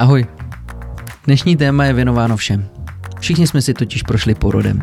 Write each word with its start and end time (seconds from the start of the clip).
Ahoj. 0.00 0.26
Dnešní 1.24 1.56
téma 1.56 1.84
je 1.84 1.92
věnováno 1.92 2.36
všem. 2.36 2.68
Všichni 3.20 3.46
jsme 3.46 3.62
si 3.62 3.74
totiž 3.74 4.02
prošli 4.02 4.34
porodem. 4.34 4.82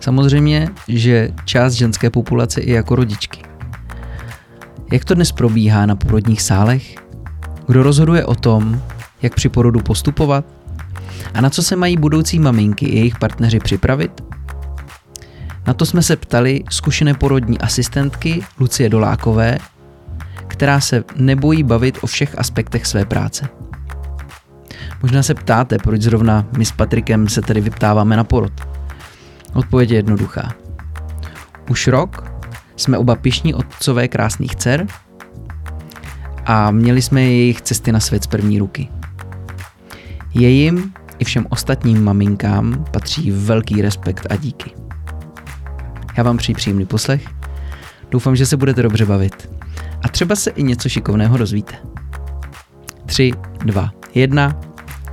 Samozřejmě, 0.00 0.68
že 0.88 1.30
část 1.44 1.72
ženské 1.72 2.10
populace 2.10 2.60
i 2.60 2.72
jako 2.72 2.96
rodičky. 2.96 3.42
Jak 4.92 5.04
to 5.04 5.14
dnes 5.14 5.32
probíhá 5.32 5.86
na 5.86 5.96
porodních 5.96 6.42
sálech? 6.42 6.94
Kdo 7.66 7.82
rozhoduje 7.82 8.24
o 8.24 8.34
tom, 8.34 8.82
jak 9.22 9.34
při 9.34 9.48
porodu 9.48 9.80
postupovat? 9.80 10.44
A 11.34 11.40
na 11.40 11.50
co 11.50 11.62
se 11.62 11.76
mají 11.76 11.96
budoucí 11.96 12.38
maminky 12.38 12.86
i 12.86 12.98
jejich 12.98 13.18
partneři 13.18 13.58
připravit? 13.58 14.24
Na 15.66 15.74
to 15.74 15.86
jsme 15.86 16.02
se 16.02 16.16
ptali 16.16 16.64
zkušené 16.70 17.14
porodní 17.14 17.58
asistentky 17.58 18.42
Lucie 18.58 18.88
Dolákové, 18.88 19.58
která 20.46 20.80
se 20.80 21.04
nebojí 21.16 21.62
bavit 21.62 21.98
o 22.00 22.06
všech 22.06 22.38
aspektech 22.38 22.86
své 22.86 23.04
práce. 23.04 23.48
Možná 25.02 25.22
se 25.22 25.34
ptáte, 25.34 25.78
proč 25.78 26.02
zrovna 26.02 26.46
my 26.56 26.64
s 26.64 26.72
Patrikem 26.72 27.28
se 27.28 27.42
tedy 27.42 27.60
vyptáváme 27.60 28.16
na 28.16 28.24
porod. 28.24 28.52
Odpověď 29.52 29.90
je 29.90 29.96
jednoduchá. 29.96 30.52
Už 31.70 31.86
rok 31.86 32.32
jsme 32.76 32.98
oba 32.98 33.14
pišní 33.14 33.54
otcové 33.54 34.08
krásných 34.08 34.56
dcer 34.56 34.86
a 36.46 36.70
měli 36.70 37.02
jsme 37.02 37.22
jejich 37.22 37.60
cesty 37.60 37.92
na 37.92 38.00
svět 38.00 38.24
z 38.24 38.26
první 38.26 38.58
ruky. 38.58 38.88
Jejím 40.34 40.92
i 41.18 41.24
všem 41.24 41.46
ostatním 41.50 42.04
maminkám 42.04 42.84
patří 42.90 43.30
velký 43.30 43.82
respekt 43.82 44.26
a 44.30 44.36
díky. 44.36 44.70
Já 46.16 46.22
vám 46.22 46.36
přeji 46.36 46.54
příjemný 46.54 46.86
poslech. 46.86 47.24
Doufám, 48.10 48.36
že 48.36 48.46
se 48.46 48.56
budete 48.56 48.82
dobře 48.82 49.06
bavit. 49.06 49.50
A 50.02 50.08
třeba 50.08 50.36
se 50.36 50.50
i 50.50 50.62
něco 50.62 50.88
šikovného 50.88 51.36
dozvíte. 51.36 51.74
3, 53.06 53.32
2, 53.64 53.90
1, 54.14 54.60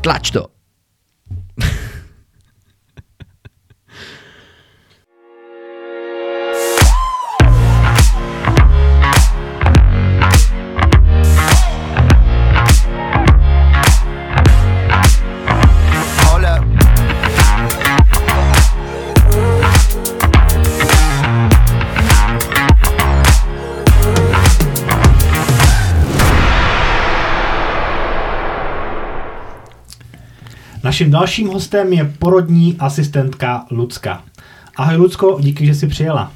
Clutch 0.03 0.31
though. 0.31 0.56
Naším 30.97 31.11
dalším 31.11 31.47
hostem 31.47 31.93
je 31.93 32.13
porodní 32.19 32.75
asistentka 32.79 33.65
Lucka. 33.71 34.23
Ahoj 34.75 34.95
Lucko, 34.95 35.37
díky, 35.41 35.65
že 35.65 35.75
jsi 35.75 35.87
přijela. 35.87 36.31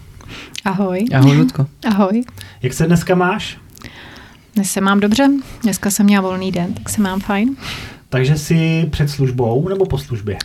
Ahoj. 0.66 1.06
Ahoj 1.14 1.38
Lucko. 1.38 1.68
Ahoj. 1.88 2.24
Jak 2.62 2.74
se 2.74 2.88
dneska 2.88 3.16
máš? 3.16 3.58
Dnes 4.56 4.72
se 4.72 4.82
mám 4.82 5.00
dobře, 5.00 5.30
dneska 5.64 5.90
jsem 5.90 6.06
měla 6.06 6.22
volný 6.22 6.52
den, 6.52 6.74
tak 6.74 6.90
se 6.90 7.02
mám 7.02 7.20
fajn. 7.20 7.56
Takže 8.10 8.38
jsi 8.38 8.88
před 8.92 9.10
službou 9.10 9.70
nebo 9.70 9.86
po 9.86 9.98
službě? 9.98 10.38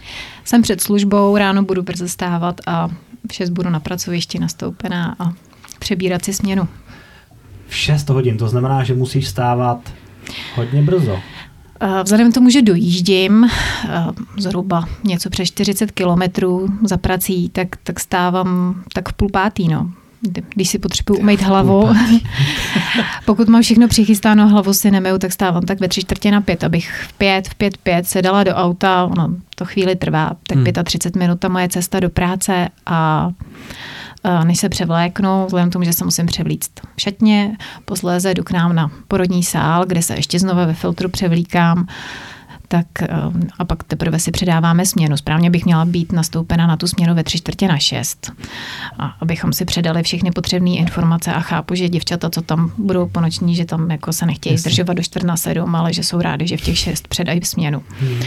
Jsem 0.44 0.62
před 0.62 0.80
službou, 0.80 1.36
ráno 1.36 1.62
budu 1.62 1.82
brzo 1.82 2.08
stávat 2.08 2.60
a 2.66 2.88
v 3.30 3.34
6 3.34 3.50
budu 3.50 3.70
na 3.70 3.80
pracovišti 3.80 4.38
nastoupená 4.38 5.16
a 5.18 5.32
přebírat 5.78 6.24
si 6.24 6.32
směnu. 6.32 6.68
V 7.68 7.76
6 7.76 8.08
hodin, 8.08 8.36
to 8.36 8.48
znamená, 8.48 8.84
že 8.84 8.94
musíš 8.94 9.28
stávat 9.28 9.92
hodně 10.54 10.82
brzo. 10.82 11.18
Eh, 11.80 12.02
vzhledem 12.02 12.30
k 12.30 12.34
tomu, 12.34 12.50
že 12.50 12.62
dojíždím 12.62 13.44
eh, 13.44 13.50
zhruba 14.38 14.84
něco 15.04 15.30
přes 15.30 15.48
40 15.48 15.90
kilometrů 15.90 16.68
za 16.84 16.96
prací, 16.96 17.48
tak, 17.48 17.68
tak 17.82 18.00
stávám 18.00 18.82
tak 18.92 19.08
v 19.08 19.12
půl 19.12 19.28
pátý, 19.28 19.68
no. 19.68 19.90
Když 20.54 20.68
si 20.68 20.78
potřebuji 20.78 21.18
umýt 21.18 21.42
hlavu. 21.42 21.88
Pokud 23.24 23.48
mám 23.48 23.62
všechno 23.62 23.88
přichystáno, 23.88 24.48
hlavu 24.48 24.74
si 24.74 24.90
nemiju, 24.90 25.18
tak 25.18 25.32
stávám 25.32 25.62
tak 25.62 25.80
ve 25.80 25.88
tři 25.88 26.00
čtvrtě 26.00 26.30
na 26.30 26.40
pět, 26.40 26.64
abych 26.64 27.06
v 27.08 27.12
pět, 27.12 27.48
v 27.48 27.54
pět, 27.54 27.78
pět 27.78 28.06
se 28.06 28.22
dala 28.22 28.44
do 28.44 28.54
auta, 28.54 29.04
ono 29.04 29.28
to 29.54 29.64
chvíli 29.64 29.96
trvá, 29.96 30.32
tak 30.46 30.58
hmm. 30.58 30.84
35 30.84 31.20
minut 31.20 31.40
ta 31.40 31.48
moje 31.48 31.68
cesta 31.68 32.00
do 32.00 32.10
práce 32.10 32.68
a 32.86 33.30
než 34.44 34.58
se 34.58 34.68
převléknu, 34.68 35.46
vzhledem 35.46 35.70
k 35.70 35.72
tomu, 35.72 35.84
že 35.84 35.92
se 35.92 36.04
musím 36.04 36.26
převlíct 36.26 36.70
v 36.96 37.00
šatně, 37.00 37.56
posléze 37.84 38.34
jdu 38.34 38.44
k 38.44 38.50
nám 38.50 38.74
na 38.74 38.90
porodní 39.08 39.42
sál, 39.42 39.84
kde 39.86 40.02
se 40.02 40.14
ještě 40.14 40.38
znova 40.38 40.64
ve 40.64 40.74
filtru 40.74 41.08
převlíkám 41.08 41.86
tak 42.68 42.86
eh, 43.02 43.08
a 43.58 43.64
pak 43.64 43.84
teprve 43.84 44.18
si 44.18 44.30
předáváme 44.30 44.86
směnu. 44.86 45.16
Správně 45.16 45.50
bych 45.50 45.64
měla 45.64 45.84
být 45.84 46.12
nastoupena 46.12 46.66
na 46.66 46.76
tu 46.76 46.86
směnu 46.86 47.14
ve 47.14 47.24
tři 47.24 47.38
čtvrtě 47.38 47.68
na 47.68 47.78
šest, 47.78 48.32
a 48.98 49.06
abychom 49.20 49.52
si 49.52 49.64
předali 49.64 50.02
všechny 50.02 50.30
potřebné 50.30 50.70
informace 50.70 51.32
a 51.32 51.40
chápu, 51.40 51.74
že 51.74 51.88
děvčata, 51.88 52.30
co 52.30 52.42
tam 52.42 52.72
budou 52.78 53.08
po 53.08 53.20
noční, 53.20 53.54
že 53.54 53.64
tam 53.64 53.90
jako 53.90 54.12
se 54.12 54.26
nechtějí 54.26 54.54
Jasně. 54.54 54.60
zdržovat 54.60 54.92
do 54.92 55.02
čtvrt 55.02 55.24
na 55.24 55.36
sedm, 55.36 55.74
ale 55.74 55.92
že 55.92 56.02
jsou 56.02 56.20
rádi, 56.20 56.46
že 56.46 56.56
v 56.56 56.60
těch 56.60 56.78
šest 56.78 57.08
předají 57.08 57.40
směnu. 57.44 57.82
Hmm. 58.00 58.20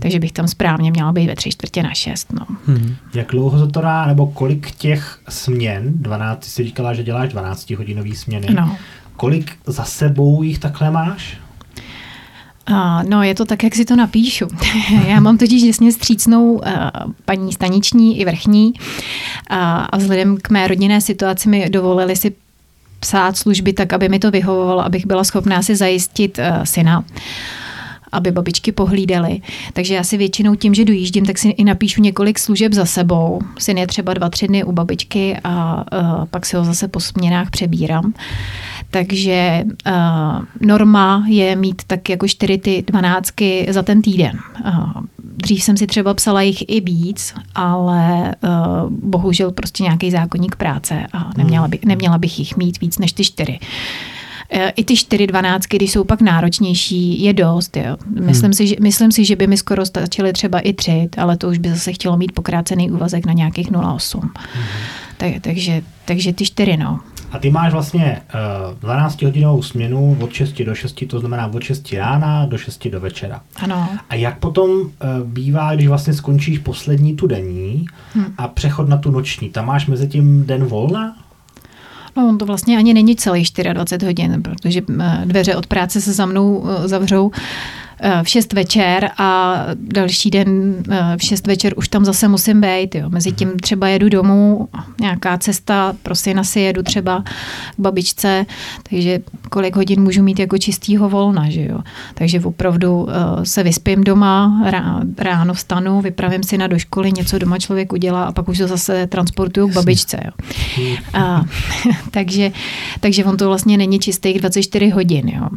Takže 0.00 0.20
bych 0.20 0.32
tam 0.32 0.48
správně 0.48 0.90
měla 0.90 1.12
být 1.12 1.26
ve 1.26 1.36
tři 1.36 1.50
čtvrtě 1.50 1.82
na 1.82 1.94
šest. 1.94 2.32
No. 2.32 2.46
Hmm. 2.66 2.96
Jak 3.14 3.30
dlouho 3.30 3.66
to 3.66 3.80
dá, 3.80 4.06
nebo 4.06 4.26
kolik 4.26 4.70
těch 4.70 5.20
směn, 5.28 5.92
12, 5.94 6.44
jsi 6.44 6.64
říkala, 6.64 6.94
že 6.94 7.02
děláš 7.02 7.28
12 7.28 7.70
hodinový 7.70 8.16
směny, 8.16 8.46
no. 8.54 8.76
kolik 9.16 9.56
za 9.66 9.84
sebou 9.84 10.42
jich 10.42 10.58
takhle 10.58 10.90
máš? 10.90 11.38
Uh, 12.70 13.02
no, 13.08 13.22
je 13.22 13.34
to 13.34 13.44
tak, 13.44 13.64
jak 13.64 13.74
si 13.74 13.84
to 13.84 13.96
napíšu. 13.96 14.46
Já 15.08 15.20
mám 15.20 15.38
totiž 15.38 15.62
jasně 15.62 15.92
střícnou 15.92 16.52
uh, 16.52 16.62
paní 17.24 17.52
staniční 17.52 18.20
i 18.20 18.24
vrchní 18.24 18.72
uh, 18.72 19.56
a 19.90 19.96
vzhledem 19.96 20.36
k 20.36 20.50
mé 20.50 20.68
rodinné 20.68 21.00
situaci 21.00 21.48
mi 21.48 21.70
dovolili 21.70 22.16
si 22.16 22.32
psát 23.00 23.36
služby 23.36 23.72
tak, 23.72 23.92
aby 23.92 24.08
mi 24.08 24.18
to 24.18 24.30
vyhovovalo, 24.30 24.84
abych 24.84 25.06
byla 25.06 25.24
schopná 25.24 25.62
si 25.62 25.76
zajistit 25.76 26.38
uh, 26.38 26.64
syna 26.64 27.04
aby 28.12 28.30
babičky 28.30 28.72
pohlídaly. 28.72 29.40
Takže 29.72 29.94
já 29.94 30.04
si 30.04 30.16
většinou 30.16 30.54
tím, 30.54 30.74
že 30.74 30.84
dojíždím, 30.84 31.26
tak 31.26 31.38
si 31.38 31.48
i 31.48 31.64
napíšu 31.64 32.02
několik 32.02 32.38
služeb 32.38 32.72
za 32.72 32.86
sebou. 32.86 33.40
Syn 33.58 33.78
je 33.78 33.86
třeba 33.86 34.14
dva, 34.14 34.28
tři 34.28 34.48
dny 34.48 34.64
u 34.64 34.72
babičky 34.72 35.36
a 35.44 35.84
uh, 35.92 36.24
pak 36.24 36.46
si 36.46 36.56
ho 36.56 36.64
zase 36.64 36.88
po 36.88 37.00
směnách 37.00 37.50
přebírám. 37.50 38.14
Takže 38.90 39.64
uh, 39.86 40.44
norma 40.60 41.24
je 41.28 41.56
mít 41.56 41.82
tak 41.86 42.08
jako 42.08 42.28
čtyři 42.28 42.58
ty 42.58 42.84
dvanáctky 42.86 43.66
za 43.70 43.82
ten 43.82 44.02
týden. 44.02 44.38
Uh, 44.66 44.90
dřív 45.36 45.62
jsem 45.62 45.76
si 45.76 45.86
třeba 45.86 46.14
psala 46.14 46.42
jich 46.42 46.64
i 46.68 46.80
víc, 46.80 47.34
ale 47.54 48.34
uh, 48.42 48.90
bohužel 48.90 49.50
prostě 49.52 49.82
nějaký 49.82 50.10
zákonník 50.10 50.56
práce 50.56 51.06
a 51.12 51.30
neměla, 51.36 51.68
by, 51.68 51.78
neměla 51.84 52.18
bych 52.18 52.38
jich 52.38 52.56
mít 52.56 52.80
víc 52.80 52.98
než 52.98 53.12
ty 53.12 53.24
čtyři. 53.24 53.58
I 54.76 54.84
ty 54.84 54.96
čtyři 54.96 55.26
dvanáctky, 55.26 55.76
když 55.76 55.92
jsou 55.92 56.04
pak 56.04 56.20
náročnější, 56.20 57.22
je 57.22 57.32
dost. 57.32 57.76
Jo. 57.76 57.96
Myslím, 58.20 58.44
hmm. 58.44 58.52
si, 58.52 58.66
že, 58.66 58.76
myslím 58.80 59.12
si, 59.12 59.24
že 59.24 59.36
by 59.36 59.46
mi 59.46 59.56
skoro 59.56 59.86
stačily 59.86 60.32
třeba 60.32 60.60
i 60.60 60.72
tři, 60.72 61.08
ale 61.18 61.36
to 61.36 61.48
už 61.48 61.58
by 61.58 61.68
zase 61.70 61.92
chtělo 61.92 62.16
mít 62.16 62.32
pokrácený 62.32 62.90
úvazek 62.90 63.26
na 63.26 63.32
nějakých 63.32 63.70
0,8. 63.70 64.20
Hmm. 64.20 64.30
Tak, 65.16 65.32
takže, 65.40 65.82
takže 66.04 66.32
ty 66.32 66.44
čtyři, 66.44 66.76
no. 66.76 67.00
A 67.32 67.38
ty 67.38 67.50
máš 67.50 67.72
vlastně 67.72 68.22
uh, 68.82 68.90
12-hodinovou 68.90 69.62
směnu 69.62 70.16
od 70.20 70.32
6 70.32 70.62
do 70.62 70.74
6, 70.74 71.04
to 71.08 71.20
znamená 71.20 71.46
od 71.46 71.62
6 71.62 71.92
rána 71.92 72.46
do 72.46 72.58
6 72.58 72.88
do 72.88 73.00
večera. 73.00 73.40
Ano. 73.56 73.88
A 74.10 74.14
jak 74.14 74.38
potom 74.38 74.70
uh, 74.70 74.88
bývá, 75.24 75.74
když 75.74 75.88
vlastně 75.88 76.12
skončíš 76.12 76.58
poslední 76.58 77.16
tu 77.16 77.26
denní 77.26 77.86
hmm. 78.14 78.34
a 78.38 78.48
přechod 78.48 78.88
na 78.88 78.96
tu 78.96 79.10
noční? 79.10 79.50
Tam 79.50 79.66
máš 79.66 79.86
mezi 79.86 80.08
tím 80.08 80.46
den 80.46 80.64
volna? 80.64 81.16
No, 82.16 82.28
on 82.28 82.38
to 82.38 82.46
vlastně 82.46 82.78
ani 82.78 82.94
není 82.94 83.16
celý 83.16 83.44
24 83.72 84.06
hodin, 84.06 84.42
protože 84.42 84.82
eh, 85.00 85.22
dveře 85.24 85.56
od 85.56 85.66
práce 85.66 86.00
se 86.00 86.12
za 86.12 86.26
mnou 86.26 86.66
eh, 86.68 86.88
zavřou 86.88 87.30
Eh, 87.30 87.87
v 88.22 88.28
6 88.28 88.52
večer 88.52 89.10
a 89.18 89.56
další 89.74 90.30
den 90.30 90.74
eh, 90.90 91.16
v 91.16 91.22
6 91.22 91.46
večer 91.46 91.72
už 91.76 91.88
tam 91.88 92.04
zase 92.04 92.28
musím 92.28 92.60
být. 92.60 92.94
Jo. 92.94 93.08
Mezi 93.08 93.32
tím 93.32 93.58
třeba 93.58 93.88
jedu 93.88 94.08
domů, 94.08 94.68
nějaká 95.00 95.38
cesta, 95.38 95.94
pro 96.02 96.14
syna 96.14 96.44
si 96.44 96.60
jedu 96.60 96.82
třeba 96.82 97.24
k 97.76 97.80
babičce, 97.80 98.46
takže 98.90 99.18
kolik 99.50 99.76
hodin 99.76 100.02
můžu 100.02 100.22
mít 100.22 100.38
jako 100.38 100.58
čistýho 100.58 101.08
volna. 101.08 101.50
Že 101.50 101.64
jo. 101.64 101.78
Takže 102.14 102.40
opravdu 102.40 103.00
uh, 103.00 103.08
se 103.42 103.62
vyspím 103.62 104.04
doma, 104.04 104.62
ráno 105.18 105.54
vstanu, 105.54 106.00
vypravím 106.00 106.42
si 106.42 106.58
na 106.58 106.66
do 106.66 106.78
školy, 106.78 107.12
něco 107.12 107.38
doma 107.38 107.58
člověk 107.58 107.92
udělá 107.92 108.24
a 108.24 108.32
pak 108.32 108.48
už 108.48 108.58
to 108.58 108.66
zase 108.66 109.06
transportuju 109.06 109.68
k 109.68 109.72
babičce. 109.72 110.20
Jo. 110.24 110.30
A, 111.14 111.44
takže, 112.10 112.52
takže 113.00 113.24
on 113.24 113.36
to 113.36 113.46
vlastně 113.46 113.76
není 113.76 113.98
čistých 113.98 114.40
24 114.40 114.88
hodin. 114.88 115.28
Jo. 115.28 115.48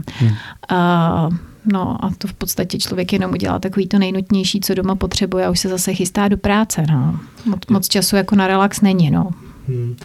A, 0.70 1.30
No 1.66 2.06
a 2.06 2.10
to 2.18 2.28
v 2.28 2.34
podstatě 2.34 2.78
člověk 2.78 3.13
jenom 3.13 3.31
udělá 3.31 3.60
takový 3.60 3.88
to 3.88 4.00
nejnutnější, 4.00 4.60
co 4.60 4.74
doma 4.74 4.96
potřebuje 4.96 5.46
a 5.46 5.50
už 5.50 5.60
se 5.60 5.69
zase 5.69 5.94
chystá 5.94 6.28
do 6.28 6.38
práce. 6.38 6.84
No. 6.92 7.19
Moc, 7.46 7.68
moc 7.69 7.88
času 7.88 8.16
jako 8.16 8.36
na 8.36 8.48
relax 8.48 8.81
není. 8.81 9.12
No. 9.12 9.30
Hmm. 9.68 9.96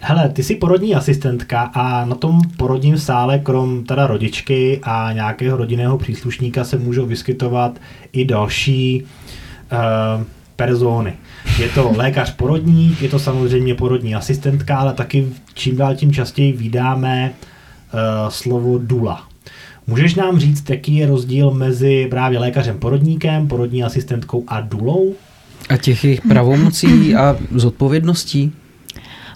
Hele, 0.00 0.28
ty 0.28 0.42
jsi 0.42 0.54
porodní 0.54 0.94
asistentka 0.94 1.62
a 1.62 2.04
na 2.04 2.14
tom 2.14 2.40
porodním 2.56 2.98
sále, 2.98 3.38
krom 3.38 3.84
teda 3.84 4.06
rodičky 4.06 4.80
a 4.82 5.12
nějakého 5.12 5.56
rodinného 5.56 5.98
příslušníka 5.98 6.64
se 6.64 6.78
můžou 6.78 7.06
vyskytovat 7.06 7.78
i 8.12 8.24
další 8.24 9.02
uh, 9.02 10.24
persony. 10.56 11.12
Je 11.58 11.68
to 11.68 11.92
lékař 11.96 12.34
porodník, 12.36 13.02
je 13.02 13.08
to 13.08 13.18
samozřejmě 13.18 13.74
porodní 13.74 14.14
asistentka, 14.14 14.78
ale 14.78 14.94
taky 14.94 15.28
čím 15.54 15.76
dál 15.76 15.94
tím 15.94 16.12
častěji 16.12 16.52
vydáme 16.52 17.32
uh, 17.32 18.28
slovo 18.28 18.78
dula. 18.78 19.27
Můžeš 19.88 20.14
nám 20.14 20.38
říct, 20.38 20.70
jaký 20.70 20.96
je 20.96 21.06
rozdíl 21.06 21.50
mezi 21.50 22.06
právě 22.10 22.38
lékařem 22.38 22.78
porodníkem, 22.78 23.48
porodní 23.48 23.84
asistentkou 23.84 24.44
a 24.46 24.60
dulou? 24.60 25.14
A 25.68 25.76
těch 25.76 26.04
jejich 26.04 26.20
pravomocí 26.20 27.14
a 27.14 27.36
zodpovědností? 27.54 28.52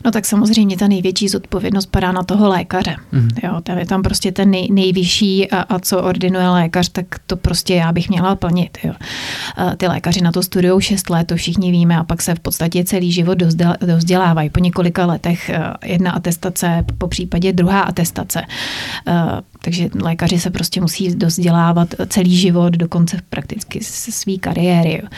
No 0.05 0.11
tak 0.11 0.27
samozřejmě 0.27 0.77
ta 0.77 0.89
největší 0.89 1.29
zodpovědnost 1.29 1.87
padá 1.87 2.13
na 2.13 2.23
toho 2.23 2.49
lékaře. 2.49 2.97
Mm. 3.13 3.29
Jo, 3.43 3.61
tam 3.63 3.79
je 3.79 3.87
tam 3.87 4.03
prostě 4.03 4.33
ten 4.33 4.51
nej, 4.51 4.69
nejvyšší 4.71 5.51
a, 5.51 5.61
a 5.61 5.79
co 5.79 6.03
ordinuje 6.03 6.49
lékař, 6.49 6.89
tak 6.89 7.07
to 7.27 7.37
prostě 7.37 7.75
já 7.75 7.93
bych 7.93 8.09
měla 8.09 8.37
plnit. 8.37 8.79
Jo. 8.85 8.93
Ty 9.77 9.87
lékaři 9.87 10.21
na 10.21 10.33
to 10.33 10.43
studují 10.43 10.83
6 10.83 11.11
let, 11.11 11.27
to 11.27 11.37
všichni 11.37 11.71
víme, 11.71 11.97
a 11.97 12.05
pak 12.05 12.23
se 12.23 12.35
v 12.35 12.41
podstatě 12.41 12.85
celý 12.85 13.13
život 13.13 13.39
dozdělávají. 13.87 14.51
Po 14.51 14.61
několika 14.61 15.07
letech 15.07 15.51
jedna 15.85 16.13
atestace, 16.13 16.85
po 16.99 17.09
případě 17.09 17.53
druhá 17.53 17.81
atestace. 17.81 18.43
Takže 19.65 19.89
lékaři 20.03 20.41
se 20.41 20.51
prostě 20.51 20.81
musí 20.81 21.17
dozdělávat 21.17 21.89
celý 22.09 22.37
život, 22.37 22.73
dokonce 22.73 23.19
prakticky 23.31 23.81
své 23.85 24.37
kariéry. 24.37 25.01
Jo. 25.03 25.09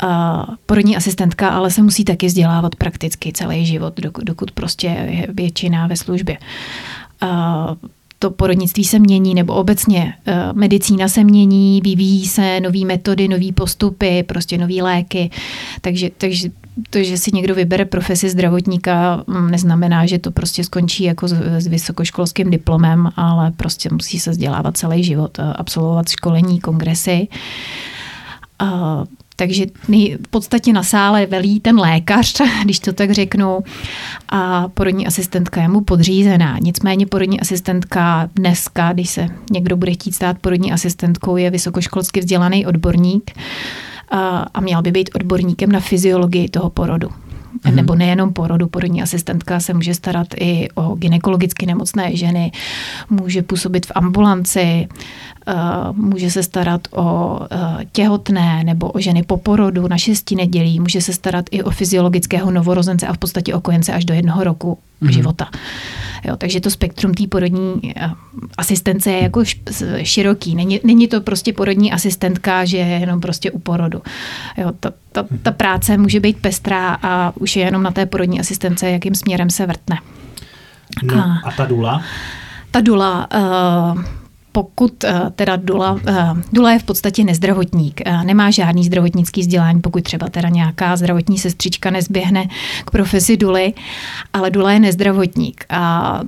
A 0.00 0.46
porodní 0.66 0.96
asistentka 0.96 1.48
ale 1.48 1.70
se 1.70 1.82
musí 1.82 2.04
taky 2.04 2.26
vzdělávat 2.26 2.74
prakticky 2.74 3.32
celý 3.32 3.66
život, 3.66 4.00
dokud, 4.00 4.24
dokud 4.24 4.50
prostě 4.50 4.86
je 4.86 5.26
většina 5.34 5.86
ve 5.86 5.96
službě. 5.96 6.38
A 7.20 7.76
to 8.18 8.30
porodnictví 8.30 8.84
se 8.84 8.98
mění, 8.98 9.34
nebo 9.34 9.54
obecně 9.54 10.14
e, 10.26 10.52
medicína 10.52 11.08
se 11.08 11.24
mění, 11.24 11.80
vyvíjí 11.80 12.26
se 12.26 12.60
nové 12.60 12.84
metody, 12.84 13.28
nové 13.28 13.52
postupy, 13.52 14.22
prostě 14.22 14.58
nové 14.58 14.74
léky. 14.74 15.30
Takže, 15.80 16.10
takže 16.18 16.50
to, 16.90 17.02
že 17.02 17.18
si 17.18 17.30
někdo 17.34 17.54
vybere 17.54 17.84
profesi 17.84 18.30
zdravotníka, 18.30 19.24
mm, 19.26 19.50
neznamená, 19.50 20.06
že 20.06 20.18
to 20.18 20.30
prostě 20.30 20.64
skončí 20.64 21.04
jako 21.04 21.28
s, 21.28 21.32
s 21.32 21.66
vysokoškolským 21.66 22.50
diplomem, 22.50 23.10
ale 23.16 23.50
prostě 23.50 23.88
musí 23.92 24.18
se 24.18 24.30
vzdělávat 24.30 24.76
celý 24.76 25.04
život, 25.04 25.38
absolvovat 25.38 26.08
školení, 26.08 26.60
kongresy. 26.60 27.28
A 28.58 29.04
takže 29.36 29.64
v 30.26 30.28
podstatě 30.30 30.72
na 30.72 30.82
sále 30.82 31.26
velí 31.26 31.60
ten 31.60 31.78
lékař, 31.78 32.42
když 32.64 32.78
to 32.78 32.92
tak 32.92 33.10
řeknu, 33.10 33.58
a 34.28 34.68
porodní 34.68 35.06
asistentka 35.06 35.62
je 35.62 35.68
mu 35.68 35.80
podřízená. 35.80 36.58
Nicméně 36.58 37.06
porodní 37.06 37.40
asistentka 37.40 38.28
dneska, 38.34 38.92
když 38.92 39.10
se 39.10 39.28
někdo 39.52 39.76
bude 39.76 39.92
chtít 39.92 40.12
stát 40.12 40.38
porodní 40.40 40.72
asistentkou, 40.72 41.36
je 41.36 41.50
vysokoškolsky 41.50 42.20
vzdělaný 42.20 42.66
odborník 42.66 43.30
a 44.54 44.60
měl 44.60 44.82
by 44.82 44.90
být 44.90 45.10
odborníkem 45.14 45.72
na 45.72 45.80
fyziologii 45.80 46.48
toho 46.48 46.70
porodu 46.70 47.08
mm-hmm. 47.08 47.74
nebo 47.74 47.94
nejenom 47.94 48.32
porodu, 48.32 48.68
porodní 48.68 49.02
asistentka 49.02 49.60
se 49.60 49.74
může 49.74 49.94
starat 49.94 50.26
i 50.40 50.68
o 50.74 50.94
gynekologicky 50.94 51.66
nemocné 51.66 52.16
ženy, 52.16 52.52
může 53.10 53.42
působit 53.42 53.86
v 53.86 53.92
ambulanci, 53.94 54.88
může 55.92 56.30
se 56.30 56.42
starat 56.42 56.80
o 56.90 57.40
eh, 57.50 57.84
těhotné 57.92 58.64
nebo 58.64 58.90
o 58.90 59.00
ženy 59.00 59.22
po 59.22 59.36
porodu 59.36 59.88
na 59.88 59.98
šesti 59.98 60.34
nedělí, 60.34 60.80
může 60.80 61.00
se 61.00 61.12
starat 61.12 61.44
i 61.50 61.62
o 61.62 61.70
fyziologického 61.70 62.50
novorozence 62.50 63.06
a 63.06 63.12
v 63.12 63.18
podstatě 63.18 63.54
o 63.54 63.60
kojence 63.60 63.92
až 63.92 64.04
do 64.04 64.14
jednoho 64.14 64.44
roku 64.44 64.78
mm-hmm. 65.02 65.10
života. 65.10 65.48
Jo, 66.24 66.36
takže 66.36 66.60
to 66.60 66.70
spektrum 66.70 67.14
té 67.14 67.26
porodní 67.26 67.74
eh, 67.96 68.10
asistence 68.58 69.12
je 69.12 69.22
jako 69.22 69.42
široký. 70.02 70.54
Není, 70.54 70.80
není 70.84 71.08
to 71.08 71.20
prostě 71.20 71.52
porodní 71.52 71.92
asistentka, 71.92 72.64
že 72.64 72.76
je 72.76 72.98
jenom 72.98 73.20
prostě 73.20 73.50
u 73.50 73.58
porodu. 73.58 74.02
Jo, 74.56 74.72
ta, 74.80 74.92
ta, 75.12 75.24
ta 75.42 75.50
práce 75.50 75.98
může 75.98 76.20
být 76.20 76.38
pestrá 76.40 76.98
a 77.02 77.32
už 77.36 77.56
je 77.56 77.64
jenom 77.64 77.82
na 77.82 77.90
té 77.90 78.06
porodní 78.06 78.40
asistence, 78.40 78.90
jakým 78.90 79.14
směrem 79.14 79.50
se 79.50 79.66
vrtne. 79.66 79.98
No, 81.02 81.14
a, 81.14 81.40
a 81.44 81.50
ta 81.50 81.64
dula? 81.64 82.02
Ta 82.70 82.80
dula... 82.80 83.28
Uh, 83.94 84.02
pokud 84.56 85.04
eh, 85.04 85.20
teda 85.34 85.56
Dula, 85.56 86.00
eh, 86.06 86.28
Dula 86.52 86.72
je 86.72 86.78
v 86.78 86.84
podstatě 86.84 87.24
nezdravotník, 87.24 88.00
eh, 88.04 88.24
nemá 88.24 88.50
žádný 88.50 88.84
zdravotnický 88.84 89.40
vzdělání, 89.40 89.80
pokud 89.80 90.02
třeba 90.02 90.28
teda 90.28 90.48
nějaká 90.48 90.96
zdravotní 90.96 91.38
sestřička 91.38 91.90
nezběhne 91.90 92.48
k 92.84 92.90
profesi 92.90 93.36
Duly, 93.36 93.72
ale 94.32 94.50
Dula 94.50 94.72
je 94.72 94.80
nezdravotník. 94.80 95.64
A 95.70 96.20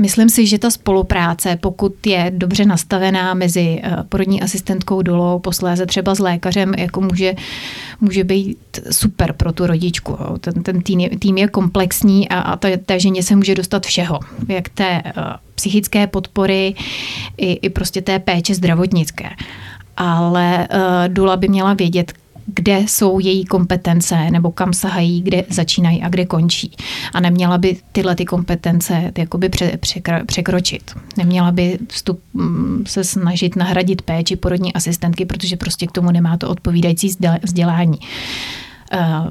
myslím 0.00 0.28
si, 0.28 0.46
že 0.46 0.58
ta 0.58 0.70
spolupráce, 0.70 1.56
pokud 1.56 2.06
je 2.06 2.32
dobře 2.34 2.64
nastavená 2.64 3.34
mezi 3.34 3.82
porodní 4.08 4.42
asistentkou 4.42 5.02
Dulou, 5.02 5.38
posléze 5.38 5.86
třeba 5.86 6.14
s 6.14 6.18
lékařem, 6.18 6.74
jako 6.78 7.00
může, 7.00 7.34
může 8.00 8.24
být 8.24 8.58
super 8.90 9.32
pro 9.32 9.52
tu 9.52 9.66
rodičku. 9.66 10.16
Ten, 10.40 10.62
ten 10.62 10.82
tým, 10.82 11.00
je, 11.00 11.18
tým 11.18 11.38
je 11.38 11.48
komplexní 11.48 12.28
a, 12.28 12.40
a 12.40 12.56
té, 12.56 12.76
té 12.76 13.00
ženě 13.00 13.22
se 13.22 13.36
může 13.36 13.54
dostat 13.54 13.86
všeho, 13.86 14.18
jak 14.48 14.68
té 14.68 15.02
psychické 15.60 16.06
podpory 16.06 16.74
i, 17.36 17.52
i 17.52 17.68
prostě 17.68 18.02
té 18.02 18.18
péče 18.18 18.54
zdravotnické. 18.54 19.30
Ale 19.96 20.68
uh, 20.72 21.14
Dula 21.14 21.36
by 21.36 21.48
měla 21.48 21.74
vědět, 21.74 22.12
kde 22.46 22.78
jsou 22.78 23.18
její 23.18 23.44
kompetence 23.44 24.30
nebo 24.30 24.50
kam 24.50 24.72
sahají, 24.72 25.22
kde 25.22 25.44
začínají 25.48 26.02
a 26.02 26.08
kde 26.08 26.26
končí. 26.26 26.72
A 27.12 27.20
neměla 27.20 27.58
by 27.58 27.76
tyhle 27.92 28.14
ty 28.14 28.24
kompetence 28.24 29.12
jakoby 29.18 29.48
pře, 29.48 29.76
překro, 29.76 30.24
překročit. 30.26 30.90
Neměla 31.16 31.52
by 31.52 31.78
vstup, 31.88 32.20
mm, 32.34 32.84
se 32.86 33.04
snažit 33.04 33.56
nahradit 33.56 34.02
péči 34.02 34.36
porodní 34.36 34.72
asistentky, 34.72 35.24
protože 35.24 35.56
prostě 35.56 35.86
k 35.86 35.92
tomu 35.92 36.10
nemá 36.10 36.36
to 36.36 36.48
odpovídající 36.48 37.16
vzdělání. 37.42 37.98
Uh, 37.98 38.69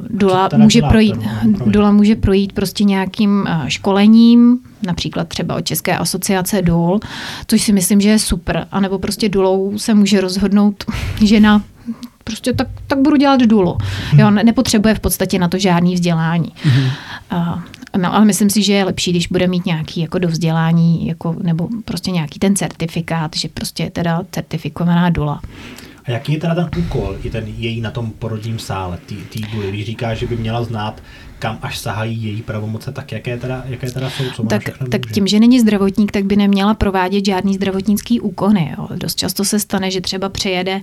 Dula 0.09 0.49
může, 0.57 0.81
projít, 0.89 1.15
Dula 1.65 1.91
může 1.91 2.15
projít 2.15 2.53
prostě 2.53 2.83
nějakým 2.83 3.47
uh, 3.49 3.67
školením, 3.67 4.59
například 4.87 5.27
třeba 5.27 5.55
od 5.55 5.61
České 5.61 5.97
asociace 5.97 6.61
DUL, 6.61 6.99
což 7.47 7.61
si 7.61 7.73
myslím, 7.73 8.01
že 8.01 8.09
je 8.09 8.19
super. 8.19 8.67
A 8.71 8.79
nebo 8.79 8.99
prostě 8.99 9.29
Dulou 9.29 9.77
se 9.77 9.93
může 9.93 10.21
rozhodnout 10.21 10.83
žena 11.25 11.63
prostě 12.23 12.53
tak, 12.53 12.67
tak 12.87 12.99
budu 12.99 13.15
dělat 13.15 13.41
dulu. 13.41 13.77
Jo, 14.17 14.31
nepotřebuje 14.31 14.95
v 14.95 14.99
podstatě 14.99 15.39
na 15.39 15.47
to 15.47 15.57
žádný 15.57 15.93
vzdělání. 15.93 16.53
Mm-hmm. 16.63 16.91
Uh, 17.33 17.59
no, 17.97 18.15
ale 18.15 18.25
myslím 18.25 18.49
si, 18.49 18.63
že 18.63 18.73
je 18.73 18.83
lepší, 18.83 19.11
když 19.11 19.27
bude 19.27 19.47
mít 19.47 19.65
nějaký 19.65 20.01
jako 20.01 20.19
dovzdělání, 20.19 21.07
jako, 21.07 21.35
nebo 21.41 21.67
prostě 21.85 22.11
nějaký 22.11 22.39
ten 22.39 22.55
certifikát, 22.55 23.35
že 23.35 23.47
prostě 23.47 23.83
je 23.83 23.91
teda 23.91 24.21
certifikovaná 24.31 25.09
dula. 25.09 25.41
A 26.09 26.11
jaký 26.11 26.33
je 26.33 26.39
teda 26.39 26.55
ten 26.55 26.69
úkol, 26.77 27.17
je 27.23 27.31
ten 27.31 27.43
její 27.57 27.81
na 27.81 27.91
tom 27.91 28.11
porodním 28.11 28.59
sále, 28.59 28.97
tý, 29.05 29.41
duly, 29.53 29.69
když 29.69 29.85
říká, 29.85 30.13
že 30.13 30.27
by 30.27 30.37
měla 30.37 30.63
znát 30.63 31.01
kam 31.39 31.57
až 31.61 31.79
sahají 31.79 32.23
její 32.23 32.41
pravomoce, 32.41 32.91
tak 32.91 33.11
jaké 33.11 33.37
teda, 33.37 33.63
jaké 33.65 33.91
teda 33.91 34.09
jsou? 34.09 34.23
Co 34.35 34.43
tak, 34.43 34.63
tak 34.91 35.01
tím, 35.11 35.27
že 35.27 35.39
není 35.39 35.59
zdravotník, 35.59 36.11
tak 36.11 36.23
by 36.23 36.35
neměla 36.35 36.73
provádět 36.73 37.25
žádný 37.25 37.53
zdravotnický 37.53 38.19
úkony. 38.19 38.75
Jo. 38.77 38.87
Dost 38.95 39.15
často 39.15 39.45
se 39.45 39.59
stane, 39.59 39.91
že 39.91 40.01
třeba 40.01 40.29
přijede 40.29 40.81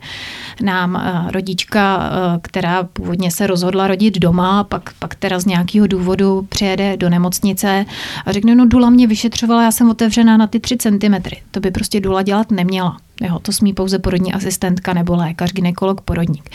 nám 0.63 0.97
eh, 0.97 1.33
rodička, 1.33 2.11
eh, 2.11 2.39
která 2.43 2.83
původně 2.83 3.31
se 3.31 3.47
rozhodla 3.47 3.87
rodit 3.87 4.19
doma, 4.19 4.65
pak, 4.65 4.93
pak 4.99 5.15
teda 5.15 5.39
z 5.39 5.47
nějakého 5.47 5.87
důvodu 5.87 6.47
přijede 6.49 6.97
do 6.97 7.11
nemocnice 7.11 7.85
a 8.27 8.33
řekne, 8.33 8.55
no 8.55 8.67
Dula 8.67 8.91
mě 8.91 9.07
vyšetřovala, 9.07 9.63
já 9.63 9.73
jsem 9.73 9.91
otevřená 9.91 10.37
na 10.37 10.47
ty 10.47 10.61
tři 10.61 10.77
centimetry. 10.77 11.43
To 11.51 11.61
by 11.61 11.71
prostě 11.71 12.01
Dula 12.01 12.23
dělat 12.23 12.51
neměla. 12.51 12.97
Jo, 13.21 13.39
to 13.39 13.53
smí 13.53 13.73
pouze 13.73 13.99
porodní 13.99 14.33
asistentka 14.33 14.93
nebo 14.93 15.17
lékař, 15.17 15.53
ginekolog, 15.53 16.01
porodník. 16.01 16.51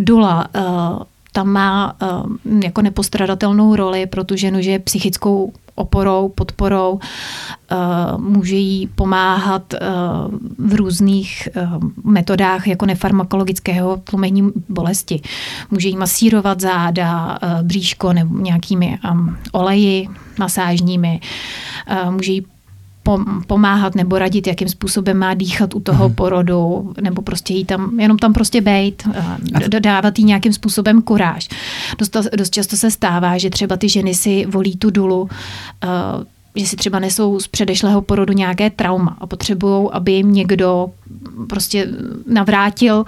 Dula 0.00 0.48
uh, 0.56 1.02
tam 1.32 1.48
má 1.48 1.96
uh, 2.02 2.62
jako 2.62 2.82
nepostradatelnou 2.82 3.76
roli 3.76 4.06
pro 4.06 4.24
tu 4.24 4.36
ženu, 4.36 4.62
že 4.62 4.70
je 4.70 4.78
psychickou 4.78 5.52
oporou, 5.74 6.28
podporou, 6.28 6.92
uh, 6.92 8.20
může 8.20 8.56
jí 8.56 8.86
pomáhat 8.86 9.74
v 10.58 10.74
různých 10.74 11.48
metodách 12.04 12.66
jako 12.66 12.86
nefarmakologického 12.86 13.96
tlumení 13.96 14.50
bolesti. 14.68 15.20
Může 15.70 15.88
jí 15.88 15.96
masírovat 15.96 16.60
záda, 16.60 17.38
bříško 17.62 18.12
nebo 18.12 18.38
nějakými 18.38 18.98
oleji 19.52 20.08
masážními, 20.38 21.20
může 22.10 22.32
jí 22.32 22.46
pomáhat 23.46 23.94
nebo 23.94 24.18
radit, 24.18 24.46
jakým 24.46 24.68
způsobem 24.68 25.18
má 25.18 25.34
dýchat 25.34 25.74
u 25.74 25.80
toho 25.80 26.06
hmm. 26.06 26.14
porodu, 26.14 26.92
nebo 27.00 27.22
prostě 27.22 27.54
jí 27.54 27.64
tam, 27.64 28.00
jenom 28.00 28.18
tam 28.18 28.32
prostě 28.32 28.60
bejt, 28.60 29.08
dodávat 29.68 30.18
jí 30.18 30.24
nějakým 30.24 30.52
způsobem 30.52 31.02
kuráž. 31.02 31.48
Dost, 31.98 32.16
dost 32.36 32.50
často 32.50 32.76
se 32.76 32.90
stává, 32.90 33.38
že 33.38 33.50
třeba 33.50 33.76
ty 33.76 33.88
ženy 33.88 34.14
si 34.14 34.46
volí 34.46 34.76
tu 34.76 34.90
dulu, 34.90 35.22
uh, 35.22 35.28
že 36.56 36.66
si 36.66 36.76
třeba 36.76 36.98
nesou 36.98 37.40
z 37.40 37.48
předešlého 37.48 38.02
porodu 38.02 38.32
nějaké 38.32 38.70
trauma 38.70 39.16
a 39.20 39.26
potřebují, 39.26 39.88
aby 39.92 40.12
jim 40.12 40.32
někdo 40.32 40.90
prostě 41.48 41.88
navrátil 42.26 43.04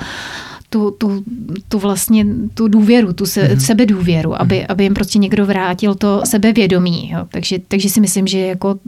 tu, 0.74 0.90
tu, 0.90 1.22
tu 1.68 1.78
vlastně 1.78 2.26
tu 2.54 2.68
důvěru, 2.68 3.12
tu 3.12 3.26
se, 3.26 3.42
mm-hmm. 3.42 3.56
sebedůvěru, 3.56 4.40
aby, 4.40 4.54
mm-hmm. 4.54 4.66
aby 4.68 4.84
jim 4.84 4.94
prostě 4.94 5.18
někdo 5.18 5.46
vrátil 5.46 5.94
to 5.94 6.22
sebevědomí. 6.24 7.10
Jo. 7.10 7.26
Takže, 7.28 7.58
takže 7.68 7.88
si 7.88 8.00
myslím, 8.00 8.26
že 8.26 8.38
jako 8.38 8.74
uh, 8.74 8.82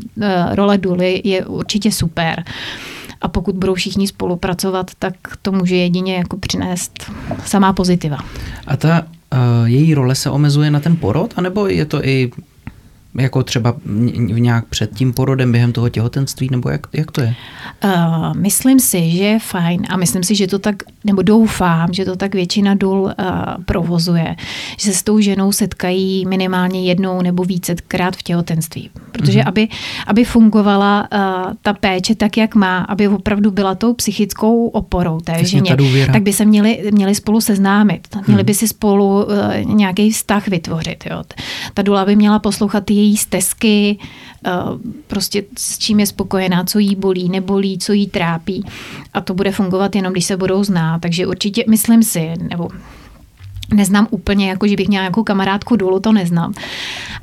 role 0.55 0.79
důly 0.79 1.21
je 1.25 1.47
určitě 1.47 1.93
super. 1.93 2.45
A 3.21 3.29
pokud 3.29 3.55
budou 3.55 3.75
všichni 3.75 4.09
spolupracovat, 4.09 4.91
tak 4.99 5.15
to 5.43 5.53
může 5.53 5.77
jedině 5.77 6.17
jako 6.17 6.37
přinést 6.37 7.11
samá 7.45 7.73
pozitiva. 7.73 8.19
A 8.67 8.77
ta 8.77 9.03
uh, 9.03 9.39
její 9.65 9.95
role 9.95 10.15
se 10.15 10.31
omezuje 10.31 10.71
na 10.71 10.81
ten 10.81 10.97
porod, 10.97 11.35
anebo 11.37 11.67
je 11.67 11.85
to 11.85 12.07
i 12.07 12.31
jako 13.19 13.43
třeba 13.43 13.75
v 13.83 14.41
nějak 14.41 14.65
před 14.65 14.95
tím 14.95 15.13
porodem, 15.13 15.53
během 15.53 15.73
toho 15.73 15.89
těhotenství, 15.89 16.49
nebo 16.51 16.69
jak, 16.69 16.87
jak 16.93 17.11
to 17.11 17.21
je? 17.21 17.35
Uh, 17.85 18.35
myslím 18.37 18.81
si, 18.81 19.11
že 19.11 19.25
je 19.25 19.39
fajn 19.39 19.83
a 19.89 19.97
myslím 19.97 20.23
si, 20.23 20.35
že 20.35 20.47
to 20.47 20.59
tak, 20.59 20.77
nebo 21.05 21.23
doufám, 21.23 21.93
že 21.93 22.05
to 22.05 22.17
tak 22.17 22.35
většina 22.35 22.75
důl 22.75 23.01
uh, 23.01 23.11
provozuje, 23.65 24.37
že 24.79 24.93
se 24.93 24.99
s 24.99 25.03
tou 25.03 25.21
ženou 25.21 25.53
setkají 25.53 26.27
minimálně 26.27 26.85
jednou 26.85 27.23
nebo 27.23 27.45
vícekrát 27.45 28.17
v 28.17 28.23
těhotenství. 28.23 28.91
Protože 29.13 29.41
mm-hmm. 29.41 29.49
aby, 29.49 29.69
aby 30.07 30.25
fungovala 30.25 31.09
uh, 31.13 31.53
ta 31.63 31.73
péče 31.73 32.15
tak, 32.15 32.37
jak 32.37 32.55
má, 32.55 32.79
aby 32.79 33.09
opravdu 33.09 33.51
byla 33.51 33.75
tou 33.75 33.95
psychickou 33.95 34.67
oporou 34.67 35.21
té 35.21 35.33
Jasně, 35.33 35.47
ženě, 35.47 35.77
tak 36.13 36.23
by 36.23 36.33
se 36.33 36.45
měli, 36.45 36.91
měli 36.91 37.15
spolu 37.15 37.41
seznámit. 37.41 38.09
Měli 38.27 38.43
mm. 38.43 38.47
by 38.47 38.55
si 38.55 38.69
spolu 38.69 39.25
uh, 39.25 39.75
nějaký 39.75 40.11
vztah 40.11 40.49
vytvořit. 40.49 41.05
Jo. 41.11 41.23
Ta 41.75 41.83
důla 41.83 42.05
by 42.05 42.17
měla 42.17 42.39
poslouchat 42.39 42.91
její 42.91 43.06
její 43.07 43.17
stezky, 43.17 43.99
eh, 44.47 44.51
prostě 45.07 45.45
s 45.59 45.79
čím 45.79 46.01
je 46.01 46.07
spokojená, 46.07 46.65
co 46.65 46.79
jí 46.79 46.97
bolí, 46.97 47.29
nebolí, 47.29 47.79
co 47.79 47.93
jí 47.93 48.07
trápí. 48.07 48.65
A 49.15 49.21
to 49.21 49.35
bude 49.35 49.53
fungovat 49.53 49.97
jenom, 49.97 50.13
když 50.13 50.25
se 50.25 50.37
budou 50.37 50.65
znát. 50.65 50.99
Takže 50.99 51.27
určitě 51.27 51.65
myslím 51.69 52.03
si, 52.03 52.33
nebo 52.51 52.69
Neznám 53.75 54.07
úplně, 54.11 54.49
jako 54.49 54.67
že 54.67 54.77
bych 54.77 54.89
měla 54.89 55.03
nějakou 55.03 55.23
kamarádku 55.25 55.77
důlu, 55.77 56.01
to 56.01 56.13
neznám, 56.13 56.53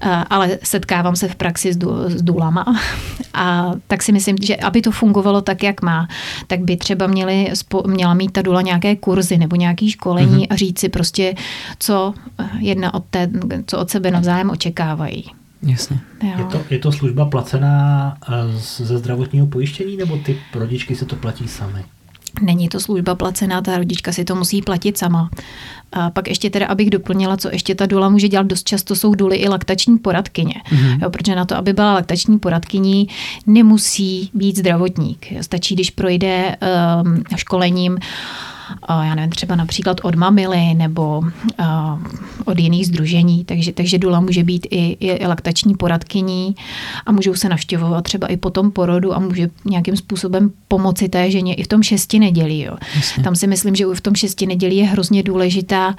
eh, 0.01 0.09
ale 0.29 0.59
setkávám 0.63 1.15
se 1.15 1.27
v 1.27 1.35
praxi 1.35 1.73
s, 1.73 1.77
dů, 1.77 1.91
s 2.07 2.21
důlama 2.21 2.65
a 3.33 3.71
tak 3.87 4.03
si 4.03 4.11
myslím, 4.11 4.35
že 4.41 4.55
aby 4.55 4.81
to 4.81 4.91
fungovalo 4.91 5.41
tak, 5.41 5.63
jak 5.63 5.81
má, 5.81 6.07
tak 6.47 6.59
by 6.59 6.77
třeba 6.77 7.07
měli, 7.07 7.51
měla 7.87 8.13
mít 8.13 8.31
ta 8.31 8.41
důla 8.41 8.61
nějaké 8.61 8.95
kurzy 8.95 9.37
nebo 9.37 9.55
nějaké 9.55 9.89
školení 9.89 10.43
mm-hmm. 10.43 10.53
a 10.53 10.55
říct 10.55 10.79
si 10.79 10.89
prostě, 10.89 11.35
co 11.79 12.13
jedna 12.59 12.93
od 12.93 13.03
té, 13.09 13.29
co 13.67 13.79
od 13.79 13.89
sebe 13.89 14.11
navzájem 14.11 14.49
očekávají. 14.49 15.42
Jasně. 15.63 15.99
Je, 16.23 16.45
to, 16.51 16.61
je 16.69 16.79
to 16.79 16.91
služba 16.91 17.25
placená 17.25 18.17
eh, 18.29 18.33
ze 18.57 18.97
zdravotního 18.97 19.47
pojištění, 19.47 19.97
nebo 19.97 20.17
ty 20.17 20.37
rodičky 20.55 20.95
se 20.95 21.05
to 21.05 21.15
platí 21.15 21.47
sami? 21.47 21.83
Není 22.41 22.69
to 22.69 22.79
služba 22.79 23.15
placená, 23.15 23.61
ta 23.61 23.77
rodička 23.77 24.11
si 24.11 24.25
to 24.25 24.35
musí 24.35 24.61
platit 24.61 24.97
sama. 24.97 25.29
A 25.91 26.09
pak 26.09 26.27
ještě 26.27 26.49
teda, 26.49 26.67
abych 26.67 26.89
doplnila, 26.89 27.37
co 27.37 27.49
ještě 27.51 27.75
ta 27.75 27.85
dula 27.85 28.09
může 28.09 28.27
dělat 28.27 28.47
dost 28.47 28.63
často, 28.63 28.95
jsou 28.95 29.15
duly 29.15 29.37
i 29.37 29.49
laktační 29.49 29.97
poradkyně. 29.97 30.53
Mm-hmm. 30.69 31.03
Jo, 31.03 31.09
protože 31.09 31.35
na 31.35 31.45
to, 31.45 31.57
aby 31.57 31.73
byla 31.73 31.93
laktační 31.93 32.39
poradkyní, 32.39 33.07
nemusí 33.47 34.29
být 34.33 34.57
zdravotník. 34.57 35.33
Stačí, 35.41 35.75
když 35.75 35.89
projde 35.89 36.55
um, 37.03 37.23
školením 37.35 37.97
já 38.89 39.15
nevím, 39.15 39.31
třeba 39.31 39.55
například 39.55 39.97
od 40.03 40.15
mamily 40.15 40.73
nebo 40.73 41.23
od 42.45 42.59
jiných 42.59 42.87
združení, 42.87 43.45
takže, 43.45 43.73
takže 43.73 43.97
Dula 43.97 44.19
může 44.19 44.43
být 44.43 44.67
i, 44.69 44.97
i 44.99 45.27
laktační 45.27 45.75
poradkyní 45.75 46.55
a 47.05 47.11
můžou 47.11 47.35
se 47.35 47.49
navštěvovat 47.49 48.03
třeba 48.03 48.27
i 48.27 48.37
po 48.37 48.49
tom 48.49 48.71
porodu 48.71 49.15
a 49.15 49.19
může 49.19 49.49
nějakým 49.65 49.97
způsobem 49.97 50.51
pomoci 50.67 51.09
té 51.09 51.31
ženě 51.31 51.53
i 51.53 51.63
v 51.63 51.67
tom 51.67 51.83
šesti 51.83 52.19
nedělí. 52.19 52.61
Jo. 52.61 52.75
Tam 53.23 53.35
si 53.35 53.47
myslím, 53.47 53.75
že 53.75 53.85
v 53.93 54.01
tom 54.01 54.15
šesti 54.15 54.45
nedělí 54.45 54.77
je 54.77 54.85
hrozně 54.85 55.23
důležitá 55.23 55.95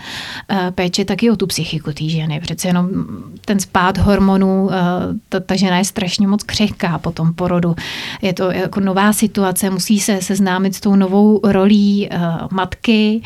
péče 0.75 1.05
taky 1.05 1.31
o 1.31 1.37
tu 1.37 1.47
psychiku 1.47 1.93
té 1.93 2.09
ženy. 2.09 2.41
Přece 2.41 2.69
jenom 2.69 2.89
ten 3.45 3.61
spát 3.61 3.99
hormonů, 3.99 4.71
ta, 5.29 5.41
ta 5.41 5.57
žena 5.57 5.79
je 5.79 5.85
strašně 5.85 6.29
moc 6.29 6.43
křehká 6.43 6.99
po 6.99 7.11
tom 7.11 7.35
porodu. 7.35 7.75
Je 8.23 8.33
to 8.33 8.51
jako 8.51 8.81
nová 8.81 9.13
situace, 9.13 9.71
musí 9.71 10.01
se 10.01 10.23
seznámit 10.23 10.75
s 10.75 10.81
tou 10.81 10.97
novou 10.97 11.41
rolí 11.45 12.09
matky, 12.55 13.23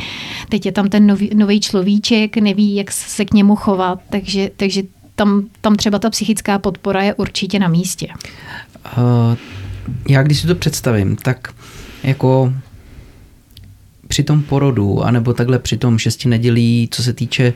teď 0.48 0.66
je 0.66 0.72
tam 0.72 0.88
ten 0.88 1.06
nový, 1.06 1.30
nový 1.34 1.60
človíček, 1.60 2.36
neví, 2.36 2.74
jak 2.74 2.92
se 2.92 3.24
k 3.24 3.34
němu 3.34 3.56
chovat, 3.56 4.00
takže, 4.10 4.50
takže 4.56 4.82
tam, 5.14 5.44
tam 5.60 5.76
třeba 5.76 5.98
ta 5.98 6.10
psychická 6.10 6.58
podpora 6.58 7.02
je 7.02 7.14
určitě 7.14 7.58
na 7.58 7.68
místě. 7.68 8.08
Uh, 8.96 9.36
já 10.08 10.22
když 10.22 10.40
si 10.40 10.46
to 10.46 10.54
představím, 10.54 11.16
tak 11.16 11.54
jako 12.02 12.52
při 14.08 14.22
tom 14.22 14.42
porodu, 14.42 15.04
anebo 15.04 15.34
takhle 15.34 15.58
při 15.58 15.76
tom 15.76 15.98
šesti 15.98 16.28
nedělí, 16.28 16.88
co 16.90 17.02
se 17.02 17.12
týče, 17.12 17.52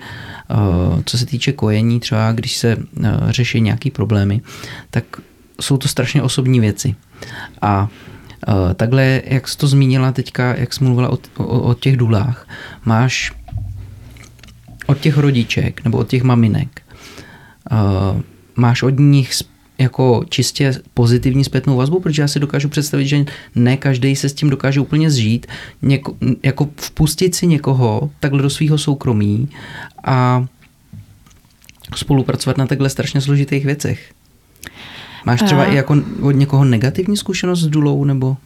uh, 0.50 1.02
co 1.07 1.19
se 1.19 1.26
týče 1.26 1.52
kojení, 1.52 2.00
třeba 2.00 2.33
když 2.33 2.57
se 2.57 2.76
uh, 2.76 2.85
řeší 3.31 3.61
nějaký 3.61 3.91
problémy, 3.91 4.41
tak 4.91 5.05
jsou 5.61 5.76
to 5.76 5.88
strašně 5.88 6.23
osobní 6.23 6.61
věci. 6.61 6.95
A 7.62 7.88
takhle, 8.75 9.22
jak 9.25 9.49
jsi 9.49 9.58
to 9.58 9.66
zmínila 9.66 10.12
teďka, 10.12 10.54
jak 10.54 10.72
jsi 10.72 10.84
mluvila 10.84 11.08
o, 11.08 11.18
o, 11.37 11.61
o 11.61 11.75
těch 11.75 11.96
důlách, 11.96 12.49
máš 12.84 13.32
od 14.87 15.00
těch 15.00 15.18
rodiček 15.18 15.84
nebo 15.84 15.99
od 15.99 16.08
těch 16.08 16.22
maminek, 16.22 16.82
uh, 17.72 18.20
máš 18.56 18.82
od 18.82 18.99
nich 18.99 19.32
jako 19.78 20.25
čistě 20.28 20.75
pozitivní 20.94 21.44
zpětnou 21.44 21.76
vazbu, 21.76 22.00
protože 22.00 22.22
já 22.22 22.28
si 22.28 22.40
dokážu 22.40 22.68
představit, 22.68 23.06
že 23.06 23.25
ne 23.54 23.76
každý 23.76 24.16
se 24.16 24.28
s 24.28 24.34
tím 24.34 24.50
dokáže 24.50 24.80
úplně 24.80 25.11
zžít, 25.11 25.46
něko, 25.82 26.16
jako 26.42 26.68
vpustit 26.76 27.34
si 27.34 27.46
někoho 27.46 28.11
takhle 28.20 28.42
do 28.42 28.50
svého 28.50 28.78
soukromí 28.78 29.49
a 30.04 30.46
spolupracovat 31.96 32.58
na 32.58 32.66
takhle 32.66 32.88
strašně 32.88 33.20
složitých 33.20 33.64
věcech. 33.64 34.12
Máš 35.25 35.43
třeba 35.43 35.64
i 35.64 35.75
jako 35.75 35.97
od 36.23 36.31
někoho 36.31 36.64
negativní 36.64 37.17
zkušenost 37.17 37.61
s 37.61 37.67
důlou, 37.67 38.05
nebo? 38.05 38.37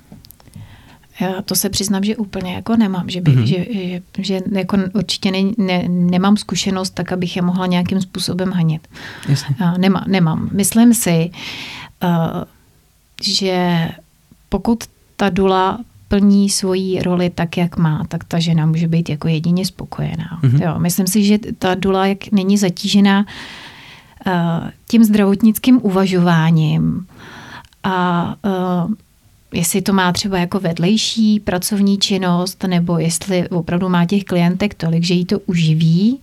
Já 1.21 1.43
to 1.43 1.55
se 1.55 1.71
přiznám, 1.71 2.05
že 2.05 2.17
úplně 2.17 2.55
jako 2.55 2.77
nemám, 2.77 3.11
že, 3.11 3.21
bych, 3.21 3.37
mm-hmm. 3.37 3.45
že, 3.45 3.67
že, 3.73 4.03
že 4.19 4.41
jako 4.53 4.79
určitě 4.95 5.31
ne, 5.31 5.39
ne, 5.59 5.85
nemám 5.89 6.37
zkušenost 6.37 6.91
tak, 6.91 7.13
abych 7.13 7.37
je 7.37 7.43
mohla 7.43 7.67
nějakým 7.67 8.01
způsobem 8.01 8.53
hanit. 8.53 8.89
Jasně. 9.29 9.57
Nemá, 9.79 10.05
nemám. 10.09 10.51
Myslím 10.53 10.95
si, 10.95 11.31
uh, 12.05 12.45
že 13.23 13.89
pokud 14.49 14.85
ta 15.17 15.29
dula 15.29 15.79
plní 16.09 16.51
svoji 16.51 17.03
roli 17.03 17.31
tak, 17.31 17.57
jak 17.57 17.77
má, 17.77 18.05
tak 18.09 18.25
ta 18.25 18.39
žena 18.39 18.67
může 18.67 18.89
být 18.89 19.09
jako 19.09 19.29
jedině 19.29 19.67
spokojená. 19.67 20.41
Mm-hmm. 20.43 20.63
Jo, 20.63 20.79
myslím 20.79 21.07
si, 21.07 21.25
že 21.25 21.39
ta 21.59 21.75
dula 21.75 22.07
jak 22.07 22.33
není 22.33 22.59
zatížená 22.59 23.21
uh, 23.21 23.27
tím 24.89 25.05
zdravotnickým 25.05 25.81
uvažováním 25.83 27.07
a 27.83 28.35
uh, 28.45 28.93
jestli 29.53 29.83
to 29.83 29.93
má 29.93 30.13
třeba 30.13 30.39
jako 30.39 30.61
vedlejší 30.61 31.41
pracovní 31.41 31.99
činnost, 31.99 32.65
nebo 32.67 32.99
jestli 32.99 33.49
opravdu 33.49 33.89
má 33.89 34.07
těch 34.07 34.25
klientek 34.25 34.75
tolik, 34.75 35.05
že 35.05 35.15
jí 35.15 35.25
to 35.25 35.39
uživí, 35.39 36.21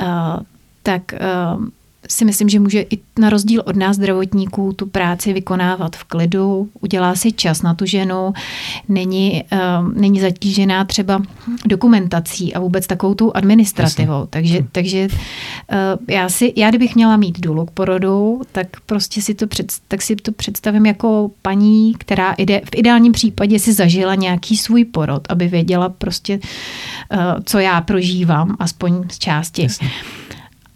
uh, 0.00 0.06
tak 0.82 1.14
si 2.08 2.24
myslím, 2.24 2.48
že 2.48 2.60
může 2.60 2.80
i 2.80 2.98
na 3.18 3.30
rozdíl 3.30 3.62
od 3.66 3.76
nás 3.76 3.96
zdravotníků 3.96 4.72
tu 4.72 4.86
práci 4.86 5.32
vykonávat 5.32 5.96
v 5.96 6.04
klidu, 6.04 6.68
udělá 6.80 7.14
si 7.14 7.32
čas 7.32 7.62
na 7.62 7.74
tu 7.74 7.86
ženu, 7.86 8.32
není, 8.88 9.44
uh, 9.52 9.92
není 9.94 10.20
zatížená 10.20 10.84
třeba 10.84 11.22
dokumentací 11.66 12.54
a 12.54 12.60
vůbec 12.60 12.86
takovou 12.86 13.14
tu 13.14 13.36
administrativou. 13.36 14.12
Jasně. 14.12 14.26
Takže, 14.30 14.66
takže 14.72 15.08
uh, 15.08 15.16
já, 16.08 16.28
si, 16.28 16.52
já 16.56 16.68
kdybych 16.68 16.94
měla 16.94 17.16
mít 17.16 17.40
důlu 17.40 17.66
k 17.66 17.70
porodu, 17.70 18.40
tak 18.52 18.66
prostě 18.86 19.22
si 19.22 19.34
to, 19.34 19.46
před, 19.46 19.72
tak 19.88 20.02
si 20.02 20.16
to 20.16 20.32
představím 20.32 20.86
jako 20.86 21.30
paní, 21.42 21.94
která 21.98 22.32
ide, 22.32 22.60
v 22.64 22.74
ideálním 22.74 23.12
případě 23.12 23.58
si 23.58 23.72
zažila 23.72 24.14
nějaký 24.14 24.56
svůj 24.56 24.84
porod, 24.84 25.22
aby 25.28 25.48
věděla 25.48 25.88
prostě, 25.88 26.38
uh, 26.38 27.18
co 27.44 27.58
já 27.58 27.80
prožívám, 27.80 28.56
aspoň 28.58 29.04
z 29.10 29.18
části. 29.18 29.62
Jasně 29.62 29.90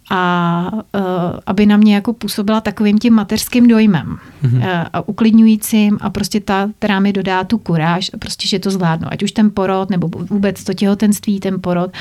a 0.09 0.71
uh, 0.73 1.01
aby 1.45 1.65
na 1.65 1.77
mě 1.77 1.95
jako 1.95 2.13
působila 2.13 2.61
takovým 2.61 2.97
tím 2.97 3.13
mateřským 3.13 3.67
dojmem 3.67 4.17
mm-hmm. 4.43 4.57
uh, 4.57 4.85
a 4.93 5.07
uklidňujícím 5.07 5.97
a 6.01 6.09
prostě 6.09 6.39
ta, 6.39 6.69
která 6.79 6.99
mi 6.99 7.13
dodá 7.13 7.43
tu 7.43 7.57
kuráž 7.57 8.11
a 8.13 8.17
prostě, 8.17 8.47
že 8.47 8.59
to 8.59 8.71
zvládnu. 8.71 9.07
Ať 9.11 9.23
už 9.23 9.31
ten 9.31 9.51
porod, 9.51 9.89
nebo 9.89 10.07
vůbec 10.07 10.63
to 10.63 10.73
těhotenství, 10.73 11.39
ten 11.39 11.61
porod 11.61 11.91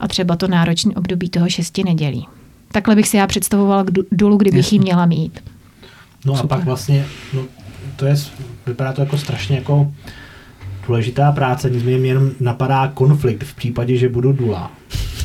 a 0.00 0.08
třeba 0.08 0.36
to 0.36 0.48
náročné 0.48 0.94
období 0.94 1.28
toho 1.28 1.48
šesti 1.48 1.84
nedělí. 1.84 2.26
Takhle 2.72 2.94
bych 2.96 3.08
si 3.08 3.16
já 3.16 3.26
představovala 3.26 3.84
dolů, 4.12 4.36
kdybych 4.36 4.72
ji 4.72 4.78
měla 4.78 5.06
mít. 5.06 5.40
No 6.24 6.36
Super. 6.36 6.44
a 6.44 6.56
pak 6.56 6.64
vlastně, 6.64 7.06
no, 7.34 7.42
to 7.96 8.06
je, 8.06 8.16
vypadá 8.66 8.92
to 8.92 9.00
jako 9.00 9.18
strašně 9.18 9.56
jako 9.56 9.92
důležitá 10.86 11.32
práce, 11.32 11.70
nicméně 11.70 11.98
mě 11.98 12.08
jenom 12.08 12.30
napadá 12.40 12.88
konflikt 12.88 13.44
v 13.44 13.54
případě, 13.54 13.96
že 13.96 14.08
budu 14.08 14.32
dula. 14.32 14.72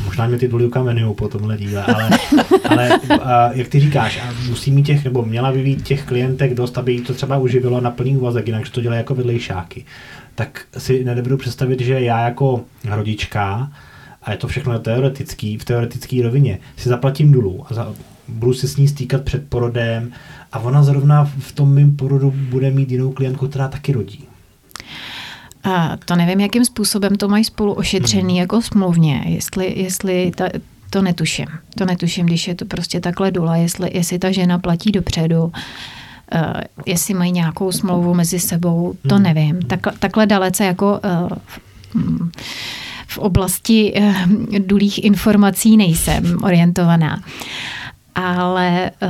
Možná 0.05 0.27
mě 0.27 0.37
ty 0.37 0.47
duly 0.47 0.69
kamenují 0.69 1.15
po 1.15 1.27
tomhle 1.27 1.57
díle, 1.57 1.83
ale, 1.83 2.09
ale 2.69 2.89
a, 3.21 3.49
jak 3.53 3.67
ty 3.67 3.79
říkáš, 3.79 4.19
a 4.23 4.33
musí 4.49 4.71
mít 4.71 4.83
těch, 4.83 5.03
nebo 5.03 5.25
měla 5.25 5.51
by 5.51 5.63
být 5.63 5.81
těch 5.83 6.03
klientek 6.03 6.53
dost, 6.53 6.77
aby 6.77 6.93
jí 6.93 7.01
to 7.01 7.13
třeba 7.13 7.37
uživilo 7.37 7.81
na 7.81 7.91
plný 7.91 8.17
úvazek, 8.17 8.47
jinak 8.47 8.69
to 8.69 8.81
dělají 8.81 8.97
jako 8.97 9.15
vedlejšáky. 9.15 9.85
Tak 10.35 10.61
si 10.77 11.03
nedovedu 11.03 11.37
představit, 11.37 11.81
že 11.81 12.01
já 12.01 12.21
jako 12.21 12.61
rodička, 12.89 13.71
a 14.23 14.31
je 14.31 14.37
to 14.37 14.47
všechno 14.47 14.79
teoretický, 14.79 15.57
v 15.57 15.65
teoretické 15.65 16.23
rovině, 16.23 16.59
si 16.77 16.89
zaplatím 16.89 17.31
dulu 17.31 17.65
a 17.69 17.73
za, 17.73 17.93
budu 18.27 18.53
se 18.53 18.67
s 18.67 18.77
ní 18.77 18.87
stýkat 18.87 19.21
před 19.21 19.49
porodem 19.49 20.11
a 20.51 20.59
ona 20.59 20.83
zrovna 20.83 21.31
v 21.39 21.51
tom 21.51 21.73
mým 21.73 21.95
porodu 21.95 22.33
bude 22.49 22.71
mít 22.71 22.91
jinou 22.91 23.11
klientku, 23.11 23.47
která 23.47 23.67
taky 23.67 23.93
rodí. 23.93 24.27
A 25.63 25.97
to 26.05 26.15
nevím, 26.15 26.39
jakým 26.39 26.65
způsobem 26.65 27.15
to 27.15 27.27
mají 27.27 27.43
spolu 27.43 27.73
ošetřený 27.73 28.33
hmm. 28.33 28.39
jako 28.39 28.61
smluvně, 28.61 29.23
jestli, 29.25 29.73
jestli 29.79 30.31
ta, 30.35 30.49
to 30.89 31.01
netuším. 31.01 31.47
To 31.77 31.85
netuším, 31.85 32.25
když 32.25 32.47
je 32.47 32.55
to 32.55 32.65
prostě 32.65 32.99
takhle 32.99 33.31
dula, 33.31 33.55
jestli, 33.55 33.89
jestli 33.93 34.19
ta 34.19 34.31
žena 34.31 34.59
platí 34.59 34.91
dopředu, 34.91 35.43
uh, 35.43 35.51
jestli 36.85 37.13
mají 37.13 37.31
nějakou 37.31 37.71
smlouvu 37.71 38.13
mezi 38.13 38.39
sebou, 38.39 38.93
to 39.07 39.15
hmm. 39.15 39.23
nevím. 39.23 39.61
Tak, 39.61 39.79
takhle 39.99 40.25
dalece 40.25 40.65
jako 40.65 40.99
uh, 41.03 41.29
v 43.07 43.17
oblasti 43.17 43.93
uh, 43.93 44.13
dulých 44.59 45.03
informací 45.03 45.77
nejsem 45.77 46.37
orientovaná. 46.43 47.17
Uh, 47.17 47.23
ale 48.19 48.91
uh, 49.01 49.09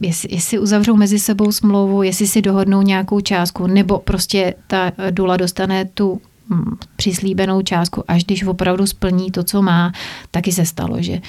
jestli, 0.00 0.28
jestli 0.34 0.58
uzavřou 0.58 0.96
mezi 0.96 1.18
sebou 1.18 1.52
smlouvu, 1.52 2.02
jestli 2.02 2.26
si 2.26 2.42
dohodnou 2.42 2.82
nějakou 2.82 3.20
částku, 3.20 3.66
nebo 3.66 3.98
prostě 3.98 4.54
ta 4.66 4.92
dula 5.10 5.36
dostane 5.36 5.84
tu 5.84 6.20
hm, 6.50 6.76
přislíbenou 6.96 7.62
částku, 7.62 8.04
až 8.08 8.24
když 8.24 8.44
opravdu 8.44 8.86
splní 8.86 9.30
to, 9.30 9.44
co 9.44 9.62
má, 9.62 9.92
taky 10.30 10.52
se 10.52 10.66
stalo, 10.66 10.96
že 10.98 11.12
uh, 11.12 11.20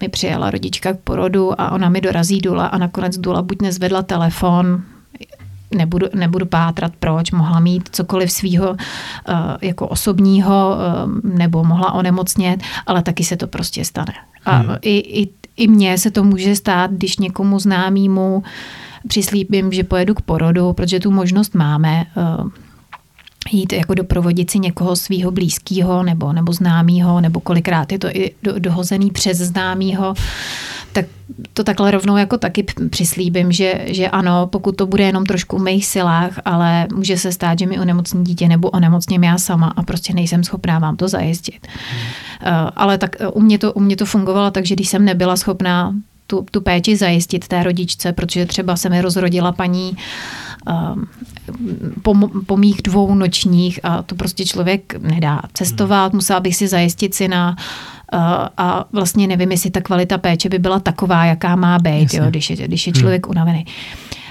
mi 0.00 0.08
přijela 0.08 0.50
rodička 0.50 0.92
k 0.92 0.98
porodu 0.98 1.60
a 1.60 1.70
ona 1.70 1.88
mi 1.88 2.00
dorazí 2.00 2.40
dula 2.40 2.66
a 2.66 2.78
nakonec 2.78 3.18
dula 3.18 3.42
buď 3.42 3.62
nezvedla 3.62 4.02
telefon, 4.02 4.82
nebudu, 5.74 6.06
nebudu 6.14 6.46
pátrat, 6.46 6.92
proč, 6.98 7.30
mohla 7.30 7.60
mít 7.60 7.88
cokoliv 7.92 8.32
svýho 8.32 8.70
uh, 8.70 8.76
jako 9.60 9.88
osobního, 9.88 10.76
uh, 10.76 11.34
nebo 11.36 11.64
mohla 11.64 11.92
onemocnět, 11.92 12.60
ale 12.86 13.02
taky 13.02 13.24
se 13.24 13.36
to 13.36 13.46
prostě 13.46 13.84
stane. 13.84 14.12
A 14.44 14.56
hmm. 14.56 14.76
i, 14.82 15.22
i 15.22 15.28
i 15.56 15.68
mně 15.68 15.98
se 15.98 16.10
to 16.10 16.24
může 16.24 16.56
stát, 16.56 16.90
když 16.90 17.18
někomu 17.18 17.58
známému 17.58 18.42
přislíbím, 19.08 19.72
že 19.72 19.84
pojedu 19.84 20.14
k 20.14 20.20
porodu, 20.22 20.72
protože 20.72 21.00
tu 21.00 21.10
možnost 21.10 21.54
máme 21.54 22.06
uh, 22.16 22.50
jít 23.50 23.72
jako 23.72 23.94
doprovodit 23.94 24.50
si 24.50 24.58
někoho 24.58 24.96
svého 24.96 25.30
blízkého 25.30 26.02
nebo, 26.02 26.32
nebo 26.32 26.52
známého, 26.52 27.20
nebo 27.20 27.40
kolikrát 27.40 27.92
je 27.92 27.98
to 27.98 28.08
i 28.08 28.30
do, 28.42 28.58
dohozený 28.58 29.10
přes 29.10 29.38
známého, 29.38 30.14
tak 30.92 31.06
to 31.52 31.64
takhle 31.64 31.90
rovnou 31.90 32.16
jako 32.16 32.38
taky 32.38 32.64
přislíbím, 32.90 33.52
že, 33.52 33.84
že 33.86 34.08
ano, 34.08 34.46
pokud 34.46 34.76
to 34.76 34.86
bude 34.86 35.04
jenom 35.04 35.26
trošku 35.26 35.58
v 35.58 35.62
mých 35.62 35.86
silách, 35.86 36.40
ale 36.44 36.86
může 36.94 37.18
se 37.18 37.32
stát, 37.32 37.58
že 37.58 37.66
mi 37.66 37.80
onemocní 37.80 38.24
dítě 38.24 38.48
nebo 38.48 38.70
onemocním 38.70 39.24
já 39.24 39.38
sama 39.38 39.72
a 39.76 39.82
prostě 39.82 40.14
nejsem 40.14 40.44
schopná 40.44 40.78
vám 40.78 40.96
to 40.96 41.08
zajistit. 41.08 41.66
Hmm. 41.90 42.00
Uh, 42.00 42.70
ale 42.76 42.98
tak 42.98 43.16
u 43.32 43.40
mě, 43.40 43.58
to, 43.58 43.72
u 43.72 43.80
mě 43.80 43.96
to 43.96 44.06
fungovalo 44.06 44.50
tak, 44.50 44.66
že 44.66 44.74
když 44.74 44.88
jsem 44.88 45.04
nebyla 45.04 45.36
schopná 45.36 45.94
tu, 46.32 46.46
tu 46.50 46.60
péči 46.60 46.96
zajistit 46.96 47.48
té 47.48 47.62
rodičce, 47.62 48.12
protože 48.12 48.46
třeba 48.46 48.76
se 48.76 48.88
mi 48.88 49.00
rozrodila 49.00 49.52
paní 49.52 49.96
um, 50.94 51.06
po, 52.02 52.14
po 52.46 52.56
mých 52.56 52.82
dvou 52.82 53.14
nočních 53.14 53.80
a 53.82 54.02
to 54.02 54.14
prostě 54.14 54.44
člověk 54.44 54.94
nedá 55.00 55.42
cestovat, 55.52 56.12
musela 56.12 56.40
bych 56.40 56.56
si 56.56 56.68
zajistit 56.68 57.14
syna 57.14 57.56
uh, 57.56 58.20
a 58.56 58.84
vlastně 58.92 59.26
nevím, 59.26 59.52
jestli 59.52 59.70
ta 59.70 59.80
kvalita 59.80 60.18
péče 60.18 60.48
by 60.48 60.58
byla 60.58 60.80
taková, 60.80 61.24
jaká 61.24 61.56
má 61.56 61.78
být, 61.78 62.14
jo, 62.14 62.24
když, 62.28 62.50
je, 62.50 62.56
když 62.56 62.86
je 62.86 62.92
člověk 62.92 63.26
hmm. 63.26 63.30
unavený. 63.30 63.64
Uh, 63.66 64.21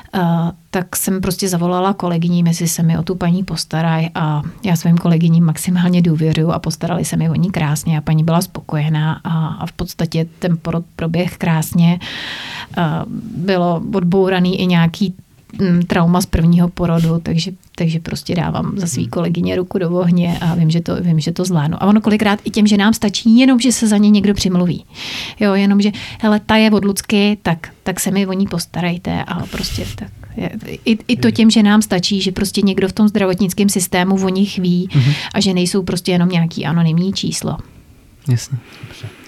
tak 0.69 0.95
jsem 0.95 1.21
prostě 1.21 1.49
zavolala 1.49 1.93
kolegyním, 1.93 2.47
jestli 2.47 2.67
se 2.67 2.83
mi 2.83 2.97
o 2.97 3.03
tu 3.03 3.15
paní 3.15 3.43
postarají 3.43 4.09
a 4.15 4.41
já 4.63 4.75
svým 4.75 4.97
kolegyním 4.97 5.45
maximálně 5.45 6.01
důvěřuju 6.01 6.51
a 6.51 6.59
postarali 6.59 7.05
se 7.05 7.17
mi 7.17 7.29
o 7.29 7.35
ní 7.35 7.51
krásně 7.51 7.97
a 7.97 8.01
paní 8.01 8.23
byla 8.23 8.41
spokojená 8.41 9.21
a, 9.23 9.47
a 9.47 9.65
v 9.65 9.71
podstatě 9.71 10.25
ten 10.39 10.57
porod 10.61 10.85
proběh 10.95 11.37
krásně. 11.37 11.99
Bylo 13.37 13.81
odbouraný 13.93 14.61
i 14.61 14.65
nějaký 14.65 15.15
trauma 15.87 16.21
z 16.21 16.25
prvního 16.25 16.69
porodu, 16.69 17.19
takže, 17.23 17.51
takže 17.75 17.99
prostě 17.99 18.35
dávám 18.35 18.73
za 18.75 18.87
svý 18.87 19.07
kolegyně 19.07 19.55
ruku 19.55 19.77
do 19.77 19.91
ohně 19.91 20.37
a 20.41 20.55
vím, 20.55 20.69
že 20.69 20.81
to, 20.81 20.95
vím, 20.95 21.19
že 21.19 21.31
to 21.31 21.45
zvládnu. 21.45 21.83
A 21.83 21.85
ono 21.85 22.01
kolikrát 22.01 22.39
i 22.43 22.49
těm, 22.49 22.67
že 22.67 22.77
nám 22.77 22.93
stačí 22.93 23.37
jenom, 23.37 23.59
že 23.59 23.71
se 23.71 23.87
za 23.87 23.97
ně 23.97 24.09
někdo 24.09 24.33
přimluví. 24.33 24.85
Jo, 25.39 25.53
jenom, 25.53 25.81
že 25.81 25.91
hele, 26.21 26.39
ta 26.39 26.55
je 26.55 26.71
od 26.71 26.85
Lucky, 26.85 27.37
tak, 27.41 27.69
tak 27.83 27.99
se 27.99 28.11
mi 28.11 28.27
o 28.27 28.33
ní 28.33 28.47
postarejte 28.47 29.23
a 29.23 29.45
prostě 29.45 29.85
tak. 29.95 30.09
I, 30.85 30.97
I 31.07 31.17
to 31.17 31.31
těm, 31.31 31.51
že 31.51 31.63
nám 31.63 31.81
stačí, 31.81 32.21
že 32.21 32.31
prostě 32.31 32.61
někdo 32.61 32.87
v 32.87 32.93
tom 32.93 33.07
zdravotnickém 33.07 33.69
systému 33.69 34.15
o 34.25 34.29
nich 34.29 34.59
ví 34.59 34.89
mm-hmm. 34.91 35.13
a 35.33 35.39
že 35.39 35.53
nejsou 35.53 35.83
prostě 35.83 36.11
jenom 36.11 36.29
nějaký 36.29 36.65
anonymní 36.65 37.13
číslo. 37.13 37.57
Jasně. 38.27 38.57
Dobře. 38.87 39.20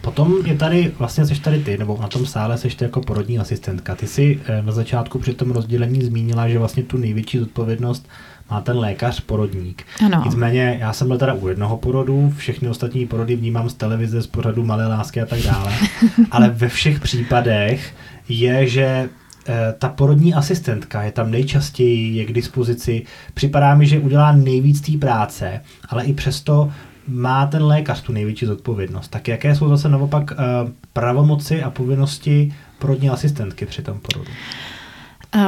Potom 0.00 0.34
je 0.44 0.56
tady, 0.56 0.92
vlastně 0.98 1.26
seš 1.26 1.38
tady 1.38 1.58
ty, 1.58 1.78
nebo 1.78 1.98
na 2.00 2.08
tom 2.08 2.26
sále 2.26 2.58
seš 2.58 2.74
ty 2.74 2.84
jako 2.84 3.00
porodní 3.00 3.38
asistentka. 3.38 3.94
Ty 3.94 4.06
si 4.06 4.36
uh, 4.36 4.66
na 4.66 4.72
začátku 4.72 5.18
při 5.18 5.34
tom 5.34 5.50
rozdělení 5.50 6.02
zmínila, 6.02 6.48
že 6.48 6.58
vlastně 6.58 6.82
tu 6.82 6.96
největší 6.96 7.38
zodpovědnost 7.38 8.08
má 8.50 8.60
ten 8.60 8.78
lékař 8.78 9.20
porodník. 9.20 9.82
Ano. 10.06 10.22
Nicméně 10.24 10.76
já 10.80 10.92
jsem 10.92 11.08
byl 11.08 11.18
teda 11.18 11.32
u 11.32 11.48
jednoho 11.48 11.76
porodu, 11.76 12.32
všechny 12.36 12.68
ostatní 12.68 13.06
porody 13.06 13.36
vnímám 13.36 13.68
z 13.68 13.74
televize, 13.74 14.22
z 14.22 14.26
pořadu 14.26 14.64
Malé 14.64 14.86
lásky 14.86 15.20
a 15.20 15.26
tak 15.26 15.42
dále, 15.42 15.72
ale 16.30 16.48
ve 16.48 16.68
všech 16.68 17.00
případech 17.00 17.94
je, 18.28 18.66
že 18.66 19.08
eh, 19.48 19.74
ta 19.78 19.88
porodní 19.88 20.34
asistentka 20.34 21.02
je 21.02 21.12
tam 21.12 21.30
nejčastěji, 21.30 22.16
je 22.16 22.24
k 22.24 22.32
dispozici. 22.32 23.02
Připadá 23.34 23.74
mi, 23.74 23.86
že 23.86 23.98
udělá 23.98 24.32
nejvíc 24.32 24.80
té 24.80 24.98
práce, 24.98 25.60
ale 25.88 26.04
i 26.04 26.12
přesto 26.12 26.70
má 27.10 27.46
ten 27.46 27.62
lékař 27.64 28.02
tu 28.02 28.12
největší 28.12 28.46
zodpovědnost. 28.46 29.08
Tak 29.08 29.28
jaké 29.28 29.54
jsou 29.54 29.68
zase 29.68 29.88
naopak 29.88 30.30
uh, 30.30 30.70
pravomoci 30.92 31.62
a 31.62 31.70
povinnosti 31.70 32.54
porodní 32.78 33.10
asistentky 33.10 33.66
při 33.66 33.82
tom 33.82 34.00
porodu? 34.00 34.30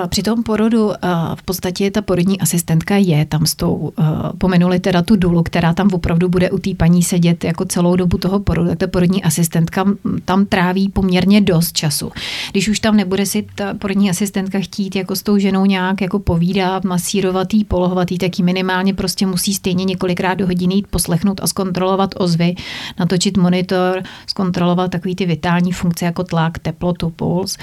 Při 0.09 0.23
tom 0.23 0.43
porodu 0.43 0.91
v 1.35 1.43
podstatě 1.43 1.91
ta 1.91 2.03
porodní 2.03 2.41
asistentka 2.41 2.97
je 2.97 3.25
tam 3.25 3.47
s 3.47 3.55
tou, 3.55 3.93
pomenuli 4.39 4.81
teda 4.81 5.03
tu 5.03 5.17
dulu, 5.17 5.43
která 5.43 5.75
tam 5.75 5.89
opravdu 5.93 6.29
bude 6.29 6.51
u 6.51 6.59
té 6.59 6.75
paní 6.75 7.03
sedět 7.03 7.45
jako 7.45 7.65
celou 7.65 7.97
dobu 7.97 8.19
toho 8.19 8.41
porodu, 8.41 8.69
tak 8.69 8.79
ta 8.79 8.87
porodní 8.87 9.25
asistentka 9.25 9.85
tam 10.25 10.47
tráví 10.47 10.89
poměrně 10.89 11.41
dost 11.41 11.73
času. 11.73 12.13
Když 12.51 12.69
už 12.69 12.81
tam 12.81 12.97
nebude 12.97 13.27
si 13.27 13.47
ta 13.55 13.75
porodní 13.75 14.11
asistentka 14.11 14.59
chtít 14.61 14.97
jako 14.97 15.17
s 15.17 15.23
tou 15.23 15.39
ženou 15.39 15.65
nějak 15.65 16.01
jako 16.01 16.19
povídat, 16.19 16.85
masírovat 16.85 17.55
jí, 17.55 17.65
polohovat 17.65 18.13
jí, 18.13 18.19
tak 18.19 18.39
jí 18.39 18.45
minimálně 18.45 18.95
prostě 18.95 19.27
musí 19.27 19.55
stejně 19.55 19.85
několikrát 19.85 20.35
do 20.35 20.47
hodiny 20.47 20.75
jít 20.75 20.87
poslechnout 20.87 21.41
a 21.43 21.47
zkontrolovat 21.47 22.15
ozvy, 22.19 22.55
natočit 22.99 23.37
monitor, 23.37 24.03
zkontrolovat 24.27 24.91
takový 24.91 25.17
ty 25.17 25.27
vitální 25.27 25.73
funkce 25.73 26.05
jako 26.05 26.25
tlak, 26.25 26.59
teplotu, 26.59 27.11
puls. 27.11 27.59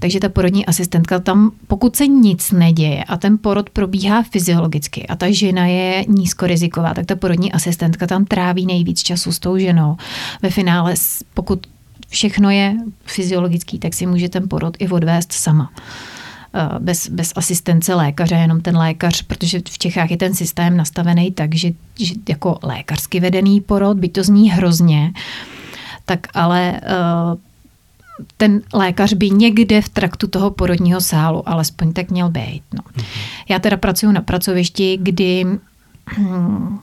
Takže 0.00 0.20
ta 0.20 0.28
porodní 0.28 0.66
asistentka 0.66 1.18
tam 1.18 1.49
pokud 1.66 1.96
se 1.96 2.06
nic 2.06 2.50
neděje 2.50 3.04
a 3.04 3.16
ten 3.16 3.38
porod 3.38 3.70
probíhá 3.70 4.22
fyziologicky 4.22 5.06
a 5.06 5.16
ta 5.16 5.26
žena 5.30 5.66
je 5.66 6.04
nízkoriziková, 6.08 6.94
tak 6.94 7.06
ta 7.06 7.16
porodní 7.16 7.52
asistentka 7.52 8.06
tam 8.06 8.24
tráví 8.24 8.66
nejvíc 8.66 9.02
času 9.02 9.32
s 9.32 9.38
tou 9.38 9.58
ženou. 9.58 9.96
Ve 10.42 10.50
finále, 10.50 10.94
pokud 11.34 11.66
všechno 12.08 12.50
je 12.50 12.76
fyziologický, 13.04 13.78
tak 13.78 13.94
si 13.94 14.06
může 14.06 14.28
ten 14.28 14.48
porod 14.48 14.76
i 14.78 14.88
odvést 14.88 15.32
sama 15.32 15.70
eh, 16.54 16.78
bez, 16.78 17.08
bez 17.08 17.32
asistence 17.36 17.94
lékaře, 17.94 18.34
jenom 18.34 18.60
ten 18.60 18.76
lékař, 18.76 19.22
protože 19.22 19.60
v 19.70 19.78
Čechách 19.78 20.10
je 20.10 20.16
ten 20.16 20.34
systém 20.34 20.76
nastavený 20.76 21.32
tak, 21.32 21.54
že, 21.54 21.72
že 21.98 22.14
jako 22.28 22.58
lékařsky 22.62 23.20
vedený 23.20 23.60
porod, 23.60 23.98
by 23.98 24.08
to 24.08 24.22
zní 24.22 24.50
hrozně, 24.50 25.12
tak 26.04 26.26
ale 26.34 26.80
uh, 26.82 27.38
ten 28.36 28.62
lékař 28.72 29.12
by 29.12 29.30
někde 29.30 29.82
v 29.82 29.88
traktu 29.88 30.26
toho 30.26 30.50
porodního 30.50 31.00
sálu 31.00 31.48
alespoň 31.48 31.92
tak 31.92 32.10
měl 32.10 32.30
být. 32.30 32.62
No. 32.74 33.02
Já 33.48 33.58
teda 33.58 33.76
pracuji 33.76 34.12
na 34.12 34.20
pracovišti, 34.20 34.98
kdy 35.02 35.44
hm, 36.18 36.78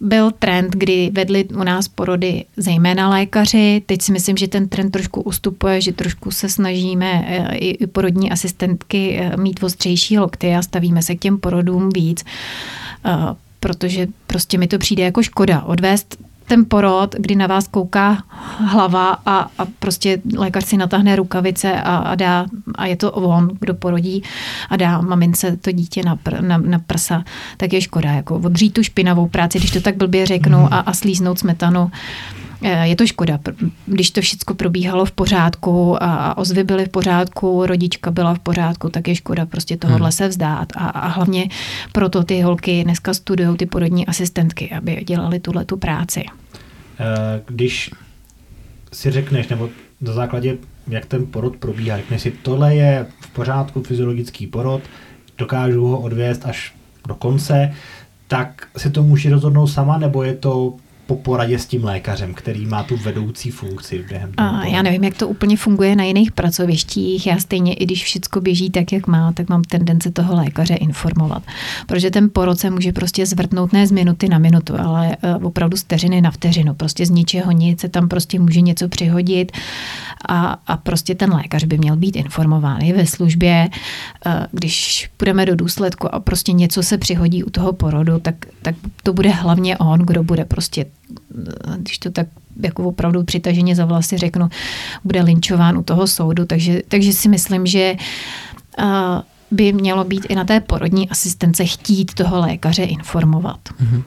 byl 0.00 0.30
trend, 0.30 0.72
kdy 0.72 1.10
vedli 1.12 1.44
u 1.44 1.64
nás 1.64 1.88
porody 1.88 2.44
zejména 2.56 3.08
lékaři. 3.08 3.82
Teď 3.86 4.02
si 4.02 4.12
myslím, 4.12 4.36
že 4.36 4.48
ten 4.48 4.68
trend 4.68 4.90
trošku 4.90 5.20
ustupuje, 5.20 5.80
že 5.80 5.92
trošku 5.92 6.30
se 6.30 6.48
snažíme 6.48 7.24
eh, 7.26 7.56
i 7.56 7.86
porodní 7.86 8.30
asistentky 8.30 9.18
eh, 9.18 9.36
mít 9.36 9.62
ostřejší 9.62 10.18
lokty 10.18 10.54
a 10.54 10.62
stavíme 10.62 11.02
se 11.02 11.14
k 11.14 11.20
těm 11.20 11.38
porodům 11.38 11.90
víc, 11.94 12.24
eh, 13.04 13.10
protože 13.60 14.06
prostě 14.26 14.58
mi 14.58 14.66
to 14.68 14.78
přijde 14.78 15.02
jako 15.02 15.22
škoda 15.22 15.62
odvést 15.62 16.16
ten 16.50 16.64
porod, 16.64 17.14
kdy 17.18 17.36
na 17.36 17.46
vás 17.46 17.68
kouká 17.68 18.22
hlava 18.58 19.18
a, 19.26 19.50
a 19.58 19.64
prostě 19.78 20.18
lékař 20.36 20.64
si 20.64 20.76
natáhne 20.76 21.16
rukavice 21.16 21.82
a, 21.82 21.96
a 21.96 22.14
dá, 22.14 22.46
a 22.74 22.86
je 22.86 22.96
to 22.96 23.12
on, 23.12 23.50
kdo 23.60 23.74
porodí 23.74 24.22
a 24.70 24.76
dá 24.76 25.00
mamince 25.00 25.56
to 25.56 25.72
dítě 25.72 26.02
na, 26.02 26.16
pr, 26.16 26.42
na, 26.42 26.58
na 26.58 26.78
prsa, 26.78 27.24
tak 27.56 27.72
je 27.72 27.80
škoda, 27.80 28.12
jako 28.12 28.36
odřít 28.36 28.74
tu 28.74 28.82
špinavou 28.82 29.28
práci, 29.28 29.58
když 29.58 29.70
to 29.70 29.80
tak 29.80 29.96
blbě 29.96 30.26
řeknu 30.26 30.58
mm. 30.58 30.68
a, 30.70 30.78
a 30.78 30.92
slíznout 30.92 31.38
smetanu. 31.38 31.90
Eh, 32.62 32.88
je 32.88 32.96
to 32.96 33.06
škoda, 33.06 33.38
když 33.86 34.10
to 34.10 34.20
všechno 34.20 34.54
probíhalo 34.54 35.04
v 35.04 35.12
pořádku 35.12 36.02
a 36.02 36.38
ozvy 36.38 36.64
byly 36.64 36.84
v 36.84 36.88
pořádku, 36.88 37.66
rodička 37.66 38.10
byla 38.10 38.34
v 38.34 38.38
pořádku, 38.38 38.88
tak 38.88 39.08
je 39.08 39.14
škoda 39.14 39.46
prostě 39.46 39.76
tohohle 39.76 40.06
hmm. 40.06 40.12
se 40.12 40.28
vzdát. 40.28 40.68
A, 40.76 40.88
a 40.88 41.08
hlavně 41.08 41.48
proto 41.92 42.22
ty 42.22 42.40
holky 42.40 42.84
dneska 42.84 43.14
studují 43.14 43.56
ty 43.56 43.66
porodní 43.66 44.06
asistentky, 44.06 44.70
aby 44.70 45.04
dělali 45.06 45.40
tuhle 45.40 45.64
tu 45.64 45.76
práci. 45.76 46.24
Eh, 47.00 47.42
když 47.46 47.90
si 48.92 49.10
řekneš, 49.10 49.48
nebo 49.48 49.68
na 50.00 50.12
základě, 50.12 50.56
jak 50.88 51.06
ten 51.06 51.26
porod 51.26 51.56
probíhá, 51.56 51.96
řekneš 51.96 52.22
si, 52.22 52.30
tohle 52.30 52.74
je 52.74 53.06
v 53.20 53.30
pořádku 53.30 53.82
fyziologický 53.82 54.46
porod, 54.46 54.82
dokážu 55.38 55.86
ho 55.86 56.00
odvést 56.00 56.46
až 56.46 56.74
do 57.08 57.14
konce, 57.14 57.74
tak 58.28 58.66
si 58.76 58.90
to 58.90 59.02
může 59.02 59.30
rozhodnout 59.30 59.66
sama, 59.66 59.98
nebo 59.98 60.22
je 60.22 60.34
to 60.34 60.74
po 61.10 61.16
poradě 61.16 61.58
s 61.58 61.66
tím 61.66 61.84
lékařem, 61.84 62.34
který 62.34 62.66
má 62.66 62.82
tu 62.82 62.96
vedoucí 62.96 63.50
funkci 63.50 64.04
během 64.08 64.32
toho 64.32 64.48
A 64.48 64.66
Já 64.66 64.82
nevím, 64.82 65.04
jak 65.04 65.14
to 65.14 65.28
úplně 65.28 65.56
funguje 65.56 65.96
na 65.96 66.04
jiných 66.04 66.32
pracovištích. 66.32 67.26
Já 67.26 67.38
stejně, 67.38 67.74
i 67.74 67.84
když 67.84 68.04
všechno 68.04 68.40
běží 68.40 68.70
tak, 68.70 68.92
jak 68.92 69.06
má, 69.06 69.32
tak 69.32 69.48
mám 69.48 69.62
tendence 69.64 70.10
toho 70.10 70.34
lékaře 70.34 70.74
informovat. 70.74 71.42
Protože 71.86 72.10
ten 72.10 72.30
porod 72.32 72.58
se 72.58 72.70
může 72.70 72.92
prostě 72.92 73.26
zvrtnout 73.26 73.72
ne 73.72 73.86
z 73.86 73.92
minuty 73.92 74.28
na 74.28 74.38
minutu, 74.38 74.80
ale 74.80 75.16
eh, 75.22 75.34
opravdu 75.34 75.76
z 75.76 75.82
vteřiny 75.82 76.20
na 76.20 76.30
vteřinu. 76.30 76.74
Prostě 76.74 77.06
z 77.06 77.10
ničeho 77.10 77.52
nic 77.52 77.80
se 77.80 77.88
tam 77.88 78.08
prostě 78.08 78.38
může 78.38 78.60
něco 78.60 78.88
přihodit 78.88 79.52
a, 80.28 80.56
a 80.66 80.76
prostě 80.76 81.14
ten 81.14 81.32
lékař 81.32 81.64
by 81.64 81.78
měl 81.78 81.96
být 81.96 82.16
informován 82.16 82.82
i 82.82 82.92
ve 82.92 83.06
službě. 83.06 83.68
Eh, 84.26 84.46
když 84.52 85.10
půjdeme 85.16 85.46
do 85.46 85.56
důsledku 85.56 86.14
a 86.14 86.20
prostě 86.20 86.52
něco 86.52 86.82
se 86.82 86.98
přihodí 86.98 87.44
u 87.44 87.50
toho 87.50 87.72
porodu, 87.72 88.18
tak, 88.18 88.34
tak 88.62 88.74
to 89.02 89.12
bude 89.12 89.30
hlavně 89.30 89.78
on, 89.78 90.00
kdo 90.00 90.22
bude 90.22 90.44
prostě 90.44 90.84
když 91.76 91.98
to 91.98 92.10
tak 92.10 92.26
jako 92.62 92.84
opravdu 92.84 93.24
přitaženě 93.24 93.76
za 93.76 93.84
vlasy 93.84 94.18
řeknu, 94.18 94.48
bude 95.04 95.22
linčován 95.22 95.78
u 95.78 95.82
toho 95.82 96.06
soudu. 96.06 96.44
Takže, 96.44 96.82
takže 96.88 97.12
si 97.12 97.28
myslím, 97.28 97.66
že 97.66 97.94
by 99.50 99.72
mělo 99.72 100.04
být 100.04 100.26
i 100.28 100.34
na 100.34 100.44
té 100.44 100.60
porodní 100.60 101.10
asistence 101.10 101.64
chtít 101.64 102.14
toho 102.14 102.40
lékaře 102.40 102.82
informovat. 102.82 103.60
Uh-huh. 103.68 104.02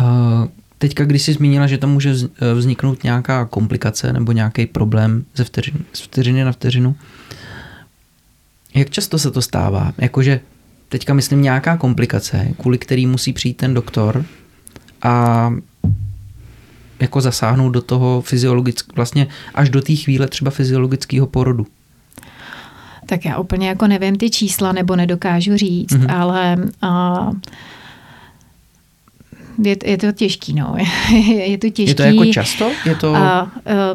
Uh, 0.00 0.48
teďka, 0.78 1.04
když 1.04 1.22
jsi 1.22 1.32
zmínila, 1.32 1.66
že 1.66 1.78
tam 1.78 1.90
může 1.90 2.14
vzniknout 2.54 3.04
nějaká 3.04 3.44
komplikace 3.44 4.12
nebo 4.12 4.32
nějaký 4.32 4.66
problém 4.66 5.24
ze 5.34 5.44
vteřiny, 5.44 5.78
z 5.92 6.00
vteřiny 6.00 6.44
na 6.44 6.52
vteřinu, 6.52 6.96
jak 8.74 8.90
často 8.90 9.18
se 9.18 9.30
to 9.30 9.42
stává? 9.42 9.92
Jakože 9.98 10.40
teďka 10.88 11.14
myslím 11.14 11.42
nějaká 11.42 11.76
komplikace, 11.76 12.48
kvůli 12.60 12.78
který 12.78 13.06
musí 13.06 13.32
přijít 13.32 13.56
ten 13.56 13.74
doktor 13.74 14.24
a 15.02 15.50
jako 17.00 17.20
zasáhnout 17.20 17.70
do 17.70 17.80
toho 17.80 18.20
fyziologického, 18.20 18.94
vlastně 18.96 19.26
až 19.54 19.70
do 19.70 19.82
té 19.82 19.94
chvíle 19.94 20.28
třeba 20.28 20.50
fyziologického 20.50 21.26
porodu. 21.26 21.66
Tak 23.06 23.24
já 23.24 23.38
úplně 23.38 23.68
jako 23.68 23.86
nevím 23.86 24.16
ty 24.16 24.30
čísla, 24.30 24.72
nebo 24.72 24.96
nedokážu 24.96 25.56
říct, 25.56 25.92
mm-hmm. 25.92 26.16
ale 26.16 26.56
uh, 26.82 27.32
je, 29.58 29.76
je 29.84 29.98
to 29.98 30.12
těžký, 30.12 30.54
no. 30.54 30.76
je 31.28 31.58
to 31.58 31.70
těžký. 31.70 31.90
Je 31.90 31.94
to 31.94 32.02
jako 32.02 32.24
často? 32.24 32.70
Je 32.86 32.94
to, 32.94 33.14
a, 33.16 33.42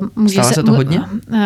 uh, 0.02 0.08
může 0.15 0.34
Stává 0.34 0.47
se, 0.47 0.54
se 0.54 0.63
to 0.63 0.71
hodně? 0.73 0.99
Uh, 0.99 1.38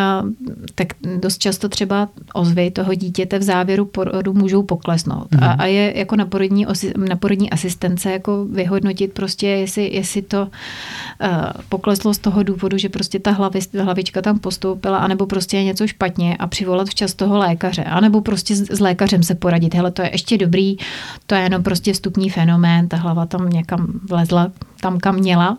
tak 0.76 0.88
dost 1.20 1.38
často 1.38 1.70
třeba 1.70 2.10
ozvy 2.34 2.72
toho 2.72 2.94
dítěte 2.94 3.40
v 3.40 3.44
závěru 3.44 3.86
porodu 3.86 4.34
můžou 4.34 4.64
poklesnout. 4.64 5.32
Mm-hmm. 5.32 5.50
A, 5.50 5.52
a 5.52 5.66
je 5.66 5.94
jako 5.98 6.16
na 6.16 6.26
porodní, 6.26 6.66
na 7.10 7.16
porodní 7.16 7.50
asistence 7.50 8.12
jako 8.12 8.46
vyhodnotit 8.46 9.14
prostě, 9.14 9.48
jestli, 9.48 9.94
jestli 9.94 10.22
to 10.22 10.42
uh, 10.42 11.28
pokleslo 11.70 12.14
z 12.14 12.18
toho 12.18 12.44
důvodu, 12.44 12.78
že 12.78 12.90
prostě 12.90 13.20
ta 13.20 13.32
hlavi, 13.32 13.60
hlavička 13.80 14.22
tam 14.22 14.40
postoupila, 14.40 14.98
anebo 14.98 15.26
prostě 15.26 15.58
je 15.58 15.64
něco 15.64 15.88
špatně 15.88 16.38
a 16.38 16.48
přivolat 16.48 16.88
včas 16.88 17.14
toho 17.14 17.38
lékaře, 17.38 17.84
anebo 17.84 18.22
prostě 18.22 18.56
s, 18.56 18.72
s 18.72 18.80
lékařem 18.80 19.24
se 19.24 19.36
poradit. 19.36 19.74
Hele, 19.74 19.92
to 19.92 20.02
je 20.02 20.10
ještě 20.12 20.38
dobrý, 20.38 20.78
to 21.26 21.36
je 21.36 21.42
jenom 21.42 21.64
prostě 21.64 21.94
vstupní 21.94 22.30
fenomén, 22.30 22.88
ta 22.88 22.98
hlava 22.98 23.26
tam 23.26 23.50
někam 23.50 23.88
vlezla 24.10 24.52
tam, 24.82 25.00
kam 25.00 25.16
měla. 25.16 25.58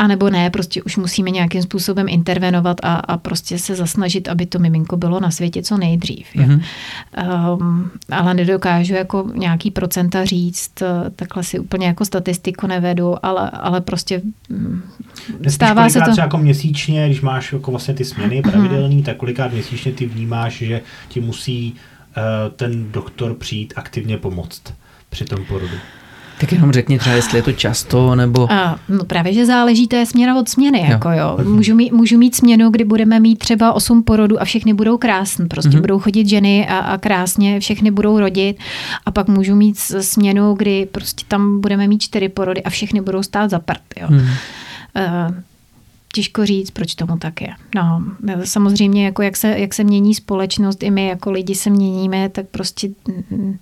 A 0.00 0.06
nebo 0.06 0.30
ne, 0.30 0.50
prostě 0.50 0.82
už 0.82 0.96
musíme 0.96 1.30
nějakým 1.30 1.62
způsobem 1.62 2.08
intervenovat 2.08 2.76
a, 2.82 2.94
a 2.94 3.16
prostě 3.16 3.58
se 3.58 3.74
zasnažit, 3.74 4.28
aby 4.28 4.46
to 4.46 4.58
miminko 4.58 4.96
bylo 4.96 5.20
na 5.20 5.30
světě 5.30 5.62
co 5.62 5.76
nejdřív. 5.76 6.26
Mm-hmm. 6.34 6.62
Um, 7.58 7.90
ale 8.10 8.34
nedokážu 8.34 8.94
jako 8.94 9.30
nějaký 9.34 9.70
procenta 9.70 10.24
říct, 10.24 10.72
takhle 11.16 11.44
si 11.44 11.58
úplně 11.58 11.86
jako 11.86 12.04
statistiku 12.04 12.66
nevedu, 12.66 13.26
ale, 13.26 13.50
ale 13.50 13.80
prostě 13.80 14.22
um, 14.50 14.82
stává 15.48 15.88
se 15.88 16.00
to... 16.00 16.20
jako 16.20 16.38
měsíčně, 16.38 17.06
když 17.06 17.20
máš 17.20 17.52
jako 17.52 17.70
vlastně 17.70 17.94
ty 17.94 18.04
směny 18.04 18.40
mhm. 18.44 18.50
pravidelný, 18.50 19.02
tak 19.02 19.16
kolikrát 19.16 19.52
měsíčně 19.52 19.92
ty 19.92 20.06
vnímáš, 20.06 20.58
že 20.58 20.80
ti 21.08 21.20
musí 21.20 21.74
uh, 22.16 22.52
ten 22.56 22.92
doktor 22.92 23.34
přijít 23.34 23.72
aktivně 23.76 24.16
pomoct 24.16 24.62
při 25.10 25.24
tom 25.24 25.44
porodu? 25.44 25.76
Tak 26.40 26.52
jenom 26.52 26.72
řekni 26.72 26.98
třeba, 26.98 27.16
jestli 27.16 27.38
je 27.38 27.42
to 27.42 27.52
často, 27.52 28.14
nebo... 28.14 28.52
A, 28.52 28.78
no 28.88 29.04
právě, 29.04 29.32
že 29.32 29.46
záleží, 29.46 29.88
to 29.88 29.96
je 29.96 30.06
směra 30.06 30.38
od 30.38 30.48
směny. 30.48 30.78
Jo. 30.78 30.86
Jako 30.90 31.10
jo. 31.10 31.38
Můžu, 31.44 31.74
mít, 31.74 31.92
můžu 31.92 32.18
mít 32.18 32.34
směnu, 32.34 32.70
kdy 32.70 32.84
budeme 32.84 33.20
mít 33.20 33.38
třeba 33.38 33.72
8 33.72 34.02
porodů 34.02 34.42
a 34.42 34.44
všechny 34.44 34.74
budou 34.74 34.98
krásné. 34.98 35.46
Prostě 35.46 35.70
mm-hmm. 35.70 35.80
budou 35.80 35.98
chodit 35.98 36.28
ženy 36.28 36.68
a, 36.68 36.78
a 36.78 36.98
krásně 36.98 37.60
všechny 37.60 37.90
budou 37.90 38.18
rodit. 38.20 38.58
A 39.06 39.10
pak 39.10 39.28
můžu 39.28 39.54
mít 39.54 39.78
směnu, 39.78 40.54
kdy 40.54 40.86
prostě 40.92 41.24
tam 41.28 41.60
budeme 41.60 41.88
mít 41.88 42.02
čtyři 42.02 42.28
porody 42.28 42.62
a 42.62 42.70
všechny 42.70 43.00
budou 43.00 43.22
stát 43.22 43.50
za 43.50 43.58
prd. 43.58 43.82
Jo. 44.00 44.08
Mm-hmm. 44.08 44.28
Uh, 45.28 45.34
těžko 46.12 46.46
říct, 46.46 46.70
proč 46.70 46.94
tomu 46.94 47.18
tak 47.18 47.40
je. 47.40 47.54
No, 47.74 48.02
samozřejmě, 48.44 49.04
jako 49.04 49.22
jak, 49.22 49.36
se, 49.36 49.58
jak 49.58 49.74
se 49.74 49.84
mění 49.84 50.14
společnost, 50.14 50.82
i 50.82 50.90
my 50.90 51.06
jako 51.06 51.30
lidi 51.30 51.54
se 51.54 51.70
měníme, 51.70 52.28
tak 52.28 52.46
prostě 52.46 52.88
mm, 53.08 53.24
Ehm, 53.30 53.58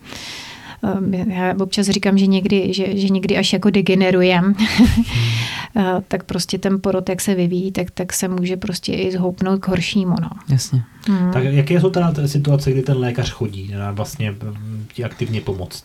já 1.29 1.55
občas 1.61 1.87
říkám, 1.87 2.19
že 2.19 2.27
někdy, 2.27 2.75
že, 2.75 2.99
že 2.99 3.09
někdy 3.09 3.37
až 3.37 3.53
jako 3.53 3.71
degenerujem, 3.71 4.55
eh, 5.77 5.83
tak 6.09 6.25
prostě 6.25 6.59
ten 6.59 6.81
porod, 6.81 7.09
jak 7.09 7.21
se 7.21 7.35
vyvíjí, 7.35 7.73
tak, 7.73 7.91
tak 7.91 8.13
se 8.13 8.29
může 8.29 8.57
prostě 8.57 8.93
i 8.93 9.13
zhoupnout 9.13 9.61
k 9.61 9.69
horšímu. 9.69 10.15
No. 10.21 10.31
Jasně. 10.49 10.83
Hmm. 11.09 11.33
Tak 11.33 11.45
jaké 11.45 11.81
jsou 11.81 11.91
teda 11.91 12.13
situace, 12.27 12.71
kdy 12.71 12.83
ten 12.83 12.99
lékař 12.99 13.31
chodí 13.31 13.71
na 13.75 13.91
vlastně 13.91 14.35
ti 14.93 15.05
aktivně 15.05 15.41
pomoct? 15.41 15.85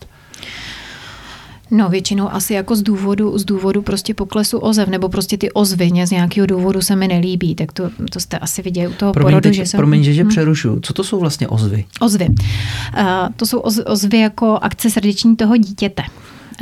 No 1.74 1.90
většinou 1.90 2.34
asi 2.34 2.54
jako 2.54 2.76
z 2.76 2.82
důvodu, 2.82 3.38
z 3.38 3.46
důvodu 3.46 3.82
prostě 3.82 4.14
poklesu 4.14 4.58
ozev, 4.58 4.90
nebo 4.90 5.10
prostě 5.10 5.38
ty 5.38 5.52
ozvy 5.52 5.92
z 6.06 6.12
nějakého 6.12 6.48
důvodu 6.48 6.82
se 6.82 6.96
mi 6.96 7.08
nelíbí, 7.08 7.56
tak 7.56 7.72
to, 7.72 7.90
to 8.12 8.20
jste 8.20 8.38
asi 8.38 8.62
viděli 8.62 8.88
u 8.88 8.94
toho 8.94 9.14
promiň, 9.14 9.32
porodu, 9.32 9.42
teď, 9.42 9.54
že 9.54 9.66
jsem... 9.66 9.78
Promiň, 9.78 10.04
že, 10.04 10.14
že 10.14 10.22
hmm. 10.22 10.30
přerušu. 10.30 10.80
Co 10.82 10.94
to 10.94 11.04
jsou 11.04 11.20
vlastně 11.20 11.48
ozvy? 11.48 11.86
Ozvy. 12.00 12.28
Uh, 12.30 13.06
to 13.36 13.46
jsou 13.46 13.60
oz, 13.60 13.80
ozvy 13.86 14.20
jako 14.20 14.60
akce 14.62 14.90
srdeční 14.90 15.36
toho 15.36 15.58
dítěte 15.58 16.04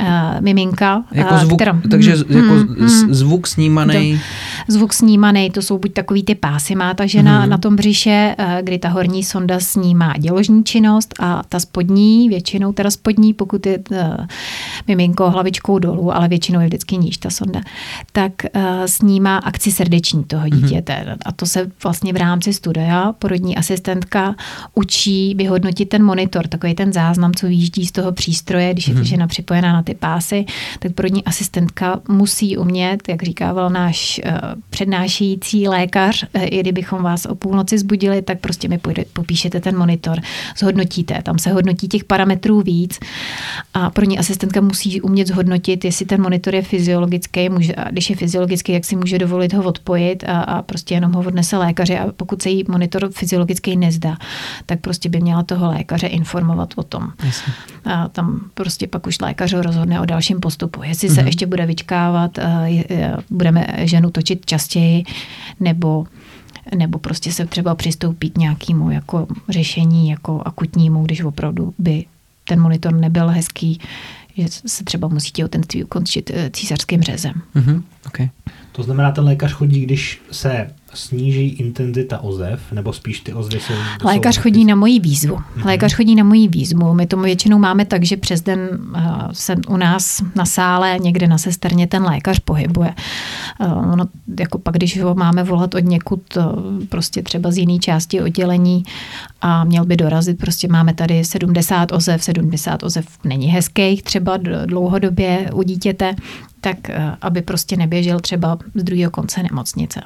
uh, 0.02 0.40
miminka. 0.40 1.04
Jako 1.12 1.38
zvuk, 1.38 1.58
která, 1.58 1.80
takže 1.90 2.16
mm, 2.16 2.36
jako 2.36 2.54
mm, 2.54 3.14
zvuk 3.14 3.46
snímaný. 3.46 4.20
Zvuk 4.68 4.92
snímaný, 4.92 5.50
to 5.50 5.62
jsou 5.62 5.78
buď 5.78 5.92
takový 5.92 6.22
ty 6.22 6.34
pásy 6.34 6.74
má 6.74 6.94
ta 6.94 7.06
žena 7.06 7.44
mm. 7.44 7.50
na 7.50 7.58
tom 7.58 7.76
břiše, 7.76 8.36
uh, 8.38 8.44
kdy 8.62 8.78
ta 8.78 8.88
horní 8.88 9.24
sonda 9.24 9.60
snímá 9.60 10.14
děložní 10.18 10.64
činnost 10.64 11.14
a 11.20 11.42
ta 11.48 11.60
spodní, 11.60 12.28
většinou 12.28 12.72
teda 12.72 12.90
spodní, 12.90 13.34
pokud 13.34 13.66
je 13.66 13.78
uh, 13.90 13.96
miminko 14.88 15.30
hlavičkou 15.30 15.78
dolů, 15.78 16.16
ale 16.16 16.28
většinou 16.28 16.60
je 16.60 16.66
vždycky 16.66 16.96
níž 16.96 17.16
ta 17.16 17.30
sonda, 17.30 17.60
tak 18.12 18.32
uh, 18.56 18.62
snímá 18.86 19.36
akci 19.36 19.72
srdeční 19.72 20.24
toho 20.24 20.46
mhm. 20.46 20.60
dítěte. 20.60 21.04
Mm. 21.06 21.16
A 21.26 21.32
to 21.32 21.46
se 21.46 21.70
vlastně 21.82 22.12
v 22.12 22.16
rámci 22.16 22.52
studia 22.52 23.12
porodní 23.18 23.56
asistentka 23.56 24.34
učí 24.74 25.34
vyhodnotit 25.34 25.88
ten 25.88 26.02
monitor, 26.02 26.46
takový 26.46 26.74
ten 26.74 26.92
záznam, 26.92 27.34
co 27.34 27.46
výjíždí 27.46 27.86
z 27.86 27.92
toho 27.92 28.12
přístroje, 28.12 28.72
když 28.72 28.88
je 28.88 28.94
mm. 28.94 29.04
žena 29.04 29.26
připojená 29.26 29.72
na 29.72 29.82
ty 29.82 29.91
pásy, 29.94 30.44
tak 30.78 30.92
porodní 30.92 31.24
asistentka 31.24 32.00
musí 32.08 32.56
umět, 32.56 33.08
jak 33.08 33.22
říkával 33.22 33.70
náš 33.70 34.20
uh, 34.24 34.32
přednášející 34.70 35.68
lékař, 35.68 36.24
uh, 36.34 36.42
i 36.44 36.60
kdybychom 36.60 37.02
vás 37.02 37.26
o 37.26 37.34
půlnoci 37.34 37.78
zbudili, 37.78 38.22
tak 38.22 38.40
prostě 38.40 38.68
mi 38.68 38.80
popíšete 39.12 39.60
ten 39.60 39.78
monitor, 39.78 40.20
zhodnotíte, 40.58 41.22
tam 41.22 41.38
se 41.38 41.52
hodnotí 41.52 41.88
těch 41.88 42.04
parametrů 42.04 42.60
víc 42.60 42.98
a 43.74 43.90
porodní 43.90 44.18
asistentka 44.18 44.60
musí 44.60 45.00
umět 45.00 45.28
zhodnotit, 45.28 45.84
jestli 45.84 46.06
ten 46.06 46.22
monitor 46.22 46.54
je 46.54 46.62
fyziologický, 46.62 47.48
může, 47.48 47.74
a 47.74 47.90
když 47.90 48.10
je 48.10 48.16
fyziologický, 48.16 48.72
jak 48.72 48.84
si 48.84 48.96
může 48.96 49.18
dovolit 49.18 49.52
ho 49.52 49.64
odpojit 49.64 50.24
a, 50.24 50.40
a 50.40 50.62
prostě 50.62 50.94
jenom 50.94 51.12
ho 51.12 51.20
odnese 51.20 51.56
lékaři 51.56 51.98
a 51.98 52.12
pokud 52.16 52.42
se 52.42 52.50
jí 52.50 52.64
monitor 52.68 53.10
fyziologický 53.10 53.76
nezdá, 53.76 54.16
tak 54.66 54.80
prostě 54.80 55.08
by 55.08 55.20
měla 55.20 55.42
toho 55.42 55.68
lékaře 55.68 56.06
informovat 56.06 56.74
o 56.76 56.82
tom. 56.82 57.12
Jasně. 57.24 57.52
A 57.84 58.08
tam 58.08 58.40
prostě 58.54 58.86
pak 58.86 59.06
už 59.06 59.20
lékař 59.20 59.52
ho 59.52 59.62
rozhodne 59.72 60.00
o 60.00 60.04
dalším 60.04 60.40
postupu. 60.40 60.82
Jestli 60.82 61.08
mm-hmm. 61.08 61.14
se 61.14 61.20
ještě 61.20 61.46
bude 61.46 61.66
vyčkávat, 61.66 62.38
budeme 63.30 63.66
ženu 63.78 64.10
točit 64.10 64.46
častěji, 64.46 65.04
nebo 65.60 66.06
nebo 66.76 66.98
prostě 66.98 67.32
se 67.32 67.46
třeba 67.46 67.74
přistoupí 67.74 68.30
k 68.30 68.38
nějakému 68.38 68.90
jako 68.90 69.26
řešení 69.48 70.08
jako 70.08 70.42
akutnímu, 70.44 71.02
když 71.02 71.20
opravdu 71.20 71.74
by 71.78 72.04
ten 72.44 72.60
monitor 72.60 72.94
nebyl 72.94 73.28
hezký, 73.28 73.80
že 74.36 74.46
se 74.66 74.84
třeba 74.84 75.08
musí 75.08 75.32
těhotenství 75.32 75.84
ukončit 75.84 76.30
eh, 76.34 76.50
císařským 76.50 77.02
řezem. 77.02 77.32
Mm-hmm. 77.56 77.82
Okay. 78.06 78.28
To 78.72 78.82
znamená, 78.82 79.12
ten 79.12 79.24
lékař 79.24 79.52
chodí, 79.52 79.80
když 79.80 80.22
se 80.30 80.70
sníží 80.94 81.48
intenzita 81.48 82.18
ozev, 82.18 82.60
nebo 82.72 82.92
spíš 82.92 83.20
ty 83.20 83.32
ozvy 83.32 83.60
jsou... 83.60 83.74
Lékař 84.04 84.34
jsou 84.34 84.42
chodí 84.42 84.64
na 84.64 84.74
moji 84.74 85.00
výzvu. 85.00 85.36
Mm-hmm. 85.36 85.66
Lékař 85.66 85.94
chodí 85.94 86.14
na 86.14 86.24
moji 86.24 86.48
výzvu. 86.48 86.94
My 86.94 87.06
tomu 87.06 87.22
většinou 87.22 87.58
máme 87.58 87.84
tak, 87.84 88.04
že 88.04 88.16
přes 88.16 88.40
den 88.40 88.68
uh, 88.70 89.02
se 89.32 89.56
u 89.68 89.76
nás 89.76 90.22
na 90.34 90.46
sále, 90.46 90.98
někde 90.98 91.28
na 91.28 91.38
sesterně 91.38 91.86
ten 91.86 92.02
lékař 92.02 92.38
pohybuje. 92.38 92.94
Ono, 93.92 94.04
jako 94.40 94.58
pak, 94.58 94.74
když 94.74 95.00
ho 95.00 95.14
máme 95.14 95.44
volat 95.44 95.74
od 95.74 95.84
někud, 95.84 96.36
uh, 96.36 96.44
prostě 96.88 97.22
třeba 97.22 97.50
z 97.50 97.56
jiné 97.56 97.78
části 97.78 98.20
oddělení 98.20 98.82
a 99.40 99.64
měl 99.64 99.84
by 99.84 99.96
dorazit, 99.96 100.38
prostě 100.38 100.68
máme 100.68 100.94
tady 100.94 101.24
70 101.24 101.92
ozev, 101.92 102.24
70 102.24 102.82
ozev 102.82 103.06
není 103.24 103.46
hezkých 103.46 104.02
třeba 104.02 104.36
dlouhodobě 104.66 105.50
u 105.54 105.62
dítěte, 105.62 106.14
tak 106.60 106.76
aby 107.22 107.42
prostě 107.42 107.76
neběžel 107.76 108.20
třeba 108.20 108.58
z 108.74 108.82
druhého 108.82 109.10
konce 109.10 109.42
nemocnice. 109.42 110.00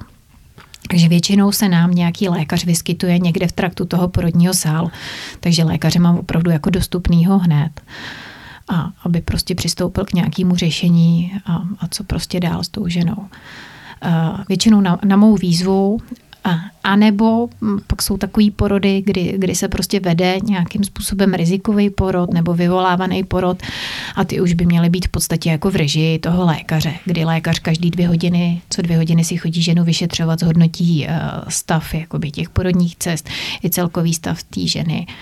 Takže 0.88 1.08
většinou 1.08 1.52
se 1.52 1.68
nám 1.68 1.90
nějaký 1.90 2.28
lékař 2.28 2.64
vyskytuje 2.64 3.18
někde 3.18 3.46
v 3.46 3.52
traktu 3.52 3.84
toho 3.84 4.08
porodního 4.08 4.54
sálu, 4.54 4.90
takže 5.40 5.64
lékaře 5.64 5.98
mám 5.98 6.18
opravdu 6.18 6.50
jako 6.50 6.70
dostupnýho 6.70 7.38
hned. 7.38 7.80
A 8.68 8.90
aby 9.04 9.20
prostě 9.20 9.54
přistoupil 9.54 10.04
k 10.04 10.12
nějakému 10.12 10.56
řešení 10.56 11.32
a, 11.46 11.62
a 11.80 11.88
co 11.90 12.04
prostě 12.04 12.40
dál 12.40 12.64
s 12.64 12.68
tou 12.68 12.88
ženou. 12.88 13.26
Většinou 14.48 14.80
na, 14.80 14.98
na 15.04 15.16
mou 15.16 15.36
výzvu 15.36 15.98
a, 16.84 16.96
nebo 16.96 17.48
hm, 17.60 17.78
pak 17.86 18.02
jsou 18.02 18.16
takové 18.16 18.50
porody, 18.50 19.02
kdy, 19.06 19.34
kdy 19.36 19.54
se 19.54 19.68
prostě 19.68 20.00
vede 20.00 20.38
nějakým 20.44 20.84
způsobem 20.84 21.34
rizikový 21.34 21.90
porod 21.90 22.32
nebo 22.34 22.54
vyvolávaný 22.54 23.24
porod 23.24 23.62
a 24.16 24.24
ty 24.24 24.40
už 24.40 24.52
by 24.52 24.66
měly 24.66 24.88
být 24.88 25.06
v 25.06 25.10
podstatě 25.10 25.50
jako 25.50 25.70
v 25.70 25.76
režii 25.76 26.18
toho 26.18 26.46
lékaře, 26.46 26.94
kdy 27.04 27.24
lékař 27.24 27.58
každý 27.58 27.90
dvě 27.90 28.08
hodiny, 28.08 28.60
co 28.70 28.82
dvě 28.82 28.96
hodiny 28.96 29.24
si 29.24 29.36
chodí 29.36 29.62
ženu 29.62 29.84
vyšetřovat, 29.84 30.40
zhodnotí 30.40 31.06
uh, 31.08 31.14
stav 31.48 31.94
jakoby 31.94 32.30
těch 32.30 32.50
porodních 32.50 32.96
cest 32.96 33.28
i 33.64 33.70
celkový 33.70 34.14
stav 34.14 34.42
té 34.42 34.66
ženy. 34.66 35.06
Uh, 35.08 35.14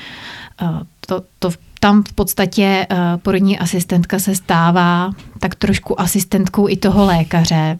to, 1.06 1.22
to 1.38 1.50
tam 1.80 2.02
v 2.02 2.12
podstatě 2.12 2.86
uh, 2.90 2.96
porodní 3.22 3.58
asistentka 3.58 4.18
se 4.18 4.34
stává 4.34 5.12
tak 5.38 5.54
trošku 5.54 6.00
asistentkou 6.00 6.68
i 6.68 6.76
toho 6.76 7.04
lékaře, 7.04 7.76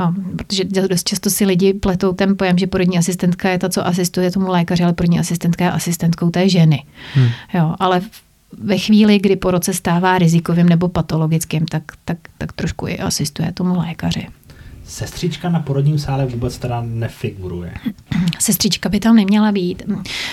jo, 0.00 0.12
protože 0.36 0.64
dost 0.64 1.08
často 1.08 1.30
si 1.30 1.44
lidi 1.44 1.74
pletou 1.74 2.12
ten 2.12 2.36
pojem, 2.36 2.58
že 2.58 2.66
porodní 2.66 2.98
asistentka 2.98 3.48
je 3.48 3.58
ta, 3.58 3.68
co 3.68 3.86
asistuje 3.86 4.30
tomu 4.30 4.48
lékaři, 4.48 4.84
ale 4.84 4.92
porodní 4.92 5.20
asistentka 5.20 5.64
je 5.64 5.70
asistentkou 5.70 6.30
té 6.30 6.48
ženy. 6.48 6.84
Hmm. 7.14 7.28
Jo, 7.54 7.74
ale 7.78 8.00
ve 8.58 8.78
chvíli, 8.78 9.18
kdy 9.18 9.36
porod 9.36 9.64
se 9.64 9.74
stává 9.74 10.18
rizikovým 10.18 10.68
nebo 10.68 10.88
patologickým, 10.88 11.66
tak, 11.66 11.82
tak, 12.04 12.18
tak 12.38 12.52
trošku 12.52 12.88
i 12.88 12.98
asistuje 12.98 13.52
tomu 13.52 13.78
lékaři. 13.78 14.26
Sestřička 14.92 15.48
na 15.48 15.60
porodním 15.60 15.98
sále 15.98 16.26
vůbec 16.26 16.58
teda 16.58 16.82
nefiguruje. 16.86 17.74
Sestřička 18.38 18.88
by 18.88 19.00
tam 19.00 19.16
neměla 19.16 19.52
být, 19.52 19.82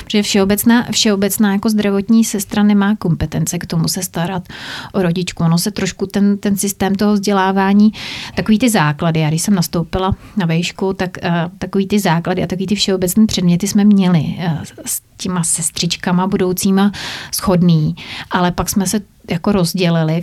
protože 0.03 0.23
všeobecná, 0.23 0.87
všeobecná 0.91 1.53
jako 1.53 1.69
zdravotní 1.69 2.25
sestra 2.25 2.63
nemá 2.63 2.95
kompetence 2.95 3.57
k 3.59 3.65
tomu 3.65 3.87
se 3.87 4.03
starat 4.03 4.47
o 4.93 5.01
rodičku. 5.01 5.43
Ono 5.43 5.57
se 5.57 5.71
trošku 5.71 6.05
ten, 6.05 6.37
ten 6.37 6.57
systém 6.57 6.95
toho 6.95 7.13
vzdělávání, 7.13 7.91
takový 8.35 8.59
ty 8.59 8.69
základy, 8.69 9.19
já 9.19 9.29
když 9.29 9.41
jsem 9.41 9.55
nastoupila 9.55 10.15
na 10.37 10.45
vejšku, 10.45 10.93
tak 10.93 11.17
uh, 11.23 11.29
takový 11.57 11.87
ty 11.87 11.99
základy 11.99 12.43
a 12.43 12.47
takový 12.47 12.67
ty 12.67 12.75
všeobecné 12.75 13.25
předměty 13.25 13.67
jsme 13.67 13.83
měli 13.83 14.19
uh, 14.19 14.57
s 14.85 15.01
těma 15.17 15.43
sestřičkama 15.43 16.27
budoucíma 16.27 16.91
schodný, 17.31 17.95
ale 18.31 18.51
pak 18.51 18.69
jsme 18.69 18.87
se 18.87 19.01
jako 19.31 19.51
rozdělili, 19.51 20.21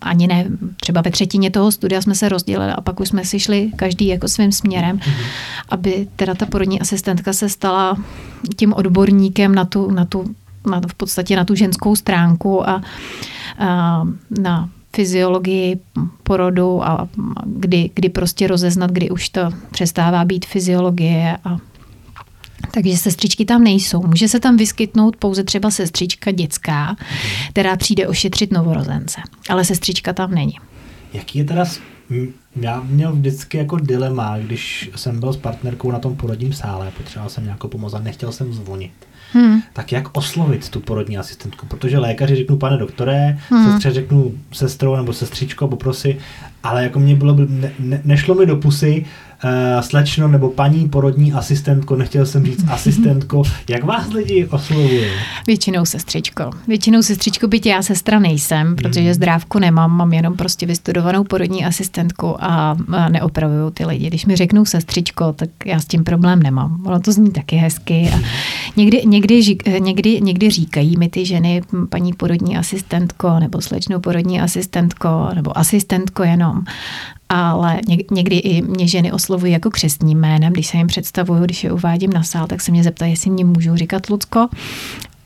ani 0.00 0.26
ne, 0.26 0.46
třeba 0.80 1.00
ve 1.00 1.10
třetině 1.10 1.50
toho 1.50 1.72
studia 1.72 2.02
jsme 2.02 2.14
se 2.14 2.28
rozdělili 2.28 2.72
a 2.72 2.80
pak 2.80 3.00
už 3.00 3.08
jsme 3.08 3.24
si 3.24 3.40
šli 3.40 3.70
každý 3.76 4.06
jako 4.06 4.28
svým 4.28 4.52
směrem, 4.52 4.98
mm-hmm. 4.98 5.24
aby 5.68 6.08
teda 6.16 6.34
ta 6.34 6.46
porodní 6.46 6.80
asistentka 6.80 7.32
se 7.32 7.48
stala 7.48 7.96
tím 8.56 8.72
odborníkem 8.72 9.54
na 9.54 9.64
tu, 9.64 9.90
na 9.90 10.04
tu 10.04 10.34
na, 10.66 10.80
v 10.88 10.94
podstatě 10.94 11.36
na 11.36 11.44
tu 11.44 11.54
ženskou 11.54 11.96
stránku 11.96 12.68
a, 12.68 12.82
a 13.58 14.02
na 14.40 14.68
fyziologii 14.96 15.80
porodu 16.22 16.84
a 16.84 17.08
kdy, 17.44 17.90
kdy 17.94 18.08
prostě 18.08 18.46
rozeznat, 18.46 18.90
kdy 18.90 19.10
už 19.10 19.28
to 19.28 19.40
přestává 19.70 20.24
být 20.24 20.46
fyziologie 20.46 21.38
a 21.44 21.58
takže 22.70 22.96
sestřičky 22.96 23.44
tam 23.44 23.64
nejsou. 23.64 24.06
Může 24.06 24.28
se 24.28 24.40
tam 24.40 24.56
vyskytnout 24.56 25.16
pouze 25.16 25.44
třeba 25.44 25.70
sestřička 25.70 26.30
dětská, 26.30 26.96
která 27.50 27.76
přijde 27.76 28.08
ošetřit 28.08 28.52
novorozence. 28.52 29.20
Ale 29.48 29.64
sestřička 29.64 30.12
tam 30.12 30.34
není. 30.34 30.54
Jaký 31.12 31.38
je 31.38 31.44
teda 31.44 31.64
já 32.56 32.82
měl 32.86 33.12
vždycky 33.12 33.58
jako 33.58 33.76
dilema, 33.76 34.38
když 34.38 34.90
jsem 34.96 35.20
byl 35.20 35.32
s 35.32 35.36
partnerkou 35.36 35.90
na 35.90 35.98
tom 35.98 36.16
porodním 36.16 36.52
sále, 36.52 36.92
potřeboval 36.96 37.30
jsem 37.30 37.44
nějakou 37.44 37.68
pomoc 37.68 37.94
a 37.94 37.98
nechtěl 37.98 38.32
jsem 38.32 38.52
zvonit. 38.52 38.92
Hmm. 39.32 39.62
Tak 39.72 39.92
jak 39.92 40.16
oslovit 40.16 40.68
tu 40.68 40.80
porodní 40.80 41.18
asistentku? 41.18 41.66
Protože 41.66 41.98
lékaři 41.98 42.36
řeknu, 42.36 42.56
pane 42.56 42.76
doktore, 42.76 43.38
hmm. 43.50 43.70
sestře 43.70 43.92
řeknu 43.92 44.32
sestrou 44.52 44.96
nebo 44.96 45.12
sestřičko, 45.12 45.68
poprosi, 45.68 46.18
ale 46.62 46.82
jako 46.82 47.00
mě 47.00 47.16
bylo, 47.16 47.36
ne, 47.48 47.72
ne, 47.78 48.00
nešlo 48.04 48.34
mi 48.34 48.46
do 48.46 48.56
pusy, 48.56 49.04
uh, 49.44 49.80
slečno 49.80 50.28
nebo 50.28 50.48
paní 50.50 50.88
porodní 50.88 51.32
asistentko, 51.32 51.96
nechtěl 51.96 52.26
jsem 52.26 52.46
říct 52.46 52.64
asistentko, 52.68 53.42
jak 53.68 53.84
vás 53.84 54.12
lidi 54.12 54.46
oslovují? 54.46 55.04
Většinou 55.46 55.84
sestřičko. 55.84 56.50
Většinou 56.68 57.02
sestřičko, 57.02 57.48
byť 57.48 57.66
já 57.66 57.82
sestra 57.82 58.18
nejsem, 58.18 58.76
protože 58.76 59.00
hmm. 59.00 59.14
zdrávku 59.14 59.58
nemám, 59.58 59.96
mám 59.96 60.12
jenom 60.12 60.36
prostě 60.36 60.66
vystudovanou 60.66 61.24
porodní 61.24 61.64
asistentku 61.64 62.44
a, 62.44 62.76
a 62.92 63.08
neopravuju 63.08 63.70
ty 63.70 63.86
lidi. 63.86 64.06
Když 64.06 64.26
mi 64.26 64.36
řeknou 64.36 64.64
sestřičko, 64.64 65.32
tak 65.32 65.50
já 65.64 65.80
s 65.80 65.84
tím 65.84 66.04
problém 66.04 66.42
nemám. 66.42 66.82
Ono 66.86 67.00
to 67.00 67.12
zní 67.12 67.30
taky 67.30 67.56
hezky. 67.56 68.10
A 68.14 68.18
někdy, 68.76 69.02
někdy, 69.06 69.40
někdy, 69.78 70.20
někdy 70.20 70.50
říkají 70.50 70.96
mi 70.96 71.08
ty 71.08 71.26
ženy, 71.26 71.62
paní 71.88 72.12
porodní 72.12 72.56
asistentko, 72.56 73.40
nebo 73.40 73.60
slečnou 73.60 74.00
porodní 74.00 74.40
asistentko, 74.40 75.28
nebo 75.34 75.58
asistentko 75.58 76.22
jenom 76.22 76.64
ale 77.32 77.80
někdy 78.10 78.36
i 78.36 78.62
mě 78.62 78.88
ženy 78.88 79.12
oslovují 79.12 79.52
jako 79.52 79.70
křestním 79.70 80.18
jménem, 80.18 80.52
když 80.52 80.66
se 80.66 80.76
jim 80.76 80.86
představuju, 80.86 81.44
když 81.44 81.64
je 81.64 81.72
uvádím 81.72 82.12
na 82.12 82.22
sál, 82.22 82.46
tak 82.46 82.60
se 82.60 82.70
mě 82.70 82.82
zeptají, 82.82 83.12
jestli 83.12 83.30
mě 83.30 83.44
můžou 83.44 83.76
říkat 83.76 84.08
Lucko. 84.10 84.48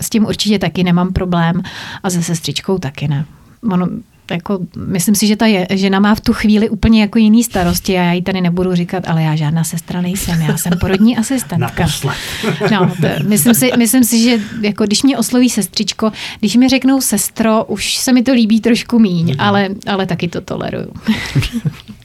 S 0.00 0.10
tím 0.10 0.26
určitě 0.26 0.58
taky 0.58 0.84
nemám 0.84 1.12
problém 1.12 1.62
a 2.02 2.10
se 2.10 2.22
sestřičkou 2.22 2.78
taky 2.78 3.08
ne. 3.08 3.24
Ono, 3.72 3.88
jako, 4.30 4.58
myslím 4.86 5.14
si, 5.14 5.26
že 5.26 5.36
ta 5.36 5.46
je, 5.46 5.66
žena 5.70 6.00
má 6.00 6.14
v 6.14 6.20
tu 6.20 6.32
chvíli 6.32 6.70
úplně 6.70 7.00
jako 7.00 7.18
jiný 7.18 7.44
starosti 7.44 7.98
a 7.98 8.02
já 8.02 8.12
jí 8.12 8.22
tady 8.22 8.40
nebudu 8.40 8.74
říkat, 8.74 9.08
ale 9.08 9.22
já 9.22 9.36
žádná 9.36 9.64
sestra 9.64 10.00
nejsem, 10.00 10.40
já 10.40 10.56
jsem 10.56 10.72
porodní 10.80 11.16
asistentka. 11.16 11.86
no, 12.72 12.90
to, 13.00 13.08
myslím, 13.28 13.54
si, 13.54 13.70
myslím 13.78 14.04
si, 14.04 14.22
že 14.22 14.38
jako 14.62 14.84
když 14.84 15.02
mě 15.02 15.18
osloví 15.18 15.50
sestřičko, 15.50 16.12
když 16.38 16.56
mi 16.56 16.68
řeknou 16.68 17.00
sestro, 17.00 17.64
už 17.64 17.96
se 17.96 18.12
mi 18.12 18.22
to 18.22 18.32
líbí 18.32 18.60
trošku 18.60 18.98
míň, 18.98 19.26
mm-hmm. 19.26 19.36
ale, 19.38 19.68
ale 19.86 20.06
taky 20.06 20.28
to 20.28 20.40
toleruju. 20.40 20.92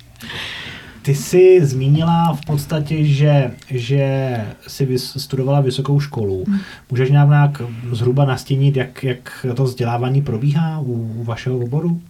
Ty 1.01 1.15
jsi 1.15 1.65
zmínila 1.65 2.33
v 2.33 2.45
podstatě, 2.45 3.05
že, 3.05 3.51
že 3.69 4.35
jsi 4.67 4.99
studovala 4.99 5.61
vysokou 5.61 5.99
školu. 5.99 6.43
Hmm. 6.47 6.59
Můžeš 6.91 7.09
nějak, 7.09 7.29
nějak 7.29 7.61
zhruba 7.91 8.25
nastínit, 8.25 8.77
jak, 8.77 9.03
jak 9.03 9.45
to 9.55 9.63
vzdělávání 9.63 10.21
probíhá 10.21 10.79
u, 10.79 10.93
u 10.93 11.23
vašeho 11.23 11.57
oboru? 11.57 12.01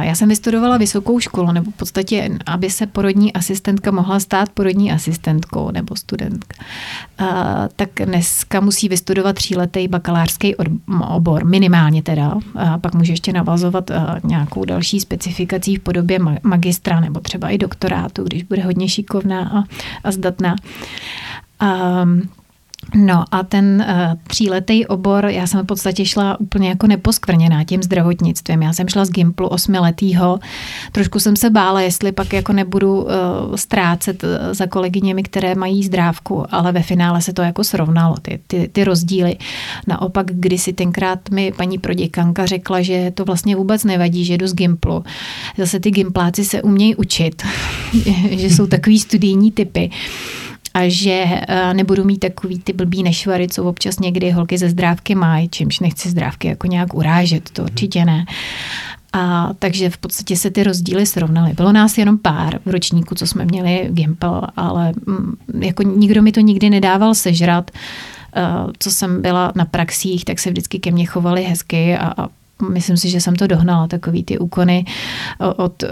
Já 0.00 0.14
jsem 0.14 0.28
vystudovala 0.28 0.76
vysokou 0.76 1.20
školu, 1.20 1.52
nebo 1.52 1.70
v 1.70 1.74
podstatě, 1.74 2.38
aby 2.46 2.70
se 2.70 2.86
porodní 2.86 3.32
asistentka 3.32 3.90
mohla 3.90 4.20
stát 4.20 4.48
porodní 4.48 4.92
asistentkou 4.92 5.70
nebo 5.70 5.96
studentka. 5.96 6.64
Tak 7.76 7.90
dneska 8.04 8.60
musí 8.60 8.88
vystudovat 8.88 9.36
tříletý 9.36 9.88
bakalářský 9.88 10.54
obor, 11.08 11.44
minimálně 11.44 12.02
teda. 12.02 12.34
A 12.54 12.78
pak 12.78 12.94
může 12.94 13.12
ještě 13.12 13.32
navazovat 13.32 13.90
nějakou 14.24 14.64
další 14.64 15.00
specifikací 15.00 15.76
v 15.76 15.80
podobě 15.80 16.18
magistra 16.42 17.00
nebo 17.00 17.20
třeba 17.20 17.48
i 17.48 17.58
doktorátu, 17.58 18.24
když 18.24 18.42
bude 18.42 18.62
hodně 18.62 18.88
šikovná 18.88 19.48
a, 19.48 19.64
a 20.04 20.12
zdatná. 20.12 20.56
A, 21.60 22.06
No 22.94 23.24
a 23.30 23.42
ten 23.42 23.86
uh, 23.88 24.18
tříletý 24.26 24.86
obor, 24.86 25.26
já 25.26 25.46
jsem 25.46 25.60
v 25.60 25.66
podstatě 25.66 26.04
šla 26.04 26.40
úplně 26.40 26.68
jako 26.68 26.86
neposkvrněná 26.86 27.64
tím 27.64 27.82
zdravotnictvím. 27.82 28.62
Já 28.62 28.72
jsem 28.72 28.88
šla 28.88 29.04
z 29.04 29.10
Gimplu 29.10 29.48
osmiletýho. 29.48 30.38
Trošku 30.92 31.20
jsem 31.20 31.36
se 31.36 31.50
bála, 31.50 31.80
jestli 31.80 32.12
pak 32.12 32.32
jako 32.32 32.52
nebudu 32.52 33.02
uh, 33.02 33.10
ztrácet 33.54 34.24
uh, 34.24 34.30
za 34.52 34.66
kolegyněmi, 34.66 35.22
které 35.22 35.54
mají 35.54 35.84
zdrávku, 35.84 36.44
ale 36.50 36.72
ve 36.72 36.82
finále 36.82 37.22
se 37.22 37.32
to 37.32 37.42
jako 37.42 37.64
srovnalo, 37.64 38.16
ty, 38.22 38.40
ty, 38.46 38.68
ty 38.72 38.84
rozdíly. 38.84 39.36
Naopak, 39.86 40.26
když 40.26 40.62
si 40.62 40.72
tenkrát 40.72 41.30
mi 41.30 41.52
paní 41.56 41.78
proděkanka 41.78 42.46
řekla, 42.46 42.82
že 42.82 43.10
to 43.10 43.24
vlastně 43.24 43.56
vůbec 43.56 43.84
nevadí, 43.84 44.24
že 44.24 44.34
jdu 44.34 44.46
z 44.46 44.54
Gimplu. 44.54 45.04
Zase 45.58 45.80
ty 45.80 45.90
gimpláci 45.90 46.44
se 46.44 46.62
umějí 46.62 46.96
učit, 46.96 47.42
že 48.30 48.50
jsou 48.50 48.66
takový 48.66 48.98
studijní 48.98 49.52
typy 49.52 49.90
a 50.74 50.88
že 50.88 51.24
uh, 51.24 51.74
nebudu 51.74 52.04
mít 52.04 52.18
takový 52.18 52.58
ty 52.58 52.72
blbý 52.72 53.02
nešvary, 53.02 53.48
co 53.48 53.64
občas 53.64 53.98
někdy 53.98 54.30
holky 54.30 54.58
ze 54.58 54.68
zdrávky 54.68 55.14
mají, 55.14 55.48
čímž 55.48 55.80
nechci 55.80 56.08
zdrávky 56.10 56.48
jako 56.48 56.66
nějak 56.66 56.94
urážet, 56.94 57.50
to 57.50 57.62
určitě 57.62 58.04
ne. 58.04 58.24
A 59.12 59.50
takže 59.58 59.90
v 59.90 59.98
podstatě 59.98 60.36
se 60.36 60.50
ty 60.50 60.62
rozdíly 60.62 61.06
srovnaly. 61.06 61.52
Bylo 61.52 61.72
nás 61.72 61.98
jenom 61.98 62.18
pár 62.18 62.58
v 62.64 62.70
ročníku, 62.70 63.14
co 63.14 63.26
jsme 63.26 63.44
měli 63.44 63.88
Gimpel, 63.90 64.42
ale 64.56 64.92
mm, 65.06 65.34
jako 65.60 65.82
nikdo 65.82 66.22
mi 66.22 66.32
to 66.32 66.40
nikdy 66.40 66.70
nedával 66.70 67.14
sežrat. 67.14 67.70
Uh, 68.36 68.70
co 68.78 68.90
jsem 68.90 69.22
byla 69.22 69.52
na 69.54 69.64
praxích, 69.64 70.24
tak 70.24 70.38
se 70.38 70.50
vždycky 70.50 70.78
ke 70.78 70.90
mně 70.90 71.06
chovali 71.06 71.42
hezky 71.42 71.96
a, 71.96 72.14
a 72.16 72.28
myslím 72.68 72.96
si, 72.96 73.08
že 73.08 73.20
jsem 73.20 73.36
to 73.36 73.46
dohnala, 73.46 73.88
takový 73.88 74.24
ty 74.24 74.38
úkony 74.38 74.84
od 75.56 75.84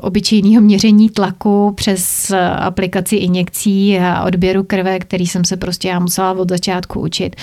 obyčejného 0.00 0.62
měření 0.62 1.10
tlaku 1.10 1.72
přes 1.76 2.32
aplikaci 2.58 3.16
injekcí 3.16 3.98
a 3.98 4.24
odběru 4.24 4.62
krve, 4.62 4.98
který 4.98 5.26
jsem 5.26 5.44
se 5.44 5.56
prostě 5.56 5.88
já 5.88 5.98
musela 5.98 6.32
od 6.32 6.50
začátku 6.50 7.00
učit, 7.00 7.36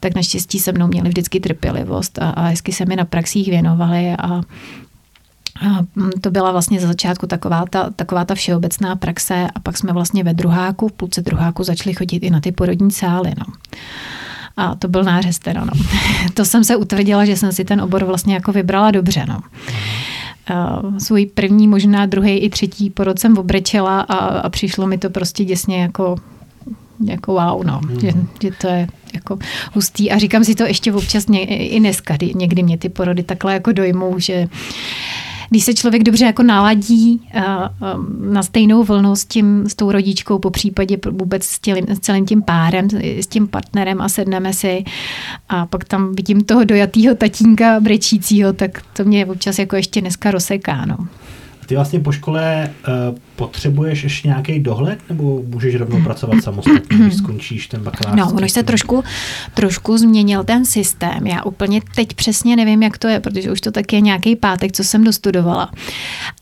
tak 0.00 0.14
naštěstí 0.14 0.58
se 0.58 0.72
mnou 0.72 0.86
měli 0.86 1.08
vždycky 1.08 1.40
trpělivost 1.40 2.18
a, 2.18 2.30
a 2.30 2.46
hezky 2.46 2.72
se 2.72 2.84
mi 2.84 2.96
na 2.96 3.04
praxích 3.04 3.48
věnovali 3.48 4.14
a 4.18 4.40
a 5.60 5.78
to 6.20 6.30
byla 6.30 6.52
vlastně 6.52 6.80
za 6.80 6.86
začátku 6.86 7.26
taková 7.26 7.64
ta, 7.70 7.90
taková 7.90 8.24
ta 8.24 8.34
všeobecná 8.34 8.96
praxe 8.96 9.46
a 9.54 9.60
pak 9.60 9.76
jsme 9.76 9.92
vlastně 9.92 10.24
ve 10.24 10.34
druháku, 10.34 10.88
v 10.88 10.92
půlce 10.92 11.22
druháku 11.22 11.64
začali 11.64 11.94
chodit 11.94 12.16
i 12.16 12.30
na 12.30 12.40
ty 12.40 12.52
porodní 12.52 12.90
sály. 12.90 13.32
No. 13.38 13.44
A 14.56 14.74
to 14.74 14.88
byl 14.88 15.04
nářez 15.04 15.38
teda, 15.38 15.64
no. 15.64 15.72
to 16.34 16.44
jsem 16.44 16.64
se 16.64 16.76
utvrdila, 16.76 17.24
že 17.24 17.36
jsem 17.36 17.52
si 17.52 17.64
ten 17.64 17.80
obor 17.80 18.04
vlastně 18.04 18.34
jako 18.34 18.52
vybrala 18.52 18.90
dobře, 18.90 19.26
no. 19.28 19.40
Uh, 20.50 20.98
svůj 20.98 21.26
první, 21.26 21.68
možná 21.68 22.06
druhý 22.06 22.38
i 22.38 22.50
třetí 22.50 22.90
porod 22.90 23.18
jsem 23.18 23.38
obrečela 23.38 24.00
a, 24.00 24.16
a 24.16 24.48
přišlo 24.48 24.86
mi 24.86 24.98
to 24.98 25.10
prostě 25.10 25.44
děsně 25.44 25.82
jako 25.82 26.16
jako 27.04 27.32
wow, 27.32 27.64
no, 27.64 27.80
mm. 27.88 28.00
že, 28.00 28.12
že 28.42 28.50
to 28.60 28.66
je 28.66 28.88
jako 29.14 29.38
hustý 29.72 30.10
a 30.10 30.18
říkám 30.18 30.44
si 30.44 30.54
to 30.54 30.64
ještě 30.64 30.92
občas 30.92 31.26
ně, 31.26 31.44
i 31.44 31.80
dneska, 31.80 32.16
někdy 32.34 32.62
mě 32.62 32.78
ty 32.78 32.88
porody 32.88 33.22
takhle 33.22 33.52
jako 33.52 33.72
dojmou, 33.72 34.18
že 34.18 34.48
když 35.50 35.64
se 35.64 35.74
člověk 35.74 36.02
dobře 36.02 36.24
jako 36.24 36.42
naladí 36.42 37.28
uh, 37.34 37.42
um, 37.94 38.32
na 38.32 38.42
stejnou 38.42 38.84
vlnu 38.84 39.16
s, 39.16 39.24
tím, 39.24 39.64
s 39.68 39.74
tou 39.74 39.92
rodičkou, 39.92 40.38
po 40.38 40.50
případě 40.50 40.98
vůbec 41.10 41.44
s, 41.44 41.58
tělím, 41.58 41.86
s 41.88 41.98
celým 41.98 42.26
tím 42.26 42.42
párem, 42.42 42.88
s 43.02 43.26
tím 43.26 43.48
partnerem 43.48 44.00
a 44.00 44.08
sedneme 44.08 44.52
si 44.52 44.84
a 45.48 45.66
pak 45.66 45.84
tam 45.84 46.14
vidím 46.14 46.44
toho 46.44 46.64
dojatýho 46.64 47.14
tatínka 47.14 47.80
brečícího, 47.80 48.52
tak 48.52 48.82
to 48.92 49.04
mě 49.04 49.26
občas 49.26 49.58
jako 49.58 49.76
ještě 49.76 50.00
dneska 50.00 50.30
rozseká. 50.30 50.86
No. 50.86 50.96
Ty 51.66 51.74
vlastně 51.74 52.00
po 52.00 52.12
škole 52.12 52.70
uh, 52.88 53.18
potřebuješ 53.36 54.02
ještě 54.02 54.28
nějaký 54.28 54.58
dohled, 54.58 54.98
nebo 55.08 55.42
můžeš 55.46 55.74
rovnou 55.74 56.02
pracovat 56.02 56.42
samostatně, 56.42 56.98
když 56.98 57.16
skončíš 57.16 57.66
ten 57.66 57.82
bakalář? 57.82 58.16
No, 58.16 58.32
ono 58.32 58.48
se 58.48 58.62
trošku, 58.62 59.04
trošku 59.54 59.98
změnil 59.98 60.44
ten 60.44 60.64
systém. 60.64 61.26
Já 61.26 61.42
úplně 61.42 61.80
teď 61.94 62.14
přesně 62.14 62.56
nevím, 62.56 62.82
jak 62.82 62.98
to 62.98 63.08
je, 63.08 63.20
protože 63.20 63.52
už 63.52 63.60
to 63.60 63.70
tak 63.70 63.92
je 63.92 64.00
nějaký 64.00 64.36
pátek, 64.36 64.72
co 64.72 64.84
jsem 64.84 65.04
dostudovala. 65.04 65.70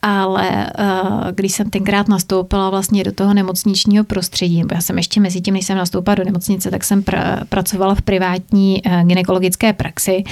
Ale 0.03 0.71
uh, 0.79 1.21
když 1.35 1.53
jsem 1.53 1.71
tenkrát 1.71 2.09
nastoupila 2.09 2.71
vlastně 2.71 3.05
do 3.05 3.13
toho 3.13 3.35
nemocničního 3.35 4.05
prostředí, 4.05 4.63
já 4.75 4.81
jsem 4.81 4.97
ještě 4.97 5.21
mezi 5.21 5.41
tím, 5.41 5.55
než 5.55 5.67
jsem 5.67 5.79
nastoupila 5.79 6.15
do 6.15 6.25
nemocnice, 6.25 6.71
tak 6.71 6.85
jsem 6.85 7.03
pra, 7.03 7.41
pracovala 7.49 7.95
v 7.95 8.03
privátní 8.03 8.83
uh, 8.87 9.03
gynekologické 9.03 9.73
praxi 9.73 10.25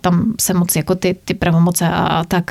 tam 0.00 0.34
se 0.40 0.54
moc 0.54 0.76
jako 0.76 0.94
ty, 0.94 1.16
ty 1.24 1.34
pravomoce 1.34 1.88
a 1.88 2.24
tak 2.24 2.44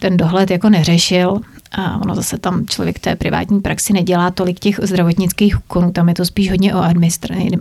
ten 0.00 0.16
dohled 0.16 0.50
jako 0.50 0.70
neřešil. 0.70 1.40
A 1.72 2.00
ono 2.02 2.14
zase 2.14 2.38
tam 2.38 2.66
člověk 2.66 2.98
té 2.98 3.16
privátní 3.16 3.60
praxi 3.60 3.92
nedělá 3.92 4.30
tolik 4.30 4.58
těch 4.58 4.80
zdravotnických 4.82 5.58
úkonů, 5.58 5.92
tam 5.92 6.08
je 6.08 6.14
to 6.14 6.24
spíš 6.24 6.50
hodně 6.50 6.74
o 6.74 6.82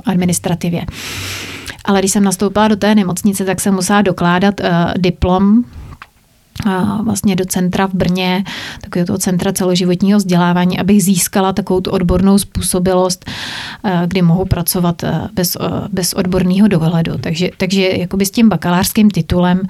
administrativě. 0.06 0.86
Ale 1.86 2.00
když 2.00 2.12
jsem 2.12 2.24
nastoupila 2.24 2.68
do 2.68 2.76
té 2.76 2.96
nemocnice, 2.96 3.46
tak 3.46 3.62
jsem 3.62 3.74
musela 3.74 4.02
dokládat 4.02 4.60
uh, 4.60 4.68
diplom 4.98 5.64
vlastně 7.04 7.36
do 7.36 7.46
centra 7.46 7.88
v 7.88 7.94
Brně, 7.94 8.44
takového 8.82 9.06
toho 9.06 9.18
centra 9.18 9.54
celoživotního 9.54 10.18
vzdělávání, 10.18 10.80
abych 10.80 11.04
získala 11.04 11.54
takovou 11.54 11.82
tu 11.82 11.92
odbornou 11.92 12.38
způsobilost, 12.38 13.30
eh, 13.84 14.04
kdy 14.08 14.22
mohu 14.22 14.46
pracovat 14.46 15.04
eh, 15.04 15.28
bez, 15.34 15.56
eh, 15.56 15.68
bez 15.92 16.14
odborného 16.14 16.68
dohledu. 16.68 17.18
Takže, 17.18 17.50
takže 17.58 17.82
jakoby 17.82 18.26
s 18.26 18.32
tím 18.32 18.50
bakalářským 18.50 19.12
titulem 19.12 19.62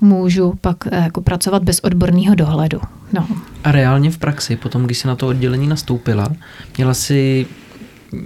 můžu 0.00 0.54
pak 0.60 0.76
jako 0.92 1.20
pracovat 1.20 1.62
bez 1.62 1.80
odborného 1.80 2.34
dohledu. 2.34 2.80
No. 3.12 3.26
A 3.64 3.72
reálně 3.72 4.10
v 4.10 4.18
praxi, 4.18 4.56
potom, 4.56 4.84
když 4.84 4.98
jsi 4.98 5.08
na 5.08 5.16
to 5.16 5.26
oddělení 5.26 5.66
nastoupila, 5.66 6.28
měla 6.76 6.94
si 6.94 7.46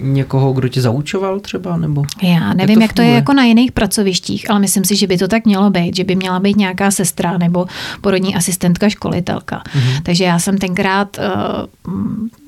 někoho, 0.02 0.52
kdo 0.52 0.68
tě 0.68 0.80
zaučoval 0.80 1.40
třeba? 1.40 1.76
Nebo 1.76 2.04
Já 2.22 2.54
nevím, 2.54 2.82
jak 2.82 2.92
to, 2.92 3.02
jak 3.02 3.06
to 3.06 3.12
je 3.12 3.16
jako 3.16 3.32
na 3.32 3.44
jiných 3.44 3.72
pracovištích, 3.72 4.50
ale 4.50 4.60
myslím 4.60 4.84
si, 4.84 4.96
že 4.96 5.06
by 5.06 5.18
to 5.18 5.28
tak 5.28 5.44
mělo 5.44 5.70
být, 5.70 5.96
že 5.96 6.04
by 6.04 6.16
měla 6.16 6.40
být 6.40 6.56
nějaká 6.56 6.90
sestra 6.90 7.38
nebo 7.38 7.66
porodní 8.00 8.34
asistentka, 8.34 8.88
školitelka. 8.88 9.62
Mm-hmm. 9.66 10.02
Takže 10.02 10.24
já 10.24 10.38
jsem 10.38 10.58
tenkrát, 10.58 11.18
eh, 11.18 11.22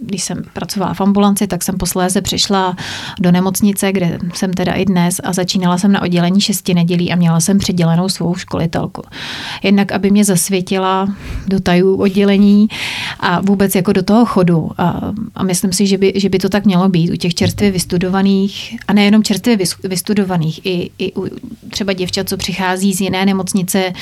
když 0.01 0.23
jsem 0.23 0.43
pracovala 0.53 0.95
v 0.95 1.01
ambulanci, 1.01 1.47
tak 1.47 1.63
jsem 1.63 1.79
posléze 1.79 2.21
přišla 2.21 2.77
do 3.21 3.33
nemocnice, 3.33 3.93
kde 3.93 4.19
jsem 4.35 4.53
teda 4.53 4.73
i 4.73 4.85
dnes 4.85 5.21
a 5.25 5.33
začínala 5.33 5.79
jsem 5.79 5.93
na 5.93 6.03
oddělení 6.03 6.41
šesti 6.41 6.75
nedělí 6.75 7.13
a 7.13 7.17
měla 7.17 7.41
jsem 7.41 7.59
předělenou 7.59 8.09
svou 8.09 8.35
školitelku. 8.35 9.03
Jednak, 9.63 9.93
aby 9.93 10.11
mě 10.11 10.25
zasvětila 10.25 11.09
do 11.47 11.61
tajů 11.61 11.97
oddělení 11.97 12.69
a 13.21 13.41
vůbec 13.41 13.75
jako 13.75 13.93
do 13.93 14.03
toho 14.03 14.25
chodu. 14.25 14.71
A, 14.79 15.01
a 15.35 15.43
myslím 15.43 15.73
si, 15.73 15.87
že 15.87 15.99
by, 15.99 16.13
že 16.17 16.29
by 16.29 16.39
to 16.39 16.49
tak 16.49 16.65
mělo 16.65 16.89
být 16.89 17.11
u 17.11 17.17
těch 17.25 17.35
čerstvě 17.35 17.71
vystudovaných, 17.71 18.77
a 18.89 18.93
nejenom 18.93 19.23
čerstvě 19.23 19.59
vystudovaných, 19.85 20.67
i, 20.67 20.91
i 20.99 21.13
u 21.13 21.27
třeba 21.71 21.93
děvčat, 21.93 22.29
co 22.29 22.37
přichází 22.37 22.95
z 22.95 23.01
jiné 23.01 23.27
nemocnice 23.27 23.93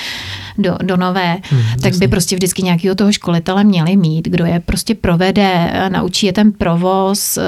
do, 0.58 0.76
do 0.82 0.96
nové, 0.96 1.38
hmm, 1.42 1.62
tak 1.74 1.84
jasný. 1.84 2.00
by 2.00 2.08
prostě 2.08 2.36
vždycky 2.36 2.62
nějakého 2.62 2.94
toho 2.94 3.12
školitele 3.12 3.64
měli 3.64 3.96
mít, 3.96 4.28
kdo 4.28 4.44
je 4.44 4.60
prostě 4.60 4.94
provede, 4.94 5.72
naučí 5.88 6.26
je 6.26 6.32
ten 6.32 6.52
provoz, 6.52 7.36
eh, 7.36 7.42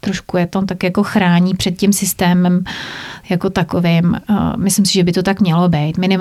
trošku 0.00 0.36
je 0.36 0.46
tam 0.46 0.66
tak 0.66 0.82
jako 0.82 1.02
chrání 1.02 1.54
před 1.54 1.76
tím 1.76 1.92
systémem 1.92 2.64
jako 3.30 3.50
takovým. 3.50 4.14
Eh, 4.14 4.34
myslím 4.56 4.86
si, 4.86 4.92
že 4.92 5.04
by 5.04 5.12
to 5.12 5.22
tak 5.22 5.40
mělo 5.40 5.68
být. 5.68 5.98
Minim, 5.98 6.20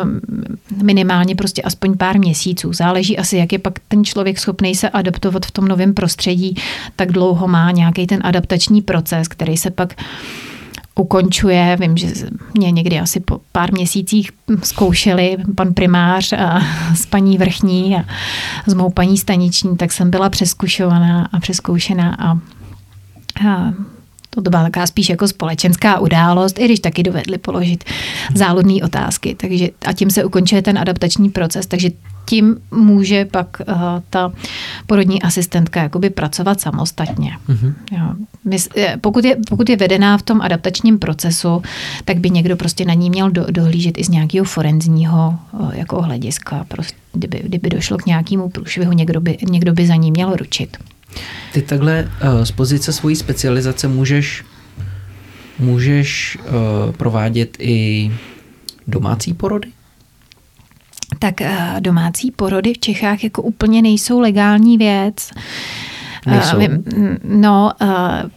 minimálně 0.84 1.36
prostě 1.36 1.62
aspoň 1.62 1.98
pár 1.98 2.20
měsíců. 2.20 2.74
Záleží 2.74 3.18
asi, 3.18 3.38
jak 3.38 3.54
je 3.54 3.60
pak 3.60 3.74
ten 3.88 4.06
člověk 4.06 4.40
schopný 4.40 4.76
se 4.76 4.90
adaptovat 4.90 5.46
v 5.46 5.52
tom 5.52 5.68
novém 5.68 5.94
prostředí, 5.94 6.56
tak 6.96 7.12
dlouho 7.12 7.48
má 7.48 7.72
nějaký 7.72 8.08
ten 8.08 8.20
adaptační 8.24 8.79
proces, 8.82 9.28
který 9.28 9.58
se 9.58 9.70
pak 9.70 9.94
ukončuje. 10.96 11.78
Vím, 11.80 11.98
že 11.98 12.08
mě 12.54 12.72
někdy 12.72 13.00
asi 13.00 13.20
po 13.20 13.42
pár 13.52 13.74
měsících 13.74 14.32
zkoušeli 14.64 15.38
pan 15.56 15.74
primář 15.74 16.34
a 16.34 16.62
s 16.96 17.06
paní 17.06 17.38
vrchní 17.38 17.96
a 17.96 18.06
s 18.68 18.74
mou 18.74 18.90
paní 18.90 19.18
staniční, 19.18 19.78
tak 19.78 19.92
jsem 19.92 20.10
byla 20.10 20.30
přeskušovaná 20.30 21.30
a 21.32 21.40
přeskoušená 21.40 22.16
a, 22.20 22.32
a 23.50 23.74
to 24.30 24.42
byla 24.42 24.64
taková 24.64 24.88
spíš 24.88 25.10
jako 25.10 25.28
společenská 25.28 26.00
událost, 26.00 26.60
i 26.60 26.66
když 26.66 26.80
taky 26.80 27.04
dovedli 27.04 27.38
položit 27.38 27.84
záludné 28.36 28.74
otázky. 28.84 29.36
Takže, 29.36 29.70
a 29.86 29.94
tím 29.94 30.10
se 30.10 30.24
ukončuje 30.24 30.62
ten 30.62 30.78
adaptační 30.78 31.30
proces. 31.30 31.68
Takže 31.68 31.90
tím 32.26 32.58
může 32.72 33.26
pak 33.26 33.62
uh, 33.68 33.76
ta 34.10 34.32
porodní 34.88 35.22
asistentka 35.22 35.84
jakoby 35.84 36.10
pracovat 36.10 36.62
samostatně. 36.62 37.38
Mm-hmm. 37.50 37.74
Jo. 37.92 38.16
Pokud, 39.02 39.26
je, 39.26 39.38
pokud 39.50 39.70
je 39.70 39.78
vedená 39.78 40.18
v 40.18 40.22
tom 40.22 40.42
adaptačním 40.42 41.00
procesu, 41.00 41.62
tak 42.06 42.18
by 42.18 42.30
někdo 42.30 42.58
prostě 42.58 42.86
na 42.86 42.94
ní 42.94 43.10
měl 43.10 43.32
do, 43.32 43.46
dohlížet 43.52 43.98
i 43.98 44.04
z 44.04 44.10
nějakého 44.10 44.46
forenzního 44.46 45.36
uh, 45.52 45.72
jako 45.76 46.02
hlediska. 46.02 46.66
Prostě, 46.68 46.98
kdyby, 47.14 47.42
kdyby 47.44 47.70
došlo 47.70 47.98
k 47.98 48.06
nějakému 48.06 48.50
průšvihu, 48.50 48.92
někdo 48.92 49.22
by, 49.22 49.38
někdo 49.50 49.74
by 49.74 49.88
za 49.88 49.96
ní 49.96 50.12
měl 50.12 50.36
ručit. 50.36 50.78
Ty 51.54 51.62
takhle 51.62 52.12
uh, 52.24 52.44
z 52.44 52.52
pozice 52.52 52.94
svojí 52.94 53.16
specializace 53.16 53.88
můžeš, 53.88 54.44
můžeš 55.60 56.38
uh, 56.38 56.92
provádět 56.92 57.58
i 57.60 58.12
domácí 58.88 59.34
porody? 59.34 59.70
Tak 61.20 61.42
uh, 61.42 61.48
domácí 61.80 62.32
porody 62.32 62.74
v 62.74 62.78
Čechách 62.78 63.24
jako 63.24 63.42
úplně 63.42 63.82
nejsou 63.82 64.20
legální 64.20 64.78
věc. 64.78 65.32
Nejsou. 66.26 66.58
No, 67.24 67.72
uh, 67.82 67.90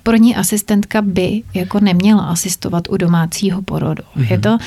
porodní 0.02 0.37
asistentka 0.37 1.02
by 1.02 1.42
jako 1.54 1.80
neměla 1.80 2.22
asistovat 2.22 2.88
u 2.90 2.96
domácího 2.96 3.62
porodu. 3.62 4.02
Mm-hmm. 4.16 4.30
Je 4.30 4.38
to 4.38 4.58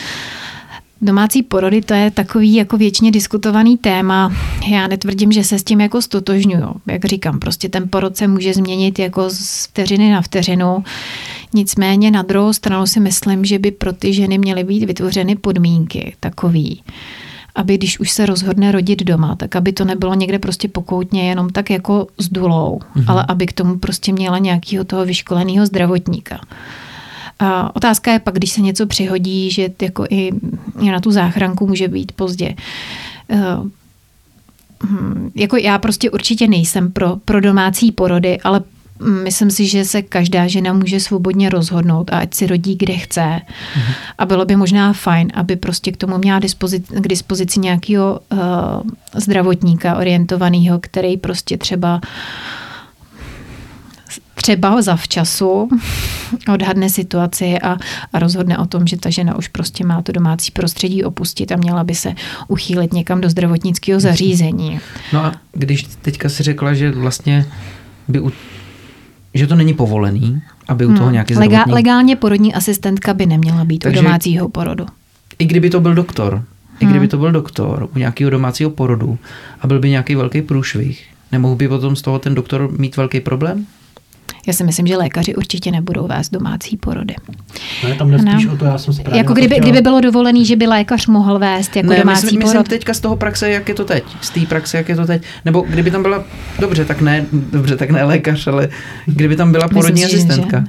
Domácí 1.01 1.43
porody 1.43 1.81
to 1.81 1.93
je 1.93 2.11
takový 2.11 2.55
jako 2.55 2.77
věčně 2.77 3.11
diskutovaný 3.11 3.77
téma. 3.77 4.33
Já 4.67 4.87
netvrdím, 4.87 5.31
že 5.31 5.43
se 5.43 5.59
s 5.59 5.63
tím 5.63 5.81
jako 5.81 6.01
stotožňuju. 6.01 6.75
Jak 6.87 7.05
říkám, 7.05 7.39
prostě 7.39 7.69
ten 7.69 7.89
porod 7.89 8.17
se 8.17 8.27
může 8.27 8.53
změnit 8.53 8.99
jako 8.99 9.29
z 9.29 9.65
vteřiny 9.65 10.11
na 10.11 10.21
vteřinu. 10.21 10.83
Nicméně 11.53 12.11
na 12.11 12.21
druhou 12.21 12.53
stranu 12.53 12.85
si 12.85 12.99
myslím, 12.99 13.45
že 13.45 13.59
by 13.59 13.71
pro 13.71 13.93
ty 13.93 14.13
ženy 14.13 14.37
měly 14.37 14.63
být 14.63 14.83
vytvořeny 14.83 15.35
podmínky 15.35 16.15
takový, 16.19 16.83
aby 17.55 17.77
když 17.77 17.99
už 17.99 18.11
se 18.11 18.25
rozhodne 18.25 18.71
rodit 18.71 19.03
doma, 19.03 19.35
tak 19.35 19.55
aby 19.55 19.73
to 19.73 19.85
nebylo 19.85 20.13
někde 20.13 20.39
prostě 20.39 20.67
pokoutně 20.67 21.29
jenom 21.29 21.49
tak 21.49 21.69
jako 21.69 22.07
s 22.17 22.29
dulou, 22.29 22.79
mm-hmm. 22.79 23.05
ale 23.07 23.25
aby 23.27 23.45
k 23.45 23.53
tomu 23.53 23.77
prostě 23.77 24.13
měla 24.13 24.37
nějakého 24.37 24.85
toho 24.85 25.05
vyškoleného 25.05 25.65
zdravotníka. 25.65 26.39
A 27.39 27.75
otázka 27.75 28.11
je 28.11 28.19
pak, 28.19 28.35
když 28.35 28.51
se 28.51 28.61
něco 28.61 28.85
přihodí, 28.85 29.51
že 29.51 29.69
jako 29.81 30.05
i 30.09 30.31
na 30.91 30.99
tu 30.99 31.11
záchranku 31.11 31.67
může 31.67 31.87
být 31.87 32.11
pozdě. 32.11 32.55
Eh, 33.29 33.57
hm, 34.83 35.31
jako 35.35 35.57
já 35.57 35.77
prostě 35.77 36.11
určitě 36.11 36.47
nejsem 36.47 36.91
pro, 36.91 37.15
pro 37.25 37.41
domácí 37.41 37.91
porody, 37.91 38.39
ale 38.43 38.61
myslím 39.23 39.51
si, 39.51 39.67
že 39.67 39.85
se 39.85 40.01
každá 40.01 40.47
žena 40.47 40.73
může 40.73 40.99
svobodně 40.99 41.49
rozhodnout 41.49 42.13
a 42.13 42.19
ať 42.19 42.33
si 42.33 42.47
rodí, 42.47 42.75
kde 42.75 42.93
chce. 42.93 43.21
Mm-hmm. 43.21 43.93
A 44.17 44.25
bylo 44.25 44.45
by 44.45 44.55
možná 44.55 44.93
fajn, 44.93 45.31
aby 45.33 45.55
prostě 45.55 45.91
k 45.91 45.97
tomu 45.97 46.17
měla 46.17 46.39
dispozici, 46.39 46.93
k 46.93 47.07
dispozici 47.07 47.59
nějakého 47.59 48.19
uh, 48.31 48.39
zdravotníka 49.15 49.97
orientovaného, 49.97 50.79
který 50.79 51.17
prostě 51.17 51.57
třeba 51.57 51.95
uh, 51.95 52.01
třeba 54.45 54.81
zavčasu 54.81 55.69
odhadne 56.53 56.89
situaci 56.89 57.59
a, 57.59 57.77
a 58.13 58.19
rozhodne 58.19 58.57
o 58.57 58.65
tom, 58.65 58.87
že 58.87 58.97
ta 58.97 59.09
žena 59.09 59.37
už 59.37 59.47
prostě 59.47 59.85
má 59.85 60.01
to 60.01 60.11
domácí 60.11 60.51
prostředí 60.51 61.03
opustit 61.03 61.51
a 61.51 61.55
měla 61.55 61.83
by 61.83 61.95
se 61.95 62.13
uchýlit 62.47 62.93
někam 62.93 63.21
do 63.21 63.29
zdravotnického 63.29 63.99
zařízení. 63.99 64.79
No 65.13 65.25
a 65.25 65.33
když 65.51 65.83
teďka 66.01 66.29
si 66.29 66.43
řekla, 66.43 66.73
že 66.73 66.91
vlastně 66.91 67.45
by 68.07 68.19
u, 68.19 68.31
že 69.33 69.47
to 69.47 69.55
není 69.55 69.73
povolený, 69.73 70.41
aby 70.67 70.85
u 70.85 70.93
toho 70.93 71.03
hmm. 71.03 71.13
nějaký 71.13 71.33
zdravotník... 71.33 71.59
Legál, 71.59 71.75
legálně 71.75 72.15
porodní 72.15 72.53
asistentka 72.53 73.13
by 73.13 73.25
neměla 73.25 73.65
být 73.65 73.79
Takže 73.79 73.99
u 73.99 74.03
domácího 74.03 74.49
porodu. 74.49 74.85
I 75.39 75.45
kdyby 75.45 75.69
to 75.69 75.79
byl 75.79 75.93
doktor, 75.93 76.43
i 76.79 76.85
kdyby 76.85 76.99
hmm. 76.99 77.07
to 77.07 77.17
byl 77.17 77.31
doktor 77.31 77.89
u 77.95 77.99
nějakého 77.99 78.29
domácího 78.29 78.69
porodu 78.69 79.17
a 79.61 79.67
byl 79.67 79.79
by 79.79 79.89
nějaký 79.89 80.15
velký 80.15 80.41
průšvih, 80.41 81.07
nemohl 81.31 81.55
by 81.55 81.67
potom 81.67 81.95
z 81.95 82.01
toho 82.01 82.19
ten 82.19 82.35
doktor 82.35 82.71
mít 82.77 82.97
velký 82.97 83.19
problém? 83.19 83.65
Já 84.47 84.53
si 84.53 84.63
myslím, 84.63 84.87
že 84.87 84.97
lékaři 84.97 85.35
určitě 85.35 85.71
nebudou 85.71 86.07
vést 86.07 86.29
domácí 86.29 86.77
porody. 86.77 87.15
Ne, 87.83 87.95
tam 87.95 88.19
spíš 88.19 88.45
o 88.45 88.57
to, 88.57 88.65
já 88.65 88.77
jsem 88.77 88.93
správně 88.93 89.17
Jako 89.17 89.33
kdyby, 89.33 89.59
kdyby 89.59 89.81
bylo 89.81 90.01
dovolený, 90.01 90.45
že 90.45 90.55
by 90.55 90.67
lékař 90.67 91.07
mohl 91.07 91.39
vést 91.39 91.75
jako 91.75 91.89
ne, 91.89 91.97
domácí 91.97 92.25
myslím, 92.25 92.41
porod. 92.41 92.53
Myslím 92.53 92.63
teďka 92.63 92.93
z 92.93 92.99
toho 92.99 93.15
praxe, 93.15 93.49
jak 93.49 93.69
je 93.69 93.75
to 93.75 93.85
teď. 93.85 94.03
Z 94.21 94.29
té 94.29 94.39
praxe, 94.39 94.77
jak 94.77 94.89
je 94.89 94.95
to 94.95 95.05
teď. 95.05 95.23
Nebo 95.45 95.61
kdyby 95.61 95.91
tam 95.91 96.01
byla, 96.01 96.23
dobře, 96.59 96.85
tak 96.85 97.01
ne, 97.01 97.25
dobře, 97.31 97.77
tak 97.77 97.89
ne 97.89 98.03
lékař, 98.03 98.47
ale 98.47 98.69
kdyby 99.05 99.35
tam 99.35 99.51
byla 99.51 99.67
porodní 99.67 100.01
myslím, 100.01 100.19
asistentka. 100.19 100.59
Že, 100.59 100.65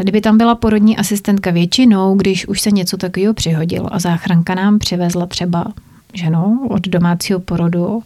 Kdyby 0.00 0.20
tam 0.20 0.38
byla 0.38 0.54
porodní 0.54 0.96
asistentka 0.96 1.50
většinou, 1.50 2.14
když 2.14 2.48
už 2.48 2.60
se 2.60 2.70
něco 2.70 2.96
takového 2.96 3.34
přihodilo 3.34 3.94
a 3.94 3.98
záchranka 3.98 4.54
nám 4.54 4.78
přivezla 4.78 5.26
třeba 5.26 5.64
ženu 6.14 6.66
od 6.70 6.88
domácího 6.88 7.40
porodu, 7.40 8.02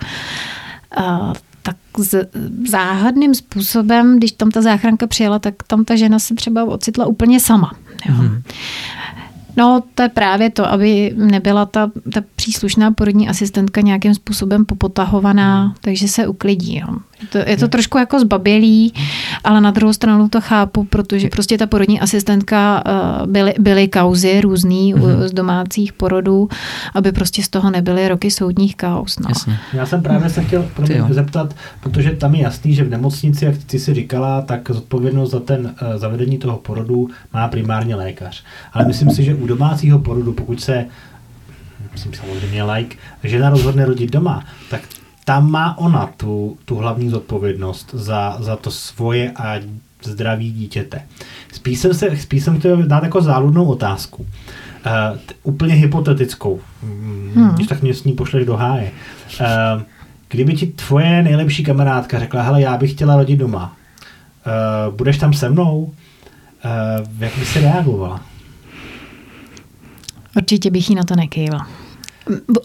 tak 1.67 1.77
z, 1.99 2.29
záhadným 2.69 3.35
způsobem, 3.35 4.19
když 4.19 4.33
tam 4.33 4.51
ta 4.51 4.63
záchranka 4.63 5.07
přijela, 5.07 5.39
tak 5.39 5.55
tam 5.67 5.85
ta 5.85 5.97
žena 5.97 6.19
se 6.19 6.35
třeba 6.35 6.65
ocitla 6.65 7.07
úplně 7.07 7.41
sama. 7.41 7.73
Jo. 8.09 8.15
Hmm. 8.15 8.43
No, 9.57 9.83
to 9.95 10.03
je 10.03 10.09
právě 10.09 10.51
to, 10.51 10.71
aby 10.71 11.13
nebyla 11.17 11.67
ta, 11.67 11.91
ta 12.13 12.21
příslušná 12.37 12.91
porodní 12.91 13.29
asistentka 13.29 13.81
nějakým 13.81 14.15
způsobem 14.15 14.65
popotahovaná, 14.65 15.65
hmm. 15.65 15.75
takže 15.81 16.09
se 16.09 16.27
uklidí. 16.27 16.79
Jo. 16.79 16.97
Je 17.21 17.27
to, 17.27 17.39
je 17.51 17.57
to 17.57 17.69
trošku 17.69 17.99
jako 17.99 18.21
zbabělý, 18.21 18.95
ale 19.45 19.61
na 19.61 19.71
druhou 19.71 19.93
stranu 19.93 20.29
to 20.29 20.41
chápu, 20.41 20.85
protože 20.85 21.29
prostě 21.29 21.59
ta 21.59 21.67
porodní 21.67 22.01
asistentka 22.01 22.85
uh, 22.87 23.27
byly, 23.27 23.55
byly 23.59 23.89
kauzy 23.89 24.41
různý 24.41 24.95
mm-hmm. 24.95 25.23
z 25.23 25.33
domácích 25.33 25.93
porodů, 25.93 26.49
aby 26.95 27.13
prostě 27.13 27.43
z 27.43 27.49
toho 27.49 27.71
nebyly 27.71 28.09
roky 28.09 28.31
soudních 28.31 28.77
kauz. 28.77 29.19
No. 29.19 29.27
Jasně. 29.29 29.59
Já 29.73 29.87
jsem 29.87 30.03
právě 30.03 30.31
se 30.31 30.45
chtěl 30.45 30.69
zeptat, 31.11 31.55
protože 31.81 32.11
tam 32.11 32.35
je 32.35 32.43
jasný, 32.43 32.75
že 32.75 32.85
v 32.85 32.91
nemocnici, 32.91 33.45
jak 33.45 33.55
ty 33.67 33.79
si 33.79 33.95
říkala, 33.95 34.43
tak 34.43 34.71
zodpovědnost 34.71 35.31
za 35.31 35.41
ten 35.41 35.61
uh, 35.65 35.97
zavedení 35.97 36.39
toho 36.39 36.57
porodu 36.57 37.09
má 37.33 37.49
primárně 37.49 37.95
lékař. 37.95 38.45
Ale 38.73 38.85
myslím 38.87 39.11
si, 39.11 39.25
že 39.25 39.35
u 39.35 39.46
domácího 39.47 39.99
porodu, 39.99 40.33
pokud 40.33 40.61
se 40.61 40.87
myslím 41.93 42.15
samozřejmě 42.15 42.63
like, 42.63 42.97
žena 43.25 43.51
rozhodne 43.51 43.85
rodit 43.85 44.11
doma, 44.13 44.45
tak 44.71 44.81
tam 45.25 45.51
má 45.51 45.79
ona 45.79 46.11
tu, 46.17 46.59
tu 46.65 46.77
hlavní 46.77 47.11
zodpovědnost 47.11 47.91
za, 47.93 48.37
za 48.41 48.57
to 48.57 48.71
svoje 48.71 49.31
a 49.31 49.61
zdraví 50.03 50.53
dítěte. 50.53 51.03
Spíš 51.53 51.79
jsem, 51.79 51.95
se, 51.95 52.17
spíš 52.17 52.45
jsem 52.45 52.59
chtěl 52.59 52.83
dát 52.83 53.03
jako 53.03 53.23
záludnou 53.23 53.65
otázku. 53.65 54.23
Uh, 54.23 55.19
t- 55.27 55.35
úplně 55.43 55.75
hypotetickou. 55.75 56.61
Mm, 56.83 57.33
hmm. 57.35 57.49
Když 57.49 57.67
tak 57.67 57.83
mě 57.83 57.95
s 57.95 58.05
ní 58.05 58.13
pošleš 58.13 58.47
do 58.47 58.57
háje. 58.57 58.91
Uh, 59.41 59.83
kdyby 60.29 60.55
ti 60.55 60.67
tvoje 60.67 61.23
nejlepší 61.23 61.65
kamarádka 61.65 62.19
řekla, 62.19 62.43
hele, 62.43 62.63
já 62.63 62.77
bych 62.77 62.91
chtěla 62.91 63.17
rodit 63.17 63.37
doma, 63.37 63.77
uh, 64.89 64.95
budeš 64.95 65.19
tam 65.19 65.33
se 65.33 65.49
mnou? 65.49 65.79
Uh, 65.79 65.93
jak 67.19 67.39
by 67.39 67.45
se 67.45 67.61
reagovala? 67.61 68.21
Určitě 70.37 70.71
bych 70.71 70.91
jí 70.91 70.97
na 70.97 71.05
to 71.05 71.17
nekývala. 71.17 71.69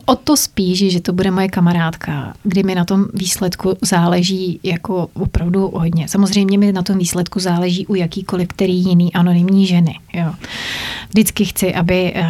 O 0.06 0.16
to 0.16 0.38
spíš, 0.38 0.92
že 0.92 1.02
to 1.02 1.14
bude 1.14 1.32
moje 1.32 1.50
kamarádka, 1.50 2.34
kdy 2.44 2.64
mi 2.64 2.76
na 2.76 2.86
tom 2.86 3.06
výsledku 3.14 3.78
záleží 3.82 4.60
jako 4.64 5.10
opravdu 5.14 5.72
hodně. 5.74 6.08
Samozřejmě 6.08 6.58
mi 6.58 6.72
na 6.72 6.84
tom 6.84 6.98
výsledku 6.98 7.40
záleží 7.40 7.88
u 7.88 7.96
jakýkoliv 7.96 8.48
který 8.48 8.84
jiný 8.84 9.14
anonymní 9.14 9.68
ženy. 9.68 10.00
Jo. 10.14 10.34
Vždycky 11.10 11.46
chci, 11.46 11.74
aby 11.74 12.14
eh, 12.16 12.24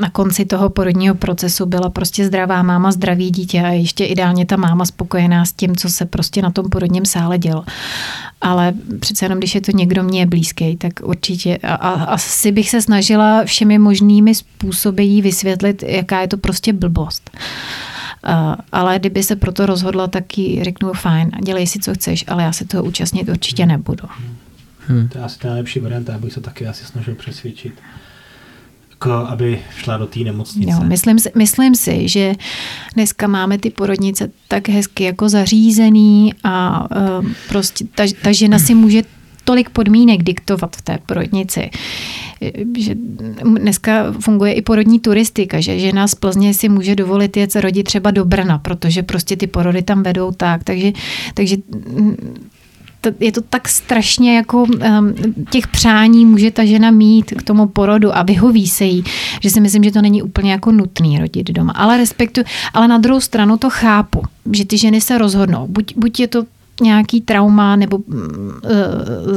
na 0.00 0.10
konci 0.10 0.44
toho 0.44 0.70
porodního 0.70 1.14
procesu 1.14 1.66
byla 1.66 1.90
prostě 1.90 2.26
zdravá 2.26 2.62
máma, 2.62 2.92
zdravý 2.92 3.30
dítě 3.30 3.60
a 3.60 3.68
ještě 3.68 4.04
ideálně 4.04 4.46
ta 4.46 4.56
máma 4.56 4.84
spokojená 4.84 5.44
s 5.44 5.52
tím, 5.52 5.76
co 5.76 5.88
se 5.88 6.04
prostě 6.04 6.42
na 6.42 6.50
tom 6.50 6.68
porodním 6.70 7.04
sále 7.04 7.38
dělo. 7.38 7.64
Ale 8.40 8.72
přece 9.00 9.24
jenom, 9.24 9.38
když 9.38 9.54
je 9.54 9.60
to 9.60 9.70
někdo 9.70 10.02
mě 10.02 10.26
blízký, 10.26 10.76
tak 10.76 10.92
určitě 11.02 11.56
a, 11.56 11.74
a, 11.74 12.04
asi 12.04 12.52
bych 12.52 12.70
se 12.70 12.82
snažila 12.82 13.44
všemi 13.44 13.78
možnými 13.78 14.34
způsoby 14.34 15.02
jí 15.02 15.22
vysvětlit, 15.22 15.82
jaká 15.82 16.20
je 16.20 16.28
to 16.28 16.36
prostě 16.36 16.53
blbost. 16.72 17.30
Uh, 18.28 18.54
ale 18.72 18.98
kdyby 18.98 19.22
se 19.22 19.36
proto 19.36 19.66
rozhodla, 19.66 20.06
tak 20.06 20.38
jí 20.38 20.64
řeknu 20.64 20.92
fajn, 20.92 21.30
dělej 21.44 21.66
si, 21.66 21.78
co 21.78 21.94
chceš, 21.94 22.24
ale 22.28 22.42
já 22.42 22.52
se 22.52 22.64
toho 22.64 22.84
účastnit 22.84 23.28
určitě 23.28 23.66
nebudu. 23.66 24.08
Hmm. 24.88 25.08
To 25.08 25.18
je 25.18 25.24
asi 25.24 25.38
ta 25.38 25.48
nejlepší 25.48 25.80
varianta, 25.80 26.14
abych 26.14 26.32
se 26.32 26.40
taky 26.40 26.66
asi 26.66 26.84
snažil 26.84 27.14
přesvědčit 27.14 27.74
aby 29.12 29.58
šla 29.76 29.96
do 29.96 30.06
té 30.06 30.20
nemocnice. 30.20 30.70
Jo, 30.70 30.80
myslím, 30.82 31.18
si, 31.18 31.30
myslím 31.34 31.74
si, 31.74 32.08
že 32.08 32.34
dneska 32.94 33.26
máme 33.26 33.58
ty 33.58 33.70
porodnice 33.70 34.30
tak 34.48 34.68
hezky 34.68 35.04
jako 35.04 35.28
zařízený 35.28 36.34
a 36.44 36.86
uh, 37.20 37.26
prostě 37.48 37.84
ta, 37.94 38.02
ta 38.22 38.32
žena 38.32 38.58
si 38.58 38.74
může 38.74 39.02
tolik 39.44 39.70
podmínek 39.70 40.22
diktovat 40.22 40.76
v 40.76 40.82
té 40.82 40.98
porodnici. 41.06 41.70
Že 42.78 42.94
dneska 43.44 44.12
funguje 44.20 44.52
i 44.52 44.62
porodní 44.62 45.00
turistika, 45.00 45.60
že 45.60 45.78
žena 45.78 46.08
z 46.08 46.14
Plzně 46.14 46.54
si 46.54 46.68
může 46.68 46.94
dovolit 46.94 47.36
jet 47.36 47.56
rodit 47.56 47.82
třeba 47.82 48.10
do 48.10 48.24
Brna, 48.24 48.58
protože 48.58 49.02
prostě 49.02 49.36
ty 49.36 49.46
porody 49.46 49.82
tam 49.82 50.02
vedou 50.02 50.32
tak. 50.32 50.64
Takže, 50.64 50.92
takže 51.34 51.56
je 53.20 53.32
to 53.32 53.40
tak 53.40 53.68
strašně 53.68 54.36
jako 54.36 54.62
um, 54.62 55.14
těch 55.50 55.68
přání 55.68 56.26
může 56.26 56.50
ta 56.50 56.64
žena 56.64 56.90
mít 56.90 57.24
k 57.24 57.42
tomu 57.42 57.66
porodu 57.66 58.16
a 58.16 58.22
vyhoví 58.22 58.68
se 58.68 58.84
jí, 58.84 59.04
že 59.40 59.50
si 59.50 59.60
myslím, 59.60 59.84
že 59.84 59.92
to 59.92 60.02
není 60.02 60.22
úplně 60.22 60.52
jako 60.52 60.72
nutný 60.72 61.18
rodit 61.18 61.50
doma. 61.50 61.72
Ale 61.72 61.96
respektu, 61.96 62.40
ale 62.74 62.88
na 62.88 62.98
druhou 62.98 63.20
stranu 63.20 63.56
to 63.56 63.70
chápu, 63.70 64.22
že 64.52 64.64
ty 64.64 64.78
ženy 64.78 65.00
se 65.00 65.18
rozhodnou. 65.18 65.66
Buď, 65.66 65.96
buď 65.96 66.20
je 66.20 66.28
to 66.28 66.44
nějaký 66.82 67.20
trauma 67.20 67.76
nebo 67.76 67.96
uh, 67.96 68.14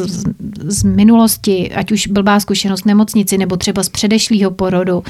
z, 0.05 0.23
z 0.63 0.83
minulosti, 0.83 1.71
ať 1.75 1.91
už 1.91 2.07
blbá 2.07 2.39
zkušenost 2.39 2.81
v 2.81 2.85
nemocnici 2.85 3.37
nebo 3.37 3.57
třeba 3.57 3.83
z 3.83 3.89
předešlého 3.89 4.51
porodu, 4.51 5.03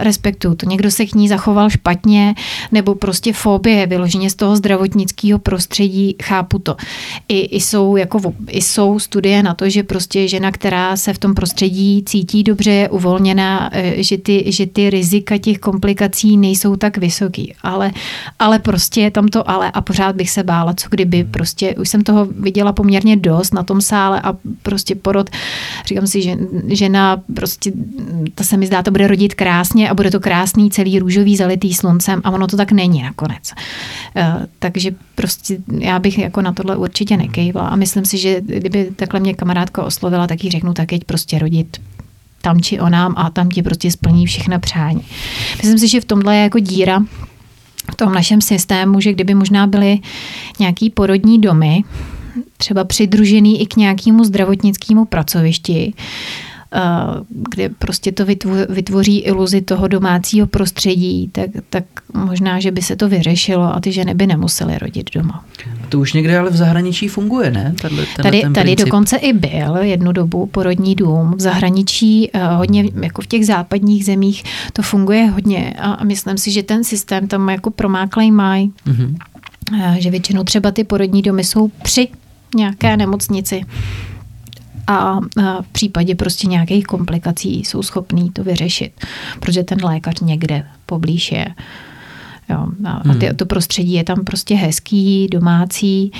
respektuju 0.00 0.54
to. 0.54 0.66
Někdo 0.66 0.90
se 0.90 1.06
k 1.06 1.14
ní 1.14 1.28
zachoval 1.28 1.70
špatně, 1.70 2.34
nebo 2.72 2.94
prostě 2.94 3.32
fobie, 3.32 3.86
vyloženě 3.86 4.30
z 4.30 4.34
toho 4.34 4.56
zdravotnického 4.56 5.38
prostředí, 5.38 6.16
chápu 6.22 6.58
to. 6.58 6.76
I, 7.28 7.40
i, 7.40 7.60
jsou, 7.60 7.96
jako, 7.96 8.20
i 8.48 8.62
jsou 8.62 8.98
studie 8.98 9.42
na 9.42 9.54
to, 9.54 9.70
že 9.70 9.82
prostě 9.82 10.28
žena, 10.28 10.52
která 10.52 10.96
se 10.96 11.12
v 11.12 11.18
tom 11.18 11.34
prostředí 11.34 12.02
cítí 12.06 12.42
dobře, 12.42 12.70
je 12.70 12.88
uvolněná, 12.88 13.70
e, 13.72 14.02
že 14.02 14.18
ty, 14.18 14.44
že 14.46 14.66
ty 14.66 14.90
rizika 14.90 15.38
těch 15.38 15.58
komplikací 15.58 16.36
nejsou 16.36 16.76
tak 16.76 16.98
vysoký. 16.98 17.54
Ale, 17.62 17.92
ale 18.38 18.58
prostě 18.58 19.00
je 19.00 19.10
tam 19.10 19.28
to 19.28 19.50
ale 19.50 19.70
a 19.70 19.80
pořád 19.80 20.16
bych 20.16 20.30
se 20.30 20.42
bála, 20.42 20.74
co 20.74 20.86
kdyby 20.90 21.24
prostě, 21.24 21.74
už 21.74 21.88
jsem 21.88 22.02
toho 22.02 22.24
viděla 22.24 22.72
poměrně 22.72 23.16
dost 23.16 23.54
na 23.54 23.62
tom 23.62 23.80
sále 23.80 24.20
a 24.20 24.34
prostě 24.62 24.94
porod, 24.94 25.30
říkám 25.86 26.06
si, 26.06 26.22
že 26.22 26.36
žena 26.66 27.22
prostě, 27.34 27.72
to 28.34 28.44
se 28.44 28.56
mi 28.56 28.66
zdá, 28.66 28.82
to 28.82 28.90
bude 28.90 29.06
rodit 29.06 29.34
krásně 29.34 29.63
a 29.88 29.94
bude 29.94 30.10
to 30.10 30.20
krásný, 30.20 30.70
celý 30.70 30.98
růžový, 30.98 31.36
zalitý 31.36 31.74
sluncem 31.74 32.20
a 32.24 32.30
ono 32.30 32.46
to 32.46 32.56
tak 32.56 32.72
není 32.72 33.02
nakonec. 33.02 33.52
Eh, 34.16 34.46
takže 34.58 34.90
prostě 35.14 35.58
já 35.78 35.98
bych 35.98 36.18
jako 36.18 36.42
na 36.42 36.52
tohle 36.52 36.76
určitě 36.76 37.16
nekejvala 37.16 37.68
a 37.68 37.76
myslím 37.76 38.04
si, 38.04 38.18
že 38.18 38.40
kdyby 38.40 38.90
takhle 38.96 39.20
mě 39.20 39.34
kamarádka 39.34 39.82
oslovila, 39.82 40.26
tak 40.26 40.44
jí 40.44 40.50
řeknu, 40.50 40.74
tak 40.74 40.92
jeď 40.92 41.04
prostě 41.04 41.38
rodit 41.38 41.80
tam 42.44 42.60
či 42.60 42.80
onám 42.80 43.14
a 43.16 43.30
tam 43.30 43.48
ti 43.48 43.62
prostě 43.62 43.90
splní 43.90 44.26
všechna 44.26 44.58
přání. 44.58 45.00
Myslím 45.56 45.78
si, 45.78 45.88
že 45.88 46.00
v 46.00 46.04
tomhle 46.04 46.36
je 46.36 46.42
jako 46.42 46.58
díra 46.58 47.00
v 47.92 47.94
tom 47.96 48.12
našem 48.12 48.40
systému, 48.40 49.00
že 49.00 49.12
kdyby 49.12 49.34
možná 49.34 49.66
byly 49.66 49.98
nějaký 50.58 50.90
porodní 50.90 51.40
domy, 51.40 51.84
třeba 52.56 52.84
přidružený 52.84 53.62
i 53.62 53.66
k 53.66 53.76
nějakému 53.76 54.24
zdravotnickému 54.24 55.04
pracovišti, 55.04 55.94
kde 57.28 57.68
prostě 57.68 58.12
to 58.12 58.26
vytvoří 58.68 59.18
iluzi 59.18 59.60
toho 59.60 59.88
domácího 59.88 60.46
prostředí, 60.46 61.28
tak, 61.32 61.50
tak 61.70 61.84
možná, 62.14 62.60
že 62.60 62.70
by 62.70 62.82
se 62.82 62.96
to 62.96 63.08
vyřešilo 63.08 63.76
a 63.76 63.80
ty 63.80 63.92
ženy 63.92 64.14
by 64.14 64.26
nemusely 64.26 64.78
rodit 64.78 65.10
doma. 65.14 65.44
To 65.88 66.00
už 66.00 66.12
někde 66.12 66.38
ale 66.38 66.50
v 66.50 66.56
zahraničí 66.56 67.08
funguje, 67.08 67.50
ne? 67.50 67.74
Tato, 67.82 67.94
tady, 68.22 68.40
ten 68.40 68.52
tady 68.52 68.76
dokonce 68.76 69.16
i 69.16 69.32
byl 69.32 69.76
jednu 69.76 70.12
dobu 70.12 70.46
porodní 70.46 70.94
dům. 70.94 71.34
V 71.36 71.40
zahraničí 71.40 72.30
eh, 72.32 72.46
hodně, 72.46 72.84
jako 73.02 73.22
v 73.22 73.26
těch 73.26 73.46
západních 73.46 74.04
zemích, 74.04 74.44
to 74.72 74.82
funguje 74.82 75.26
hodně 75.26 75.74
a 75.78 76.04
myslím 76.04 76.38
si, 76.38 76.50
že 76.50 76.62
ten 76.62 76.84
systém 76.84 77.28
tam 77.28 77.48
jako 77.48 77.70
promáklej 77.70 78.30
mají. 78.30 78.72
Mm-hmm. 78.86 79.16
Že 79.98 80.10
většinou 80.10 80.44
třeba 80.44 80.70
ty 80.70 80.84
porodní 80.84 81.22
domy 81.22 81.44
jsou 81.44 81.68
při 81.82 82.08
nějaké 82.56 82.96
nemocnici 82.96 83.64
a 84.86 85.20
v 85.60 85.68
případě 85.72 86.14
prostě 86.14 86.46
nějakých 86.46 86.84
komplikací 86.84 87.64
jsou 87.64 87.82
schopní 87.82 88.30
to 88.30 88.44
vyřešit, 88.44 88.92
protože 89.40 89.62
ten 89.64 89.84
lékař 89.84 90.20
někde 90.20 90.66
poblíž 90.86 91.32
je. 91.32 91.46
Jo, 92.50 92.66
a 92.84 93.14
ty, 93.14 93.26
hmm. 93.26 93.36
to 93.36 93.46
prostředí 93.46 93.92
je 93.92 94.04
tam 94.04 94.24
prostě 94.24 94.54
hezký, 94.54 95.28
domácí 95.28 96.12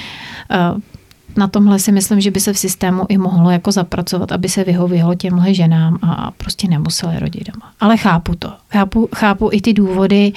na 1.37 1.47
tomhle 1.47 1.79
si 1.79 1.93
myslím, 1.93 2.21
že 2.21 2.31
by 2.31 2.41
se 2.41 2.53
v 2.53 2.59
systému 2.59 3.07
i 3.09 3.19
mohlo 3.19 3.51
jako 3.51 3.73
zapracovat, 3.73 4.33
aby 4.33 4.49
se 4.49 4.65
vyhovělo 4.65 5.15
těmhle 5.15 5.55
ženám 5.55 5.99
a 6.03 6.31
prostě 6.31 6.69
nemuseli 6.69 7.19
rodit 7.19 7.51
doma. 7.53 7.73
Ale 7.81 7.97
chápu 7.97 8.35
to. 8.39 8.53
Chápu, 8.71 9.09
chápu 9.15 9.49
i 9.53 9.61
ty 9.61 9.73
důvody. 9.73 10.33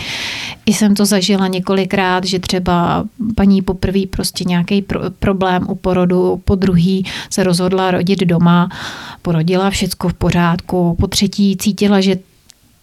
I 0.65 0.73
jsem 0.73 0.95
to 0.95 1.05
zažila 1.05 1.47
několikrát, 1.47 2.23
že 2.23 2.39
třeba 2.39 3.05
paní 3.35 3.61
poprvé 3.61 3.99
prostě 4.09 4.43
nějaký 4.43 4.81
pro, 4.81 4.99
problém 5.19 5.65
u 5.69 5.75
porodu, 5.75 6.41
po 6.45 6.55
druhý 6.55 7.05
se 7.29 7.43
rozhodla 7.43 7.91
rodit 7.91 8.19
doma, 8.19 8.69
porodila 9.21 9.69
všecko 9.69 10.09
v 10.09 10.13
pořádku, 10.13 10.95
po 10.99 11.07
třetí 11.07 11.57
cítila, 11.57 12.01
že 12.01 12.15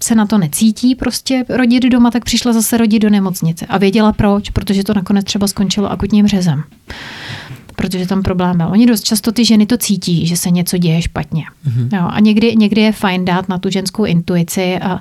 se 0.00 0.14
na 0.14 0.26
to 0.26 0.38
necítí 0.38 0.94
prostě 0.94 1.44
rodit 1.48 1.82
doma, 1.82 2.10
tak 2.10 2.24
přišla 2.24 2.52
zase 2.52 2.76
rodit 2.76 2.98
do 2.98 3.10
nemocnice. 3.10 3.66
A 3.66 3.78
věděla 3.78 4.12
proč, 4.12 4.50
protože 4.50 4.84
to 4.84 4.94
nakonec 4.94 5.24
třeba 5.24 5.46
skončilo 5.46 5.90
akutním 5.90 6.26
řezem 6.26 6.64
protože 7.74 8.06
tam 8.06 8.22
problém 8.22 8.56
byl. 8.56 8.66
Oni 8.68 8.86
dost 8.86 9.04
často 9.04 9.32
ty 9.32 9.44
ženy 9.44 9.66
to 9.66 9.76
cítí, 9.76 10.26
že 10.26 10.36
se 10.36 10.50
něco 10.50 10.78
děje 10.78 11.02
špatně. 11.02 11.44
Mm-hmm. 11.68 11.96
Jo, 11.96 12.08
a 12.10 12.20
někdy, 12.20 12.56
někdy 12.56 12.80
je 12.80 12.92
fajn 12.92 13.24
dát 13.24 13.48
na 13.48 13.58
tu 13.58 13.70
ženskou 13.70 14.04
intuici 14.04 14.78
a, 14.78 15.00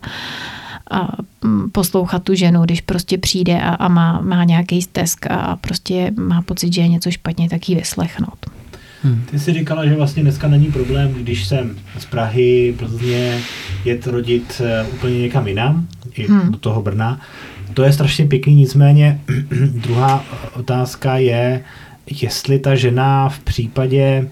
a 0.92 1.08
mm, 1.44 1.70
poslouchat 1.70 2.24
tu 2.24 2.36
ženu, 2.36 2.62
když 2.62 2.82
prostě 2.82 3.18
přijde 3.18 3.62
a, 3.62 3.70
a 3.70 3.88
má, 3.88 4.22
má 4.22 4.44
nějaký 4.44 4.82
stesk 4.82 5.26
a 5.30 5.56
prostě 5.56 6.12
má 6.18 6.42
pocit, 6.42 6.74
že 6.74 6.82
je 6.82 6.88
něco 6.88 7.12
špatně, 7.12 7.50
tak 7.50 7.70
ji 7.70 7.76
vyslechnout. 7.76 8.46
Hmm. 9.04 9.24
Ty 9.32 9.40
jsi 9.40 9.54
říkala, 9.54 9.86
že 9.86 9.96
vlastně 9.96 10.24
dneska 10.24 10.48
není 10.48 10.66
problém, 10.66 11.14
když 11.14 11.46
jsem 11.46 11.76
z 12.00 12.06
Prahy, 12.06 12.76
Plzně, 12.78 13.40
jet 13.86 14.08
rodit 14.08 14.62
eh, 14.66 14.88
úplně 14.88 15.20
někam 15.20 15.48
jinam, 15.48 15.88
i 16.14 16.28
hmm. 16.28 16.52
do 16.52 16.58
toho 16.58 16.82
Brna. 16.82 17.20
To 17.74 17.84
je 17.84 17.94
strašně 17.94 18.26
pěkný, 18.26 18.56
nicméně 18.56 19.22
druhá 19.72 20.26
otázka 20.54 21.18
je, 21.18 21.64
jestli 22.22 22.60
ta 22.60 22.76
žena 22.76 23.30
v 23.30 23.40
případě 23.40 24.28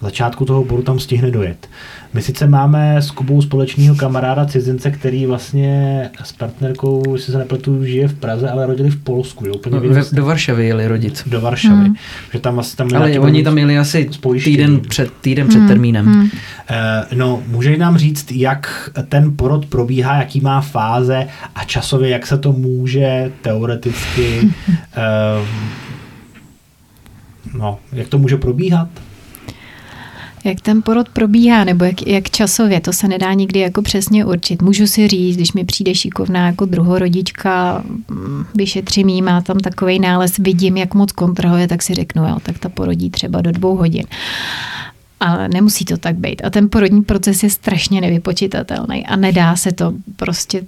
začátku 0.00 0.44
toho 0.44 0.64
bodu 0.64 0.82
tam 0.82 0.98
stihne 0.98 1.30
dojet. 1.30 1.68
My 2.14 2.22
sice 2.22 2.46
máme 2.46 2.96
s 2.96 3.10
Kubou 3.10 3.42
společného 3.42 3.94
kamaráda 3.94 4.44
cizince, 4.44 4.90
který 4.90 5.26
vlastně 5.26 6.10
s 6.22 6.32
partnerkou, 6.32 7.02
jestli 7.12 7.32
se 7.32 7.38
nepletu, 7.38 7.84
žije 7.84 8.08
v 8.08 8.14
Praze, 8.14 8.50
ale 8.50 8.66
rodili 8.66 8.90
v 8.90 9.02
Polsku. 9.02 9.46
Jo, 9.46 9.54
úplně 9.54 9.76
no, 9.76 10.02
do 10.12 10.24
Varšavy 10.24 10.66
jeli 10.66 10.88
rodit. 10.88 11.22
Do 11.26 11.40
Varšavy. 11.40 11.74
Hmm. 11.74 11.94
Že 12.32 12.40
tam 12.40 12.54
vlastně 12.54 12.76
tam 12.76 13.02
ale 13.02 13.18
oni 13.18 13.42
tam 13.42 13.58
jeli 13.58 13.78
asi 13.78 14.10
týden 14.44 14.80
před, 14.80 15.10
týden 15.20 15.48
před 15.48 15.58
hmm. 15.58 15.68
termínem. 15.68 16.06
Hmm. 16.06 16.22
Uh, 16.22 16.28
no, 17.14 17.42
můžeš 17.46 17.78
nám 17.78 17.98
říct, 17.98 18.32
jak 18.32 18.90
ten 19.08 19.36
porod 19.36 19.66
probíhá, 19.66 20.16
jaký 20.16 20.40
má 20.40 20.60
fáze 20.60 21.26
a 21.54 21.64
časově, 21.64 22.10
jak 22.10 22.26
se 22.26 22.38
to 22.38 22.52
může 22.52 23.32
teoreticky 23.42 24.40
uh, 24.42 25.46
no, 27.54 27.78
jak 27.92 28.08
to 28.08 28.18
může 28.18 28.36
probíhat? 28.36 28.88
Jak 30.44 30.60
ten 30.60 30.82
porod 30.82 31.08
probíhá, 31.08 31.64
nebo 31.64 31.84
jak, 31.84 32.06
jak 32.06 32.30
časově, 32.30 32.80
to 32.80 32.92
se 32.92 33.08
nedá 33.08 33.32
nikdy 33.32 33.60
jako 33.60 33.82
přesně 33.82 34.24
určit. 34.24 34.62
Můžu 34.62 34.86
si 34.86 35.08
říct, 35.08 35.36
když 35.36 35.52
mi 35.52 35.64
přijde 35.64 35.94
šikovná 35.94 36.46
jako 36.46 36.64
druhorodička, 36.64 37.82
mm, 38.08 38.44
vyšetří 38.54 39.04
mý, 39.04 39.22
má 39.22 39.40
tam 39.40 39.58
takový 39.58 39.98
nález, 39.98 40.36
vidím, 40.38 40.76
jak 40.76 40.94
moc 40.94 41.12
kontroluje, 41.12 41.68
tak 41.68 41.82
si 41.82 41.94
řeknu, 41.94 42.28
jo, 42.28 42.36
tak 42.42 42.58
ta 42.58 42.68
porodí 42.68 43.10
třeba 43.10 43.40
do 43.40 43.52
dvou 43.52 43.76
hodin 43.76 44.04
ale 45.20 45.48
nemusí 45.48 45.84
to 45.84 45.96
tak 45.96 46.16
být. 46.16 46.42
A 46.44 46.50
ten 46.50 46.68
porodní 46.68 47.02
proces 47.02 47.42
je 47.42 47.50
strašně 47.50 48.00
nevypočitatelný 48.00 49.06
a 49.06 49.16
nedá 49.16 49.56
se 49.56 49.72
to 49.72 49.92
prostě. 50.16 50.62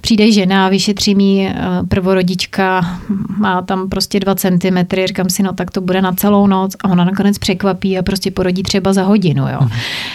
Přijde 0.00 0.32
žena, 0.32 0.68
vyšetří 0.68 1.14
mi 1.14 1.48
eh, 1.48 1.54
prvorodička, 1.88 2.98
má 3.38 3.62
tam 3.62 3.88
prostě 3.88 4.20
dva 4.20 4.34
centimetry, 4.34 5.06
říkám 5.06 5.30
si, 5.30 5.42
no 5.42 5.52
tak 5.52 5.70
to 5.70 5.80
bude 5.80 6.02
na 6.02 6.12
celou 6.12 6.46
noc 6.46 6.76
a 6.84 6.88
ona 6.88 7.04
nakonec 7.04 7.38
překvapí 7.38 7.98
a 7.98 8.02
prostě 8.02 8.30
porodí 8.30 8.62
třeba 8.62 8.92
za 8.92 9.02
hodinu. 9.02 9.48
Jo. 9.48 9.58
Mhm. 9.60 9.70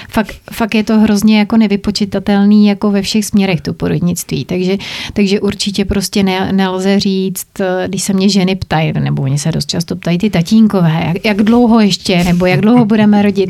Fakt, 0.09 0.35
fakt 0.51 0.75
je 0.75 0.83
to 0.83 0.99
hrozně 0.99 1.39
jako 1.39 1.57
nevypočitatelný 1.57 2.67
jako 2.67 2.91
ve 2.91 3.01
všech 3.01 3.25
směrech 3.25 3.61
to 3.61 3.73
porodnictví. 3.73 4.45
Takže, 4.45 4.77
takže 5.13 5.39
určitě 5.39 5.85
prostě 5.85 6.23
ne, 6.23 6.51
nelze 6.51 6.99
říct, 6.99 7.47
eh, 7.59 7.87
když 7.87 8.03
se 8.03 8.13
mě 8.13 8.29
ženy 8.29 8.55
ptají, 8.55 8.93
nebo 8.93 9.23
oni 9.23 9.37
se 9.37 9.51
dost 9.51 9.69
často 9.69 9.95
ptají 9.95 10.17
ty 10.17 10.29
tatínkové, 10.29 11.03
jak, 11.07 11.25
jak 11.25 11.37
dlouho 11.37 11.79
ještě, 11.79 12.23
nebo 12.23 12.45
jak 12.45 12.61
dlouho 12.61 12.85
budeme 12.85 13.21
rodit. 13.21 13.49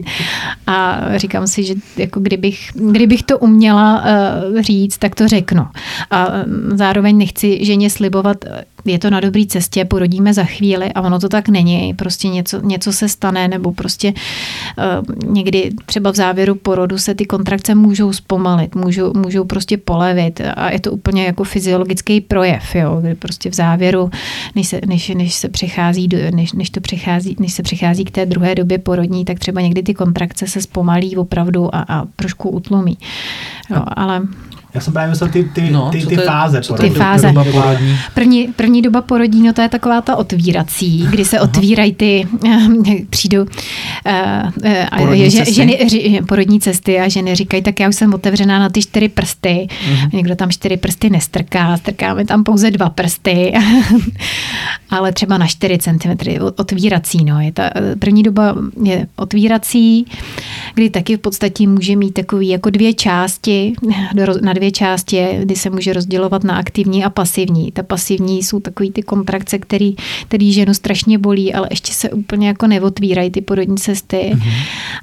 A 0.68 1.00
říkám 1.16 1.48
si, 1.48 1.64
že 1.64 1.74
jako 1.98 2.20
kdybych, 2.20 2.70
kdybych 2.74 3.24
to 3.24 3.40
uměla 3.40 4.04
uh, 4.04 4.62
říct, 4.62 4.98
tak 4.98 5.16
to 5.16 5.28
řeknu. 5.28 5.68
A 6.12 6.28
zároveň 6.74 7.18
nechci 7.18 7.66
ženě 7.66 7.90
slibovat, 7.90 8.38
je 8.86 9.00
to 9.00 9.10
na 9.10 9.20
dobré 9.20 9.46
cestě, 9.48 9.86
porodíme 9.86 10.34
za 10.34 10.44
chvíli 10.44 10.94
a 10.94 11.02
ono 11.02 11.20
to 11.20 11.30
tak 11.30 11.50
není. 11.50 11.94
Prostě 11.94 12.28
něco, 12.28 12.62
něco 12.62 12.94
se 12.94 13.10
stane 13.10 13.48
nebo 13.48 13.72
prostě 13.72 14.14
uh, 14.14 15.34
někdy 15.34 15.72
třeba 15.86 16.12
v 16.12 16.16
závěru 16.16 16.56
porodu 16.56 16.98
se 16.98 17.16
ty 17.16 17.26
kontrakce 17.26 17.76
můžou 17.76 18.14
zpomalit, 18.14 18.76
můžou, 18.76 19.14
můžou 19.14 19.44
prostě 19.44 19.78
polevit 19.78 20.42
a 20.56 20.72
je 20.72 20.80
to 20.80 20.92
úplně 20.92 21.26
jako 21.26 21.44
fyziologický 21.44 22.22
projev, 22.22 22.76
jo, 22.76 22.98
kdy 23.02 23.16
prostě 23.16 23.50
v 23.50 23.54
závěru, 23.54 24.10
než 24.56 24.68
se, 24.68 24.82
než, 24.86 25.10
než 25.10 25.34
se 25.34 25.50
přechází, 25.50 26.08
do, 26.08 26.18
než, 26.32 26.54
než, 26.54 26.70
to 26.70 26.82
přechází, 26.82 27.36
než 27.40 27.54
se 27.54 27.64
přechází 27.64 28.06
k 28.06 28.12
té 28.12 28.26
druhé 28.26 28.56
době 28.56 28.78
porodní, 28.78 29.26
tak 29.26 29.40
třeba 29.40 29.62
někdy 29.62 29.84
ty 29.84 29.94
kontrakce 29.94 30.48
se 30.48 30.62
zpomalí 30.62 31.18
opravdu 31.18 31.76
a, 31.76 31.86
a 31.88 32.06
trošku 32.16 32.50
utlumí. 32.50 32.98
Jo, 33.70 33.84
ale 33.88 34.22
já 34.74 34.82
jsem 34.82 34.94
právě 34.94 35.10
myslel 35.10 35.30
ty, 35.30 35.44
ty, 35.44 35.72
no, 35.72 35.90
ty, 35.90 36.00
ty, 36.00 36.08
ty 36.08 36.16
fáze. 36.16 36.62
Co 36.62 36.74
ty 36.74 36.90
fáze. 36.90 37.28
Doba 37.28 37.44
porodní. 37.44 37.98
První, 38.14 38.48
první 38.56 38.82
doba 38.82 39.02
porodní, 39.02 39.48
no 39.48 39.54
to 39.54 39.62
je 39.62 39.70
taková 39.70 40.02
ta 40.02 40.16
otvírací, 40.16 41.08
kdy 41.10 41.26
se 41.26 41.38
Aha. 41.38 41.44
otvírají 41.44 41.94
ty, 41.94 42.28
přijdu, 43.10 43.42
uh, 43.42 43.48
porodní, 44.98 45.32
že, 45.32 45.38
cesty. 45.38 45.54
Ženy, 45.54 45.80
ři, 45.88 46.20
porodní 46.28 46.60
cesty 46.60 47.00
a 47.00 47.08
ženy 47.08 47.36
říkají, 47.36 47.64
tak 47.64 47.80
já 47.80 47.90
už 47.90 47.96
jsem 47.96 48.14
otevřená 48.14 48.60
na 48.60 48.70
ty 48.70 48.82
čtyři 48.82 49.10
prsty. 49.10 49.68
Uh-huh. 49.70 50.10
Někdo 50.14 50.36
tam 50.36 50.52
čtyři 50.52 50.78
prsty 50.78 51.10
nestrká, 51.10 51.78
strkáme 51.78 52.26
tam 52.26 52.44
pouze 52.44 52.72
dva 52.72 52.90
prsty, 52.90 53.54
ale 54.90 55.12
třeba 55.12 55.38
na 55.38 55.48
4 55.48 55.78
cm 55.78 56.10
otvírací. 56.58 57.24
No. 57.26 57.40
Je 57.40 57.52
ta 57.52 57.70
první 58.00 58.24
doba 58.24 58.56
je 58.84 59.08
otvírací, 59.16 60.06
kdy 60.74 60.90
taky 60.90 61.18
v 61.18 61.20
podstatě 61.20 61.68
může 61.68 61.96
mít 61.96 62.12
takový 62.12 62.50
jako 62.50 62.70
dvě 62.70 62.94
části 62.94 63.74
na 64.42 64.54
dvě 64.54 64.61
části, 64.72 65.28
kdy 65.40 65.56
se 65.56 65.70
může 65.70 65.94
rozdělovat 65.94 66.44
na 66.44 66.56
aktivní 66.56 67.04
a 67.04 67.10
pasivní. 67.10 67.72
Ta 67.72 67.84
pasivní 67.84 68.44
jsou 68.44 68.60
takový 68.60 68.92
ty 68.92 69.02
kontrakce, 69.02 69.60
který, 69.60 69.96
který 70.28 70.54
ženu 70.54 70.74
strašně 70.74 71.18
bolí, 71.18 71.54
ale 71.54 71.68
ještě 71.72 71.94
se 71.94 72.10
úplně 72.10 72.48
jako 72.48 72.68
neotvírají 72.68 73.32
ty 73.32 73.42
porodní 73.42 73.78
cesty. 73.78 74.32
Mm-hmm. 74.34 74.52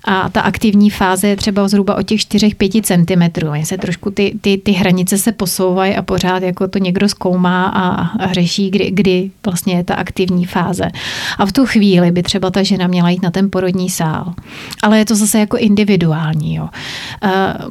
A 0.05 0.29
ta 0.29 0.41
aktivní 0.41 0.91
fáze 0.91 1.29
je 1.29 1.37
třeba 1.37 1.69
zhruba 1.69 1.97
o 1.97 2.03
těch 2.03 2.21
4-5 2.21 2.83
cm. 2.83 3.65
Se 3.65 3.79
trošku 3.79 4.11
ty, 4.11 4.35
ty, 4.41 4.59
ty 4.59 4.73
hranice 4.73 5.19
se 5.19 5.33
posouvají 5.33 5.97
a 5.97 6.03
pořád 6.03 6.43
jako 6.43 6.69
to 6.69 6.79
někdo 6.79 7.09
zkoumá 7.09 7.67
a, 7.67 8.07
a 8.25 8.33
řeší, 8.33 8.71
kdy, 8.71 8.91
kdy 8.91 9.31
vlastně 9.45 9.75
je 9.75 9.85
ta 9.85 9.95
aktivní 9.95 10.47
fáze. 10.47 10.91
A 11.39 11.47
v 11.47 11.53
tu 11.53 11.67
chvíli 11.67 12.11
by 12.11 12.23
třeba 12.23 12.51
ta 12.51 12.63
žena 12.63 12.87
měla 12.87 13.11
jít 13.11 13.23
na 13.23 13.31
ten 13.31 13.51
porodní 13.51 13.91
sál. 13.91 14.35
Ale 14.83 14.99
je 14.99 15.05
to 15.05 15.15
zase 15.15 15.39
jako 15.39 15.57
individuální. 15.57 16.55
Jo. 16.55 16.69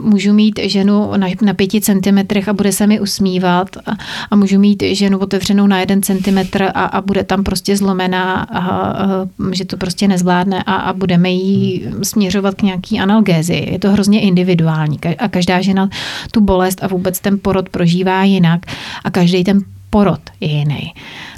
Můžu 0.01 0.33
mít 0.33 0.59
ženu 0.63 1.11
na, 1.17 1.27
na 1.41 1.53
pěti 1.53 1.76
centimetrech 1.81 2.47
a 2.47 2.53
bude 2.53 2.71
se 2.71 2.87
mi 2.87 2.99
usmívat 2.99 3.77
a, 3.77 3.91
a 4.31 4.35
můžu 4.35 4.59
mít 4.59 4.83
ženu 4.91 5.17
otevřenou 5.17 5.67
na 5.67 5.79
jeden 5.79 6.01
centimetr 6.01 6.63
a, 6.63 6.69
a 6.69 7.01
bude 7.01 7.23
tam 7.23 7.43
prostě 7.43 7.77
zlomená, 7.77 8.33
a, 8.33 8.59
a, 8.59 9.27
že 9.51 9.65
to 9.65 9.77
prostě 9.77 10.07
nezvládne 10.07 10.63
a, 10.63 10.75
a 10.75 10.93
budeme 10.93 11.29
jí 11.29 11.85
směřovat 12.03 12.55
k 12.55 12.61
nějaký 12.61 12.99
analgézi. 12.99 13.67
Je 13.71 13.79
to 13.79 13.91
hrozně 13.91 14.21
individuální 14.21 14.99
a 15.17 15.27
každá 15.27 15.61
žena 15.61 15.89
tu 16.31 16.41
bolest 16.41 16.83
a 16.83 16.87
vůbec 16.87 17.19
ten 17.19 17.39
porod 17.41 17.69
prožívá 17.69 18.23
jinak 18.23 18.65
a 19.03 19.11
každý 19.11 19.43
ten 19.43 19.59
porod 19.89 20.21
je 20.39 20.47
jiný. 20.47 20.93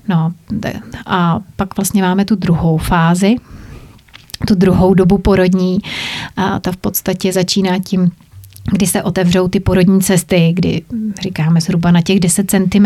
No 0.08 0.32
a 1.06 1.40
pak 1.56 1.78
vlastně 1.78 2.02
máme 2.02 2.26
tu 2.26 2.36
druhou 2.36 2.78
fázi, 2.78 3.36
tu 4.48 4.56
druhou 4.56 4.94
dobu 4.94 5.18
porodní 5.18 5.80
a 6.38 6.60
ta 6.60 6.72
v 6.72 6.78
podstatě 6.78 7.34
začíná 7.34 7.80
tím, 7.80 8.12
kdy 8.72 8.88
se 8.88 9.04
otevřou 9.04 9.48
ty 9.48 9.60
porodní 9.60 10.02
cesty, 10.02 10.52
kdy 10.56 10.82
říkáme 11.22 11.62
zhruba 11.62 11.92
na 11.92 12.02
těch 12.02 12.20
10 12.20 12.52
cm, 12.52 12.86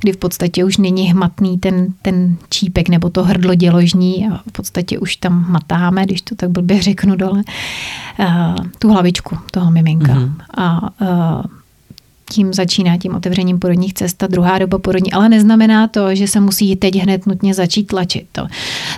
kdy 0.00 0.12
v 0.12 0.16
podstatě 0.16 0.64
už 0.64 0.76
není 0.76 1.10
hmatný 1.10 1.58
ten, 1.58 1.86
ten 2.02 2.36
čípek 2.48 2.88
nebo 2.88 3.10
to 3.10 3.24
hrdlo 3.24 3.54
děložní 3.54 4.28
a 4.28 4.40
v 4.48 4.52
podstatě 4.52 4.98
už 4.98 5.16
tam 5.16 5.46
matáme, 5.48 6.04
když 6.04 6.22
to 6.22 6.34
tak 6.34 6.50
blbě 6.50 6.82
řeknu 6.82 7.16
dole, 7.16 7.42
tu 8.78 8.92
hlavičku 8.92 9.38
toho 9.50 9.70
miminka. 9.70 10.14
Mm-hmm. 10.14 10.32
A 10.56 10.90
tím 12.30 12.52
začíná 12.52 12.96
tím 12.96 13.14
otevřením 13.14 13.58
porodních 13.58 13.94
cest 13.94 14.14
ta 14.14 14.26
druhá 14.26 14.58
doba 14.58 14.78
porodní, 14.78 15.12
ale 15.12 15.28
neznamená 15.28 15.88
to, 15.88 16.14
že 16.14 16.28
se 16.28 16.40
musí 16.40 16.76
teď 16.76 16.94
hned 16.94 17.26
nutně 17.26 17.54
začít 17.54 17.84
tlačit. 17.84 18.26
To. 18.32 18.46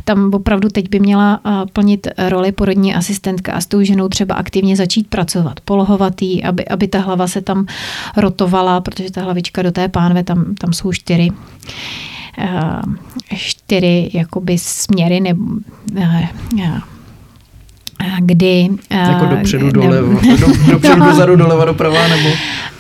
Tam 0.04 0.34
opravdu 0.34 0.68
teď 0.68 0.88
by 0.90 1.00
měla 1.00 1.40
plnit 1.72 2.08
roli 2.28 2.52
porodní 2.52 2.94
asistentka 2.94 3.52
a 3.52 3.60
s 3.60 3.66
tou 3.66 3.82
ženou 3.82 4.08
třeba 4.08 4.34
aktivně 4.34 4.76
začít 4.76 5.08
pracovat, 5.08 5.60
polohovat 5.60 6.22
jí, 6.22 6.44
aby, 6.44 6.68
aby 6.68 6.88
ta 6.88 7.00
hlava 7.00 7.26
se 7.26 7.40
tam 7.40 7.66
rotovala, 8.16 8.80
protože 8.80 9.10
ta 9.10 9.22
hlavička 9.22 9.62
do 9.62 9.72
té 9.72 9.88
pánve, 9.88 10.24
tam, 10.24 10.54
tam 10.54 10.72
jsou 10.72 10.92
čtyři 10.92 11.30
čtyři 13.36 14.10
jakoby 14.12 14.58
směry 14.58 15.20
nebo 15.20 15.44
kdy... 18.20 18.68
Jako 18.90 19.26
dopředu, 19.26 19.70
doleva, 19.70 20.20
do, 20.40 20.46
dopředu, 20.72 21.04
dozadu, 21.04 21.36
doleva, 21.36 21.64
doprava, 21.64 22.08
nebo... 22.08 22.28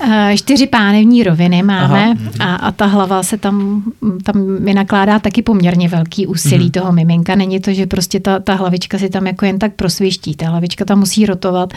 Eh, 0.00 0.36
čtyři 0.36 0.66
pánevní 0.66 1.22
roviny 1.22 1.62
máme 1.62 2.14
a, 2.40 2.54
a 2.54 2.72
ta 2.72 2.86
hlava 2.86 3.22
se 3.22 3.38
tam, 3.38 3.82
tam 4.22 4.56
vynakládá 4.64 5.18
taky 5.18 5.42
poměrně 5.42 5.88
velký 5.88 6.26
úsilí 6.26 6.64
mm. 6.64 6.70
toho 6.70 6.92
miminka. 6.92 7.34
Není 7.34 7.60
to, 7.60 7.72
že 7.72 7.86
prostě 7.86 8.20
ta, 8.20 8.38
ta 8.38 8.54
hlavička 8.54 8.98
si 8.98 9.08
tam 9.08 9.26
jako 9.26 9.44
jen 9.44 9.58
tak 9.58 9.74
prosviští. 9.74 10.34
Ta 10.34 10.48
hlavička 10.48 10.84
tam 10.84 10.98
musí 10.98 11.26
rotovat 11.26 11.72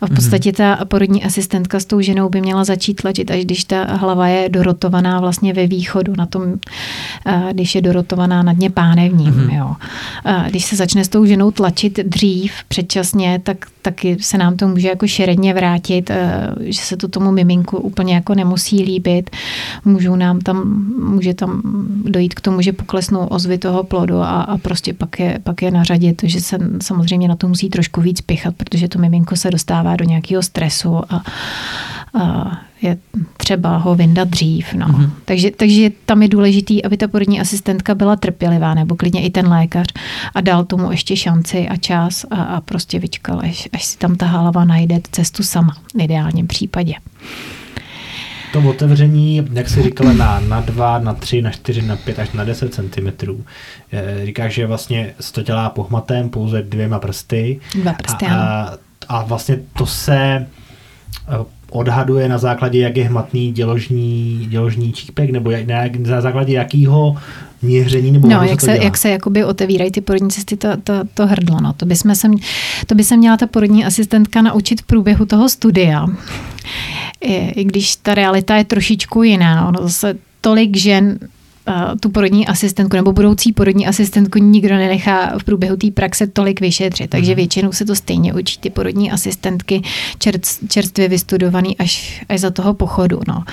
a 0.00 0.06
v 0.06 0.10
mhm. 0.10 0.16
podstatě 0.16 0.52
ta 0.52 0.84
porodní 0.84 1.24
asistentka 1.24 1.80
s 1.80 1.84
tou 1.84 2.00
ženou 2.00 2.28
by 2.28 2.40
měla 2.40 2.64
začít 2.64 2.94
tlačit, 2.94 3.30
až 3.30 3.44
když 3.44 3.64
ta 3.64 3.84
hlava 3.84 4.26
je 4.26 4.48
dorotovaná 4.48 5.20
vlastně 5.20 5.52
ve 5.52 5.66
východu, 5.66 6.12
na 6.16 6.26
tom, 6.26 6.42
eh, 7.26 7.42
když 7.52 7.74
je 7.74 7.82
dorotovaná 7.82 8.42
na 8.42 8.52
dně 8.52 8.70
pánevním. 8.70 9.34
Mm. 9.34 9.50
Jo. 9.50 9.74
Když 10.48 10.64
se 10.64 10.76
začne 10.76 11.04
s 11.04 11.08
tou 11.08 11.24
ženou 11.24 11.50
tlačit 11.50 11.98
dřív, 12.02 12.52
předčasně, 12.82 13.40
tak 13.42 13.66
taky 13.82 14.16
se 14.20 14.38
nám 14.38 14.56
to 14.56 14.68
může 14.68 14.88
jako 14.88 15.06
šeredně 15.06 15.54
vrátit, 15.54 16.10
eh, 16.10 16.50
že 16.60 16.80
se 16.80 16.96
to 16.96 17.08
tomu 17.08 17.32
miminku 17.32 17.78
úplně 17.78 18.14
jako 18.14 18.34
nemusí 18.34 18.82
líbit. 18.82 19.30
Můžou 19.84 20.16
nám 20.16 20.40
tam, 20.40 20.84
může 20.98 21.34
tam 21.34 21.62
dojít 22.04 22.34
k 22.34 22.40
tomu, 22.40 22.60
že 22.60 22.72
poklesnou 22.72 23.26
ozvy 23.26 23.58
toho 23.58 23.84
plodu 23.84 24.16
a, 24.16 24.42
a 24.42 24.58
prostě 24.58 24.94
pak 24.94 25.20
je, 25.20 25.38
pak 25.42 25.62
je 25.62 25.70
na 25.70 25.84
řadě 25.84 26.14
to, 26.14 26.28
že 26.28 26.40
se 26.40 26.58
samozřejmě 26.82 27.28
na 27.28 27.36
to 27.36 27.48
musí 27.48 27.68
trošku 27.68 28.00
víc 28.00 28.20
pichat, 28.20 28.54
protože 28.56 28.88
to 28.88 28.98
miminko 28.98 29.36
se 29.36 29.50
dostává 29.50 29.96
do 29.96 30.04
nějakého 30.04 30.42
stresu 30.42 30.96
a, 31.08 31.22
a 32.14 32.58
je 32.82 32.98
třeba 33.36 33.76
ho 33.76 33.94
vyndat 33.94 34.28
dřív. 34.28 34.74
No. 34.74 34.86
Mm-hmm. 34.86 35.10
Takže, 35.24 35.50
takže 35.50 35.90
tam 36.06 36.22
je 36.22 36.28
důležitý, 36.28 36.84
aby 36.84 36.96
ta 36.96 37.08
porodní 37.08 37.40
asistentka 37.40 37.94
byla 37.94 38.16
trpělivá, 38.16 38.74
nebo 38.74 38.96
klidně 38.96 39.22
i 39.22 39.30
ten 39.30 39.48
lékař 39.48 39.86
a 40.34 40.40
dal 40.40 40.64
tomu 40.64 40.90
ještě 40.90 41.16
šanci 41.16 41.68
a 41.68 41.76
čas 41.76 42.24
a, 42.30 42.42
a 42.42 42.60
prostě 42.60 42.98
vyčkal, 42.98 43.40
až, 43.40 43.68
až 43.72 43.84
si 43.84 43.98
tam 43.98 44.16
ta 44.16 44.26
hlava 44.26 44.64
najde 44.64 45.00
cestu 45.12 45.42
sama 45.42 45.76
v 45.96 46.02
ideálním 46.02 46.46
případě. 46.46 46.94
To 48.52 48.60
otevření, 48.60 49.48
jak 49.52 49.68
jsi 49.68 49.82
říkala, 49.82 50.12
na, 50.12 50.40
na 50.40 50.60
2, 50.60 50.98
na 50.98 51.14
3, 51.14 51.42
na 51.42 51.50
4, 51.50 51.82
na 51.82 51.96
5 51.96 52.18
až 52.18 52.32
na 52.32 52.44
10 52.44 52.74
cm. 52.74 53.42
Říkáš, 54.24 54.54
že 54.54 54.66
vlastně 54.66 55.14
se 55.20 55.32
to 55.32 55.42
dělá 55.42 55.70
pohmatem 55.70 56.30
pouze 56.30 56.62
dvěma 56.62 56.98
prsty. 56.98 57.60
Dva 57.82 57.92
prsty, 57.92 58.26
a, 58.26 58.34
a, 58.34 58.78
a 59.08 59.24
vlastně 59.24 59.58
to 59.78 59.86
se 59.86 60.46
odhaduje 61.72 62.28
na 62.28 62.38
základě, 62.38 62.80
jak 62.80 62.96
je 62.96 63.04
hmatný 63.04 63.52
děložní, 63.52 64.46
děložní 64.50 64.92
čípek, 64.92 65.30
nebo 65.30 65.50
jak, 65.50 65.66
na, 65.66 65.76
na 65.98 66.20
základě 66.20 66.52
jakého 66.52 67.16
měření 67.62 68.12
nebo 68.12 68.28
no, 68.28 68.42
jak 68.42 68.60
se, 68.60 68.76
jak 68.76 68.96
se 68.96 69.10
jakoby 69.10 69.44
otevírají 69.44 69.90
ty 69.90 70.00
porodní 70.00 70.30
cesty, 70.30 70.56
to, 70.56 70.68
to, 70.84 70.92
to 71.14 71.26
hrdlo. 71.26 71.60
No. 71.60 71.72
To, 71.72 71.86
by 71.86 71.96
jsme 71.96 72.16
se, 72.16 72.28
to 72.86 72.94
by 72.94 73.04
se 73.04 73.16
měla 73.16 73.36
ta 73.36 73.46
porodní 73.46 73.84
asistentka 73.84 74.42
naučit 74.42 74.80
v 74.80 74.84
průběhu 74.84 75.26
toho 75.26 75.48
studia. 75.48 76.06
I, 77.20 77.34
i 77.34 77.64
když 77.64 77.96
ta 77.96 78.14
realita 78.14 78.56
je 78.56 78.64
trošičku 78.64 79.22
jiná. 79.22 79.68
Ono 79.68 79.78
zase 79.82 80.14
tolik 80.40 80.76
žen 80.76 81.18
tu 82.00 82.10
porodní 82.10 82.46
asistentku 82.46 82.96
nebo 82.96 83.12
budoucí 83.12 83.52
porodní 83.52 83.86
asistentku 83.86 84.38
nikdo 84.38 84.74
nenechá 84.74 85.38
v 85.38 85.44
průběhu 85.44 85.76
té 85.76 85.90
praxe 85.90 86.26
tolik 86.26 86.60
vyšetřit. 86.60 87.10
Takže 87.10 87.30
mhm. 87.30 87.36
většinou 87.36 87.72
se 87.72 87.84
to 87.84 87.94
stejně 87.94 88.34
učí 88.34 88.58
ty 88.60 88.70
porodní 88.70 89.10
asistentky 89.10 89.82
čerstvě 90.68 91.08
vystudovaný 91.08 91.78
až, 91.78 92.24
až 92.28 92.40
za 92.40 92.50
toho 92.50 92.74
pochodu. 92.74 93.20
No. 93.28 93.44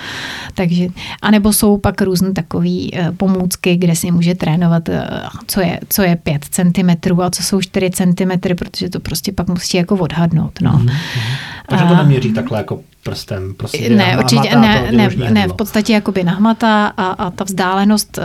Takže, 0.56 0.88
anebo 1.22 1.54
jsou 1.54 1.78
pak 1.78 2.02
různé 2.02 2.34
takové 2.34 2.88
eh, 2.94 3.12
pomůcky, 3.18 3.76
kde 3.76 3.96
si 3.96 4.12
může 4.12 4.36
trénovat, 4.36 4.90
eh, 4.90 5.10
co 5.48 5.62
je, 5.62 5.80
co 5.90 6.02
je 6.02 6.16
5 6.16 6.46
cm 6.50 7.22
a 7.22 7.30
co 7.30 7.44
jsou 7.44 7.62
4 7.62 7.90
cm, 7.92 8.56
protože 8.56 8.90
to 8.90 9.00
prostě 9.00 9.32
pak 9.32 9.48
musí 9.48 9.78
jako 9.78 9.96
odhadnout. 9.96 10.62
No. 10.62 10.72
Mm-hmm. 10.72 10.96
Takže 11.70 11.86
to 11.86 11.96
neměří 11.96 12.34
takhle 12.34 12.58
jako 12.58 12.82
prstem? 13.04 13.54
Prostě 13.54 13.90
ne, 13.90 14.18
určitě 14.18 14.56
ne, 14.56 14.92
ne, 14.92 15.10
ne, 15.32 15.48
v 15.48 15.54
podstatě 15.54 15.94
jakoby 15.94 16.24
nahmatá 16.24 16.88
a, 16.88 17.04
a 17.04 17.30
ta 17.30 17.44
vzdálenost 17.44 18.20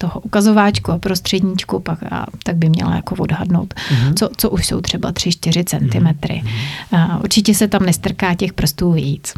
toho 0.00 0.20
ukazováčku 0.20 0.92
a 0.92 0.98
prostředníčku 0.98 1.80
pak 1.80 1.98
a, 2.12 2.26
tak 2.44 2.56
by 2.56 2.68
měla 2.68 2.94
jako 2.94 3.14
odhadnout, 3.14 3.74
mm-hmm. 3.74 4.14
co, 4.14 4.28
co 4.36 4.50
už 4.50 4.66
jsou 4.66 4.80
třeba 4.80 5.12
3-4 5.12 5.64
cm. 5.64 6.06
Mm-hmm. 6.06 7.20
určitě 7.22 7.54
se 7.54 7.68
tam 7.68 7.82
nestrká 7.82 8.34
těch 8.34 8.52
prstů 8.52 8.92
víc. 8.92 9.34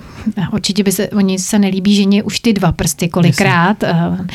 A 0.47 0.53
určitě 0.53 0.85
by 0.85 0.93
se, 0.93 1.09
oni 1.09 1.39
se 1.39 1.59
nelíbí 1.59 1.95
ženě 1.95 2.23
už 2.23 2.41
ty 2.41 2.53
dva 2.53 2.73
prsty 2.73 3.09
kolikrát. 3.09 3.83
Jasně. 3.83 4.27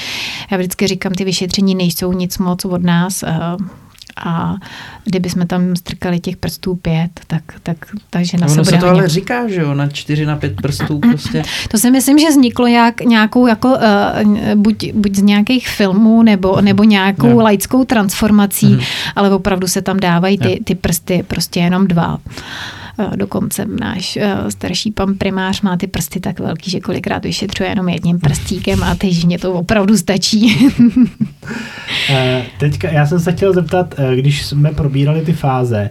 Já 0.52 0.58
vždycky 0.58 0.88
říkám, 0.88 1.12
ty 1.14 1.24
vyšetření 1.24 1.76
nejsou 1.76 2.14
nic 2.14 2.38
moc 2.38 2.66
od 2.66 2.84
nás 2.84 3.24
a 4.26 4.56
kdyby 5.04 5.30
jsme 5.30 5.46
tam 5.46 5.76
strkali 5.76 6.20
těch 6.20 6.38
prstů 6.38 6.76
pět, 6.76 7.10
tak, 7.28 7.44
tak 7.64 7.78
ta 8.10 8.24
žena 8.24 8.48
no, 8.48 8.54
se 8.54 8.60
bude 8.60 8.66
se 8.66 8.78
to 8.78 8.86
hodně... 8.86 9.02
ale 9.02 9.10
říká, 9.10 9.48
že 9.48 9.62
jo, 9.62 9.74
na 9.74 9.88
čtyři, 9.88 10.26
na 10.26 10.36
pět 10.36 10.62
prstů 10.62 11.00
prostě. 11.00 11.44
To 11.72 11.78
si 11.78 11.92
myslím, 11.92 12.20
že 12.20 12.30
vzniklo 12.30 12.68
jak, 12.68 13.02
nějakou 13.02 13.48
jako, 13.48 13.70
uh, 13.70 13.76
buď, 14.56 14.92
buď 14.94 15.16
z 15.16 15.22
nějakých 15.22 15.70
filmů, 15.70 16.24
nebo, 16.24 16.62
nebo 16.62 16.84
nějakou 16.84 17.30
no. 17.30 17.44
laickou 17.44 17.84
transformací, 17.84 18.68
mm. 18.68 18.80
ale 19.16 19.36
opravdu 19.36 19.68
se 19.68 19.82
tam 19.82 20.00
dávají 20.00 20.38
ty, 20.38 20.62
ty 20.64 20.76
prsty 20.76 21.24
prostě 21.28 21.60
jenom 21.60 21.88
dva. 21.88 22.18
Eh, 22.38 22.87
dokonce 23.16 23.66
náš 23.66 24.18
eh, 24.18 24.52
starší 24.52 24.92
pan 24.92 25.16
primář 25.16 25.62
má 25.62 25.78
ty 25.78 25.88
prsty 25.88 26.20
tak 26.20 26.40
velký, 26.40 26.72
že 26.72 26.80
kolikrát 26.80 27.26
vyšetřuje 27.26 27.70
jenom 27.70 27.90
jedním 27.90 28.20
prstíkem 28.20 28.84
a 28.84 28.96
teď 28.96 29.26
mě 29.26 29.40
to 29.40 29.54
opravdu 29.54 29.98
stačí. 29.98 30.70
Eh, 32.10 32.46
teďka 32.60 32.92
já 32.92 33.06
jsem 33.06 33.20
se 33.20 33.32
chtěl 33.32 33.54
zeptat, 33.54 33.96
když 34.16 34.46
jsme 34.46 34.72
probírali 34.72 35.22
ty 35.22 35.34
fáze, 35.34 35.90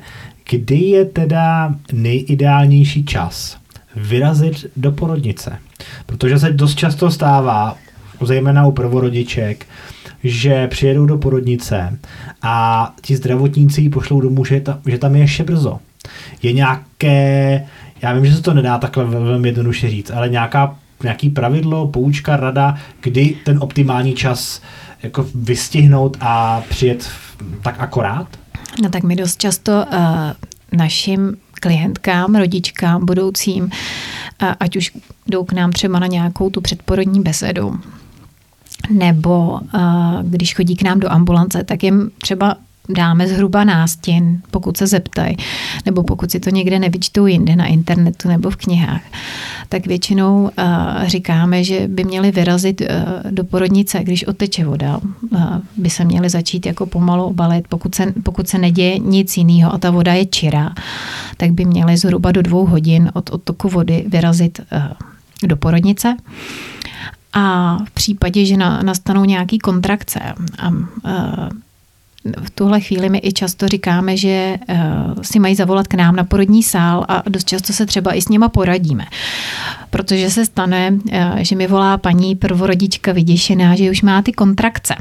kdy 0.50 0.76
je 0.76 1.04
teda 1.04 1.74
nejideálnější 1.92 3.04
čas 3.04 3.56
vyrazit 3.96 4.66
do 4.76 4.92
porodnice? 4.92 5.58
Protože 6.06 6.38
se 6.38 6.52
dost 6.52 6.74
často 6.74 7.10
stává, 7.10 7.76
zejména 8.20 8.66
u 8.66 8.72
prvorodiček, 8.72 9.66
že 10.24 10.68
přijedou 10.68 11.06
do 11.06 11.18
porodnice 11.18 11.98
a 12.42 12.94
ti 13.02 13.16
zdravotníci 13.16 13.80
ji 13.80 13.88
pošlou 13.88 14.20
domů, 14.20 14.44
že, 14.44 14.62
že 14.86 14.98
tam 14.98 15.14
je 15.14 15.20
ještě 15.20 15.44
brzo 15.44 15.78
je 16.42 16.52
nějaké, 16.52 17.66
já 18.02 18.12
vím, 18.12 18.26
že 18.26 18.34
se 18.34 18.42
to 18.42 18.54
nedá 18.54 18.78
takhle 18.78 19.04
velmi 19.04 19.48
jednoduše 19.48 19.90
říct, 19.90 20.10
ale 20.10 20.28
nějaká, 20.28 20.76
nějaký 21.02 21.30
pravidlo, 21.30 21.88
poučka, 21.88 22.36
rada, 22.36 22.76
kdy 23.00 23.36
ten 23.44 23.58
optimální 23.62 24.14
čas 24.14 24.62
jako 25.02 25.26
vystihnout 25.34 26.16
a 26.20 26.62
přijet 26.68 27.10
tak 27.62 27.80
akorát? 27.80 28.26
No 28.82 28.90
tak 28.90 29.02
my 29.02 29.16
dost 29.16 29.40
často 29.40 29.72
uh, 29.72 29.98
našim 30.78 31.36
klientkám, 31.60 32.34
rodičkám, 32.34 33.06
budoucím, 33.06 33.64
uh, 33.64 33.68
ať 34.60 34.76
už 34.76 34.92
jdou 35.26 35.44
k 35.44 35.52
nám 35.52 35.72
třeba 35.72 35.98
na 35.98 36.06
nějakou 36.06 36.50
tu 36.50 36.60
předporodní 36.60 37.20
besedu, 37.20 37.80
nebo 38.90 39.48
uh, 39.48 39.60
když 40.22 40.54
chodí 40.54 40.76
k 40.76 40.82
nám 40.82 41.00
do 41.00 41.12
ambulance, 41.12 41.64
tak 41.64 41.82
jim 41.82 42.10
třeba 42.18 42.56
dáme 42.88 43.28
zhruba 43.28 43.64
nástěn, 43.64 44.40
pokud 44.50 44.76
se 44.76 44.86
zeptají, 44.86 45.36
nebo 45.86 46.02
pokud 46.02 46.30
si 46.30 46.40
to 46.40 46.50
někde 46.50 46.78
nevyčtou 46.78 47.26
jinde 47.26 47.56
na 47.56 47.66
internetu 47.66 48.28
nebo 48.28 48.50
v 48.50 48.56
knihách, 48.56 49.02
tak 49.68 49.86
většinou 49.86 50.42
uh, 50.42 50.50
říkáme, 51.06 51.64
že 51.64 51.88
by 51.88 52.04
měli 52.04 52.30
vyrazit 52.30 52.80
uh, 52.80 53.30
do 53.30 53.44
porodnice, 53.44 53.98
když 54.02 54.26
oteče 54.26 54.64
voda, 54.64 55.00
uh, 55.30 55.40
by 55.76 55.90
se 55.90 56.04
měli 56.04 56.28
začít 56.28 56.66
jako 56.66 56.86
pomalu 56.86 57.24
obalit, 57.24 57.68
pokud 57.68 57.94
se, 57.94 58.12
pokud 58.22 58.48
se 58.48 58.58
neděje 58.58 58.98
nic 58.98 59.36
jiného 59.36 59.74
a 59.74 59.78
ta 59.78 59.90
voda 59.90 60.12
je 60.14 60.26
čirá, 60.26 60.74
tak 61.36 61.52
by 61.52 61.64
měli 61.64 61.96
zhruba 61.96 62.32
do 62.32 62.42
dvou 62.42 62.66
hodin 62.66 63.10
od 63.14 63.30
odtoku 63.30 63.68
vody 63.68 64.04
vyrazit 64.08 64.60
do 65.42 65.56
porodnice. 65.56 66.16
A 67.32 67.76
v 67.84 67.90
případě, 67.90 68.44
že 68.44 68.56
na, 68.56 68.82
nastanou 68.82 69.24
nějaký 69.24 69.58
kontrakce 69.58 70.20
a 70.58 70.70
v 72.42 72.50
tuhle 72.50 72.80
chvíli 72.80 73.08
my 73.08 73.20
i 73.24 73.32
často 73.32 73.68
říkáme, 73.68 74.16
že 74.16 74.58
uh, 74.68 74.76
si 75.22 75.38
mají 75.38 75.54
zavolat 75.54 75.88
k 75.88 75.94
nám 75.94 76.16
na 76.16 76.24
porodní 76.24 76.62
sál 76.62 77.04
a 77.08 77.22
dost 77.28 77.48
často 77.48 77.72
se 77.72 77.86
třeba 77.86 78.12
i 78.16 78.22
s 78.22 78.28
nima 78.28 78.48
poradíme. 78.48 79.04
Protože 79.90 80.30
se 80.30 80.46
stane, 80.46 80.90
uh, 80.90 81.36
že 81.36 81.56
mi 81.56 81.66
volá 81.66 81.98
paní 81.98 82.36
prvorodička 82.36 83.12
vyděšená, 83.12 83.76
že 83.76 83.90
už 83.90 84.02
má 84.02 84.22
ty 84.22 84.32
kontrakce. 84.32 84.94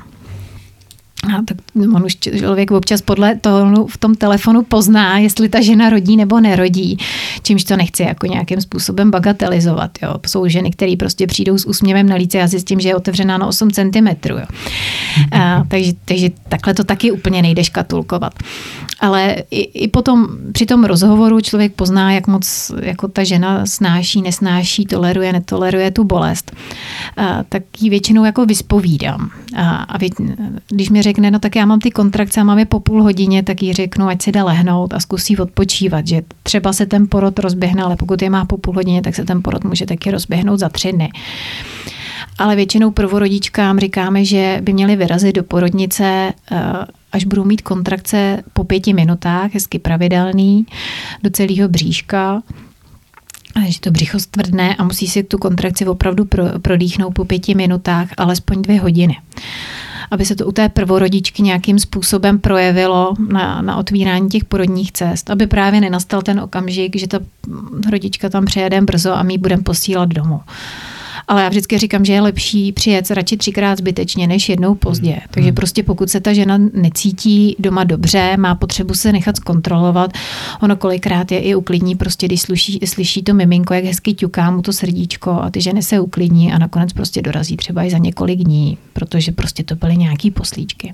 A 1.25 1.41
tak 1.45 1.57
on 1.95 2.05
už 2.05 2.15
člověk 2.15 2.71
občas 2.71 3.01
podle 3.01 3.35
toho 3.35 3.87
v 3.87 3.97
tom 3.97 4.15
telefonu 4.15 4.63
pozná, 4.63 5.17
jestli 5.17 5.49
ta 5.49 5.61
žena 5.61 5.89
rodí 5.89 6.17
nebo 6.17 6.39
nerodí, 6.39 6.97
čímž 7.43 7.63
to 7.63 7.77
nechci 7.77 8.03
jako 8.03 8.27
nějakým 8.27 8.61
způsobem 8.61 9.11
bagatelizovat. 9.11 9.91
Jo. 10.01 10.15
Jsou 10.27 10.47
ženy, 10.47 10.71
které 10.71 10.95
prostě 10.99 11.27
přijdou 11.27 11.57
s 11.57 11.65
úsměvem 11.65 12.09
na 12.09 12.15
líce 12.15 12.41
a 12.41 12.47
zjistím, 12.47 12.79
že 12.79 12.89
je 12.89 12.95
otevřená 12.95 13.37
na 13.37 13.47
8 13.47 13.71
cm. 13.71 14.07
Jo. 14.29 14.45
A, 15.31 15.63
takže, 15.67 15.93
takže 16.05 16.29
takhle 16.49 16.73
to 16.73 16.83
taky 16.83 17.11
úplně 17.11 17.41
nejde 17.41 17.63
škatulkovat. 17.63 18.33
Ale 18.99 19.35
i, 19.51 19.61
i 19.83 19.87
potom 19.87 20.27
při 20.51 20.65
tom 20.65 20.83
rozhovoru 20.83 21.41
člověk 21.41 21.73
pozná, 21.73 22.11
jak 22.11 22.27
moc 22.27 22.71
jako 22.81 23.07
ta 23.07 23.23
žena 23.23 23.65
snáší, 23.65 24.21
nesnáší, 24.21 24.85
toleruje, 24.85 25.33
netoleruje 25.33 25.91
tu 25.91 26.03
bolest. 26.03 26.51
A, 27.17 27.43
tak 27.49 27.63
ji 27.79 27.89
většinou 27.89 28.25
jako 28.25 28.45
vyspovídám. 28.45 29.29
A, 29.55 29.75
a 29.75 29.97
vě, 29.97 30.09
když 30.69 30.89
mi 30.89 31.01
řekne, 31.01 31.31
no 31.31 31.39
tak 31.39 31.55
já 31.55 31.65
mám 31.65 31.79
ty 31.79 31.91
kontrakce 31.91 32.41
a 32.41 32.43
mám 32.43 32.59
je 32.59 32.65
po 32.65 32.79
půl 32.79 33.03
hodině, 33.03 33.43
tak 33.43 33.63
jí 33.63 33.73
řeknu, 33.73 34.07
ať 34.07 34.21
si 34.21 34.31
jde 34.31 34.43
lehnout 34.43 34.93
a 34.93 34.99
zkusí 34.99 35.37
odpočívat, 35.37 36.07
že 36.07 36.21
třeba 36.43 36.73
se 36.73 36.85
ten 36.85 37.07
porod 37.07 37.39
rozběhne, 37.39 37.83
ale 37.83 37.95
pokud 37.95 38.21
je 38.21 38.29
má 38.29 38.45
po 38.45 38.57
půl 38.57 38.73
hodině, 38.73 39.01
tak 39.01 39.15
se 39.15 39.25
ten 39.25 39.41
porod 39.41 39.63
může 39.63 39.85
taky 39.85 40.11
rozběhnout 40.11 40.59
za 40.59 40.69
tři 40.69 40.91
dny. 40.91 41.09
Ale 42.37 42.55
většinou 42.55 42.91
prvorodičkám 42.91 43.79
říkáme, 43.79 44.25
že 44.25 44.59
by 44.61 44.73
měli 44.73 44.95
vyrazit 44.95 45.35
do 45.35 45.43
porodnice, 45.43 46.33
až 47.15 47.25
budou 47.25 47.43
mít 47.43 47.61
kontrakce 47.61 48.43
po 48.53 48.63
pěti 48.63 48.93
minutách, 48.93 49.53
hezky 49.53 49.79
pravidelný, 49.79 50.65
do 51.23 51.29
celého 51.29 51.69
bříška, 51.69 52.41
že 53.67 53.79
to 53.79 53.91
břicho 53.91 54.19
stvrdne 54.19 54.75
a 54.75 54.83
musí 54.83 55.07
si 55.07 55.23
tu 55.23 55.37
kontrakci 55.37 55.85
opravdu 55.85 56.25
pro, 56.25 56.43
prodýchnout 56.59 57.13
po 57.13 57.25
pěti 57.25 57.55
minutách, 57.55 58.07
alespoň 58.17 58.61
dvě 58.61 58.81
hodiny. 58.81 59.17
Aby 60.11 60.25
se 60.25 60.35
to 60.35 60.45
u 60.45 60.51
té 60.51 60.69
prvorodičky 60.69 61.41
nějakým 61.41 61.79
způsobem 61.79 62.39
projevilo 62.39 63.13
na, 63.27 63.61
na 63.61 63.77
otvírání 63.77 64.29
těch 64.29 64.45
porodních 64.45 64.91
cest, 64.91 65.29
aby 65.29 65.47
právě 65.47 65.81
nenastal 65.81 66.21
ten 66.21 66.39
okamžik, 66.39 66.95
že 66.95 67.07
ta 67.07 67.19
rodička 67.91 68.29
tam 68.29 68.45
přijede 68.45 68.81
brzo 68.81 69.13
a 69.13 69.23
my 69.23 69.37
budeme 69.37 69.63
posílat 69.63 70.09
domů. 70.09 70.41
Ale 71.27 71.43
já 71.43 71.49
vždycky 71.49 71.77
říkám, 71.77 72.05
že 72.05 72.13
je 72.13 72.21
lepší 72.21 72.71
přijet 72.71 73.11
radši 73.11 73.37
třikrát 73.37 73.77
zbytečně, 73.77 74.27
než 74.27 74.49
jednou 74.49 74.75
pozdě. 74.75 75.11
Hmm. 75.11 75.21
Takže 75.31 75.49
hmm. 75.49 75.55
prostě 75.55 75.83
pokud 75.83 76.09
se 76.09 76.19
ta 76.19 76.33
žena 76.33 76.57
necítí 76.73 77.55
doma 77.59 77.83
dobře, 77.83 78.37
má 78.37 78.55
potřebu 78.55 78.93
se 78.93 79.11
nechat 79.11 79.37
zkontrolovat, 79.37 80.11
ono 80.61 80.75
kolikrát 80.75 81.31
je 81.31 81.39
i 81.39 81.55
uklidní, 81.55 81.95
prostě 81.95 82.25
když 82.25 82.41
slyší, 82.41 82.79
slyší 82.85 83.23
to 83.23 83.33
miminko, 83.33 83.73
jak 83.73 83.83
hezky 83.83 84.13
ťuká 84.13 84.51
mu 84.51 84.61
to 84.61 84.73
srdíčko 84.73 85.31
a 85.31 85.49
ty 85.49 85.61
ženy 85.61 85.83
se 85.83 85.99
uklidní 85.99 86.53
a 86.53 86.57
nakonec 86.57 86.93
prostě 86.93 87.21
dorazí 87.21 87.57
třeba 87.57 87.83
i 87.83 87.91
za 87.91 87.97
několik 87.97 88.39
dní, 88.39 88.77
protože 88.93 89.31
prostě 89.31 89.63
to 89.63 89.75
byly 89.75 89.97
nějaký 89.97 90.31
poslíčky. 90.31 90.93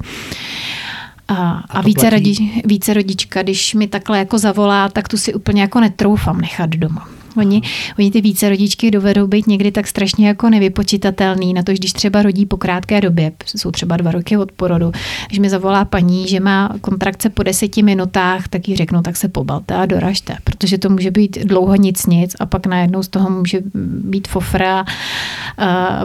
A, 1.27 1.36
a, 1.36 1.59
a 1.69 1.82
více, 1.82 2.09
rodi, 2.09 2.51
více 2.65 2.93
rodička, 2.93 3.43
když 3.43 3.73
mi 3.73 3.88
takhle 3.88 4.17
jako 4.17 4.38
zavolá, 4.38 4.89
tak 4.89 5.07
tu 5.07 5.17
si 5.17 5.34
úplně 5.34 5.61
jako 5.61 5.79
netroufám 5.79 6.41
nechat 6.41 6.69
doma. 6.69 7.09
Oni, 7.38 7.61
oni 7.99 8.11
ty 8.11 8.21
více 8.21 8.49
rodičky 8.49 8.91
dovedou 8.91 9.27
být 9.27 9.47
někdy 9.47 9.71
tak 9.71 9.88
strašně 9.88 10.27
jako 10.27 10.49
nevypočitatelný 10.49 11.53
na 11.53 11.63
to, 11.63 11.71
když 11.71 11.93
třeba 11.93 12.21
rodí 12.21 12.45
po 12.45 12.57
krátké 12.57 13.01
době, 13.01 13.32
jsou 13.45 13.71
třeba 13.71 13.97
dva 13.97 14.11
roky 14.11 14.38
od 14.38 14.51
porodu, 14.51 14.91
když 15.27 15.39
mi 15.39 15.49
zavolá 15.49 15.86
paní, 15.86 16.27
že 16.27 16.39
má 16.39 16.69
kontrakce 16.82 17.29
po 17.29 17.43
deseti 17.43 17.84
minutách, 17.84 18.47
tak 18.47 18.67
jí 18.67 18.75
řeknu, 18.75 19.01
tak 19.01 19.17
se 19.17 19.27
pobalte 19.27 19.75
a 19.75 19.86
doražte, 19.86 20.38
protože 20.43 20.77
to 20.77 20.89
může 20.89 21.11
být 21.11 21.38
dlouho 21.43 21.75
nic 21.75 22.05
nic 22.05 22.36
a 22.39 22.45
pak 22.45 22.65
najednou 22.65 23.03
z 23.03 23.07
toho 23.07 23.29
může 23.29 23.59
být 24.03 24.27
fofra 24.27 24.86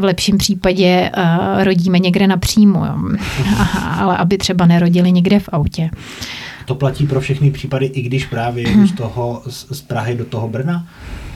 v 0.01 0.05
lepším 0.05 0.39
případě 0.39 1.11
rodíme 1.63 1.99
někde 1.99 2.27
napřímo, 2.27 2.87
jo. 2.87 2.95
ale 3.99 4.17
aby 4.17 4.39
třeba 4.39 4.67
nerodili 4.67 5.13
někde 5.13 5.41
v 5.41 5.49
autě. 5.53 5.91
To 6.67 6.75
platí 6.75 7.07
pro 7.07 7.21
všechny 7.21 7.51
případy, 7.51 7.87
i 7.87 8.03
když 8.03 8.27
právě 8.27 8.69
jedu 8.71 8.87
z 8.87 8.93
toho, 8.93 9.43
z 9.47 9.81
Prahy 9.83 10.15
do 10.15 10.25
toho 10.25 10.49
Brna? 10.49 10.87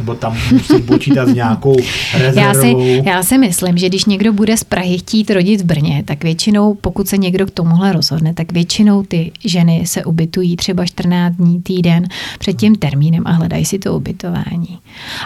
Nebo 0.00 0.14
tam 0.14 0.36
musím 0.52 0.82
počítat 0.82 1.28
s 1.28 1.34
nějakou 1.34 1.76
rezervou? 2.18 2.40
Já 2.40 2.54
si, 2.54 3.02
já 3.04 3.22
si 3.22 3.38
myslím, 3.38 3.78
že 3.78 3.88
když 3.88 4.04
někdo 4.04 4.32
bude 4.32 4.56
z 4.56 4.64
Prahy 4.64 4.98
chtít 4.98 5.30
rodit 5.30 5.60
v 5.60 5.64
Brně, 5.64 6.02
tak 6.06 6.24
většinou, 6.24 6.74
pokud 6.74 7.08
se 7.08 7.18
někdo 7.18 7.46
k 7.46 7.50
tomuhle 7.50 7.92
rozhodne, 7.92 8.34
tak 8.34 8.52
většinou 8.52 9.02
ty 9.02 9.32
ženy 9.44 9.82
se 9.86 10.04
ubytují 10.04 10.56
třeba 10.56 10.86
14 10.86 11.36
dní, 11.36 11.62
týden 11.62 12.08
před 12.38 12.52
tím 12.52 12.74
termínem 12.74 13.22
a 13.26 13.32
hledají 13.32 13.64
si 13.64 13.78
to 13.78 13.96
ubytování. 13.96 14.78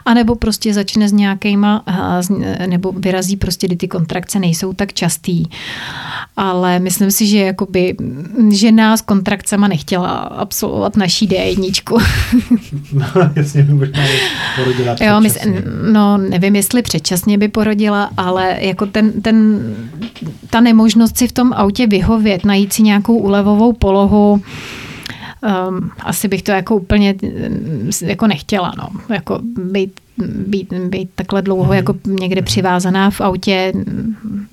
A 0.05 0.15
nebo 0.15 0.35
prostě 0.35 0.75
začne 0.75 1.09
s 1.09 1.13
nějakýma, 1.13 1.85
nebo 2.67 2.93
vyrazí 2.93 3.37
prostě, 3.37 3.67
kdy 3.67 3.77
ty 3.77 3.89
kontrakce 3.89 4.39
nejsou 4.39 4.73
tak 4.73 4.93
častý. 4.93 5.45
Ale 6.37 6.79
myslím 6.79 7.11
si, 7.11 7.27
že 7.27 7.39
jakoby 7.39 7.97
žena 8.51 8.97
s 8.97 9.01
kontrakcema 9.01 9.69
nechtěla 9.69 10.11
absolvovat 10.17 10.97
naší 10.97 11.29
D1. 11.29 12.03
no, 12.93 13.07
jasně, 13.37 13.67
možná 13.71 14.03
porodila 14.65 14.97
jo, 15.01 15.21
mysl, 15.21 15.39
No, 15.93 16.19
nevím, 16.19 16.57
jestli 16.57 16.83
předčasně 16.83 17.39
by 17.39 17.49
porodila, 17.49 18.11
ale 18.17 18.57
jako 18.61 18.87
ten, 18.87 19.23
ten, 19.23 19.61
ta 20.51 20.61
nemožnost 20.61 21.17
si 21.17 21.29
v 21.29 21.33
tom 21.33 21.53
autě 21.53 21.87
vyhovět, 21.87 22.45
najít 22.45 22.73
si 22.73 22.83
nějakou 22.83 23.17
ulevovou 23.17 23.73
polohu, 23.73 24.33
um, 24.33 25.91
asi 26.01 26.29
bych 26.29 26.43
to 26.43 26.53
jako 26.53 26.77
úplně 26.77 27.15
jako 28.03 28.27
nechtěla, 28.27 28.73
no. 28.79 28.89
Jako 29.15 29.39
být 29.73 29.93
být, 30.47 30.73
být 30.73 31.11
takhle 31.15 31.43
dlouho 31.43 31.65
mm. 31.65 31.73
jako 31.73 31.95
někde 32.07 32.43
přivázaná 32.43 33.11
v 33.11 33.21
autě, 33.21 33.73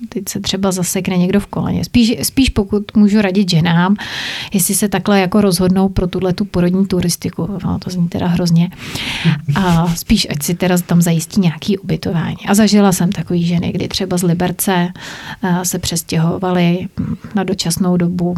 teď 0.08 0.28
se 0.28 0.40
třeba 0.40 0.72
zasekne 0.72 1.16
někdo 1.16 1.40
v 1.40 1.46
koleně. 1.46 1.84
Spíš, 1.84 2.14
spíš 2.22 2.50
pokud 2.50 2.96
můžu 2.96 3.22
radit 3.22 3.50
ženám, 3.50 3.96
jestli 4.52 4.74
se 4.74 4.88
takhle 4.88 5.20
jako 5.20 5.40
rozhodnou 5.40 5.88
pro 5.88 6.06
tuhle 6.06 6.32
tu 6.32 6.44
porodní 6.44 6.86
turistiku, 6.86 7.58
no, 7.64 7.78
to 7.78 7.90
zní 7.90 8.08
teda 8.08 8.26
hrozně, 8.26 8.70
a 9.54 9.94
spíš 9.94 10.26
ať 10.30 10.42
si 10.42 10.54
teda 10.54 10.78
tam 10.78 11.02
zajistí 11.02 11.40
nějaký 11.40 11.78
ubytování. 11.78 12.46
A 12.48 12.54
zažila 12.54 12.92
jsem 12.92 13.12
takový 13.12 13.44
ženy, 13.44 13.72
kdy 13.72 13.88
třeba 13.88 14.16
z 14.16 14.22
Liberce 14.22 14.88
eh, 15.42 15.64
se 15.64 15.78
přestěhovali 15.78 16.88
na 17.34 17.44
dočasnou 17.44 17.96
dobu 17.96 18.36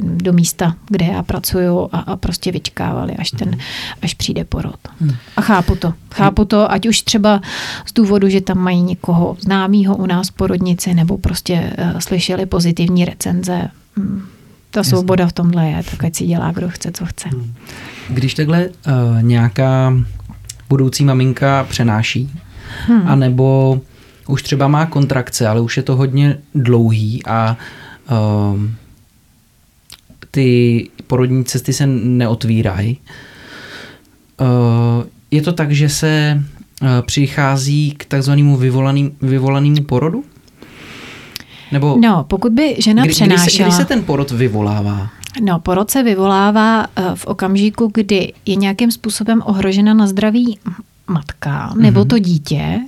do 0.00 0.32
místa, 0.32 0.76
kde 0.88 1.04
já 1.04 1.22
pracuju 1.22 1.88
a, 1.92 1.98
a 1.98 2.16
prostě 2.16 2.52
vyčkávali, 2.52 3.12
až, 3.12 3.30
ten, 3.30 3.56
až 4.02 4.14
přijde 4.14 4.44
porod. 4.44 4.78
Hmm. 5.00 5.16
A 5.36 5.40
chápu 5.40 5.74
to. 5.74 5.94
Chápu 6.14 6.44
to, 6.44 6.72
ať 6.72 6.86
už 6.86 7.00
třeba 7.00 7.40
z 7.86 7.92
důvodu, 7.92 8.28
že 8.28 8.40
tam 8.40 8.58
mají 8.58 8.82
někoho 8.82 9.36
známého 9.40 9.96
u 9.96 10.06
nás 10.06 10.28
v 10.28 10.32
porodnici, 10.32 10.94
nebo 10.94 11.18
prostě 11.18 11.72
uh, 11.78 11.98
slyšeli 11.98 12.46
pozitivní 12.46 13.04
recenze. 13.04 13.68
Hmm. 13.96 14.22
Ta 14.70 14.80
Jasně. 14.80 14.90
svoboda 14.90 15.26
v 15.26 15.32
tomhle 15.32 15.66
je, 15.66 15.82
tak 15.90 16.04
ať 16.04 16.14
si 16.14 16.26
dělá, 16.26 16.52
kdo 16.52 16.68
chce, 16.68 16.92
co 16.92 17.06
chce. 17.06 17.28
Hmm. 17.28 17.54
Když 18.08 18.34
takhle 18.34 18.68
uh, 18.68 18.72
nějaká 19.22 19.94
budoucí 20.68 21.04
maminka 21.04 21.66
přenáší, 21.70 22.30
hmm. 22.86 23.02
anebo 23.08 23.80
už 24.26 24.42
třeba 24.42 24.68
má 24.68 24.86
kontrakce, 24.86 25.48
ale 25.48 25.60
už 25.60 25.76
je 25.76 25.82
to 25.82 25.96
hodně 25.96 26.38
dlouhý 26.54 27.26
a 27.26 27.56
uh, 28.10 28.60
ty 30.34 30.90
porodní 31.06 31.44
cesty 31.44 31.72
se 31.72 31.86
neotvírají, 31.86 32.98
je 35.30 35.42
to 35.42 35.52
tak, 35.52 35.72
že 35.72 35.88
se 35.88 36.42
přichází 37.06 37.94
k 37.96 38.04
takzvanému 38.04 38.56
vyvolaným, 38.56 39.16
vyvolanému 39.22 39.84
porodu? 39.84 40.24
Nebo 41.72 41.96
no, 42.00 42.24
pokud 42.28 42.52
by 42.52 42.76
žena 42.78 43.02
kdy, 43.02 43.12
přenášela... 43.12 43.44
Kdy 43.44 43.50
se, 43.50 43.62
kdy 43.62 43.72
se 43.72 43.84
ten 43.84 44.04
porod 44.04 44.30
vyvolává? 44.30 45.08
No, 45.42 45.58
porod 45.58 45.90
se 45.90 46.02
vyvolává 46.02 46.86
v 47.14 47.26
okamžiku, 47.26 47.90
kdy 47.94 48.32
je 48.46 48.56
nějakým 48.56 48.90
způsobem 48.90 49.42
ohrožena 49.44 49.94
na 49.94 50.06
zdraví 50.06 50.58
matka 51.06 51.74
nebo 51.76 52.00
mm-hmm. 52.00 52.08
to 52.08 52.18
dítě, 52.18 52.80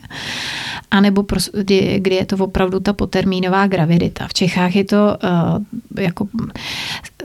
anebo 0.90 1.24
kdy, 1.52 2.00
kdy 2.00 2.14
je 2.14 2.26
to 2.26 2.36
opravdu 2.36 2.80
ta 2.80 2.92
potermínová 2.92 3.66
gravidita. 3.66 4.28
V 4.28 4.34
Čechách 4.34 4.76
je 4.76 4.84
to 4.84 5.16
uh, 5.24 6.02
jako 6.02 6.28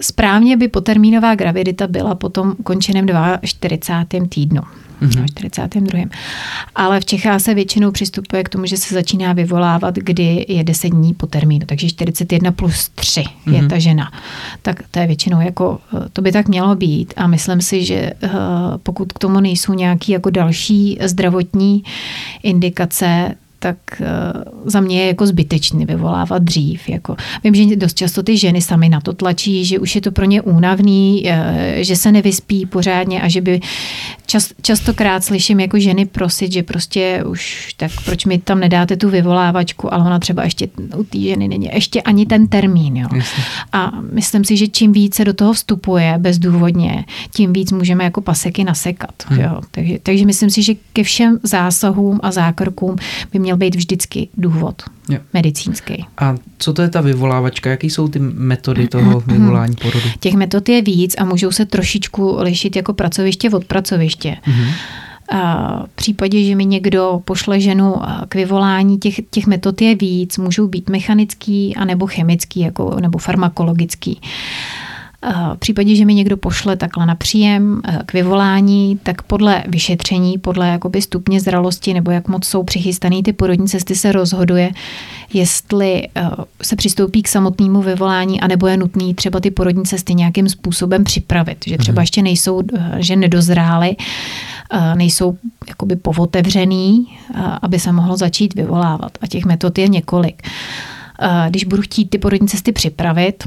správně 0.01 0.57
by 0.57 0.67
potermínová 0.67 1.35
gravidita 1.35 1.87
byla 1.87 2.15
potom 2.15 2.55
ukončeném 2.57 3.07
42. 3.43 4.27
týdnu 4.29 4.61
mm-hmm. 5.01 5.25
42. 5.25 5.99
Ale 6.75 6.99
v 6.99 7.05
Čechách 7.05 7.41
se 7.41 7.53
většinou 7.53 7.91
přistupuje 7.91 8.43
k 8.43 8.49
tomu, 8.49 8.65
že 8.65 8.77
se 8.77 8.93
začíná 8.93 9.33
vyvolávat, 9.33 9.95
kdy 9.95 10.45
je 10.47 10.63
10 10.63 10.89
dní 10.89 11.13
po 11.13 11.27
termínu, 11.27 11.65
takže 11.65 11.89
41 11.89 12.51
plus 12.51 12.89
3 12.89 13.21
mm-hmm. 13.21 13.53
je 13.53 13.59
mhm. 13.59 13.69
ta 13.69 13.79
žena. 13.79 14.11
Tak 14.61 14.83
to 14.91 14.99
je 14.99 15.07
většinou 15.07 15.41
jako, 15.41 15.79
to 16.13 16.21
by 16.21 16.31
tak 16.31 16.47
mělo 16.47 16.75
být 16.75 17.13
a 17.17 17.27
myslím 17.27 17.61
si, 17.61 17.85
že 17.85 17.95
eh, 17.95 18.29
pokud 18.83 19.13
k 19.13 19.19
tomu 19.19 19.39
nejsou 19.39 19.73
nějaký 19.73 20.11
jako 20.11 20.29
další 20.29 20.97
zdravotní 21.01 21.83
indikace, 22.43 23.35
tak 23.63 23.77
eh, 24.01 24.05
za 24.65 24.79
mě 24.79 25.01
je 25.01 25.07
jako 25.07 25.27
zbytečný 25.27 25.85
vyvolávat 25.85 26.43
dřív. 26.43 26.89
Jako. 26.89 27.15
Vím, 27.43 27.55
že 27.55 27.75
dost 27.75 27.97
často 27.97 28.23
ty 28.23 28.37
ženy 28.37 28.61
sami 28.61 28.89
na 28.89 29.01
to 29.01 29.13
tlačí, 29.13 29.65
že 29.65 29.79
už 29.79 29.95
je 29.95 30.01
to 30.01 30.11
pro 30.11 30.25
ně 30.25 30.41
únavný, 30.41 31.23
eh, 31.25 31.77
že 31.79 31.95
se 31.95 32.11
nevyspí 32.11 32.65
pořádně 32.65 33.21
a 33.21 33.27
že 33.27 33.41
by 33.41 33.59
čas, 34.25 34.49
častokrát 34.61 35.23
slyším 35.23 35.59
jako 35.59 35.79
ženy 35.79 36.05
prosit, 36.05 36.51
že 36.51 36.63
prostě 36.63 37.23
už 37.27 37.73
tak 37.77 37.91
proč 38.05 38.25
mi 38.25 38.37
tam 38.37 38.59
nedáte 38.59 38.97
tu 38.97 39.09
vyvolávačku, 39.09 39.93
ale 39.93 40.05
ona 40.05 40.19
třeba 40.19 40.43
ještě 40.43 40.67
u 40.97 41.03
té 41.03 41.19
ženy 41.19 41.47
není 41.47 41.69
ještě 41.73 42.01
ani 42.01 42.25
ten 42.25 42.47
termín. 42.47 42.97
Jo. 42.97 43.07
A 43.71 43.91
myslím 44.11 44.45
si, 44.45 44.57
že 44.57 44.67
čím 44.67 44.93
více 44.93 45.25
do 45.25 45.33
toho 45.33 45.53
vstupuje 45.53 46.15
bezdůvodně, 46.17 47.05
tím 47.33 47.53
víc 47.53 47.71
můžeme 47.71 48.03
jako 48.03 48.21
paseky 48.21 48.63
nasekat. 48.63 49.13
Hmm. 49.27 49.39
Jo. 49.39 49.61
Takže, 49.71 49.99
takže 50.03 50.25
myslím 50.25 50.49
si, 50.49 50.63
že 50.63 50.73
ke 50.93 51.03
všem 51.03 51.39
zásahům 51.43 52.19
a 52.23 52.31
zákrokům 52.31 52.95
by 53.33 53.39
měl 53.39 53.50
být 53.57 53.75
vždycky 53.75 54.27
důvod 54.37 54.81
jo. 55.09 55.19
medicínský. 55.33 56.05
A 56.17 56.35
co 56.57 56.73
to 56.73 56.81
je 56.81 56.89
ta 56.89 57.01
vyvolávačka? 57.01 57.69
Jaké 57.69 57.87
jsou 57.87 58.07
ty 58.07 58.19
metody 58.19 58.87
toho 58.87 59.19
vyvolání 59.27 59.75
porodu? 59.75 60.05
Těch 60.19 60.33
metod 60.33 60.69
je 60.69 60.81
víc 60.81 61.15
a 61.17 61.25
můžou 61.25 61.51
se 61.51 61.65
trošičku 61.65 62.37
lišit 62.39 62.75
jako 62.75 62.93
pracoviště 62.93 63.49
od 63.49 63.65
pracoviště. 63.65 64.37
Mm-hmm. 64.47 64.73
A 65.31 65.83
v 65.85 65.95
případě, 65.95 66.43
že 66.43 66.55
mi 66.55 66.65
někdo 66.65 67.21
pošle 67.25 67.59
ženu 67.59 67.95
k 68.29 68.35
vyvolání, 68.35 68.97
těch, 68.97 69.15
těch 69.29 69.47
metod 69.47 69.81
je 69.81 69.95
víc, 69.95 70.37
můžou 70.37 70.67
být 70.67 70.89
mechanický 70.89 71.75
anebo 71.75 72.07
chemický 72.07 72.59
jako, 72.59 72.97
nebo 72.99 73.17
farmakologický. 73.17 74.21
V 75.53 75.57
případě, 75.57 75.95
že 75.95 76.05
mi 76.05 76.13
někdo 76.13 76.37
pošle 76.37 76.77
takhle 76.77 77.05
na 77.05 77.15
příjem 77.15 77.81
eh, 77.85 77.99
k 78.05 78.13
vyvolání, 78.13 78.99
tak 79.03 79.21
podle 79.21 79.63
vyšetření, 79.67 80.37
podle 80.37 80.67
jakoby 80.67 81.01
stupně 81.01 81.41
zralosti 81.41 81.93
nebo 81.93 82.11
jak 82.11 82.27
moc 82.27 82.45
jsou 82.45 82.63
přichystané 82.63 83.23
ty 83.23 83.33
porodní 83.33 83.67
cesty 83.67 83.95
se 83.95 84.11
rozhoduje, 84.11 84.71
jestli 85.33 86.07
eh, 86.15 86.29
se 86.61 86.75
přistoupí 86.75 87.21
k 87.21 87.27
samotnému 87.27 87.81
vyvolání, 87.81 88.41
anebo 88.41 88.67
je 88.67 88.77
nutný 88.77 89.13
třeba 89.13 89.39
ty 89.39 89.51
porodní 89.51 89.83
cesty 89.83 90.13
nějakým 90.13 90.49
způsobem 90.49 91.03
připravit, 91.03 91.57
že 91.67 91.77
třeba 91.77 91.99
mhm. 91.99 92.03
ještě 92.03 92.21
nejsou, 92.21 92.61
eh, 92.73 92.95
že 92.99 93.15
nedozrály, 93.15 93.95
nejsou 94.95 95.37
jakoby 95.67 95.95
povotevřený, 95.95 97.07
aby 97.61 97.79
se 97.79 97.91
mohlo 97.91 98.17
začít 98.17 98.55
vyvolávat. 98.55 99.11
A 99.21 99.27
těch 99.27 99.45
metod 99.45 99.77
je 99.77 99.87
několik. 99.87 100.47
Když 101.49 101.63
budu 101.63 101.81
chtít 101.81 102.09
ty 102.09 102.17
porodní 102.17 102.47
cesty 102.47 102.71
připravit, 102.71 103.43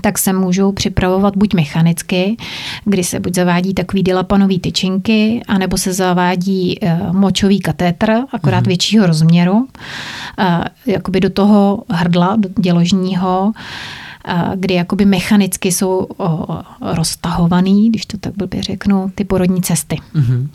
tak 0.00 0.18
se 0.18 0.32
můžou 0.32 0.72
připravovat 0.72 1.36
buď 1.36 1.54
mechanicky, 1.54 2.36
kdy 2.84 3.04
se 3.04 3.20
buď 3.20 3.34
zavádí 3.34 3.74
takový 3.74 4.02
dilapanový 4.02 4.58
tyčinky, 4.58 5.40
anebo 5.48 5.78
se 5.78 5.92
zavádí 5.92 6.78
eh, 6.82 7.00
močový 7.12 7.60
katétr, 7.60 8.12
akorát 8.32 8.64
mm-hmm. 8.64 8.66
většího 8.66 9.06
rozměru, 9.06 9.68
eh, 10.38 10.64
jakoby 10.86 11.20
do 11.20 11.30
toho 11.30 11.82
hrdla, 11.90 12.36
do 12.36 12.48
děložního, 12.58 13.52
eh, 14.28 14.52
kdy 14.54 14.74
jakoby 14.74 15.04
mechanicky 15.04 15.72
jsou 15.72 16.06
roztahovaný, 16.80 17.88
když 17.88 18.06
to 18.06 18.18
tak 18.18 18.36
blbě 18.36 18.62
řeknu, 18.62 19.12
ty 19.14 19.24
porodní 19.24 19.62
cesty. 19.62 19.96
Mm-hmm 20.14 20.48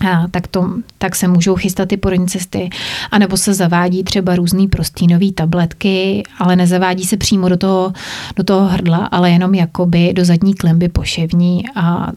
a 0.00 0.28
tak, 0.30 0.46
to, 0.46 0.70
tak 0.98 1.16
se 1.16 1.28
můžou 1.28 1.56
chystat 1.56 1.88
ty 1.88 1.96
porodní 1.96 2.28
cesty, 2.28 2.70
anebo 3.10 3.36
se 3.36 3.54
zavádí 3.54 4.04
třeba 4.04 4.36
různé 4.36 4.68
prostínové 4.68 5.32
tabletky, 5.32 6.22
ale 6.38 6.56
nezavádí 6.56 7.04
se 7.04 7.16
přímo 7.16 7.48
do 7.48 7.56
toho, 7.56 7.92
do 8.36 8.44
toho 8.44 8.68
hrdla, 8.68 8.96
ale 8.98 9.30
jenom 9.30 9.54
jakoby 9.54 10.12
do 10.12 10.24
zadní 10.24 10.54
klemby 10.54 10.88
poševní 10.88 11.64
a 11.74 12.12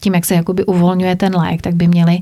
tím, 0.00 0.14
jak 0.14 0.24
se 0.24 0.34
jakoby 0.34 0.64
uvolňuje 0.64 1.16
ten 1.16 1.36
lék, 1.36 1.62
tak 1.62 1.74
by 1.74 1.88
měly, 1.88 2.20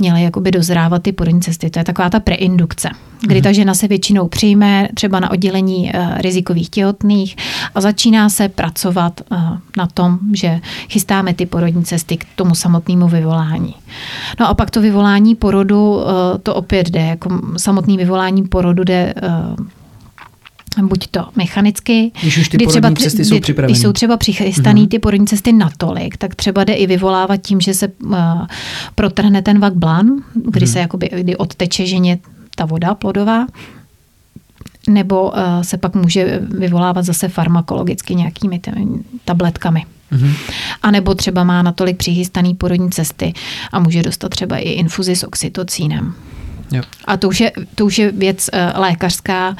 měly 0.00 0.22
jakoby 0.22 0.50
dozrávat 0.50 1.02
ty 1.02 1.12
porodní 1.12 1.40
cesty. 1.40 1.70
To 1.70 1.78
je 1.78 1.84
taková 1.84 2.10
ta 2.10 2.20
preindukce, 2.20 2.88
kdy 3.20 3.34
mhm. 3.34 3.42
ta 3.42 3.52
žena 3.52 3.74
se 3.74 3.88
většinou 3.88 4.28
přijme 4.28 4.88
třeba 4.94 5.20
na 5.20 5.30
oddělení 5.30 5.92
uh, 5.94 6.18
rizikových 6.18 6.70
těhotných 6.70 7.36
a 7.74 7.80
začíná 7.80 8.28
se 8.28 8.48
pracovat 8.48 9.20
uh, 9.30 9.38
na 9.76 9.86
tom, 9.86 10.18
že 10.32 10.60
chystáme 10.88 11.34
ty 11.34 11.46
porodní 11.46 11.84
cesty 11.84 12.16
k 12.16 12.24
tomu 12.34 12.54
samotnému 12.54 13.08
vyvolání. 13.08 13.74
No 14.40 14.48
a 14.48 14.54
pak 14.54 14.70
to 14.70 14.80
vyvolání 14.80 15.34
porodu, 15.34 15.94
uh, 15.94 16.02
to 16.42 16.54
opět 16.54 16.90
jde, 16.90 17.00
jako 17.00 17.40
samotný 17.56 17.96
vyvolání 17.96 18.42
porodu 18.42 18.84
jde 18.84 19.14
buď 20.80 21.06
to 21.06 21.28
mechanicky, 21.36 22.12
když 22.22 22.38
už 22.38 22.48
ty 22.48 22.56
kdy 22.56 22.66
třeba, 22.66 22.90
cesty 22.90 23.24
jsou 23.24 23.40
připravené. 23.40 23.72
Když 23.72 23.82
jsou 23.82 23.92
třeba 23.92 24.16
přichystané 24.16 24.80
mm-hmm. 24.80 24.88
ty 24.88 24.98
porodní 24.98 25.26
cesty 25.26 25.52
natolik, 25.52 26.16
tak 26.16 26.34
třeba 26.34 26.64
jde 26.64 26.72
i 26.72 26.86
vyvolávat 26.86 27.42
tím, 27.42 27.60
že 27.60 27.74
se 27.74 27.88
uh, 27.88 28.16
protrhne 28.94 29.42
ten 29.42 29.58
vak 29.58 29.74
blan, 29.74 30.06
kdy 30.34 30.66
mm-hmm. 30.66 30.72
se 30.72 30.78
jakoby, 30.78 31.10
kdy 31.20 31.36
odteče 31.36 31.86
ženě 31.86 32.18
ta 32.56 32.64
voda 32.64 32.94
plodová, 32.94 33.46
nebo 34.88 35.30
uh, 35.30 35.36
se 35.62 35.76
pak 35.76 35.94
může 35.94 36.40
vyvolávat 36.42 37.04
zase 37.04 37.28
farmakologicky 37.28 38.14
nějakými 38.14 38.60
tabletkami. 39.24 39.84
Mm-hmm. 40.12 40.34
A 40.82 40.90
nebo 40.90 41.14
třeba 41.14 41.44
má 41.44 41.62
natolik 41.62 41.96
přichystaný 41.96 42.54
porodní 42.54 42.90
cesty 42.90 43.32
a 43.72 43.80
může 43.80 44.02
dostat 44.02 44.28
třeba 44.28 44.56
i 44.56 44.68
infuzi 44.68 45.16
s 45.16 45.24
oxytocínem. 45.24 46.14
Jo. 46.72 46.82
A 47.04 47.16
to 47.16 47.28
už, 47.28 47.40
je, 47.40 47.52
to 47.74 47.86
už 47.86 47.98
je 47.98 48.12
věc 48.12 48.50
uh, 48.52 48.80
lékařská 48.80 49.56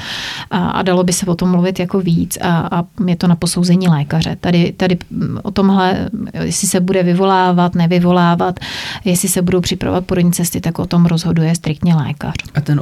a, 0.50 0.68
a 0.70 0.82
dalo 0.82 1.04
by 1.04 1.12
se 1.12 1.26
o 1.26 1.34
tom 1.34 1.50
mluvit 1.50 1.78
jako 1.78 2.00
víc 2.00 2.38
a, 2.40 2.78
a 2.78 2.84
je 3.06 3.16
to 3.16 3.26
na 3.26 3.36
posouzení 3.36 3.88
lékaře. 3.88 4.36
Tady, 4.40 4.72
tady 4.72 4.98
mm, 5.10 5.38
o 5.42 5.50
tomhle, 5.50 6.10
jestli 6.42 6.68
se 6.68 6.80
bude 6.80 7.02
vyvolávat, 7.02 7.74
nevyvolávat, 7.74 8.60
jestli 9.04 9.28
se 9.28 9.42
budou 9.42 9.60
připravovat 9.60 10.06
porodní 10.06 10.32
cesty, 10.32 10.60
tak 10.60 10.78
o 10.78 10.86
tom 10.86 11.06
rozhoduje 11.06 11.54
striktně 11.54 11.94
lékař. 11.94 12.34
A 12.54 12.60
ten 12.60 12.80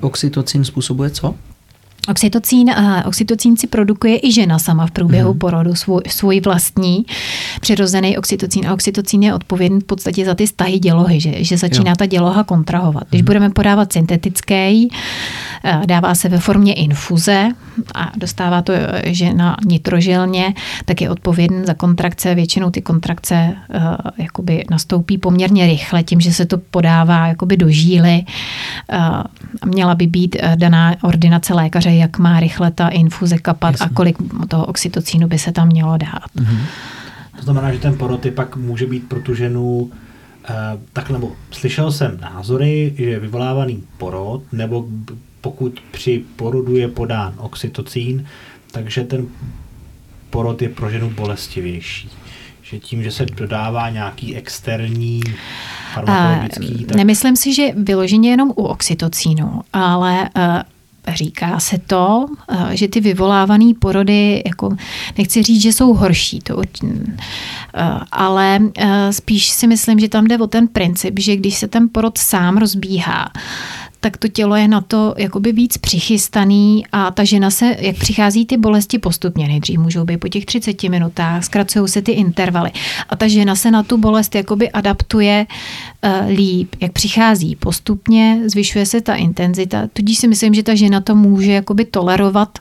oxytocin 0.00 0.64
způsobuje 0.64 1.10
co? 1.10 1.34
Oxytocín, 2.10 2.70
oxytocín 3.04 3.56
si 3.56 3.66
produkuje 3.66 4.18
i 4.22 4.32
žena 4.32 4.58
sama 4.58 4.86
v 4.86 4.90
průběhu 4.90 5.32
mm. 5.32 5.38
porodu, 5.38 5.74
svůj, 5.74 6.02
svůj 6.08 6.40
vlastní 6.40 7.06
přirozený 7.60 8.18
oxytocín. 8.18 8.68
A 8.68 8.74
oxytocín 8.74 9.22
je 9.22 9.34
odpovědný 9.34 9.80
v 9.80 9.84
podstatě 9.84 10.24
za 10.24 10.34
ty 10.34 10.46
stahy 10.46 10.78
dělohy, 10.78 11.20
že, 11.20 11.44
že 11.44 11.56
začíná 11.56 11.90
jo. 11.90 11.96
ta 11.96 12.06
děloha 12.06 12.44
kontrahovat. 12.44 13.04
Když 13.10 13.22
mm. 13.22 13.26
budeme 13.26 13.50
podávat 13.50 13.92
syntetický, 13.92 14.88
eh, 15.64 15.80
dává 15.86 16.14
se 16.14 16.28
ve 16.28 16.38
formě 16.38 16.74
infuze 16.74 17.48
a 17.94 18.12
dostává 18.16 18.62
to 18.62 18.72
eh, 18.72 19.02
žena 19.06 19.56
nitrožilně, 19.66 20.54
tak 20.84 21.00
je 21.00 21.10
odpovědný 21.10 21.64
za 21.64 21.74
kontrakce. 21.74 22.34
Většinou 22.34 22.70
ty 22.70 22.82
kontrakce 22.82 23.54
uh, 23.74 23.82
jakoby 24.18 24.64
nastoupí 24.70 25.18
poměrně 25.18 25.66
rychle, 25.66 26.02
tím, 26.02 26.20
že 26.20 26.32
se 26.32 26.46
to 26.46 26.58
podává 26.58 27.26
jakoby 27.26 27.56
do 27.56 27.70
žíly. 27.70 28.24
Uh, 28.92 29.22
měla 29.64 29.94
by 29.94 30.06
být 30.06 30.36
daná 30.56 30.96
ordinace 31.02 31.54
lékaře 31.54 31.97
jak 31.98 32.18
má 32.18 32.40
rychle 32.40 32.70
ta 32.70 32.88
infuze 32.88 33.38
kapat 33.38 33.72
Jasně. 33.72 33.86
a 33.86 33.88
kolik 33.88 34.16
toho 34.48 34.66
oxytocínu 34.66 35.28
by 35.28 35.38
se 35.38 35.52
tam 35.52 35.68
mělo 35.68 35.96
dát. 35.96 36.30
Mm-hmm. 36.36 36.60
To 37.36 37.42
znamená, 37.42 37.72
že 37.72 37.78
ten 37.78 37.96
porod 37.96 38.26
je 38.26 38.32
pak 38.32 38.56
může 38.56 38.86
být 38.86 39.08
pro 39.08 39.20
tu 39.20 39.34
ženu 39.34 39.90
eh, 40.48 40.54
tak 40.92 41.10
nebo 41.10 41.32
slyšel 41.50 41.92
jsem 41.92 42.18
názory, 42.20 42.94
že 42.96 43.04
je 43.04 43.20
vyvolávaný 43.20 43.82
porod, 43.98 44.42
nebo 44.52 44.86
pokud 45.40 45.80
při 45.90 46.24
porodu 46.36 46.76
je 46.76 46.88
podán 46.88 47.34
oxytocín, 47.36 48.26
takže 48.72 49.04
ten 49.04 49.26
porod 50.30 50.62
je 50.62 50.68
pro 50.68 50.90
ženu 50.90 51.10
bolestivější. 51.10 52.10
Že 52.62 52.78
tím, 52.78 53.02
že 53.02 53.10
se 53.10 53.26
dodává 53.26 53.90
nějaký 53.90 54.36
externí 54.36 55.20
farmakologický... 55.94 56.84
tak... 56.84 56.96
Nemyslím 56.96 57.36
si, 57.36 57.54
že 57.54 57.72
vyloženě 57.76 58.30
jenom 58.30 58.50
u 58.50 58.62
oxytocínu, 58.62 59.60
ale 59.72 60.30
uh, 60.36 60.42
říká 61.14 61.60
se 61.60 61.78
to, 61.78 62.26
eh, 62.48 62.76
že 62.76 62.88
ty 62.88 63.00
vyvolávané 63.00 63.72
porody, 63.78 64.42
jako 64.46 64.76
nechci 65.18 65.42
říct, 65.42 65.62
že 65.62 65.72
jsou 65.72 65.94
horší, 65.94 66.40
to, 66.40 66.62
eh, 66.62 67.00
ale 68.12 68.60
spíš 69.10 69.50
si 69.50 69.66
myslím, 69.66 69.98
že 69.98 70.08
tam 70.08 70.26
jde 70.26 70.38
o 70.38 70.46
ten 70.46 70.68
princip, 70.68 71.18
že 71.18 71.36
když 71.36 71.54
se 71.54 71.68
ten 71.68 71.88
porod 71.92 72.18
sám 72.18 72.56
rozbíhá, 72.56 73.32
tak 74.00 74.16
to 74.16 74.28
tělo 74.28 74.56
je 74.56 74.68
na 74.68 74.80
to 74.80 75.14
jakoby 75.18 75.52
víc 75.52 75.78
přichystaný 75.78 76.86
a 76.92 77.10
ta 77.10 77.24
žena 77.24 77.50
se, 77.50 77.76
jak 77.78 77.96
přichází 77.96 78.46
ty 78.46 78.56
bolesti 78.56 78.98
postupně, 78.98 79.48
nejdřív 79.48 79.78
můžou 79.78 80.04
být 80.04 80.18
po 80.18 80.28
těch 80.28 80.44
30 80.44 80.88
minutách, 80.88 81.44
zkracují 81.44 81.88
se 81.88 82.02
ty 82.02 82.12
intervaly 82.12 82.70
a 83.08 83.16
ta 83.16 83.28
žena 83.28 83.54
se 83.54 83.70
na 83.70 83.82
tu 83.82 83.98
bolest 83.98 84.34
jakoby 84.34 84.70
adaptuje 84.70 85.46
uh, 85.48 85.56
líp, 86.28 86.76
jak 86.80 86.92
přichází 86.92 87.56
postupně, 87.56 88.40
zvyšuje 88.46 88.86
se 88.86 89.00
ta 89.00 89.14
intenzita, 89.14 89.88
tudíž 89.92 90.18
si 90.18 90.28
myslím, 90.28 90.54
že 90.54 90.62
ta 90.62 90.74
žena 90.74 91.00
to 91.00 91.14
může 91.14 91.52
jakoby 91.52 91.84
tolerovat 91.84 92.58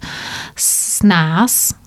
s 0.55 1.03
nás, 1.03 1.73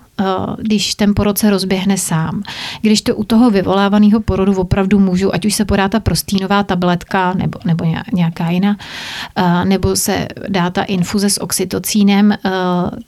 když 0.57 0.95
ten 0.95 1.13
porod 1.15 1.37
se 1.37 1.49
rozběhne 1.49 1.97
sám. 1.97 2.43
Když 2.81 3.01
to 3.01 3.15
u 3.15 3.23
toho 3.23 3.49
vyvolávaného 3.49 4.19
porodu 4.19 4.53
opravdu 4.53 4.99
můžu, 4.99 5.35
ať 5.35 5.45
už 5.45 5.53
se 5.53 5.65
podá 5.65 5.89
ta 5.89 5.99
prostínová 5.99 6.63
tabletka 6.63 7.33
nebo, 7.33 7.59
nebo 7.65 7.85
nějaká 8.13 8.49
jiná, 8.49 8.77
eh, 9.35 9.65
nebo 9.65 9.95
se 9.95 10.27
dá 10.47 10.69
ta 10.69 10.83
infuze 10.83 11.29
s 11.29 11.41
oxytocínem, 11.41 12.31
eh, 12.31 12.37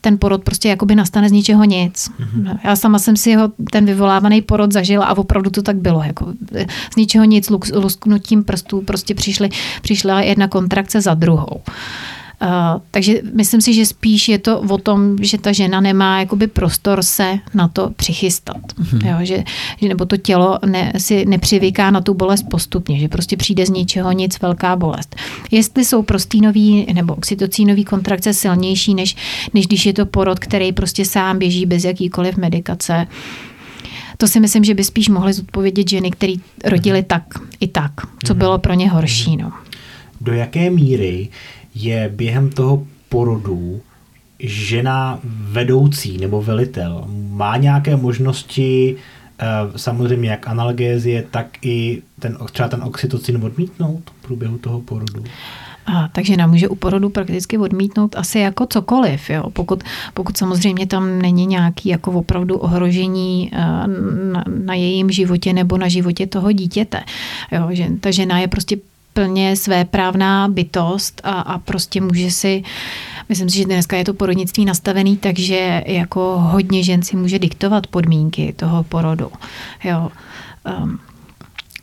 ten 0.02 0.18
porod 0.18 0.44
prostě 0.44 0.70
jakoby 0.70 0.96
nastane 0.96 1.30
z 1.30 1.32
ničeho 1.32 1.64
nic. 1.64 2.10
Mm-hmm. 2.20 2.60
Já 2.64 2.76
sama 2.76 3.00
jsem 3.00 3.18
si 3.18 3.36
ho, 3.36 3.52
ten 3.72 3.86
vyvolávaný 3.86 4.42
porod 4.42 4.72
zažila 4.72 5.06
a 5.06 5.18
opravdu 5.18 5.50
to 5.50 5.62
tak 5.62 5.76
bylo. 5.76 6.04
Jako 6.04 6.34
z 6.94 6.96
ničeho 6.96 7.26
nic, 7.26 7.50
lusknutím 7.74 8.44
prstů 8.44 8.82
prostě 8.82 9.16
přišly, 9.16 9.50
přišla 9.82 10.22
jedna 10.22 10.48
kontrakce 10.48 11.02
za 11.02 11.14
druhou. 11.14 11.62
Uh, 11.68 11.74
takže 12.92 13.22
myslím 13.34 13.62
si, 13.62 13.74
že 13.74 13.86
spíš 13.86 14.30
je 14.30 14.38
to 14.38 14.60
o 14.60 14.78
tom, 14.78 15.16
že 15.22 15.38
ta 15.38 15.52
žena 15.52 15.82
nemá 15.82 16.20
jakoby 16.20 16.48
prostor 16.48 17.04
se 17.04 17.40
na 17.54 17.68
to 17.68 17.90
přichystat. 17.96 18.58
Mm-hmm. 18.58 19.10
Jo, 19.10 19.26
že, 19.26 19.44
že, 19.82 19.88
nebo 19.90 20.06
to 20.06 20.18
tělo 20.18 20.60
ne, 20.66 20.94
si 20.98 21.26
nepřivyká 21.26 21.92
na 21.92 22.02
tu 22.02 22.14
bolest 22.14 22.44
postupně, 22.50 23.00
že 23.00 23.08
prostě 23.08 23.38
přijde 23.38 23.66
z 23.66 23.70
ničeho 23.70 24.12
nic 24.12 24.42
velká 24.42 24.76
bolest. 24.76 25.16
Jestli 25.52 25.86
jsou 25.86 26.04
prostínový 26.04 26.86
nebo 26.94 27.14
oxytocínový 27.14 27.84
kontrakce 27.84 28.34
silnější, 28.34 28.96
než, 28.96 29.16
než 29.54 29.68
když 29.68 29.86
je 29.86 29.94
to 29.94 30.06
porod, 30.06 30.40
který 30.40 30.72
prostě 30.72 31.06
sám 31.06 31.40
běží 31.40 31.66
bez 31.66 31.84
jakýkoliv 31.84 32.38
medikace, 32.38 33.08
to 34.18 34.28
si 34.28 34.40
myslím, 34.40 34.64
že 34.64 34.74
by 34.74 34.84
spíš 34.84 35.10
mohly 35.10 35.34
zodpovědět 35.34 35.90
ženy, 35.90 36.12
které 36.12 36.34
rodily 36.66 37.00
mhm. 37.00 37.08
tak 37.08 37.24
i 37.60 37.68
tak, 37.68 37.92
co 38.26 38.34
mhm. 38.34 38.40
bylo 38.40 38.58
pro 38.58 38.74
ně 38.74 38.90
horší. 38.90 39.38
No. 39.38 39.52
Do 40.22 40.34
jaké 40.34 40.70
míry 40.70 41.30
je 41.76 42.12
během 42.16 42.50
toho 42.50 42.88
porodu 43.10 43.82
žena 44.40 45.20
vedoucí 45.24 46.18
nebo 46.18 46.42
velitel 46.42 47.06
má 47.30 47.58
nějaké 47.58 47.96
možnosti 47.96 48.96
eh, 49.40 49.46
samozřejmě 49.76 50.30
jak 50.30 50.48
analgézie, 50.48 51.24
tak 51.32 51.66
i 51.66 52.02
ten, 52.20 52.38
třeba 52.52 52.70
ten 52.70 52.84
oxytocin 52.84 53.44
odmítnout 53.44 54.02
v 54.20 54.26
průběhu 54.26 54.58
toho 54.58 54.82
porodu? 54.82 55.24
A, 55.86 56.08
takže 56.08 56.38
nám 56.38 56.50
může 56.50 56.68
u 56.68 56.76
porodu 56.76 57.10
prakticky 57.10 57.58
odmítnout 57.58 58.16
asi 58.16 58.40
jako 58.40 58.66
cokoliv, 58.66 59.30
jo? 59.30 59.50
Pokud, 59.50 59.84
pokud 60.14 60.38
samozřejmě 60.38 60.88
tam 60.88 61.20
není 61.20 61.46
nějaký 61.46 61.90
jako 61.90 62.12
opravdu 62.12 62.58
ohrožení 62.58 63.52
eh, 63.54 63.58
na, 64.34 64.44
na 64.66 64.74
jejím 64.74 65.12
životě 65.12 65.54
nebo 65.54 65.78
na 65.78 65.88
životě 65.88 66.28
toho 66.28 66.52
dítěte. 66.52 67.04
Jo? 67.52 67.68
Že 67.72 67.88
ta 68.00 68.12
žena 68.12 68.40
je 68.40 68.48
prostě 68.48 68.78
plně 69.14 69.56
své 69.56 69.86
právná 69.86 70.48
bytost 70.48 71.22
a, 71.24 71.32
a 71.32 71.58
prostě 71.58 72.02
může 72.02 72.32
si, 72.32 72.64
myslím 73.30 73.50
si, 73.50 73.58
že 73.58 73.66
dneska 73.66 73.98
je 73.98 74.06
to 74.06 74.14
porodnictví 74.14 74.66
nastavený, 74.66 75.18
takže 75.18 75.84
jako 75.86 76.38
hodně 76.40 76.84
žen 76.84 77.02
si 77.02 77.16
může 77.16 77.40
diktovat 77.40 77.88
podmínky 77.88 78.54
toho 78.56 78.84
porodu. 78.84 79.32
Jo. 79.84 80.12
Um, 80.84 81.00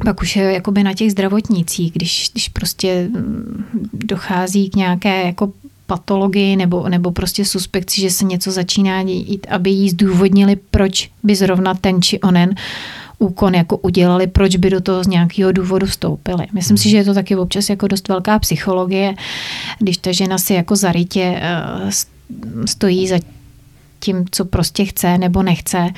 pak 0.05 0.23
už 0.23 0.37
je 0.37 0.53
jakoby 0.53 0.83
na 0.83 0.95
těch 0.95 1.11
zdravotnicích, 1.11 1.93
když, 1.93 2.31
když 2.33 2.49
prostě 2.49 3.09
mm, 3.13 3.65
dochází 3.93 4.71
k 4.71 4.77
nějaké 4.77 5.27
jako 5.27 5.53
patologii 5.87 6.57
nebo, 6.57 6.89
nebo 6.89 7.11
prostě 7.11 7.45
suspekci, 7.45 8.01
že 8.01 8.11
se 8.11 8.25
něco 8.25 8.51
začíná 8.51 9.03
dít, 9.03 9.47
aby 9.51 9.71
jí 9.71 9.91
zdůvodnili, 9.91 10.57
proč 10.71 11.11
by 11.23 11.35
zrovna 11.35 11.75
ten 11.75 12.03
či 12.03 12.21
onen 12.21 12.55
úkon 13.21 13.55
jako 13.55 13.77
udělali, 13.77 14.27
proč 14.27 14.57
by 14.57 14.71
do 14.71 14.81
toho 14.81 15.05
z 15.05 15.07
nějakého 15.07 15.53
důvodu 15.53 15.87
vstoupili. 15.87 16.47
Myslím 16.53 16.77
si, 16.77 16.89
že 16.89 16.97
je 16.97 17.05
to 17.05 17.15
taky 17.15 17.37
občas 17.37 17.71
jako 17.71 17.89
dost 17.89 18.09
velká 18.09 18.39
psychologie, 18.39 19.15
když 19.79 19.97
ta 19.97 20.13
žena 20.13 20.39
si 20.39 20.55
jako 20.55 20.77
zarytě 20.77 21.41
eh, 21.43 21.91
stojí 22.67 23.09
za 23.09 23.19
tím, 24.01 24.25
co 24.31 24.45
prostě 24.45 24.85
chce 24.85 25.19
nebo 25.19 25.43
nechce, 25.43 25.91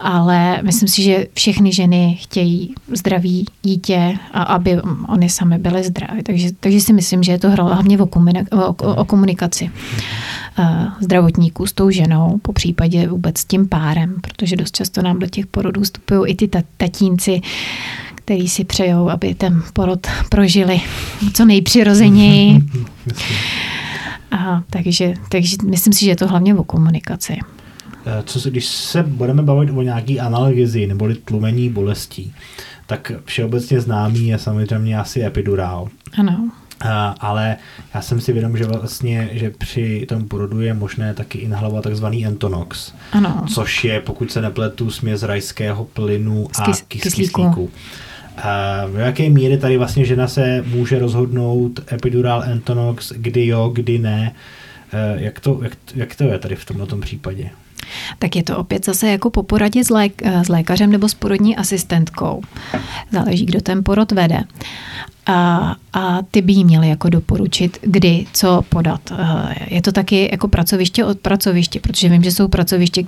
ale 0.00 0.62
myslím 0.62 0.88
si, 0.88 1.02
že 1.02 1.26
všechny 1.34 1.72
ženy 1.72 2.18
chtějí 2.20 2.74
zdraví 2.92 3.46
dítě 3.62 4.18
a 4.32 4.42
aby 4.42 4.80
oni 5.08 5.28
sami 5.28 5.58
byly 5.58 5.84
zdraví. 5.84 6.22
Takže, 6.22 6.48
takže 6.60 6.80
si 6.80 6.92
myslím, 6.92 7.22
že 7.22 7.32
je 7.32 7.38
to 7.38 7.50
hlavně 7.50 7.98
o, 7.98 8.08
o, 8.50 8.94
o 8.94 9.04
komunikaci 9.04 9.70
uh, 10.58 10.66
zdravotníků 11.00 11.66
s 11.66 11.72
tou 11.72 11.90
ženou, 11.90 12.38
po 12.42 12.52
případě 12.52 13.08
vůbec 13.08 13.38
s 13.38 13.44
tím 13.44 13.68
párem, 13.68 14.14
protože 14.20 14.56
dost 14.56 14.76
často 14.76 15.02
nám 15.02 15.18
do 15.18 15.26
těch 15.26 15.46
porodů 15.46 15.82
vstupují 15.82 16.32
i 16.32 16.34
ty 16.34 16.50
tatínci, 16.76 17.40
který 18.14 18.48
si 18.48 18.64
přejou, 18.64 19.10
aby 19.10 19.34
ten 19.34 19.62
porod 19.72 20.06
prožili 20.28 20.80
co 21.32 21.44
nejpřirozeněji. 21.44 22.60
Aha, 24.34 24.64
takže, 24.70 25.14
takže 25.28 25.56
myslím 25.64 25.92
si, 25.92 26.04
že 26.04 26.10
je 26.10 26.16
to 26.16 26.26
hlavně 26.26 26.54
o 26.54 26.64
komunikaci. 26.64 27.38
Eh, 28.06 28.22
co 28.26 28.40
se, 28.40 28.50
když 28.50 28.66
se 28.66 29.02
budeme 29.02 29.42
bavit 29.42 29.70
o 29.70 29.82
nějaký 29.82 30.20
analgezi 30.20 30.86
nebo 30.86 31.08
tlumení 31.24 31.68
bolestí, 31.68 32.34
tak 32.86 33.12
všeobecně 33.24 33.80
známý 33.80 34.28
je 34.28 34.38
samozřejmě 34.38 34.98
asi 34.98 35.24
epidurál. 35.24 35.88
Ano. 36.18 36.50
A, 36.80 37.14
ale 37.20 37.56
já 37.94 38.02
jsem 38.02 38.20
si 38.20 38.32
vědom, 38.32 38.56
že 38.56 38.64
vlastně, 38.64 39.28
že 39.32 39.50
při 39.50 40.06
tom 40.08 40.28
porodu 40.28 40.60
je 40.60 40.74
možné 40.74 41.14
taky 41.14 41.38
inhalovat 41.38 41.84
takzvaný 41.84 42.26
Entonox, 42.26 42.92
ano. 43.12 43.44
což 43.54 43.84
je, 43.84 44.00
pokud 44.00 44.32
se 44.32 44.42
nepletu, 44.42 44.90
směs 44.90 45.22
rajského 45.22 45.84
plynu 45.84 46.48
a 46.58 46.64
kys, 46.64 46.80
kyslíku. 46.80 47.42
kyslíku. 47.42 47.70
A 48.36 48.82
v 48.86 48.98
jaké 48.98 49.30
míry 49.30 49.58
tady 49.58 49.76
vlastně 49.78 50.04
žena 50.04 50.28
se 50.28 50.64
může 50.66 50.98
rozhodnout 50.98 51.80
epidural 51.92 52.42
Entonox, 52.42 53.12
kdy 53.16 53.46
jo, 53.46 53.70
kdy 53.74 53.98
ne? 53.98 54.34
Jak 55.14 55.40
to, 55.40 55.60
jak, 55.62 55.72
jak 55.94 56.14
to 56.14 56.24
je 56.24 56.38
tady 56.38 56.56
v 56.56 56.64
tomto 56.64 56.96
případě? 56.96 57.50
Tak 58.18 58.36
je 58.36 58.42
to 58.42 58.58
opět 58.58 58.84
zase 58.84 59.08
jako 59.08 59.30
po 59.30 59.42
poradě 59.42 59.84
s, 59.84 59.90
lék, 59.90 60.22
s 60.26 60.48
lékařem 60.48 60.90
nebo 60.90 61.08
s 61.08 61.14
porodní 61.14 61.56
asistentkou. 61.56 62.42
Záleží, 63.12 63.46
kdo 63.46 63.60
ten 63.60 63.84
porod 63.84 64.12
vede 64.12 64.40
a, 65.26 65.76
a 65.92 66.22
ty 66.30 66.42
by 66.42 66.52
jí 66.52 66.64
měly 66.64 66.88
jako 66.88 67.08
doporučit, 67.08 67.78
kdy, 67.82 68.26
co 68.32 68.62
podat. 68.68 69.12
Je 69.66 69.82
to 69.82 69.92
taky 69.92 70.28
jako 70.32 70.48
pracoviště 70.48 71.04
od 71.04 71.18
pracoviště, 71.18 71.80
protože 71.80 72.08
vím, 72.08 72.22
že 72.22 72.32
jsou 72.32 72.48
pracoviště, 72.48 73.04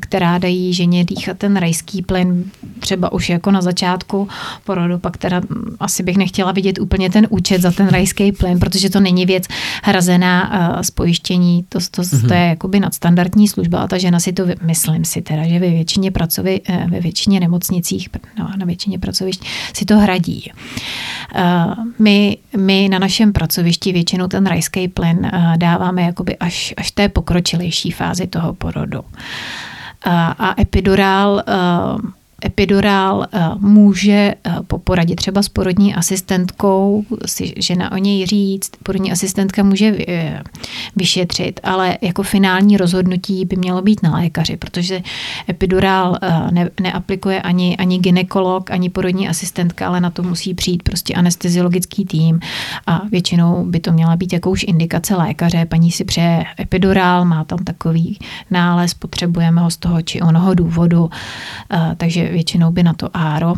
která 0.00 0.38
dají 0.38 0.74
ženě 0.74 1.04
dýchat 1.04 1.38
ten 1.38 1.56
rajský 1.56 2.02
plyn 2.02 2.44
třeba 2.80 3.12
už 3.12 3.28
jako 3.28 3.50
na 3.50 3.62
začátku 3.62 4.28
porodu, 4.64 4.98
pak 4.98 5.16
teda 5.16 5.40
asi 5.80 6.02
bych 6.02 6.16
nechtěla 6.16 6.52
vidět 6.52 6.78
úplně 6.78 7.10
ten 7.10 7.26
účet 7.30 7.62
za 7.62 7.70
ten 7.70 7.88
rajský 7.88 8.32
plyn, 8.32 8.58
protože 8.58 8.90
to 8.90 9.00
není 9.00 9.26
věc 9.26 9.44
hrazená 9.82 10.78
z 10.82 10.90
pojištění, 10.90 11.64
to, 11.68 11.78
to, 11.90 12.02
mm-hmm. 12.02 12.20
to 12.20 12.26
mhm. 12.26 12.34
je 12.34 12.48
jakoby 12.48 12.80
nadstandardní 12.80 13.48
služba 13.48 13.78
a 13.78 13.86
ta 13.86 13.98
žena 13.98 14.20
si 14.20 14.32
to, 14.32 14.44
myslím 14.62 15.04
si 15.04 15.22
teda, 15.22 15.48
že 15.48 15.58
ve 15.58 15.70
většině 15.70 16.10
pracovi, 16.10 16.60
e, 16.68 16.86
ve 16.90 17.00
většině 17.00 17.40
nemocnicích, 17.40 18.08
no, 18.38 18.50
na 18.56 18.66
většině 18.66 18.98
pracovišť 18.98 19.44
si 19.74 19.84
to 19.84 19.98
hradí. 19.98 20.50
My, 21.98 22.36
my 22.56 22.88
na 22.88 22.98
našem 22.98 23.32
pracovišti 23.32 23.92
většinou 23.92 24.28
ten 24.28 24.46
rajský 24.46 24.88
plyn 24.88 25.30
dáváme 25.56 26.02
jakoby 26.02 26.36
až, 26.36 26.74
až 26.76 26.90
té 26.90 27.08
pokročilejší 27.08 27.90
fázi 27.90 28.26
toho 28.26 28.54
porodu. 28.54 29.04
A 30.38 30.54
epidurál 30.60 31.42
Epidurál 32.44 33.26
eh, 33.32 33.40
může 33.58 34.12
eh, 34.12 34.34
po 34.66 34.78
poradě 34.78 35.16
třeba 35.16 35.42
s 35.42 35.48
porodní 35.48 35.94
asistentkou 35.94 37.04
si 37.26 37.54
žena 37.56 37.92
o 37.92 37.96
něj 37.96 38.26
říct, 38.26 38.70
porodní 38.82 39.12
asistentka 39.12 39.62
může 39.62 39.96
eh, 40.08 40.42
vyšetřit, 40.96 41.60
ale 41.62 41.98
jako 42.02 42.22
finální 42.22 42.76
rozhodnutí 42.76 43.44
by 43.44 43.56
mělo 43.56 43.82
být 43.82 44.02
na 44.02 44.14
lékaři, 44.14 44.56
protože 44.56 45.02
epidurál 45.48 46.16
ne, 46.50 46.70
neaplikuje 46.80 47.42
ani, 47.42 47.76
ani 47.76 47.98
ginekolog, 47.98 48.70
ani 48.70 48.90
porodní 48.90 49.28
asistentka, 49.28 49.88
ale 49.88 50.00
na 50.00 50.10
to 50.10 50.22
musí 50.22 50.54
přijít 50.54 50.82
prostě 50.82 51.14
anesteziologický 51.14 52.04
tým 52.04 52.40
a 52.86 53.02
většinou 53.10 53.64
by 53.64 53.80
to 53.80 53.92
měla 53.92 54.16
být 54.16 54.32
jakouž 54.32 54.64
indikace 54.68 55.16
lékaře. 55.16 55.66
Paní 55.66 55.90
si 55.90 56.04
přeje 56.04 56.44
epidurál, 56.60 57.24
má 57.24 57.44
tam 57.44 57.58
takový 57.58 58.18
nález, 58.50 58.94
potřebujeme 58.94 59.60
ho 59.60 59.70
z 59.70 59.76
toho 59.76 60.02
či 60.02 60.20
onoho 60.20 60.54
důvodu, 60.54 61.10
takže 61.96 62.27
většinou 62.30 62.70
by 62.70 62.82
na 62.82 62.92
to 62.92 63.16
áro 63.16 63.54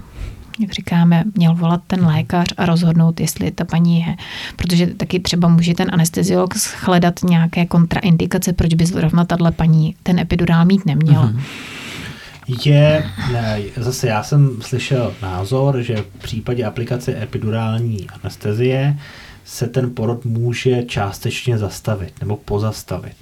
jak 0.60 0.72
říkáme, 0.72 1.24
měl 1.34 1.54
volat 1.54 1.80
ten 1.86 2.06
lékař 2.06 2.48
a 2.56 2.66
rozhodnout, 2.66 3.20
jestli 3.20 3.50
ta 3.50 3.64
paní 3.64 4.00
je. 4.00 4.16
Protože 4.56 4.86
taky 4.86 5.20
třeba 5.20 5.48
může 5.48 5.74
ten 5.74 5.88
anesteziolog 5.92 6.56
shledat 6.56 7.14
nějaké 7.22 7.66
kontraindikace, 7.66 8.52
proč 8.52 8.74
by 8.74 8.86
zrovna 8.86 9.24
tahle 9.24 9.52
paní 9.52 9.94
ten 10.02 10.18
epidurál 10.18 10.64
mít 10.64 10.86
neměla. 10.86 11.26
Mm-hmm. 11.26 11.40
Je, 12.64 13.04
ne, 13.32 13.60
zase 13.76 14.08
já 14.08 14.22
jsem 14.22 14.56
slyšel 14.62 15.14
názor, 15.22 15.82
že 15.82 15.96
v 15.96 16.22
případě 16.22 16.64
aplikace 16.64 17.22
epidurální 17.22 18.06
anestezie 18.22 18.98
se 19.44 19.66
ten 19.66 19.94
porod 19.94 20.24
může 20.24 20.82
částečně 20.82 21.58
zastavit 21.58 22.12
nebo 22.20 22.36
pozastavit. 22.36 23.16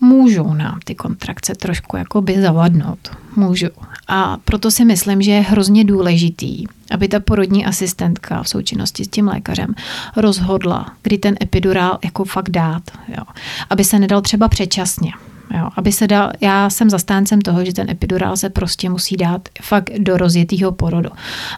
Můžou 0.00 0.54
nám 0.54 0.80
ty 0.84 0.94
kontrakce 0.94 1.54
trošku 1.54 1.96
jakoby 1.96 2.40
zavadnout. 2.42 3.16
Můžou. 3.36 3.68
A 4.08 4.36
proto 4.44 4.70
si 4.70 4.84
myslím, 4.84 5.22
že 5.22 5.30
je 5.30 5.40
hrozně 5.40 5.84
důležitý, 5.84 6.64
aby 6.90 7.08
ta 7.08 7.20
porodní 7.20 7.66
asistentka 7.66 8.42
v 8.42 8.48
součinnosti 8.48 9.04
s 9.04 9.08
tím 9.08 9.28
lékařem 9.28 9.74
rozhodla, 10.16 10.92
kdy 11.02 11.18
ten 11.18 11.34
epidurál 11.42 11.98
jako 12.04 12.24
fakt 12.24 12.50
dát. 12.50 12.82
Jo. 13.08 13.24
Aby 13.70 13.84
se 13.84 13.98
nedal 13.98 14.20
třeba 14.20 14.48
předčasně. 14.48 15.12
Jo, 15.54 15.68
aby 15.76 15.92
se 15.92 16.06
dal, 16.06 16.30
já 16.40 16.70
jsem 16.70 16.90
zastáncem 16.90 17.40
toho, 17.40 17.64
že 17.64 17.72
ten 17.72 17.90
epidurál 17.90 18.36
se 18.36 18.50
prostě 18.50 18.88
musí 18.88 19.16
dát 19.16 19.48
fakt 19.62 19.90
do 19.98 20.16
rozjetého 20.16 20.72
porodu, 20.72 21.10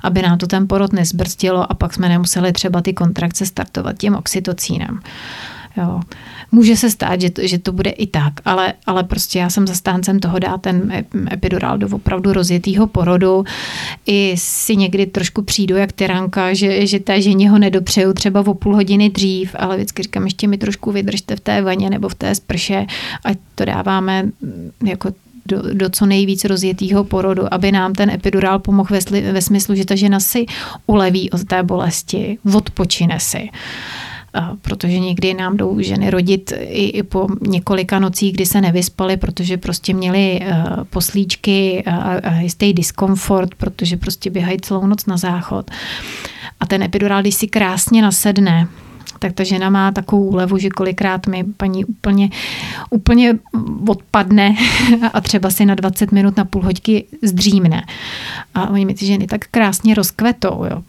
aby 0.03 0.23
nám 0.23 0.39
to 0.39 0.47
ten 0.47 0.69
porod 0.69 0.93
nezbrzdilo 0.93 1.73
a 1.73 1.75
pak 1.75 1.95
jsme 1.95 2.09
nemuseli 2.09 2.53
třeba 2.53 2.83
ty 2.83 2.93
kontrakce 2.93 3.47
startovat 3.47 3.99
tím 3.99 4.15
oxytocínem. 4.15 5.01
Jo. 5.79 6.01
Může 6.53 6.77
se 6.77 6.91
stát, 6.91 7.21
že 7.21 7.31
to, 7.31 7.47
že 7.47 7.59
to 7.59 7.73
bude 7.73 7.91
i 7.91 8.07
tak, 8.07 8.33
ale, 8.45 8.75
ale 8.87 9.05
prostě 9.05 9.39
já 9.39 9.51
jsem 9.51 9.67
zastáncem 9.67 10.21
toho 10.21 10.39
dát 10.39 10.61
ten 10.61 11.05
epidural 11.33 11.79
do 11.79 11.89
opravdu 11.97 12.33
rozjetého 12.33 12.87
porodu. 12.87 13.45
I 14.07 14.35
si 14.39 14.77
někdy 14.77 15.07
trošku 15.07 15.43
přijdu 15.43 15.77
jak 15.77 15.93
tyranka, 15.93 16.55
že, 16.55 16.87
že 16.87 17.01
té 17.01 17.23
ženě 17.23 17.51
ho 17.51 17.59
nedopřeju 17.59 18.13
třeba 18.13 18.41
o 18.41 18.55
půl 18.55 18.75
hodiny 18.75 19.11
dřív, 19.11 19.57
ale 19.59 19.77
vždycky 19.77 20.03
říkám, 20.03 20.25
ještě 20.25 20.49
mi 20.49 20.59
trošku 20.59 20.93
vydržte 20.93 21.37
v 21.37 21.41
té 21.41 21.63
vaně 21.63 21.91
nebo 21.91 22.09
v 22.09 22.15
té 22.15 22.35
sprše, 22.35 22.87
ať 23.25 23.39
to 23.55 23.65
dáváme 23.65 24.25
jako 24.85 25.11
do, 25.47 25.63
do 25.73 25.91
co 25.91 26.07
nejvíc 26.07 26.45
rozjetého 26.45 27.05
porodu, 27.05 27.55
aby 27.55 27.73
nám 27.73 27.93
ten 27.93 28.11
epidurál 28.11 28.59
pomohl 28.59 28.97
ve, 29.11 29.33
ve 29.33 29.43
smyslu, 29.43 29.75
že 29.75 29.85
ta 29.85 29.95
žena 29.95 30.21
si 30.21 30.47
uleví 30.87 31.31
od 31.31 31.45
té 31.45 31.63
bolesti, 31.63 32.39
odpočine 32.55 33.21
si 33.21 33.49
protože 34.63 34.99
někdy 34.99 35.35
nám 35.35 35.57
jdou 35.57 35.81
ženy 35.81 36.11
rodit 36.11 36.53
i, 36.59 36.89
i 36.89 37.03
po 37.03 37.27
několika 37.41 37.99
nocích, 37.99 38.33
kdy 38.33 38.47
se 38.47 38.61
nevyspaly, 38.61 39.17
protože 39.17 39.57
prostě 39.57 39.95
měli 39.95 40.41
uh, 40.41 40.85
poslíčky 40.85 41.83
a, 41.87 41.95
a 41.95 42.35
jistý 42.35 42.73
diskomfort, 42.73 43.55
protože 43.55 43.97
prostě 43.97 44.31
běhají 44.31 44.61
celou 44.61 44.87
noc 44.87 45.07
na 45.07 45.17
záchod. 45.17 45.71
A 46.61 46.67
ten 46.67 46.83
epidurál, 46.83 47.21
když 47.21 47.35
si 47.35 47.47
krásně 47.47 48.03
nasedne, 48.03 48.69
tak 49.19 49.33
ta 49.33 49.45
žena 49.45 49.71
má 49.71 49.93
takovou 49.93 50.25
úlevu, 50.25 50.59
že 50.59 50.69
kolikrát 50.69 51.27
mi 51.27 51.45
paní 51.57 51.85
úplně, 51.85 52.31
úplně 52.91 53.35
odpadne 53.87 54.55
a 55.13 55.21
třeba 55.21 55.51
si 55.51 55.67
na 55.67 55.75
20 55.75 56.13
minut, 56.13 56.37
na 56.37 56.45
půl 56.45 56.63
hoďky 56.63 57.05
zdřímne. 57.23 57.85
A 58.55 58.71
oni 58.71 58.85
mi 58.85 58.95
ty 58.95 59.07
ženy 59.07 59.27
tak 59.27 59.45
krásně 59.51 59.95
rozkvetou. 59.95 60.65
Jo. 60.71 60.83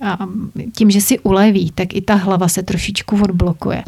A 0.00 0.18
tím, 0.74 0.90
že 0.90 1.00
si 1.00 1.18
uleví, 1.18 1.72
tak 1.74 1.94
i 1.94 2.00
ta 2.00 2.14
hlava 2.14 2.48
se 2.48 2.62
trošičku 2.62 3.22
odblokuje. 3.22 3.84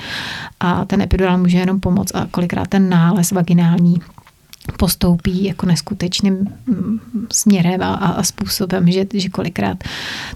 A 0.61 0.84
ten 0.84 1.03
epidural 1.03 1.38
může 1.38 1.59
jenom 1.59 1.80
pomoct 1.80 2.14
a 2.14 2.26
kolikrát 2.30 2.68
ten 2.68 2.88
nález 2.88 3.32
vaginální 3.32 4.00
postoupí 4.78 5.44
jako 5.44 5.66
neskutečným 5.66 6.34
mm, 6.66 7.00
směrem 7.32 7.82
a, 7.82 7.94
a 7.94 8.22
způsobem, 8.22 8.90
že, 8.90 9.07
že 9.14 9.28
kolikrát 9.28 9.84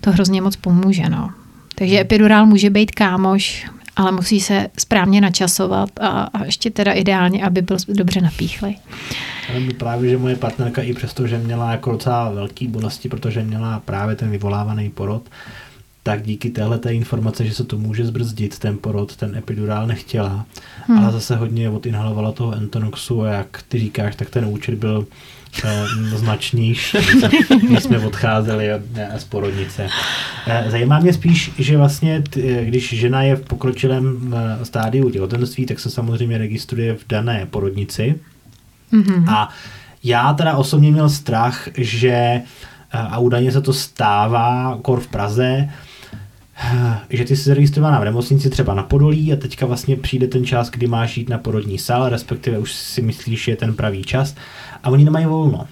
to 0.01 0.13
hrozně 0.13 0.43
moc 0.43 0.57
pomůže. 0.57 1.09
No. 1.09 1.31
Takže 1.79 2.01
epidurál 2.01 2.47
může 2.47 2.71
být 2.71 2.91
kámoš, 2.91 3.67
ale 3.97 4.13
musí 4.13 4.41
se 4.41 4.69
správně 4.79 5.21
načasovat 5.21 5.91
a, 6.01 6.09
a 6.09 6.45
ještě 6.45 6.71
teda 6.71 6.93
ideálně, 6.93 7.45
aby 7.45 7.63
byl 7.63 7.77
dobře 7.89 8.21
napíchlej. 8.21 8.77
Ale 9.51 9.61
právě, 9.79 10.11
že 10.11 10.19
moje 10.19 10.37
partnerka 10.37 10.83
i 10.83 10.93
přesto, 10.93 11.27
že 11.27 11.39
měla 11.39 11.71
jako 11.71 11.93
docela 11.93 12.31
velký 12.31 12.69
bolesti, 12.69 13.09
protože 13.09 13.43
měla 13.43 13.83
právě 13.85 14.17
ten 14.17 14.31
vyvolávaný 14.31 14.91
porod, 14.91 15.23
tak 16.03 16.23
díky 16.23 16.51
téhle 16.51 16.79
té 16.79 16.95
informace, 16.95 17.47
že 17.47 17.55
se 17.55 17.65
to 17.65 17.79
může 17.79 18.07
zbrzdit, 18.07 18.59
ten 18.59 18.79
porod, 18.79 19.17
ten 19.17 19.37
epidurál 19.37 19.87
nechtěla. 19.87 20.47
Hmm. 20.87 20.99
Ale 20.99 21.13
zase 21.13 21.37
hodně 21.37 21.71
odinhalovala 21.71 22.33
toho 22.33 22.55
Entonoxu 22.55 23.23
a 23.23 23.29
jak 23.29 23.63
ty 23.69 23.79
říkáš, 23.79 24.17
tak 24.17 24.31
ten 24.31 24.45
účet 24.45 24.75
byl 24.75 25.07
značnější, 26.15 26.99
když 27.63 27.83
jsme 27.83 27.99
odcházeli 27.99 28.69
z 29.17 29.25
porodnice. 29.25 29.89
Eh, 30.47 30.65
zajímá 30.69 30.99
mě 30.99 31.13
spíš, 31.13 31.51
že 31.59 31.77
vlastně, 31.77 32.23
t, 32.31 32.65
když 32.65 32.93
žena 32.93 33.23
je 33.23 33.37
v 33.37 33.45
pokročilém 33.45 34.35
eh, 34.37 34.65
stádiu 34.65 35.11
těhotenství, 35.11 35.67
tak 35.67 35.81
se 35.81 35.91
samozřejmě 35.91 36.39
registruje 36.39 36.95
v 36.95 37.05
dané 37.09 37.47
porodnici. 37.51 38.15
Mm-hmm. 38.93 39.31
A 39.31 39.49
já 40.05 40.33
teda 40.35 40.57
osobně 40.57 40.91
měl 40.93 41.09
strach, 41.09 41.69
že 41.77 42.43
a 42.93 43.19
údajně 43.19 43.53
se 43.53 43.61
to 43.61 43.73
stává 43.73 44.79
kor 44.83 45.01
v 45.01 45.07
Praze, 45.07 45.69
že 47.11 47.25
ty 47.25 47.37
jsi 47.37 47.43
zaregistrovaná 47.43 48.01
v 48.01 48.05
nemocnici 48.05 48.51
třeba 48.51 48.75
na 48.75 48.83
Podolí 48.83 49.33
a 49.33 49.37
teďka 49.37 49.67
vlastně 49.67 49.97
přijde 49.97 50.27
ten 50.27 50.45
čas, 50.45 50.71
kdy 50.71 50.87
máš 50.87 51.17
jít 51.17 51.29
na 51.29 51.39
porodní 51.39 51.79
sál, 51.79 52.09
respektive 52.09 52.59
už 52.59 52.73
si 52.73 53.03
myslíš, 53.03 53.45
že 53.45 53.53
je 53.53 53.57
ten 53.57 53.75
pravý 53.75 54.05
čas 54.05 54.35
a 54.87 54.91
oni 54.91 55.05
nemají 55.05 55.27
volno 55.27 55.67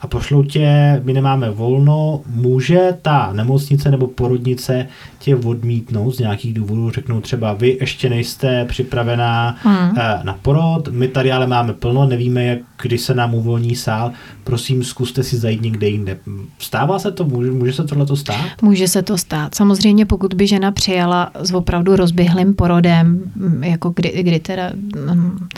a 0.00 0.06
pošlou 0.06 0.42
tě, 0.42 1.00
my 1.04 1.12
nemáme 1.12 1.50
volno, 1.50 2.20
může 2.26 2.96
ta 3.02 3.32
nemocnice 3.32 3.90
nebo 3.90 4.06
porodnice 4.06 4.86
tě 5.18 5.36
odmítnout 5.36 6.10
z 6.10 6.18
nějakých 6.18 6.54
důvodů, 6.54 6.90
řeknou 6.90 7.20
třeba 7.20 7.52
vy 7.52 7.76
ještě 7.80 8.10
nejste 8.10 8.64
připravená 8.64 9.56
hmm. 9.62 9.94
na 10.22 10.38
porod, 10.42 10.88
my 10.88 11.08
tady 11.08 11.32
ale 11.32 11.46
máme 11.46 11.72
plno, 11.72 12.06
nevíme, 12.06 12.44
jak, 12.44 12.58
kdy 12.82 12.98
se 12.98 13.14
nám 13.14 13.34
uvolní 13.34 13.76
sál, 13.76 14.12
prosím, 14.44 14.84
zkuste 14.84 15.22
si 15.22 15.36
zajít 15.36 15.62
někde 15.62 15.88
jinde. 15.88 16.18
Stává 16.58 16.98
se 16.98 17.12
to? 17.12 17.24
Může, 17.24 17.50
může 17.50 17.72
se 17.72 17.84
tohle 17.84 18.06
to 18.06 18.16
stát? 18.16 18.62
Může 18.62 18.88
se 18.88 19.02
to 19.02 19.18
stát. 19.18 19.54
Samozřejmě 19.54 20.06
pokud 20.06 20.34
by 20.34 20.46
žena 20.46 20.72
přijala 20.72 21.30
s 21.34 21.52
opravdu 21.52 21.96
rozběhlým 21.96 22.54
porodem, 22.54 23.20
jako 23.60 23.92
kdy, 23.96 24.22
kdy 24.22 24.38
teda 24.38 24.70
um, 25.12 25.48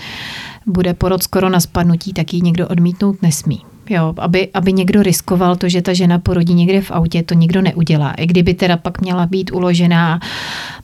bude 0.69 0.95
porod 0.95 1.23
skoro 1.23 1.49
na 1.49 1.61
spadnutí, 1.61 2.13
tak 2.13 2.35
ji 2.35 2.41
někdo 2.41 2.69
odmítnout 2.69 3.23
nesmí. 3.23 3.63
Jo, 3.91 4.15
aby, 4.19 4.49
aby 4.55 4.73
někdo 4.73 5.03
riskoval 5.03 5.57
to, 5.57 5.69
že 5.69 5.83
ta 5.83 5.93
žena 5.93 6.19
porodí 6.19 6.55
někde 6.55 6.81
v 6.81 6.91
autě, 6.91 7.23
to 7.23 7.35
nikdo 7.35 7.63
neudělá. 7.63 8.13
I 8.13 8.27
kdyby 8.27 8.55
teda 8.55 8.77
pak 8.77 9.01
měla 9.01 9.27
být 9.27 9.53
uložená 9.53 10.21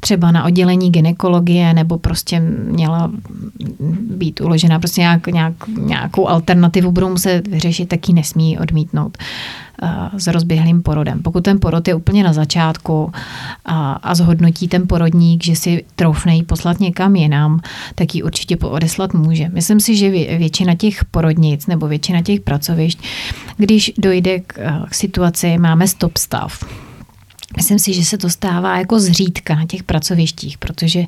třeba 0.01 0.31
na 0.31 0.45
oddělení 0.45 0.91
ginekologie 0.91 1.75
nebo 1.75 1.99
prostě 1.99 2.41
měla 2.41 3.11
být 4.01 4.41
uložená 4.41 4.79
prostě 4.79 5.01
nějak, 5.01 5.27
nějak, 5.27 5.55
nějakou 5.79 6.29
alternativu 6.29 6.93
budou 6.93 7.11
muset 7.11 7.49
vyřešit, 7.49 7.89
tak 7.89 8.09
ji 8.09 8.15
nesmí 8.15 8.59
odmítnout. 8.59 9.19
Eh, 9.83 10.11
s 10.21 10.27
rozběhlým 10.27 10.83
porodem. 10.83 11.23
Pokud 11.23 11.45
ten 11.45 11.61
porod 11.61 11.89
je 11.89 11.95
úplně 11.95 12.25
na 12.25 12.33
začátku 12.33 13.13
a, 13.65 13.93
a 13.93 14.15
zhodnotí 14.15 14.69
ten 14.69 14.89
porodník, 14.89 15.45
že 15.45 15.57
si 15.57 15.85
troufne 15.97 16.37
jí 16.37 16.43
poslat 16.43 16.81
někam 16.81 17.17
jinam, 17.17 17.61
tak 17.95 18.15
ji 18.15 18.23
určitě 18.23 18.57
odeslat 18.57 19.15
může. 19.15 19.49
Myslím 19.49 19.81
si, 19.81 19.97
že 19.97 20.11
většina 20.11 20.75
těch 20.75 21.05
porodnic 21.05 21.67
nebo 21.67 21.89
většina 21.89 22.23
těch 22.23 22.41
pracovišť, 22.41 22.99
když 23.57 23.93
dojde 23.99 24.41
k, 24.41 24.59
eh, 24.59 24.81
k 24.89 24.95
situaci, 24.95 25.59
máme 25.59 25.89
stop 25.89 26.17
stav, 26.17 26.65
Myslím 27.57 27.79
si, 27.79 27.95
že 27.95 28.05
se 28.05 28.19
to 28.19 28.31
stává 28.31 28.79
jako 28.79 29.01
zřídka 29.01 29.55
na 29.55 29.67
těch 29.67 29.83
pracovištích, 29.83 30.59
protože 30.59 31.01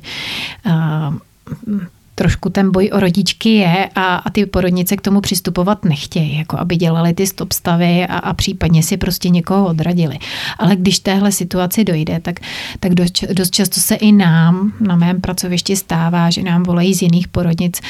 uh, 0.65 1.81
trošku 2.17 2.49
ten 2.49 2.71
boj 2.71 2.89
o 2.93 2.99
rodičky 2.99 3.49
je 3.49 3.89
a, 3.95 4.15
a 4.15 4.29
ty 4.29 4.45
porodnice 4.45 4.97
k 4.97 5.01
tomu 5.01 5.21
přistupovat 5.21 5.85
nechtějí, 5.85 6.37
jako 6.37 6.59
aby 6.59 6.75
dělali 6.75 7.13
ty 7.13 7.27
stop 7.27 7.51
stavy 7.51 8.07
a, 8.07 8.17
a 8.17 8.33
případně 8.33 8.83
si 8.83 8.97
prostě 8.97 9.29
někoho 9.29 9.65
odradili. 9.67 10.19
Ale 10.57 10.75
když 10.75 10.99
téhle 10.99 11.31
situaci 11.31 11.83
dojde, 11.83 12.19
tak, 12.19 12.39
tak 12.79 12.95
dost, 12.95 13.23
dost 13.33 13.53
často 13.53 13.79
se 13.79 13.95
i 13.95 14.11
nám 14.11 14.73
na 14.79 14.95
mém 14.95 15.21
pracovišti 15.21 15.75
stává, 15.75 16.29
že 16.29 16.43
nám 16.43 16.63
volají 16.63 16.93
z 16.93 17.01
jiných 17.01 17.27
porodnic, 17.27 17.81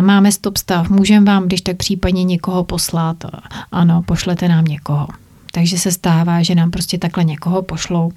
máme 0.00 0.32
stop 0.32 0.56
stav, 0.56 0.90
můžeme 0.90 1.26
vám 1.26 1.46
když 1.46 1.60
tak 1.60 1.76
případně 1.76 2.24
někoho 2.24 2.64
poslat, 2.64 3.24
ano, 3.72 4.02
pošlete 4.02 4.48
nám 4.48 4.64
někoho. 4.64 5.08
Takže 5.52 5.78
se 5.78 5.92
stává, 5.92 6.42
že 6.42 6.54
nám 6.54 6.70
prostě 6.70 6.98
takhle 6.98 7.24
někoho 7.24 7.62
pošlou, 7.62 8.12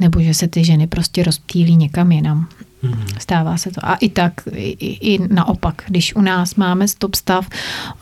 nebo 0.00 0.20
že 0.20 0.34
se 0.34 0.48
ty 0.48 0.64
ženy 0.64 0.86
prostě 0.86 1.22
rozptýlí 1.22 1.76
někam 1.76 2.12
jinam. 2.12 2.48
Hmm. 2.82 3.04
Stává 3.18 3.56
se 3.56 3.70
to. 3.70 3.80
A 3.82 3.94
i 3.94 4.08
tak, 4.08 4.32
i, 4.54 5.14
i 5.14 5.18
naopak, 5.34 5.82
když 5.86 6.16
u 6.16 6.20
nás 6.20 6.54
máme 6.54 6.88
stop 6.88 7.14
stav, 7.14 7.48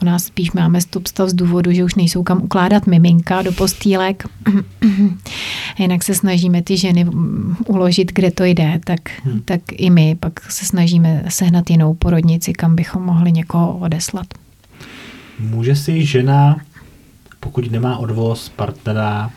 u 0.01 0.05
nás 0.05 0.23
spíš 0.23 0.51
máme 0.51 0.81
stop 0.81 1.07
stav 1.07 1.29
z 1.29 1.33
důvodu, 1.33 1.71
že 1.71 1.83
už 1.83 1.95
nejsou 1.95 2.23
kam 2.23 2.41
ukládat 2.41 2.87
miminka 2.87 3.41
do 3.41 3.51
postýlek, 3.51 4.23
jinak 5.79 6.03
se 6.03 6.15
snažíme 6.15 6.61
ty 6.61 6.77
ženy 6.77 7.05
uložit, 7.67 8.11
kde 8.13 8.31
to 8.31 8.43
jde, 8.43 8.79
tak, 8.83 8.99
hmm. 9.23 9.41
tak 9.45 9.61
i 9.71 9.89
my 9.89 10.17
pak 10.19 10.51
se 10.51 10.65
snažíme 10.65 11.23
sehnat 11.27 11.69
jinou 11.69 11.93
porodnici, 11.93 12.53
kam 12.53 12.75
bychom 12.75 13.03
mohli 13.03 13.31
někoho 13.31 13.77
odeslat. 13.77 14.27
Může 15.39 15.75
si 15.75 16.05
žena 16.05 16.57
pokud 17.41 17.71
nemá 17.71 17.97
odvoz 17.97 18.49
partnera, 18.49 19.31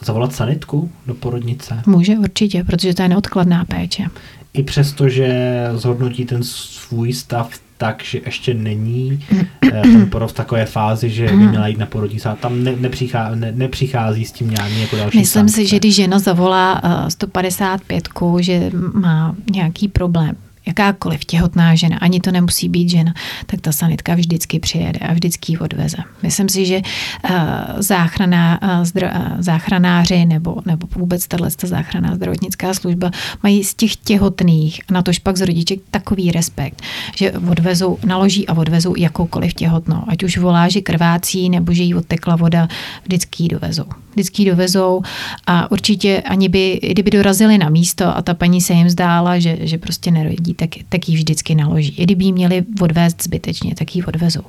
zavolat 0.00 0.32
sanitku 0.32 0.90
do 1.06 1.14
porodnice? 1.14 1.82
Může 1.86 2.18
určitě, 2.18 2.64
protože 2.64 2.94
to 2.94 3.02
je 3.02 3.08
neodkladná 3.08 3.64
péče. 3.64 4.06
I 4.54 4.62
přesto, 4.62 5.08
že 5.08 5.58
zhodnotí 5.74 6.24
ten 6.24 6.42
svůj 6.42 7.12
stav 7.12 7.50
tak, 7.78 8.04
že 8.04 8.20
ještě 8.26 8.54
není 8.54 9.24
eh, 9.62 9.82
ten 9.82 10.10
porod 10.10 10.30
v 10.30 10.34
takové 10.34 10.66
fázi, 10.66 11.10
že 11.10 11.26
by 11.26 11.36
měla 11.36 11.66
jít 11.66 11.78
na 11.78 11.86
porodnici 11.86 12.28
a 12.28 12.34
tam 12.34 12.64
ne, 12.64 12.76
nepřichází, 12.76 13.40
ne, 13.40 13.52
nepřichází 13.56 14.24
s 14.24 14.32
tím 14.32 14.50
nějaký 14.50 14.80
jako 14.80 14.96
další 14.96 15.18
Myslím 15.18 15.48
sankce. 15.48 15.56
si, 15.56 15.66
že 15.66 15.76
když 15.76 15.94
žena 15.94 16.18
zavolá 16.18 16.84
uh, 16.84 17.08
155, 17.08 18.08
že 18.40 18.70
má 18.92 19.34
nějaký 19.52 19.88
problém, 19.88 20.36
jakákoliv 20.66 21.24
těhotná 21.24 21.74
žena, 21.74 21.98
ani 21.98 22.20
to 22.20 22.30
nemusí 22.30 22.68
být 22.68 22.88
žena, 22.88 23.14
tak 23.46 23.60
ta 23.60 23.72
sanitka 23.72 24.14
vždycky 24.14 24.58
přijede 24.58 24.98
a 24.98 25.12
vždycky 25.12 25.52
ji 25.52 25.58
odveze. 25.58 25.96
Myslím 26.22 26.48
si, 26.48 26.66
že 26.66 26.80
uh, 26.80 27.30
záchrana, 27.78 28.60
zdro, 28.82 29.06
uh, 29.06 29.12
záchranáři 29.38 30.24
nebo, 30.24 30.56
nebo 30.66 30.86
vůbec 30.96 31.26
tahle 31.26 31.50
záchranná 31.62 32.14
zdravotnická 32.14 32.74
služba 32.74 33.10
mají 33.42 33.64
z 33.64 33.74
těch 33.74 33.96
těhotných 33.96 34.80
na 34.90 35.02
tož 35.02 35.18
pak 35.18 35.36
z 35.36 35.40
rodiček 35.40 35.80
takový 35.90 36.32
respekt, 36.32 36.82
že 37.16 37.32
odvezou, 37.32 37.98
naloží 38.06 38.48
a 38.48 38.54
odvezou 38.54 38.94
jakoukoliv 38.96 39.54
těhotnou. 39.54 40.02
Ať 40.06 40.22
už 40.22 40.38
volá, 40.38 40.68
že 40.68 40.80
krvácí 40.80 41.50
nebo 41.50 41.72
že 41.72 41.82
jí 41.82 41.94
odtekla 41.94 42.36
voda, 42.36 42.68
vždycky 43.04 43.42
ji 43.42 43.48
dovezou. 43.48 43.84
Vždycky 44.12 44.44
dovezou 44.44 45.02
a 45.46 45.70
určitě 45.70 46.22
ani 46.26 46.48
by, 46.48 46.80
kdyby 46.82 47.10
dorazili 47.10 47.58
na 47.58 47.68
místo 47.68 48.16
a 48.16 48.22
ta 48.22 48.34
paní 48.34 48.60
se 48.60 48.72
jim 48.72 48.90
zdála, 48.90 49.38
že, 49.38 49.58
že 49.60 49.78
prostě 49.78 50.10
nerodí, 50.10 50.54
tak, 50.54 50.70
tak 50.88 51.08
ji 51.08 51.16
vždycky 51.16 51.54
naloží. 51.54 51.94
I 51.98 52.02
kdyby 52.02 52.24
ji 52.24 52.32
měli 52.32 52.64
odvést 52.80 53.22
zbytečně, 53.22 53.74
tak 53.74 53.96
ji 53.96 54.04
odvezou. 54.04 54.42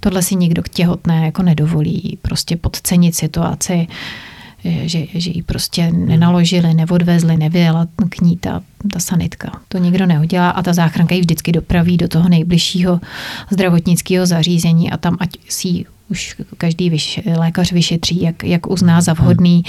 Tohle 0.00 0.22
si 0.22 0.36
nikdo 0.36 0.62
těhotné 0.72 1.24
jako 1.24 1.42
nedovolí 1.42 2.18
prostě 2.22 2.56
podcenit 2.56 3.14
situaci, 3.14 3.86
že, 4.64 5.06
že 5.14 5.30
ji 5.30 5.42
prostě 5.42 5.90
nenaložili, 5.92 6.74
neodvezli, 6.74 7.36
nevyjela 7.36 7.86
k 8.08 8.20
ní 8.20 8.36
ta, 8.36 8.62
ta 8.92 9.00
sanitka. 9.00 9.60
To 9.68 9.78
nikdo 9.78 10.06
neudělá 10.06 10.50
a 10.50 10.62
ta 10.62 10.72
záchranka 10.72 11.14
ji 11.14 11.20
vždycky 11.20 11.52
dopraví 11.52 11.96
do 11.96 12.08
toho 12.08 12.28
nejbližšího 12.28 13.00
zdravotnického 13.50 14.26
zařízení 14.26 14.90
a 14.90 14.96
tam 14.96 15.16
ať 15.20 15.30
si 15.48 15.68
ji 15.68 15.84
už 16.10 16.36
každý 16.58 16.90
vyš, 16.90 17.20
lékař 17.36 17.72
vyšetří, 17.72 18.22
jak, 18.22 18.44
jak 18.44 18.70
uzná 18.70 19.00
za 19.00 19.12
vhodný. 19.12 19.62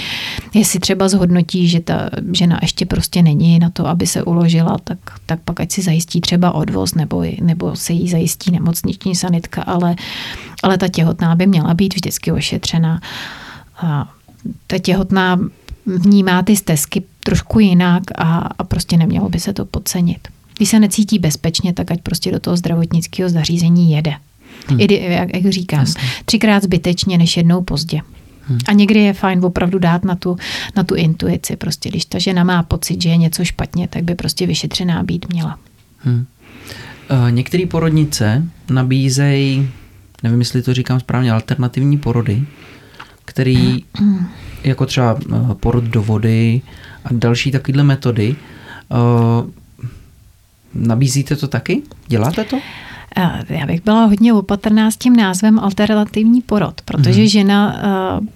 Jestli 0.54 0.80
třeba 0.80 1.08
zhodnotí, 1.08 1.68
že 1.68 1.80
ta 1.80 2.10
žena 2.32 2.58
ještě 2.62 2.86
prostě 2.86 3.22
není 3.22 3.58
na 3.58 3.70
to, 3.70 3.86
aby 3.86 4.06
se 4.06 4.22
uložila, 4.22 4.78
tak, 4.84 4.98
tak 5.26 5.40
pak 5.44 5.60
ať 5.60 5.72
si 5.72 5.82
zajistí 5.82 6.20
třeba 6.20 6.52
odvoz 6.52 6.94
nebo, 6.94 7.24
nebo 7.40 7.76
se 7.76 7.92
jí 7.92 8.08
zajistí 8.08 8.50
nemocniční 8.50 9.14
sanitka, 9.14 9.62
ale, 9.62 9.96
ale 10.62 10.78
ta 10.78 10.88
těhotná 10.88 11.34
by 11.34 11.46
měla 11.46 11.74
být 11.74 11.94
vždycky 11.94 12.32
ošetřena. 12.32 13.00
A 13.76 14.10
ta 14.66 14.78
těhotná 14.78 15.40
vnímá 15.86 16.42
ty 16.42 16.56
stezky 16.56 17.02
trošku 17.24 17.60
jinak 17.60 18.02
a, 18.18 18.38
a 18.58 18.64
prostě 18.64 18.96
nemělo 18.96 19.28
by 19.28 19.40
se 19.40 19.52
to 19.52 19.64
podcenit. 19.64 20.28
Když 20.56 20.68
se 20.68 20.80
necítí 20.80 21.18
bezpečně, 21.18 21.72
tak 21.72 21.90
ať 21.90 22.00
prostě 22.00 22.32
do 22.32 22.40
toho 22.40 22.56
zdravotnického 22.56 23.30
zařízení 23.30 23.92
jede. 23.92 24.14
Hmm. 24.68 24.80
I, 24.80 25.12
jak, 25.12 25.34
jak 25.34 25.52
říkám, 25.52 25.80
Jasně. 25.80 26.02
třikrát 26.24 26.62
zbytečně, 26.62 27.18
než 27.18 27.36
jednou 27.36 27.62
pozdě. 27.62 28.00
Hmm. 28.50 28.58
A 28.68 28.72
někdy 28.72 29.00
je 29.00 29.12
fajn 29.12 29.44
opravdu 29.44 29.78
dát 29.78 30.04
na 30.04 30.14
tu, 30.14 30.36
na 30.76 30.84
tu 30.84 30.94
intuici. 30.94 31.56
Prostě 31.56 31.88
když 31.88 32.04
ta 32.04 32.18
žena 32.18 32.44
má 32.44 32.62
pocit, 32.62 33.02
že 33.02 33.08
je 33.08 33.16
něco 33.16 33.44
špatně, 33.44 33.88
tak 33.88 34.04
by 34.04 34.14
prostě 34.14 34.46
vyšetřená 34.46 35.02
být 35.02 35.32
měla. 35.32 35.58
Hmm. 35.98 36.26
Uh, 37.10 37.30
Některé 37.30 37.66
porodnice 37.66 38.44
nabízejí, 38.70 39.70
nevím, 40.22 40.38
jestli 40.38 40.62
to 40.62 40.74
říkám 40.74 41.00
správně, 41.00 41.32
alternativní 41.32 41.98
porody, 41.98 42.42
který 43.24 43.84
hmm. 43.94 44.26
jako 44.64 44.86
třeba 44.86 45.18
porod 45.60 45.84
do 45.84 46.02
vody 46.02 46.62
a 47.04 47.08
další 47.12 47.50
takovéhle 47.50 47.84
metody. 47.84 48.36
Uh, 48.88 49.50
nabízíte 50.74 51.36
to 51.36 51.48
taky? 51.48 51.82
Děláte 52.08 52.44
to? 52.44 52.60
Já 53.48 53.66
bych 53.66 53.84
byla 53.84 54.04
hodně 54.04 54.34
opatrná 54.34 54.90
s 54.90 54.96
tím 54.96 55.16
názvem 55.16 55.58
alternativní 55.58 56.42
porod, 56.42 56.80
protože 56.84 57.22
mm-hmm. 57.22 57.30
žena, 57.30 57.82
uh, 58.20 58.26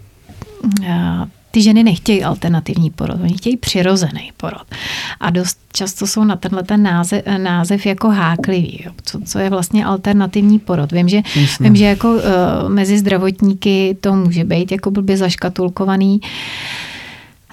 uh, 0.81 1.29
ty 1.51 1.63
ženy 1.63 1.85
nechtějí 1.85 2.25
alternativní 2.25 2.91
porod, 2.91 3.21
oni 3.21 3.35
chtějí 3.35 3.57
přirozený 3.57 4.33
porod. 4.37 4.65
A 5.21 5.31
dost 5.31 5.59
často 5.73 6.07
jsou 6.07 6.25
na 6.25 6.37
tenhle 6.37 6.63
ten 6.63 6.83
název, 6.83 7.23
název 7.39 7.87
jako 7.87 8.09
háklivý, 8.09 8.83
jo. 8.85 8.93
Co, 9.05 9.21
co 9.21 9.39
je 9.39 9.51
vlastně 9.51 9.85
alternativní 9.85 10.59
porod. 10.59 10.93
Vím, 10.93 11.09
že, 11.09 11.23
vím, 11.61 11.77
že 11.77 11.85
jako 11.85 12.15
uh, 12.15 12.21
mezi 12.69 12.99
zdravotníky 12.99 13.97
to 14.01 14.15
může 14.15 14.45
být 14.45 14.73
jako 14.73 14.91
blbě 14.91 15.17
zaškatulkovaný. 15.17 16.21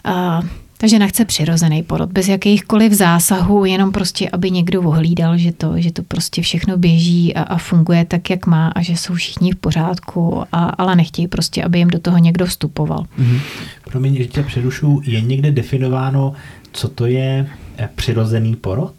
Uh, 0.06 0.46
ta 0.82 0.88
žena 0.88 1.08
chce 1.08 1.26
přirozený 1.26 1.84
porod, 1.84 2.12
bez 2.12 2.28
jakýchkoliv 2.28 2.94
zásahů, 2.94 3.66
jenom 3.66 3.92
prostě, 3.92 4.30
aby 4.30 4.52
někdo 4.52 4.82
ohlídal, 4.82 5.38
že 5.38 5.52
to, 5.52 5.74
že 5.76 5.92
to 5.92 6.04
prostě 6.04 6.42
všechno 6.42 6.78
běží 6.78 7.36
a, 7.36 7.42
a 7.42 7.58
funguje 7.58 8.06
tak, 8.06 8.30
jak 8.30 8.48
má 8.48 8.68
a 8.68 8.82
že 8.82 8.94
jsou 8.94 9.14
všichni 9.14 9.52
v 9.52 9.56
pořádku, 9.56 10.44
a, 10.52 10.66
ale 10.66 10.96
nechtějí 10.96 11.28
prostě, 11.28 11.64
aby 11.64 11.78
jim 11.78 11.88
do 11.88 12.00
toho 12.00 12.18
někdo 12.18 12.46
vstupoval. 12.46 13.06
Mm-hmm. 13.20 13.40
Promiň, 13.84 14.16
že 14.16 14.26
tě 14.26 14.44
přerušu, 14.44 15.02
je 15.04 15.22
někde 15.22 15.52
definováno, 15.52 16.34
co 16.72 16.88
to 16.88 17.06
je 17.06 17.48
eh, 17.78 17.90
přirozený 17.96 18.56
porod? 18.56 18.94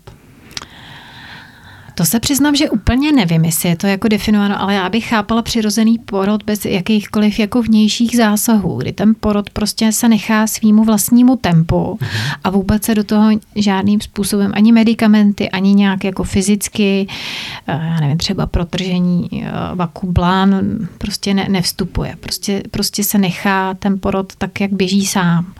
To 1.94 2.05
se 2.05 2.20
přiznám, 2.20 2.56
že 2.56 2.70
úplně 2.70 3.12
nevím, 3.12 3.44
jestli 3.44 3.69
je 3.69 3.77
to 3.77 3.86
jako 3.86 4.09
definováno, 4.09 4.60
ale 4.60 4.74
já 4.74 4.89
bych 4.89 5.09
chápala 5.09 5.43
přirozený 5.43 5.98
porod 5.98 6.43
bez 6.43 6.64
jakýchkoliv 6.64 7.39
jako 7.39 7.62
vnějších 7.62 8.16
zásahů, 8.16 8.78
kdy 8.78 8.93
ten 8.93 9.14
porod 9.20 9.51
prostě 9.51 9.93
se 9.93 10.09
nechá 10.09 10.47
svýmu 10.47 10.85
vlastnímu 10.85 11.36
tempu 11.36 11.98
a 12.44 12.51
vůbec 12.51 12.85
se 12.85 12.94
do 12.94 13.05
toho 13.05 13.31
žádným 13.56 14.01
způsobem 14.01 14.52
ani 14.55 14.73
medicamenty, 14.73 15.51
ani 15.51 15.74
nějak 15.74 16.05
jako 16.05 16.24
fyzicky, 16.24 17.06
eh, 17.66 17.73
já 17.73 18.01
nevím, 18.01 18.19
třeba 18.19 18.47
protržení 18.47 19.28
eh, 19.32 19.51
vakublán 19.74 20.60
prostě 20.98 21.35
ne, 21.35 21.47
nevstupuje. 21.48 22.16
Prostě, 22.20 22.62
prostě 22.70 23.05
se 23.05 23.19
nechá 23.19 23.74
ten 23.74 24.01
porod 24.01 24.36
tak, 24.36 24.60
jak 24.60 24.73
běží 24.73 25.06
sám. 25.06 25.55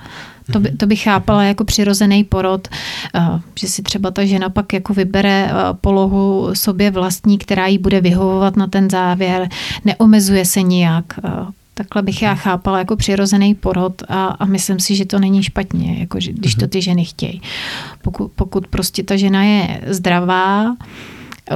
To, 0.53 0.61
by, 0.61 0.71
to 0.71 0.87
bych 0.87 1.03
chápala 1.03 1.45
jako 1.45 1.65
přirozený 1.65 2.25
porod, 2.25 2.69
eh, 3.15 3.21
že 3.61 3.69
si 3.69 3.83
třeba 3.83 4.11
ta 4.11 4.25
žena 4.25 4.49
pak 4.49 4.73
jako 4.73 4.95
vybere 4.95 5.51
eh, 5.51 5.55
polohu 5.81 6.51
sobě 6.53 6.91
vlastní, 6.91 7.39
která 7.39 7.67
jí 7.67 7.79
bude 7.79 8.01
vyhovovat 8.01 8.57
na 8.57 8.67
ten 8.67 8.91
závěr, 8.91 9.49
neomezuje 9.85 10.45
se 10.45 10.63
nijak. 10.63 11.05
Eh, 11.25 11.31
takhle 11.75 12.03
bych 12.03 12.23
já 12.23 12.35
chápala 12.35 12.79
jako 12.79 12.97
přirozený 12.97 13.55
porod 13.55 14.03
a, 14.09 14.27
a 14.27 14.45
myslím 14.45 14.81
si, 14.81 14.97
že 14.97 15.05
to 15.05 15.19
není 15.19 15.43
špatně, 15.43 15.97
jako 16.01 16.21
že, 16.21 16.33
když 16.33 16.55
to 16.55 16.67
ty 16.67 16.83
ženy 16.83 17.05
chtějí. 17.05 17.43
Pokud, 18.03 18.33
pokud 18.33 18.67
prostě 18.67 19.03
ta 19.03 19.17
žena 19.17 19.45
je 19.45 19.81
zdravá, 19.87 20.77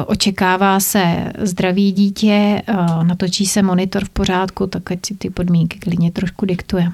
očekává 0.06 0.80
se 0.80 1.32
zdraví 1.38 1.92
dítě, 1.92 2.62
natočí 3.02 3.46
se 3.46 3.62
monitor 3.62 4.04
v 4.04 4.08
pořádku, 4.08 4.66
tak 4.66 4.90
ať 4.90 4.98
si 5.06 5.14
ty 5.14 5.30
podmínky 5.30 5.78
klidně 5.78 6.10
trošku 6.10 6.46
diktuje. 6.46 6.92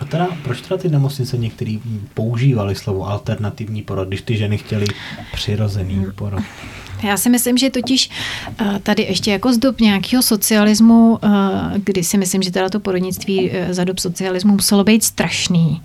A 0.00 0.04
teda, 0.04 0.28
proč 0.44 0.60
teda 0.60 0.76
ty 0.76 0.88
nemocnice 0.88 1.38
některý 1.38 1.80
používali 2.14 2.74
slovo 2.74 3.08
alternativní 3.08 3.82
porod, 3.82 4.08
když 4.08 4.22
ty 4.22 4.36
ženy 4.36 4.58
chtěly 4.58 4.86
přirozený 5.32 6.06
porod? 6.14 6.42
Já 7.02 7.16
si 7.16 7.30
myslím, 7.30 7.58
že 7.58 7.70
totiž 7.70 8.10
eh, 8.58 8.80
tady 8.82 9.02
ještě 9.02 9.30
jako 9.30 9.52
z 9.52 9.58
dob 9.58 9.80
nějakého 9.80 10.22
socialismu, 10.22 11.18
eh, 11.22 11.28
kdy 11.84 12.04
si 12.04 12.18
myslím, 12.18 12.42
že 12.42 12.50
teda 12.50 12.68
to 12.68 12.80
porodnictví 12.80 13.50
eh, 13.52 13.74
za 13.74 13.84
dob 13.84 13.98
socialismu 13.98 14.52
muselo 14.52 14.84
být 14.84 15.04
strašný 15.04 15.82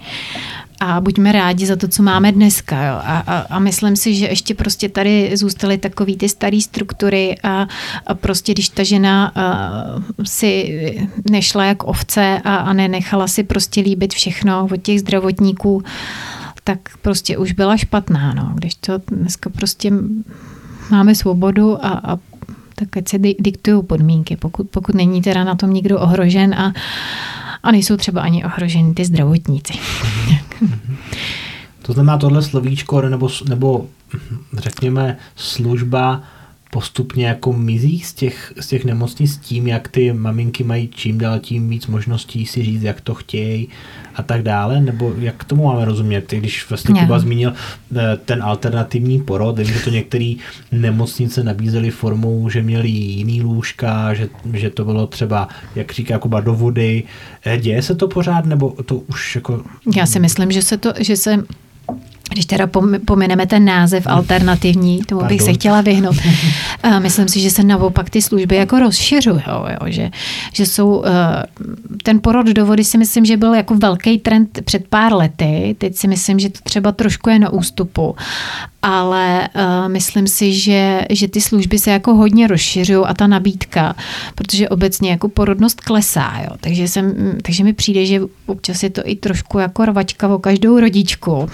a 0.79 1.01
buďme 1.01 1.31
rádi 1.31 1.65
za 1.65 1.75
to, 1.75 1.87
co 1.87 2.03
máme 2.03 2.31
dneska. 2.31 2.83
Jo. 2.83 2.93
A, 2.93 3.17
a, 3.19 3.37
a 3.37 3.59
myslím 3.59 3.95
si, 3.95 4.15
že 4.15 4.25
ještě 4.25 4.55
prostě 4.55 4.89
tady 4.89 5.31
zůstaly 5.37 5.77
takové 5.77 6.15
ty 6.15 6.29
staré 6.29 6.61
struktury 6.61 7.35
a, 7.43 7.67
a 8.07 8.13
prostě 8.13 8.51
když 8.51 8.69
ta 8.69 8.83
žena 8.83 9.31
a, 9.35 9.71
si 10.23 10.79
nešla 11.29 11.65
jak 11.65 11.83
ovce 11.83 12.41
a, 12.43 12.55
a 12.55 12.73
nenechala 12.73 13.27
si 13.27 13.43
prostě 13.43 13.81
líbit 13.81 14.13
všechno 14.13 14.67
od 14.71 14.81
těch 14.81 14.99
zdravotníků, 14.99 15.83
tak 16.63 16.79
prostě 17.01 17.37
už 17.37 17.51
byla 17.51 17.77
špatná. 17.77 18.33
No. 18.33 18.51
Když 18.55 18.75
to 18.75 18.93
dneska 19.07 19.49
prostě 19.49 19.91
máme 20.91 21.15
svobodu 21.15 21.85
a, 21.85 21.89
a 21.89 22.17
tak 22.75 22.97
ať 22.97 23.07
se 23.07 23.17
diktují 23.19 23.83
podmínky, 23.83 24.35
pokud, 24.35 24.69
pokud 24.69 24.95
není 24.95 25.21
teda 25.21 25.43
na 25.43 25.55
tom 25.55 25.73
nikdo 25.73 25.99
ohrožen 25.99 26.53
a, 26.53 26.73
a 27.63 27.71
nejsou 27.71 27.97
třeba 27.97 28.21
ani 28.21 28.45
ohroženi 28.45 28.93
ty 28.93 29.05
zdravotníci. 29.05 29.73
To 31.85 31.93
znamená 31.93 32.17
tohle 32.17 32.41
slovíčko 32.41 33.01
nebo, 33.01 33.29
nebo 33.49 33.85
řekněme 34.57 35.17
služba 35.35 36.23
postupně 36.75 37.25
jako 37.25 37.53
mizí 37.53 37.99
z 37.99 38.13
těch, 38.13 38.53
z 38.59 38.67
těch 38.67 38.85
nemocnic 38.85 39.33
s 39.33 39.37
tím, 39.37 39.67
jak 39.67 39.87
ty 39.87 40.13
maminky 40.13 40.63
mají 40.63 40.87
čím 40.87 41.17
dál 41.17 41.39
tím 41.39 41.69
víc 41.69 41.87
možností 41.87 42.45
si 42.45 42.63
říct, 42.63 42.83
jak 42.83 43.01
to 43.01 43.13
chtějí 43.13 43.67
a 44.15 44.23
tak 44.23 44.43
dále, 44.43 44.81
nebo 44.81 45.13
jak 45.19 45.43
tomu 45.43 45.63
máme 45.63 45.85
rozumět, 45.85 46.31
když 46.31 46.69
vlastně 46.69 46.99
Kuba 46.99 47.19
zmínil 47.19 47.53
eh, 47.95 48.17
ten 48.25 48.43
alternativní 48.43 49.23
porod, 49.23 49.57
že 49.57 49.79
to 49.79 49.89
některé 49.89 50.33
nemocnice 50.71 51.43
nabízely 51.43 51.91
formou, 51.91 52.49
že 52.49 52.61
měli 52.61 52.89
jiný 52.89 53.41
lůžka, 53.41 54.13
že, 54.13 54.29
že 54.53 54.69
to 54.69 54.85
bylo 54.85 55.07
třeba, 55.07 55.47
jak 55.75 55.91
říká 55.91 56.19
Kuba, 56.19 56.39
do 56.39 56.53
vody. 56.53 57.03
Eh, 57.45 57.57
děje 57.57 57.81
se 57.81 57.95
to 57.95 58.07
pořád, 58.07 58.45
nebo 58.45 58.75
to 58.85 58.95
už 58.95 59.35
jako... 59.35 59.63
Já 59.95 60.05
si 60.05 60.19
myslím, 60.19 60.51
že 60.51 60.61
se 60.61 60.77
to, 60.77 60.93
že 60.99 61.17
se 61.17 61.43
když 62.29 62.45
teda 62.45 62.69
pomineme 63.05 63.47
ten 63.47 63.65
název 63.65 64.07
alternativní, 64.07 64.99
tomu 64.99 65.21
Pardon. 65.21 65.37
bych 65.37 65.45
se 65.45 65.53
chtěla 65.53 65.81
vyhnout. 65.81 66.15
Myslím 66.99 67.27
si, 67.27 67.39
že 67.39 67.49
se 67.49 67.63
naopak 67.63 68.09
ty 68.09 68.21
služby 68.21 68.55
jako 68.55 68.79
rozšiřují, 68.79 69.41
že, 69.85 70.11
že 70.53 70.65
jsou, 70.65 71.03
eh, 71.05 71.43
ten 72.03 72.19
porod 72.21 72.47
do 72.47 72.65
vody 72.65 72.83
si 72.83 72.97
myslím, 72.97 73.25
že 73.25 73.37
byl 73.37 73.53
jako 73.53 73.75
velký 73.75 74.19
trend 74.19 74.59
před 74.65 74.87
pár 74.87 75.13
lety, 75.13 75.75
teď 75.77 75.95
si 75.95 76.07
myslím, 76.07 76.39
že 76.39 76.49
to 76.49 76.59
třeba 76.63 76.91
trošku 76.91 77.29
je 77.29 77.39
na 77.39 77.49
ústupu 77.49 78.15
ale 78.85 79.49
uh, 79.55 79.89
myslím 79.89 80.27
si, 80.27 80.53
že, 80.53 81.01
že 81.09 81.27
ty 81.27 81.41
služby 81.41 81.79
se 81.79 81.91
jako 81.91 82.15
hodně 82.15 82.47
rozšiřují 82.47 83.05
a 83.05 83.13
ta 83.13 83.27
nabídka, 83.27 83.95
protože 84.35 84.69
obecně 84.69 85.11
jako 85.11 85.29
porodnost 85.29 85.81
klesá, 85.81 86.33
jo. 86.43 86.57
Takže, 86.59 86.87
jsem, 86.87 87.35
takže 87.41 87.63
mi 87.63 87.73
přijde, 87.73 88.05
že 88.05 88.21
občas 88.45 88.83
je 88.83 88.89
to 88.89 89.01
i 89.05 89.15
trošku 89.15 89.59
jako 89.59 89.85
rvačka 89.85 90.27
o 90.27 90.39
každou 90.39 90.79
rodičku. 90.79 91.49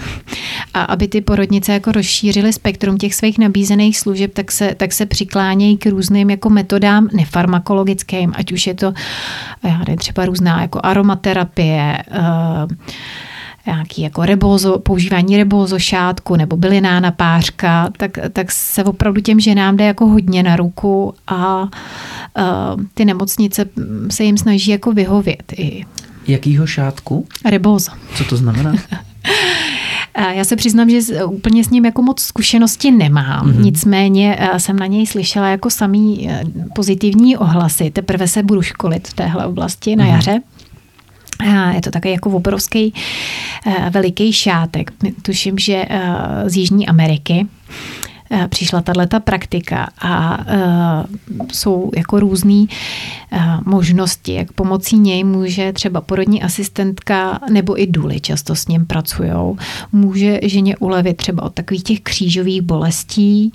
A 0.74 0.82
aby 0.82 1.08
ty 1.08 1.20
porodnice 1.20 1.72
jako 1.72 1.92
rozšířily 1.92 2.52
spektrum 2.52 2.98
těch 2.98 3.14
svých 3.14 3.38
nabízených 3.38 3.98
služeb, 3.98 4.34
tak 4.34 4.52
se, 4.52 4.74
tak 4.76 4.92
se 4.92 5.06
přiklánějí 5.06 5.76
k 5.76 5.86
různým 5.86 6.30
jako 6.30 6.50
metodám 6.50 7.08
nefarmakologickým, 7.12 8.32
ať 8.36 8.52
už 8.52 8.66
je 8.66 8.74
to 8.74 8.92
já 9.64 9.78
nevím, 9.78 9.96
třeba 9.96 10.26
různá 10.26 10.62
jako 10.62 10.80
aromaterapie, 10.82 11.98
uh, 12.10 12.70
nějaký 13.66 14.02
jako 14.02 14.24
rebózo, 14.24 14.78
používání 14.78 15.36
rebózo 15.36 15.78
šátku 15.78 16.36
nebo 16.36 16.56
byliná 16.56 17.10
pářka, 17.10 17.90
tak, 17.96 18.18
tak 18.32 18.52
se 18.52 18.84
opravdu 18.84 19.20
těm 19.20 19.40
ženám 19.40 19.76
jde 19.76 19.84
jako 19.84 20.06
hodně 20.06 20.42
na 20.42 20.56
ruku 20.56 21.14
a 21.26 21.62
uh, 21.62 21.68
ty 22.94 23.04
nemocnice 23.04 23.64
se 24.10 24.24
jim 24.24 24.38
snaží 24.38 24.70
jako 24.70 24.92
vyhovět. 24.92 25.52
I. 25.56 25.84
Jakýho 26.26 26.66
šátku? 26.66 27.26
Rebózo. 27.44 27.92
Co 28.14 28.24
to 28.24 28.36
znamená? 28.36 28.74
Já 30.18 30.44
se 30.44 30.56
přiznám, 30.56 30.90
že 30.90 31.24
úplně 31.24 31.64
s 31.64 31.70
ním 31.70 31.84
jako 31.84 32.02
moc 32.02 32.22
zkušenosti 32.22 32.90
nemám. 32.90 33.46
Mm-hmm. 33.46 33.64
Nicméně 33.64 34.38
jsem 34.56 34.78
na 34.78 34.86
něj 34.86 35.06
slyšela 35.06 35.48
jako 35.48 35.70
samý 35.70 36.30
e, 36.30 36.44
pozitivní 36.74 37.36
ohlasy. 37.36 37.90
Teprve 37.90 38.28
se 38.28 38.42
budu 38.42 38.62
školit 38.62 39.08
v 39.08 39.14
téhle 39.14 39.46
oblasti 39.46 39.96
na 39.96 40.04
mm-hmm. 40.04 40.14
jaře. 40.14 40.40
Je 41.74 41.80
to 41.80 41.90
takový 41.90 42.14
jako 42.14 42.30
obrovský 42.30 42.94
eh, 43.66 43.90
veliký 43.90 44.32
šátek. 44.32 44.92
Tuším, 45.22 45.58
že 45.58 45.84
eh, 45.88 46.00
z 46.46 46.56
Jižní 46.56 46.88
Ameriky. 46.88 47.46
Eh, 48.34 48.48
přišla 48.48 48.82
tato 48.82 49.20
praktika 49.20 49.88
a 50.00 50.38
uh, 50.38 51.46
jsou 51.52 51.90
jako 51.96 52.20
různé 52.20 52.64
uh, 53.32 53.38
možnosti, 53.64 54.34
jak 54.34 54.52
pomocí 54.52 54.98
něj 54.98 55.24
může 55.24 55.72
třeba 55.72 56.00
porodní 56.00 56.42
asistentka 56.42 57.40
nebo 57.50 57.80
i 57.80 57.86
důly 57.86 58.20
často 58.20 58.54
s 58.54 58.68
ním 58.68 58.86
pracují. 58.86 59.30
Může 59.92 60.40
ženě 60.42 60.76
ulevit 60.76 61.16
třeba 61.16 61.42
od 61.42 61.54
takových 61.54 61.82
těch 61.82 62.00
křížových 62.00 62.62
bolestí 62.62 63.52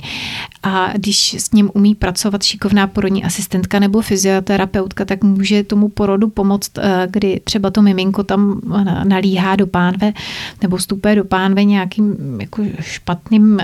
a 0.64 0.92
když 0.94 1.34
s 1.34 1.52
ním 1.52 1.72
umí 1.74 1.96
pracovat 1.96 2.44
šikovná 2.44 2.88
porodní 2.88 3.24
asistentka 3.24 3.80
nebo 3.80 4.02
fyzioterapeutka, 4.02 5.06
tak 5.06 5.24
může 5.24 5.64
tomu 5.64 5.90
porodu 5.90 6.30
pomoct, 6.30 6.72
kdy 7.08 7.42
třeba 7.44 7.70
to 7.70 7.82
miminko 7.82 8.24
tam 8.24 8.62
nalíhá 9.04 9.56
do 9.56 9.68
pánve 9.68 10.14
nebo 10.62 10.78
vstupuje 10.78 11.16
do 11.16 11.26
pánve 11.26 11.64
nějakým 11.64 12.38
jako 12.42 12.64
špatným 12.80 13.60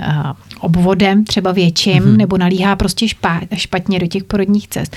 obvodem 0.60 1.03
lidem, 1.04 1.24
třeba 1.24 1.52
větším, 1.52 2.02
mm-hmm. 2.02 2.16
nebo 2.16 2.38
nalíhá 2.38 2.76
prostě 2.76 3.06
špatně 3.54 3.98
do 3.98 4.06
těch 4.06 4.24
porodních 4.24 4.68
cest, 4.68 4.96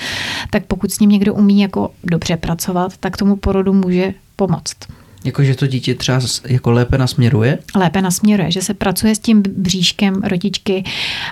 tak 0.50 0.66
pokud 0.66 0.92
s 0.92 1.00
ním 1.00 1.10
někdo 1.10 1.34
umí 1.34 1.60
jako 1.60 1.90
dobře 2.04 2.36
pracovat, 2.36 2.96
tak 2.96 3.16
tomu 3.16 3.36
porodu 3.36 3.72
může 3.72 4.14
pomoct. 4.36 4.76
Jakože 5.24 5.54
to 5.54 5.66
dítě 5.66 5.94
třeba 5.94 6.20
jako 6.46 6.70
lépe 6.70 6.98
nasměruje? 6.98 7.58
Lépe 7.74 8.02
nasměruje, 8.02 8.50
že 8.50 8.62
se 8.62 8.74
pracuje 8.74 9.14
s 9.14 9.18
tím 9.18 9.42
bříškem 9.56 10.14
rodičky, 10.22 10.84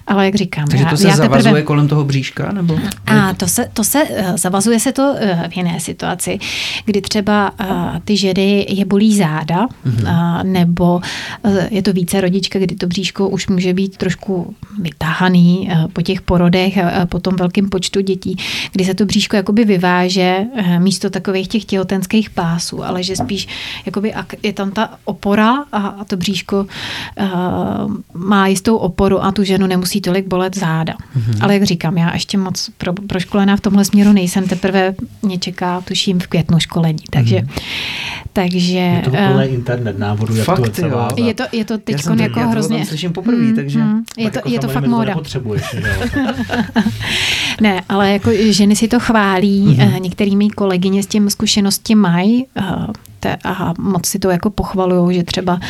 ale 0.06 0.24
jak 0.24 0.34
říkám. 0.34 0.66
Takže 0.66 0.84
to 0.84 0.96
se 0.96 1.08
já 1.08 1.16
zavazuje 1.16 1.42
teprve... 1.42 1.62
kolem 1.62 1.88
toho 1.88 2.04
bříška? 2.04 2.52
Nebo? 2.52 2.78
A 3.06 3.34
to 3.34 3.48
se, 3.48 3.68
to 3.72 3.84
se, 3.84 4.04
eh, 4.10 4.38
zavazuje 4.38 4.80
se 4.80 4.92
to 4.92 5.14
eh, 5.18 5.48
v 5.48 5.56
jiné 5.56 5.80
situaci, 5.80 6.38
kdy 6.84 7.00
třeba 7.00 7.52
eh, 7.60 7.66
ty 8.04 8.16
ženy 8.16 8.66
je 8.68 8.84
bolí 8.84 9.16
záda, 9.16 9.66
mm-hmm. 9.66 10.44
nebo 10.44 11.00
je 11.70 11.82
to 11.82 11.92
více 11.92 12.20
rodička, 12.20 12.58
kdy 12.58 12.74
to 12.74 12.86
bříško 12.86 13.28
už 13.28 13.46
může 13.46 13.74
být 13.74 13.96
trošku 13.96 14.54
vytáhaný 14.80 15.70
po 15.92 16.02
těch 16.02 16.20
porodech 16.20 16.78
a 16.78 17.06
po 17.06 17.20
tom 17.20 17.36
velkém 17.36 17.68
počtu 17.68 18.00
dětí, 18.00 18.36
kdy 18.72 18.84
se 18.84 18.94
to 18.94 19.04
bříško 19.04 19.36
jakoby 19.36 19.64
vyváže 19.64 20.38
místo 20.78 21.10
takových 21.10 21.48
těch 21.48 21.64
těhotenských 21.64 22.30
pásů, 22.30 22.84
ale 22.84 23.02
že 23.02 23.16
spíš 23.16 23.48
jakoby 23.86 24.14
je 24.42 24.52
tam 24.52 24.70
ta 24.70 24.90
opora 25.04 25.64
a, 25.72 25.78
a 25.78 26.04
to 26.04 26.16
bříško 26.16 26.66
uh, 27.20 27.26
má 28.14 28.46
jistou 28.46 28.76
oporu 28.76 29.24
a 29.24 29.32
tu 29.32 29.44
ženu 29.44 29.66
nemusí 29.66 30.00
tolik 30.00 30.26
bolet 30.26 30.56
záda. 30.56 30.92
Mm-hmm. 30.92 31.38
Ale 31.40 31.54
jak 31.54 31.62
říkám, 31.62 31.98
já 31.98 32.14
ještě 32.14 32.38
moc 32.38 32.70
pro, 32.78 32.92
proškolená 32.92 33.56
v 33.56 33.60
tomhle 33.60 33.84
směru 33.84 34.12
nejsem, 34.12 34.48
teprve 34.48 34.94
mě 35.22 35.38
čeká, 35.38 35.80
tuším, 35.80 36.20
v 36.20 36.26
květnu 36.26 36.58
školení, 36.58 37.04
takže 37.10 37.36
mm-hmm. 37.36 38.26
takže... 38.32 38.78
Je 38.78 39.02
to 39.04 39.10
plný 39.10 39.48
uh, 39.48 39.54
internet 39.54 39.98
návodu, 39.98 40.36
jak 40.36 40.46
fakt, 40.46 40.76
to 40.76 40.86
jo. 40.86 41.08
Je 41.16 41.34
to, 41.34 41.44
je 41.52 41.64
to 41.64 41.78
teď 41.78 41.96
jako 42.20 42.40
já 42.40 42.46
hrozně... 42.46 42.78
Já 42.78 42.84
to 42.84 42.88
slyším 42.88 43.12
poprvé, 43.12 43.42
mm, 43.42 43.56
takže... 43.56 43.78
Mm, 43.78 44.02
je 44.16 44.30
to, 44.30 44.38
jako 44.38 44.48
je 44.50 44.58
to 44.58 44.68
fakt 44.68 44.86
móda. 44.86 45.16
Ne, 47.60 47.82
ale 47.88 48.12
jako 48.12 48.30
ženy 48.34 48.76
si 48.76 48.88
to 48.88 49.00
chválí, 49.00 49.66
mm-hmm. 49.66 50.00
některými 50.00 50.50
kolegyně 50.50 51.02
s 51.02 51.06
tím 51.06 51.30
zkušenosti 51.30 51.94
mají, 51.94 52.46
a 53.44 53.74
moc 53.78 54.06
si 54.06 54.18
to 54.18 54.30
jako 54.30 54.50
pochvalují, 54.50 55.16
že 55.16 55.22
třeba 55.22 55.60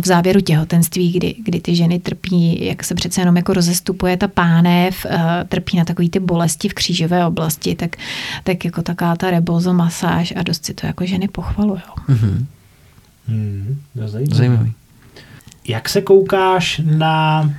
v 0.00 0.06
závěru 0.06 0.40
těhotenství, 0.40 1.12
kdy, 1.12 1.34
kdy 1.44 1.60
ty 1.60 1.76
ženy 1.76 1.98
trpí, 1.98 2.64
jak 2.64 2.84
se 2.84 2.94
přece 2.94 3.20
jenom 3.20 3.36
jako 3.36 3.52
rozestupuje 3.52 4.16
ta 4.16 4.28
pánev, 4.28 5.06
trpí 5.48 5.76
na 5.76 5.84
takový 5.84 6.10
ty 6.10 6.20
bolesti 6.20 6.68
v 6.68 6.74
křížové 6.74 7.26
oblasti, 7.26 7.74
tak, 7.74 7.96
tak 8.44 8.64
jako 8.64 8.82
taká 8.82 9.16
ta 9.16 9.30
rebozo 9.30 9.72
masáž 9.72 10.34
a 10.36 10.42
dost 10.42 10.64
si 10.64 10.74
to 10.74 10.86
jako 10.86 11.06
ženy 11.06 11.28
pochvalují. 11.28 11.82
Mm-hmm. 12.08 12.44
Hmm, 13.28 13.80
zajímavý. 14.28 14.72
Jak 15.68 15.88
se 15.88 16.02
koukáš 16.02 16.80
na 16.84 17.50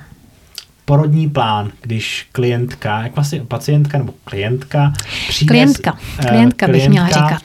porodní 0.84 1.30
plán, 1.30 1.70
když 1.82 2.28
klientka, 2.32 3.02
jak 3.02 3.14
vlastně 3.14 3.40
pacientka 3.40 3.98
nebo 3.98 4.14
klientka 4.24 4.92
přijde... 5.28 5.50
Klientka, 5.50 5.92
klientka, 5.92 6.28
klientka 6.28 6.68
bych 6.68 6.88
měla 6.88 7.08
říkat 7.08 7.42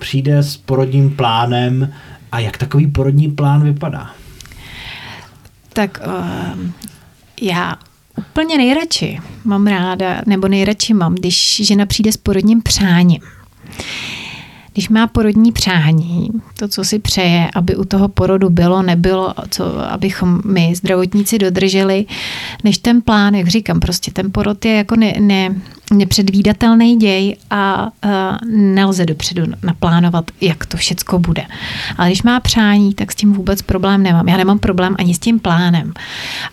přijde 0.00 0.42
s 0.42 0.56
porodním 0.56 1.16
plánem 1.16 1.92
a 2.32 2.38
jak 2.40 2.58
takový 2.58 2.86
porodní 2.86 3.30
plán 3.30 3.64
vypadá? 3.64 4.10
Tak 5.72 6.00
uh, 6.06 6.70
já 7.42 7.76
úplně 8.16 8.56
nejradši 8.56 9.20
mám 9.44 9.66
ráda, 9.66 10.22
nebo 10.26 10.48
nejradši 10.48 10.94
mám, 10.94 11.14
když 11.14 11.60
žena 11.64 11.86
přijde 11.86 12.12
s 12.12 12.16
porodním 12.16 12.62
přáním. 12.62 13.20
Když 14.76 14.88
má 14.88 15.06
porodní 15.06 15.52
přání, 15.52 16.28
to, 16.58 16.68
co 16.68 16.84
si 16.84 16.98
přeje, 16.98 17.50
aby 17.54 17.76
u 17.76 17.84
toho 17.84 18.08
porodu 18.08 18.50
bylo, 18.50 18.82
nebylo, 18.82 19.34
co, 19.50 19.90
abychom 19.90 20.40
my, 20.44 20.74
zdravotníci, 20.74 21.38
dodrželi, 21.38 22.06
než 22.64 22.78
ten 22.78 23.02
plán, 23.02 23.34
jak 23.34 23.48
říkám, 23.48 23.80
prostě 23.80 24.10
ten 24.10 24.32
porod 24.32 24.64
je 24.64 24.76
jako 24.76 24.96
ne, 24.96 25.12
ne, 25.20 25.54
nepředvídatelný 25.92 26.96
děj 26.96 27.36
a 27.50 27.82
uh, 28.04 28.10
nelze 28.50 29.06
dopředu 29.06 29.52
naplánovat, 29.62 30.30
jak 30.40 30.66
to 30.66 30.76
všecko 30.76 31.18
bude. 31.18 31.42
Ale 31.98 32.08
když 32.08 32.22
má 32.22 32.40
přání, 32.40 32.94
tak 32.94 33.12
s 33.12 33.14
tím 33.14 33.32
vůbec 33.32 33.62
problém 33.62 34.02
nemám. 34.02 34.28
Já 34.28 34.36
nemám 34.36 34.58
problém 34.58 34.96
ani 34.98 35.14
s 35.14 35.18
tím 35.18 35.38
plánem. 35.38 35.92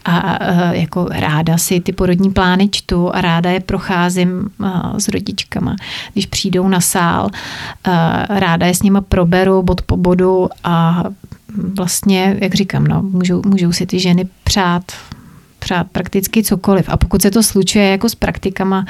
A 0.05 0.39
uh, 0.51 0.59
jako 0.71 1.07
ráda 1.11 1.57
si 1.57 1.81
ty 1.81 1.91
porodní 1.91 2.31
plány 2.31 2.69
čtu 2.69 3.15
a 3.15 3.21
ráda 3.21 3.49
je 3.49 3.59
procházím 3.59 4.49
uh, 4.59 4.97
s 4.97 5.07
rodičkama. 5.07 5.75
Když 6.13 6.25
přijdou 6.25 6.67
na 6.67 6.81
sál, 6.81 7.29
uh, 7.87 7.93
ráda 8.29 8.65
je 8.65 8.75
s 8.75 8.83
nima 8.83 9.01
proberu 9.01 9.61
bod 9.61 9.81
po 9.81 9.97
bodu 9.97 10.49
a 10.63 11.03
vlastně, 11.77 12.37
jak 12.41 12.55
říkám, 12.55 12.87
no, 12.87 13.01
můžou, 13.01 13.41
můžou 13.45 13.71
si 13.71 13.85
ty 13.85 13.99
ženy 13.99 14.27
přát 14.43 14.83
přát 15.63 15.87
prakticky 15.91 16.43
cokoliv. 16.43 16.89
A 16.89 16.97
pokud 16.97 17.21
se 17.21 17.31
to 17.31 17.43
slučuje 17.43 17.89
jako 17.89 18.09
s 18.09 18.15
praktikama 18.15 18.85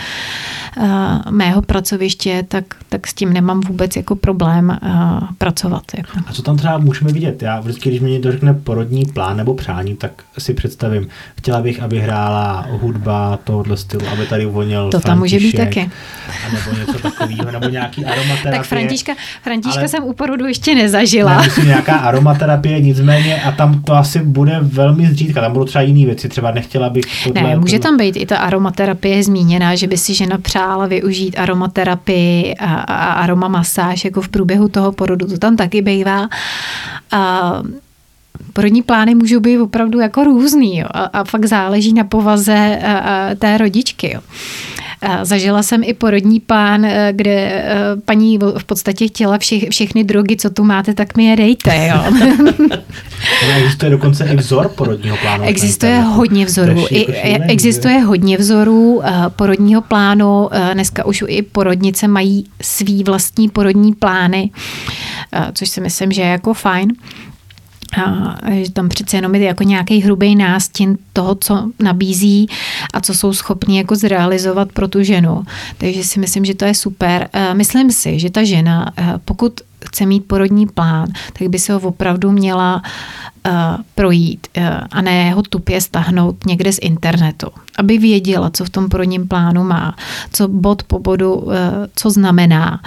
uh, 0.77 0.85
mého 1.29 1.61
pracoviště, 1.61 2.45
tak, 2.47 2.65
tak 2.89 3.07
s 3.07 3.13
tím 3.13 3.33
nemám 3.33 3.61
vůbec 3.61 3.95
jako 3.95 4.15
problém 4.15 4.79
uh, 4.83 5.19
pracovat. 5.37 5.83
Jako. 5.97 6.11
A 6.27 6.33
co 6.33 6.41
tam 6.41 6.57
třeba 6.57 6.77
můžeme 6.77 7.11
vidět? 7.11 7.41
Já 7.41 7.59
vždycky, 7.59 7.89
když 7.89 8.01
mi 8.01 8.11
někdo 8.11 8.31
řekne 8.31 8.53
porodní 8.53 9.05
plán 9.05 9.37
nebo 9.37 9.53
přání, 9.53 9.95
tak 9.95 10.11
si 10.37 10.53
představím, 10.53 11.07
chtěla 11.37 11.61
bych, 11.61 11.81
aby 11.81 11.99
hrála 11.99 12.67
hudba 12.71 13.39
tohohle 13.43 13.77
stylu, 13.77 14.07
aby 14.07 14.25
tady 14.25 14.45
uvolnil 14.45 14.89
To 14.89 14.99
tam 14.99 15.19
může 15.19 15.37
být 15.37 15.57
taky. 15.57 15.89
Nebo 16.53 16.79
něco 16.79 16.99
takového, 16.99 17.51
nebo 17.51 17.69
nějaký 17.69 18.05
aromaterapie. 18.05 18.51
Tak 18.51 18.67
Františka, 18.67 19.13
Františka 19.43 19.79
ale... 19.79 19.87
jsem 19.87 20.03
u 20.03 20.13
porodu 20.13 20.45
ještě 20.45 20.75
nezažila. 20.75 21.37
Ne, 21.37 21.43
myslím, 21.43 21.65
nějaká 21.65 21.95
aromaterapie, 21.95 22.81
nicméně, 22.81 23.41
a 23.41 23.51
tam 23.51 23.81
to 23.83 23.93
asi 23.93 24.19
bude 24.19 24.59
velmi 24.61 25.07
zřídka, 25.07 25.41
tam 25.41 25.53
budou 25.53 25.65
třeba 25.65 25.81
jiné 25.81 26.05
věci, 26.05 26.29
třeba 26.29 26.51
nechtěla 26.63 26.89
bych 26.89 27.05
tohle, 27.23 27.49
Ne, 27.49 27.55
může 27.55 27.79
tam 27.79 27.97
být 27.97 28.15
i 28.17 28.25
ta 28.25 28.37
aromaterapie 28.37 29.23
zmíněná, 29.23 29.75
že 29.75 29.87
by 29.87 29.97
si 29.97 30.13
žena 30.13 30.37
přála 30.37 30.87
využít 30.87 31.39
aromaterapii 31.39 32.55
a, 32.55 32.73
a 32.75 33.13
aromamasáž 33.13 34.05
jako 34.05 34.21
v 34.21 34.29
průběhu 34.29 34.67
toho 34.67 34.91
porodu, 34.91 35.27
to 35.27 35.37
tam 35.37 35.55
taky 35.57 35.81
bývá. 35.81 36.29
A, 37.11 37.61
Porodní 38.53 38.81
plány 38.81 39.15
můžou 39.15 39.39
být 39.39 39.59
opravdu 39.59 39.99
jako 39.99 40.23
různý 40.23 40.77
jo, 40.77 40.87
a, 40.91 41.03
a 41.03 41.23
fakt 41.23 41.45
záleží 41.45 41.93
na 41.93 42.03
povaze 42.03 42.79
a, 42.83 42.97
a 42.97 43.35
té 43.35 43.57
rodičky. 43.57 44.13
Jo. 44.13 44.21
Zažila 45.23 45.63
jsem 45.63 45.83
i 45.83 45.93
porodní 45.93 46.39
plán, 46.39 46.85
eh, 46.85 47.13
kde 47.15 47.31
eh, 47.31 47.75
paní 48.05 48.37
v 48.57 48.63
podstatě 48.63 49.07
chtěla 49.07 49.37
vše, 49.37 49.69
všechny 49.69 50.03
drogy, 50.03 50.35
co 50.37 50.49
tu 50.49 50.63
máte, 50.63 50.93
tak 50.93 51.17
mi 51.17 51.25
je 51.25 51.35
dejte. 51.35 51.87
Jo. 51.87 52.27
existuje 53.57 53.91
dokonce 53.91 54.25
i 54.25 54.35
vzor 54.35 54.69
porodního 54.69 55.17
plánu. 55.17 55.43
Existuje 55.43 55.99
hodně 55.99 56.45
vzorů. 56.45 56.85
I, 56.89 57.31
jako 57.31 57.43
existuje 57.47 57.99
hodně 57.99 58.37
vzorů 58.37 59.01
eh, 59.03 59.11
porodního 59.29 59.81
plánu. 59.81 60.49
Dneska 60.73 61.05
už 61.05 61.23
i 61.27 61.41
porodnice 61.41 62.07
mají 62.07 62.45
svý 62.61 63.03
vlastní 63.03 63.49
porodní 63.49 63.93
plány, 63.93 64.51
což 65.53 65.69
si 65.69 65.81
myslím, 65.81 66.11
že 66.11 66.21
je 66.21 66.27
jako 66.27 66.53
fajn 66.53 66.93
a 67.97 68.35
že 68.51 68.71
tam 68.71 68.89
přece 68.89 69.17
jenom 69.17 69.35
je 69.35 69.41
jako 69.41 69.63
nějaký 69.63 70.01
hrubý 70.01 70.35
nástin 70.35 70.97
toho, 71.13 71.35
co 71.35 71.69
nabízí 71.79 72.47
a 72.93 73.01
co 73.01 73.13
jsou 73.13 73.33
schopni 73.33 73.77
jako 73.77 73.95
zrealizovat 73.95 74.71
pro 74.71 74.87
tu 74.87 75.03
ženu. 75.03 75.43
Takže 75.77 76.03
si 76.03 76.19
myslím, 76.19 76.45
že 76.45 76.53
to 76.53 76.65
je 76.65 76.75
super. 76.75 77.29
Myslím 77.53 77.91
si, 77.91 78.19
že 78.19 78.29
ta 78.29 78.43
žena, 78.43 78.93
pokud 79.25 79.53
chce 79.87 80.05
mít 80.05 80.25
porodní 80.27 80.67
plán, 80.67 81.07
tak 81.39 81.47
by 81.47 81.59
se 81.59 81.73
ho 81.73 81.79
opravdu 81.79 82.31
měla 82.31 82.81
uh, 83.47 83.51
projít 83.95 84.47
uh, 84.57 84.63
a 84.91 85.01
ne 85.01 85.33
ho 85.33 85.41
tupě 85.41 85.81
stahnout 85.81 86.45
někde 86.45 86.73
z 86.73 86.79
internetu, 86.81 87.47
aby 87.77 87.97
věděla, 87.97 88.49
co 88.49 88.65
v 88.65 88.69
tom 88.69 88.89
porodním 88.89 89.27
plánu 89.27 89.63
má, 89.63 89.95
co 90.33 90.47
bod 90.47 90.83
po 90.83 90.99
bodu, 90.99 91.33
uh, 91.33 91.53
co 91.95 92.09
znamená. 92.09 92.81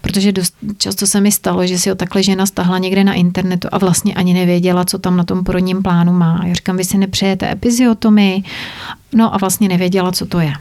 Protože 0.00 0.32
dost 0.32 0.54
často 0.78 1.06
se 1.06 1.20
mi 1.20 1.32
stalo, 1.32 1.66
že 1.66 1.78
si 1.78 1.88
ho 1.88 1.94
takhle 1.94 2.22
žena 2.22 2.46
stahla 2.46 2.78
někde 2.78 3.04
na 3.04 3.12
internetu 3.12 3.68
a 3.72 3.78
vlastně 3.78 4.14
ani 4.14 4.34
nevěděla, 4.34 4.84
co 4.84 4.98
tam 4.98 5.16
na 5.16 5.24
tom 5.24 5.44
porodním 5.44 5.82
plánu 5.82 6.12
má. 6.12 6.40
Já 6.46 6.54
říkám, 6.54 6.76
vy 6.76 6.84
si 6.84 6.98
nepřejete 6.98 7.52
epiziotomii? 7.52 8.42
No 9.14 9.34
a 9.34 9.38
vlastně 9.38 9.68
nevěděla, 9.68 10.12
co 10.12 10.26
to 10.26 10.40
je. 10.40 10.52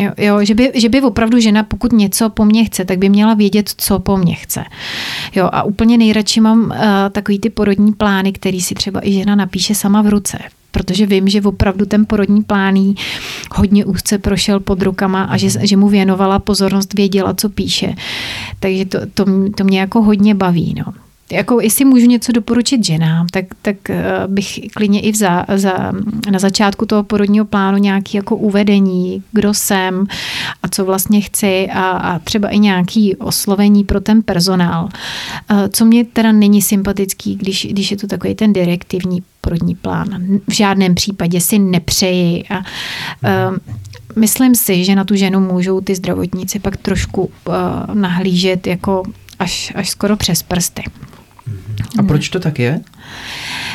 Jo, 0.00 0.10
jo 0.18 0.44
že, 0.44 0.54
by, 0.54 0.72
že 0.74 0.88
by 0.88 1.02
opravdu 1.02 1.40
žena, 1.40 1.62
pokud 1.62 1.92
něco 1.92 2.30
po 2.30 2.44
mně 2.44 2.64
chce, 2.64 2.84
tak 2.84 2.98
by 2.98 3.08
měla 3.08 3.34
vědět, 3.34 3.70
co 3.76 3.98
po 3.98 4.16
mně 4.16 4.34
chce. 4.34 4.64
Jo, 5.36 5.48
a 5.52 5.62
úplně 5.62 5.98
nejradši 5.98 6.40
mám 6.40 6.60
uh, 6.62 6.76
takový 7.12 7.38
ty 7.38 7.50
porodní 7.50 7.92
plány, 7.92 8.32
který 8.32 8.60
si 8.60 8.74
třeba 8.74 9.06
i 9.06 9.12
žena 9.12 9.34
napíše 9.34 9.74
sama 9.74 10.02
v 10.02 10.08
ruce 10.08 10.38
protože 10.72 11.06
vím, 11.06 11.28
že 11.28 11.42
opravdu 11.42 11.86
ten 11.86 12.06
porodní 12.06 12.42
plán 12.42 12.94
hodně 13.54 13.84
úzce 13.84 14.18
prošel 14.18 14.60
pod 14.60 14.82
rukama 14.82 15.22
a 15.22 15.36
že, 15.36 15.48
že 15.66 15.76
mu 15.76 15.88
věnovala 15.88 16.38
pozornost, 16.38 16.94
věděla, 16.94 17.34
co 17.34 17.48
píše. 17.48 17.94
Takže 18.60 18.84
to, 18.84 18.98
to, 19.14 19.24
to 19.56 19.64
mě 19.64 19.80
jako 19.80 20.02
hodně 20.02 20.34
baví. 20.34 20.74
No 20.78 20.94
jako 21.32 21.60
jestli 21.60 21.84
můžu 21.84 22.06
něco 22.06 22.32
doporučit 22.32 22.84
ženám, 22.84 23.26
tak, 23.26 23.44
tak 23.62 23.90
eh, 23.90 24.04
bych 24.26 24.60
klidně 24.74 25.00
i 25.00 25.14
za, 25.14 25.46
za, 25.56 25.92
na 26.30 26.38
začátku 26.38 26.86
toho 26.86 27.02
porodního 27.02 27.44
plánu 27.44 27.78
nějaký 27.78 28.16
jako 28.16 28.36
uvedení, 28.36 29.22
kdo 29.32 29.54
jsem 29.54 30.06
a 30.62 30.68
co 30.68 30.84
vlastně 30.84 31.20
chci 31.20 31.68
a, 31.72 31.90
a 31.90 32.18
třeba 32.18 32.48
i 32.48 32.58
nějaký 32.58 33.16
oslovení 33.16 33.84
pro 33.84 34.00
ten 34.00 34.22
personál. 34.22 34.88
Eh, 35.50 35.68
co 35.68 35.84
mě 35.84 36.04
teda 36.04 36.32
není 36.32 36.62
sympatický, 36.62 37.36
když, 37.36 37.66
když 37.70 37.90
je 37.90 37.96
to 37.96 38.06
takový 38.06 38.34
ten 38.34 38.52
direktivní 38.52 39.22
porodní 39.40 39.74
plán. 39.74 40.40
V 40.48 40.52
žádném 40.52 40.94
případě 40.94 41.40
si 41.40 41.58
nepřeji 41.58 42.44
a 42.50 42.58
uh, 42.58 43.56
myslím 44.16 44.54
si, 44.54 44.84
že 44.84 44.94
na 44.94 45.04
tu 45.04 45.14
ženu 45.14 45.40
můžou 45.40 45.80
ty 45.80 45.94
zdravotníci 45.94 46.58
pak 46.58 46.76
trošku 46.76 47.22
uh, 47.22 47.54
nahlížet 47.94 48.66
jako 48.66 49.02
až, 49.38 49.72
až 49.76 49.90
skoro 49.90 50.16
přes 50.16 50.42
prsty. 50.42 50.82
A 51.98 52.02
proč 52.02 52.28
to 52.28 52.40
tak 52.40 52.58
je? 52.58 52.80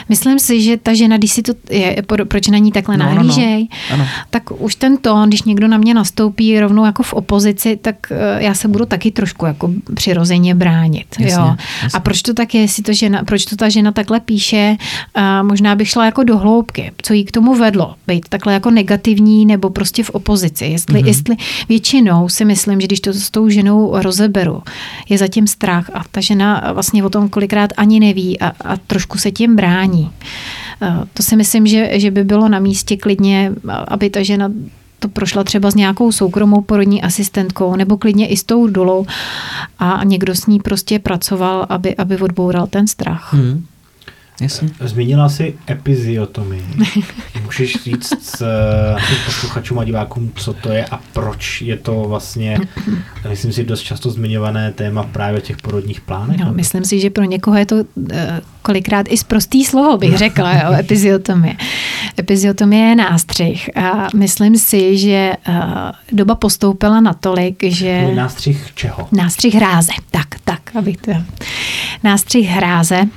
Myslím 0.10 0.40
si, 0.40 0.62
že 0.62 0.78
ta 0.78 0.94
žena, 0.94 1.18
když 1.18 1.32
si 1.32 1.42
to 1.42 1.54
je, 1.70 2.04
proč 2.28 2.48
na 2.48 2.58
ní 2.58 2.72
takhle 2.72 2.98
no, 2.98 3.06
nahlížej, 3.06 3.68
no, 3.92 3.98
no. 3.98 4.06
tak 4.30 4.62
už 4.62 4.76
ten 4.76 4.98
tón, 4.98 5.30
když 5.30 5.44
někdo 5.44 5.68
na 5.68 5.78
mě 5.78 5.94
nastoupí 5.94 6.60
rovnou 6.60 6.86
jako 6.86 7.04
v 7.04 7.14
opozici, 7.14 7.80
tak 7.82 7.96
eh, 8.12 8.44
já 8.44 8.54
se 8.54 8.68
budu 8.68 8.86
taky 8.86 9.12
trošku 9.12 9.46
jako 9.46 9.72
přirozeně 9.94 10.56
bránit. 10.56 11.08
Jasně, 11.20 11.36
jo. 11.36 11.56
Jasně. 11.84 11.98
A 11.98 12.00
proč 12.00 12.22
to 12.22 12.34
tak 12.34 12.56
je, 12.56 12.62
jestli 12.62 12.84
to 12.84 12.94
žena, 12.94 13.24
proč 13.24 13.46
to 13.46 13.56
ta 13.56 13.70
žena 13.70 13.92
takhle 13.92 14.20
píše, 14.20 14.78
a 15.16 15.44
možná 15.44 15.76
bych 15.76 15.90
šla 15.90 16.06
jako 16.06 16.24
do 16.24 16.38
hloubky, 16.38 16.92
co 17.02 17.14
jí 17.14 17.26
k 17.26 17.32
tomu 17.32 17.56
vedlo, 17.56 17.96
být 18.08 18.30
takhle 18.30 18.54
jako 18.54 18.72
negativní 18.72 19.46
nebo 19.46 19.70
prostě 19.70 20.04
v 20.04 20.10
opozici. 20.10 20.66
Jestli, 20.66 21.02
mm-hmm. 21.02 21.08
jestli 21.08 21.36
většinou 21.70 22.30
si 22.30 22.46
myslím, 22.46 22.82
že 22.82 22.88
když 22.88 23.00
to 23.00 23.14
s 23.14 23.30
tou 23.30 23.50
ženou 23.50 24.02
rozeberu, 24.02 24.64
je 25.10 25.18
zatím 25.18 25.48
strach 25.48 25.90
a 25.94 26.04
ta 26.12 26.22
žena 26.22 26.72
vlastně 26.74 27.04
o 27.04 27.10
tom 27.10 27.30
kolikrát 27.30 27.70
ani 27.78 28.00
neví 28.00 28.40
a, 28.40 28.52
a 28.66 28.78
trošku 28.78 29.18
se 29.18 29.25
tím 29.32 29.56
brání. 29.56 30.12
Eh, 30.82 31.00
to 31.14 31.24
si 31.24 31.36
myslím, 31.36 31.68
že, 31.68 32.00
že 32.00 32.12
by 32.12 32.24
bylo 32.24 32.50
na 32.50 32.60
místě 32.60 32.98
klidně, 32.98 33.52
aby 33.88 34.10
ta 34.10 34.24
žena 34.24 34.52
to 35.00 35.10
prošla 35.10 35.44
třeba 35.44 35.72
s 35.72 35.76
nějakou 35.76 36.12
soukromou 36.12 36.62
porodní 36.62 37.02
asistentkou 37.02 37.76
nebo 37.76 37.98
klidně 37.98 38.28
i 38.28 38.38
s 38.38 38.44
tou 38.44 38.68
dolou 38.68 39.06
a 39.80 40.04
někdo 40.04 40.36
s 40.36 40.46
ní 40.46 40.60
prostě 40.60 41.00
pracoval, 41.00 41.66
aby, 41.70 41.96
aby 41.96 42.18
odboural 42.18 42.68
ten 42.68 42.88
strach. 42.88 43.34
Hmm. 43.34 43.66
Jasně. 44.42 44.70
Zmínila 44.80 45.30
jsi 45.30 45.54
epiziotomii. 45.70 46.66
Můžeš 47.44 47.84
říct 47.84 48.42
našim 48.94 49.18
posluchačům 49.26 49.80
a 49.80 49.84
divákům, 49.84 50.32
co 50.36 50.54
to 50.54 50.70
je 50.70 50.86
a 50.86 51.00
proč 51.14 51.62
je 51.62 51.78
to 51.78 52.04
vlastně, 52.04 52.60
myslím 53.30 53.54
si, 53.54 53.64
dost 53.64 53.82
často 53.82 54.10
zmiňované 54.10 54.72
téma 54.72 55.04
právě 55.04 55.42
těch 55.42 55.58
porodních 55.58 56.02
plánech? 56.02 56.38
No, 56.38 56.54
myslím 56.54 56.86
si, 56.86 57.00
že 57.00 57.10
pro 57.10 57.24
někoho 57.24 57.58
je 57.58 57.66
to 57.66 57.76
uh, 57.76 57.84
kolikrát 58.62 59.06
i 59.10 59.18
zprostý 59.18 59.66
slovo, 59.66 59.98
bych 59.98 60.18
řekla, 60.18 60.54
jo, 60.54 60.74
epiziotomie. 60.80 61.56
Epiziotomie 62.20 62.90
je 62.90 62.96
nástřih 62.96 63.78
a 63.78 64.08
myslím 64.16 64.58
si, 64.58 64.98
že 64.98 65.32
uh, 65.50 65.56
doba 66.12 66.36
postoupila 66.36 67.02
natolik, 67.02 67.64
že... 67.64 68.12
Nástřih 68.16 68.72
čeho? 68.76 69.08
Nástřih 69.12 69.56
hráze, 69.56 69.92
tak, 70.12 70.28
tak, 70.44 70.76
abych 70.76 70.98
to... 70.98 71.12
Nástřih 72.04 72.48
hráze 72.48 73.08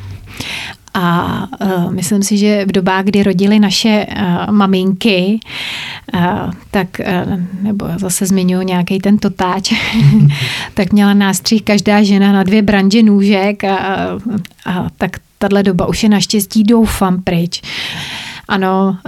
a 0.94 1.47
uh, 1.65 1.93
myslím 1.93 2.23
si, 2.23 2.39
že 2.39 2.65
v 2.65 2.73
dobách, 2.73 3.05
kdy 3.05 3.23
rodily 3.23 3.59
naše 3.59 4.06
uh, 4.06 4.52
maminky, 4.52 5.40
uh, 6.15 6.20
tak, 6.70 6.89
uh, 7.01 7.40
nebo 7.62 7.86
zase 7.97 8.27
zmiňuji 8.27 8.65
nějaký 8.65 8.98
ten 8.98 9.19
totáč, 9.19 9.73
tak 10.74 10.93
měla 10.93 11.15
nástřih 11.15 11.62
každá 11.62 12.02
žena 12.02 12.32
na 12.32 12.43
dvě 12.43 12.62
branže 12.62 13.02
nůžek 13.02 13.65
a, 13.65 13.77
a 14.66 14.86
tak 14.97 15.10
tahle 15.39 15.62
doba 15.62 15.86
už 15.86 16.02
je 16.02 16.09
naštěstí 16.09 16.65
doufám 16.65 17.23
pryč. 17.23 17.62
Ano, 18.48 18.98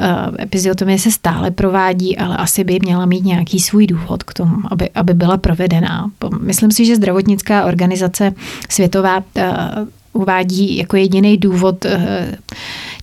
epiziotomie 0.40 0.98
se 0.98 1.10
stále 1.10 1.50
provádí, 1.50 2.18
ale 2.18 2.36
asi 2.36 2.64
by 2.64 2.78
měla 2.82 3.06
mít 3.06 3.24
nějaký 3.24 3.60
svůj 3.60 3.86
důvod 3.86 4.22
k 4.22 4.34
tomu, 4.34 4.56
aby, 4.70 4.90
aby 4.94 5.14
byla 5.14 5.36
provedená. 5.36 6.10
Myslím 6.40 6.70
si, 6.70 6.84
že 6.84 6.96
zdravotnická 6.96 7.64
organizace 7.64 8.32
světová 8.68 9.22
uvádí 10.12 10.76
jako 10.76 10.96
jediný 10.96 11.36
důvod 11.36 11.84
eh, 11.84 12.36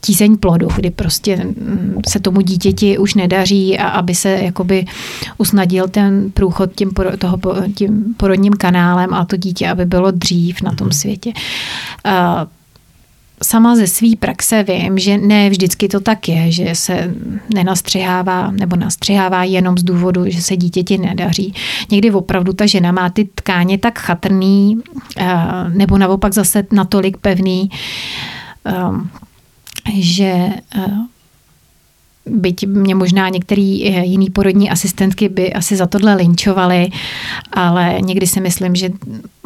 tíseň 0.02 0.38
plodu, 0.38 0.68
kdy 0.76 0.92
prostě 0.92 1.36
mm, 1.36 2.02
se 2.08 2.20
tomu 2.20 2.42
dítěti 2.42 2.98
už 2.98 3.14
nedaří 3.14 3.78
a 3.78 3.88
aby 3.88 4.16
se 4.16 4.30
jakoby 4.30 4.86
usnadil 5.38 5.88
ten 5.88 6.32
průchod 6.32 6.72
tím, 6.76 6.92
toho, 7.18 7.40
tím 7.76 8.16
porodním 8.18 8.54
kanálem 8.54 9.14
a 9.14 9.26
to 9.26 9.38
dítě, 9.38 9.70
aby 9.70 9.86
bylo 9.86 10.12
dřív 10.12 10.62
na 10.62 10.72
tom 10.72 10.88
mhm. 10.88 10.94
světě 10.94 11.34
sama 13.44 13.76
ze 13.76 13.88
své 13.88 14.08
praxe 14.20 14.64
vím, 14.64 15.00
že 15.00 15.18
ne 15.18 15.50
vždycky 15.50 15.88
to 15.88 16.00
tak 16.00 16.30
je, 16.30 16.52
že 16.52 16.76
se 16.76 17.14
nenastřihává 17.54 18.52
nebo 18.52 18.76
nastřihává 18.76 19.44
jenom 19.44 19.78
z 19.78 19.84
důvodu, 19.84 20.24
že 20.28 20.42
se 20.42 20.58
dítěti 20.58 20.98
nedaří. 20.98 21.54
Někdy 21.92 22.12
opravdu 22.12 22.54
ta 22.54 22.66
žena 22.66 22.92
má 22.92 23.10
ty 23.10 23.30
tkáně 23.36 23.78
tak 23.78 24.00
chatrný 24.00 24.78
eh, 25.18 25.36
nebo 25.70 25.98
naopak 25.98 26.34
zase 26.34 26.64
natolik 26.72 27.18
pevný, 27.18 27.70
eh, 28.66 28.74
že 29.94 30.50
eh, 30.76 30.86
byť 32.30 32.68
mě 32.68 32.96
možná 32.96 33.30
některý 33.30 33.88
eh, 33.88 34.06
jiný 34.06 34.30
porodní 34.30 34.70
asistentky 34.70 35.30
by 35.30 35.54
asi 35.54 35.76
za 35.76 35.86
tohle 35.86 36.16
linčovali, 36.16 36.90
ale 37.54 37.98
někdy 38.02 38.28
si 38.28 38.42
myslím, 38.42 38.76
že 38.76 38.90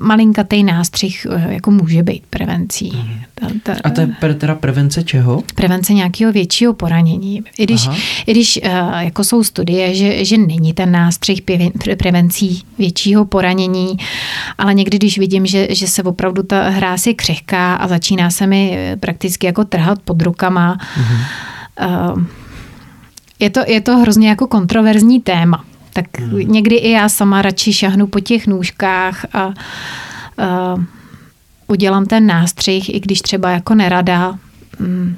malinkatý 0.01 0.63
nástřih 0.63 1.27
eh, 1.29 1.53
jako 1.53 1.71
může 1.71 2.03
být 2.03 2.23
prevencí. 2.29 2.91
Mm. 2.95 3.21
Ta, 3.35 3.47
ta, 3.63 3.79
A 3.83 3.89
to 3.89 4.01
je 4.01 4.33
teda 4.33 4.55
prevence 4.55 5.03
čeho? 5.03 5.43
Prevence 5.55 5.93
nějakého 5.93 6.31
většího 6.31 6.73
poranění. 6.73 7.43
I 7.57 7.63
když, 7.63 7.89
i 8.27 8.31
když 8.31 8.59
uh, 8.63 8.71
jako 8.99 9.23
jsou 9.23 9.43
studie, 9.43 9.95
že, 9.95 10.25
že 10.25 10.37
není 10.37 10.73
ten 10.73 10.91
nástřih 10.91 11.41
prevencí 11.97 12.63
většího 12.77 13.25
poranění, 13.25 13.97
ale 14.57 14.73
někdy, 14.73 14.97
když 14.97 15.17
vidím, 15.17 15.45
že, 15.45 15.67
že 15.69 15.87
se 15.87 16.03
opravdu 16.03 16.43
ta 16.43 16.69
hráz 16.69 17.07
je 17.07 17.13
křehká 17.13 17.75
a 17.75 17.87
začíná 17.87 18.29
se 18.29 18.47
mi 18.47 18.77
prakticky 18.99 19.47
jako 19.47 19.63
trhat 19.63 19.99
pod 20.05 20.21
rukama, 20.21 20.77
mm-hmm. 20.77 22.15
uh, 22.15 22.23
je 23.41 23.49
to, 23.49 23.59
je 23.67 23.81
to 23.81 23.97
hrozně 23.97 24.29
jako 24.29 24.47
kontroverzní 24.47 25.21
téma. 25.21 25.65
Tak 25.93 26.05
hmm. 26.19 26.39
někdy 26.39 26.75
i 26.75 26.91
já 26.91 27.09
sama 27.09 27.41
radši 27.41 27.73
šahnu 27.73 28.07
po 28.07 28.19
těch 28.19 28.47
nůžkách 28.47 29.25
a, 29.33 29.39
a 29.39 29.53
udělám 31.67 32.05
ten 32.05 32.27
nástřih, 32.27 32.95
i 32.95 32.99
když 32.99 33.21
třeba 33.21 33.51
jako 33.51 33.75
nerada. 33.75 34.37
Hmm. 34.79 35.15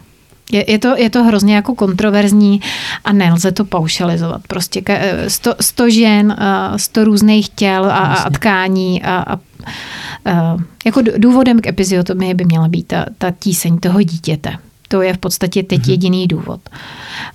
Je, 0.51 0.71
je, 0.71 0.79
to, 0.79 0.97
je 0.97 1.09
to 1.09 1.23
hrozně 1.23 1.55
jako 1.55 1.75
kontroverzní 1.75 2.61
a 3.05 3.13
nelze 3.13 3.51
to 3.51 3.65
paušalizovat. 3.65 4.41
Prostě 4.47 4.83
sto, 5.27 5.55
sto 5.61 5.89
žen, 5.89 6.37
sto 6.75 7.03
různých 7.03 7.49
těl 7.49 7.85
a, 7.85 7.97
a 7.97 8.29
tkání 8.29 9.03
a, 9.03 9.15
a, 9.15 9.33
a 9.33 10.57
jako 10.85 11.01
důvodem 11.17 11.59
k 11.59 11.67
epiziotomii 11.67 12.33
by 12.33 12.45
měla 12.45 12.67
být 12.67 12.87
ta, 12.87 13.05
ta 13.17 13.31
tíseň 13.39 13.77
toho 13.77 14.01
dítěte. 14.01 14.57
To 14.93 15.01
je 15.01 15.13
v 15.13 15.17
podstatě 15.17 15.63
teď 15.63 15.81
mm-hmm. 15.81 15.89
jediný 15.89 16.27
důvod. 16.27 16.61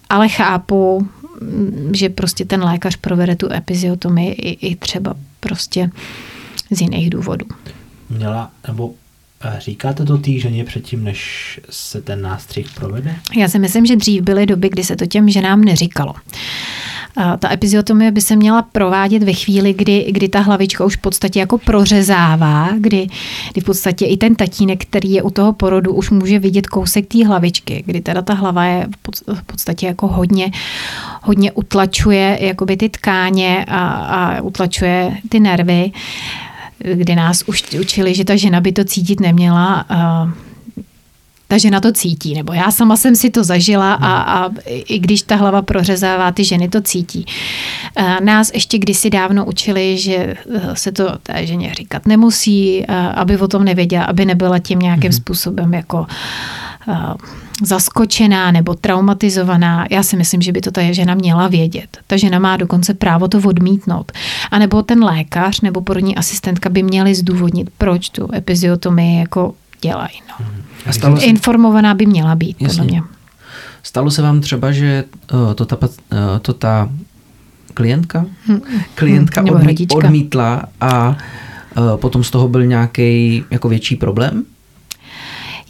Ale 0.08 0.28
chápu, 0.28 1.08
že 1.92 2.08
prostě 2.08 2.44
ten 2.44 2.64
lékař 2.64 2.96
provede 2.96 3.36
tu 3.36 3.52
epiziotomii 3.52 4.32
i, 4.32 4.68
i 4.68 4.76
třeba 4.76 5.14
prostě 5.40 5.90
z 6.70 6.80
jiných 6.80 7.10
důvodů. 7.10 7.46
Měla, 8.10 8.50
nebo 8.66 8.94
Říkáte 9.58 10.04
to 10.04 10.18
té 10.18 10.32
ženě 10.32 10.64
předtím, 10.64 11.04
než 11.04 11.60
se 11.70 12.02
ten 12.02 12.22
nástřih 12.22 12.70
provede? 12.74 13.16
Já 13.36 13.48
si 13.48 13.58
myslím, 13.58 13.86
že 13.86 13.96
dřív 13.96 14.22
byly 14.22 14.46
doby, 14.46 14.68
kdy 14.68 14.84
se 14.84 14.96
to 14.96 15.06
těm 15.06 15.30
ženám 15.30 15.60
neříkalo. 15.60 16.14
Ta 17.38 17.52
epiziotomie 17.52 18.10
by 18.10 18.20
se 18.20 18.36
měla 18.36 18.62
provádět 18.62 19.22
ve 19.22 19.32
chvíli, 19.32 19.72
kdy, 19.72 20.06
kdy 20.12 20.28
ta 20.28 20.40
hlavička 20.40 20.84
už 20.84 20.96
v 20.96 21.00
podstatě 21.00 21.40
jako 21.40 21.58
prořezává, 21.58 22.68
kdy, 22.78 23.06
kdy 23.52 23.60
v 23.60 23.64
podstatě 23.64 24.06
i 24.06 24.16
ten 24.16 24.34
tatínek, 24.34 24.84
který 24.84 25.12
je 25.12 25.22
u 25.22 25.30
toho 25.30 25.52
porodu, 25.52 25.94
už 25.94 26.10
může 26.10 26.38
vidět 26.38 26.66
kousek 26.66 27.06
té 27.06 27.26
hlavičky, 27.26 27.82
kdy 27.86 28.00
teda 28.00 28.22
ta 28.22 28.34
hlava 28.34 28.64
je 28.64 28.86
v 29.34 29.42
podstatě 29.42 29.86
jako 29.86 30.06
hodně, 30.06 30.50
hodně 31.22 31.52
utlačuje 31.52 32.38
jakoby 32.40 32.76
ty 32.76 32.88
tkáně 32.88 33.64
a, 33.68 33.88
a 33.88 34.40
utlačuje 34.40 35.16
ty 35.28 35.40
nervy 35.40 35.90
kdy 36.78 37.14
nás 37.14 37.42
už 37.46 37.64
učili, 37.80 38.14
že 38.14 38.24
ta 38.24 38.36
žena 38.36 38.60
by 38.60 38.72
to 38.72 38.84
cítit 38.84 39.20
neměla 39.20 39.86
ta 41.48 41.58
žena 41.58 41.80
to 41.80 41.92
cítí, 41.92 42.34
nebo 42.34 42.52
já 42.52 42.70
sama 42.70 42.96
jsem 42.96 43.16
si 43.16 43.30
to 43.30 43.44
zažila 43.44 43.94
a, 43.94 44.20
a 44.20 44.50
i 44.66 44.98
když 44.98 45.22
ta 45.22 45.36
hlava 45.36 45.62
prořezává, 45.62 46.32
ty 46.32 46.44
ženy 46.44 46.68
to 46.68 46.80
cítí. 46.80 47.26
Nás 48.24 48.50
ještě 48.54 48.78
kdysi 48.78 49.10
dávno 49.10 49.44
učili, 49.44 49.98
že 49.98 50.14
eh, 50.14 50.36
se 50.74 50.92
to 50.92 51.18
té 51.22 51.46
ženě 51.46 51.74
říkat 51.74 52.06
nemusí, 52.06 52.86
aby 53.14 53.38
o 53.38 53.48
tom 53.48 53.64
nevěděla, 53.64 54.04
aby 54.04 54.24
nebyla 54.24 54.58
tím 54.58 54.78
nějakým 54.78 55.10
mm-hmm. 55.10 55.16
způsobem 55.16 55.74
jako 55.74 56.06
eh, 56.08 56.14
zaskočená 57.62 58.50
nebo 58.50 58.74
traumatizovaná. 58.74 59.86
Já 59.90 60.02
si 60.02 60.16
myslím, 60.16 60.42
že 60.42 60.52
by 60.52 60.60
to 60.60 60.70
ta 60.70 60.92
žena 60.92 61.14
měla 61.14 61.48
vědět. 61.48 61.98
Ta 62.06 62.16
žena 62.16 62.38
má 62.38 62.56
dokonce 62.56 62.94
právo 62.94 63.28
to 63.28 63.38
odmítnout. 63.38 64.12
A 64.50 64.58
nebo 64.58 64.82
ten 64.82 65.04
lékař 65.04 65.60
nebo 65.60 65.80
porodní 65.80 66.16
asistentka 66.16 66.68
by 66.68 66.82
měli 66.82 67.14
zdůvodnit, 67.14 67.70
proč 67.78 68.08
tu 68.08 68.28
epiziotomii 68.34 69.20
jako 69.20 69.54
dělají. 69.80 70.22
No. 70.28 70.46
A 70.86 70.92
stalo 70.92 71.16
se... 71.16 71.26
Informovaná 71.26 71.94
by 71.94 72.06
měla 72.06 72.34
být, 72.34 72.56
Jasně. 72.60 72.78
podle 72.78 72.84
mě. 72.90 73.02
Stalo 73.82 74.10
se 74.10 74.22
vám 74.22 74.40
třeba, 74.40 74.72
že 74.72 75.04
uh, 75.32 75.54
to 75.54 75.64
ta, 75.64 75.76
uh, 75.86 75.88
to 76.42 76.52
ta 76.52 76.88
klientka, 77.74 78.24
hmm. 78.46 78.60
klientka 78.94 79.40
hmm, 79.40 79.50
odmí, 79.50 79.86
odmítla 79.94 80.62
a 80.80 81.16
potom 81.96 82.24
z 82.24 82.30
toho 82.30 82.48
byl 82.48 82.66
nějaký 82.66 83.44
jako 83.50 83.68
větší 83.68 83.96
problém? 83.96 84.44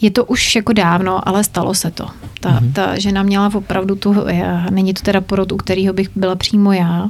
Je 0.01 0.11
to 0.11 0.25
už 0.25 0.55
jako 0.55 0.73
dávno, 0.73 1.27
ale 1.27 1.43
stalo 1.43 1.73
se 1.73 1.91
to. 1.91 2.07
Ta, 2.39 2.49
mm-hmm. 2.49 2.73
ta 2.73 2.99
žena 2.99 3.23
měla 3.23 3.51
opravdu 3.53 3.95
tu, 3.95 4.15
není 4.69 4.93
to 4.93 5.01
teda 5.01 5.21
porod, 5.21 5.51
u 5.51 5.57
kterého 5.57 5.93
bych 5.93 6.09
byla 6.15 6.35
přímo 6.35 6.73
já, 6.73 7.09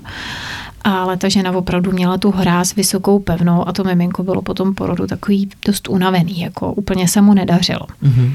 ale 0.84 1.18
ta 1.18 1.30
žena 1.30 1.52
opravdu 1.52 1.92
měla 1.92 2.18
tu 2.18 2.32
hráz 2.32 2.76
vysokou 2.76 3.20
pevnou 3.20 3.68
a 3.68 3.74
to 3.74 3.84
miminko 3.84 4.24
bylo 4.24 4.42
po 4.42 4.54
tom 4.54 4.76
porodu 4.76 5.08
takový 5.08 5.50
dost 5.66 5.90
unavený, 5.90 6.40
jako 6.40 6.74
úplně 6.74 7.08
se 7.08 7.22
mu 7.22 7.34
nedařilo. 7.34 7.86
Mm-hmm. 8.04 8.32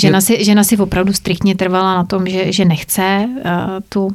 Žena, 0.00 0.20
si, 0.20 0.44
žena 0.44 0.64
si 0.64 0.76
opravdu 0.76 1.12
striktně 1.12 1.54
trvala 1.54 1.94
na 1.94 2.04
tom, 2.04 2.26
že, 2.26 2.52
že 2.52 2.64
nechce 2.64 3.28
uh, 3.28 3.42
tu, 3.88 4.14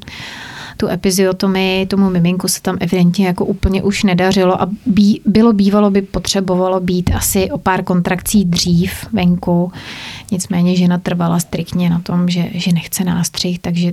tu 0.78 0.88
epiziotomii, 0.88 1.86
tomu 1.86 2.10
miminku 2.10 2.48
se 2.48 2.62
tam 2.62 2.78
evidentně 2.80 3.28
jako 3.28 3.46
úplně 3.46 3.84
už 3.84 4.04
nedařilo 4.04 4.62
a 4.62 4.70
bí, 4.86 5.22
bylo 5.26 5.54
bývalo 5.54 5.92
by 5.92 6.02
potřebovalo 6.02 6.80
být 6.80 7.12
asi 7.16 7.52
o 7.52 7.58
pár 7.58 7.84
kontrakcí 7.84 8.46
dřív 8.46 8.92
venku, 9.14 9.72
nicméně 10.32 10.76
žena 10.76 10.98
trvala 10.98 11.40
striktně 11.40 11.90
na 11.90 12.00
tom, 12.00 12.30
že, 12.30 12.50
že 12.54 12.72
nechce 12.72 13.04
nástřih, 13.04 13.60
takže 13.60 13.92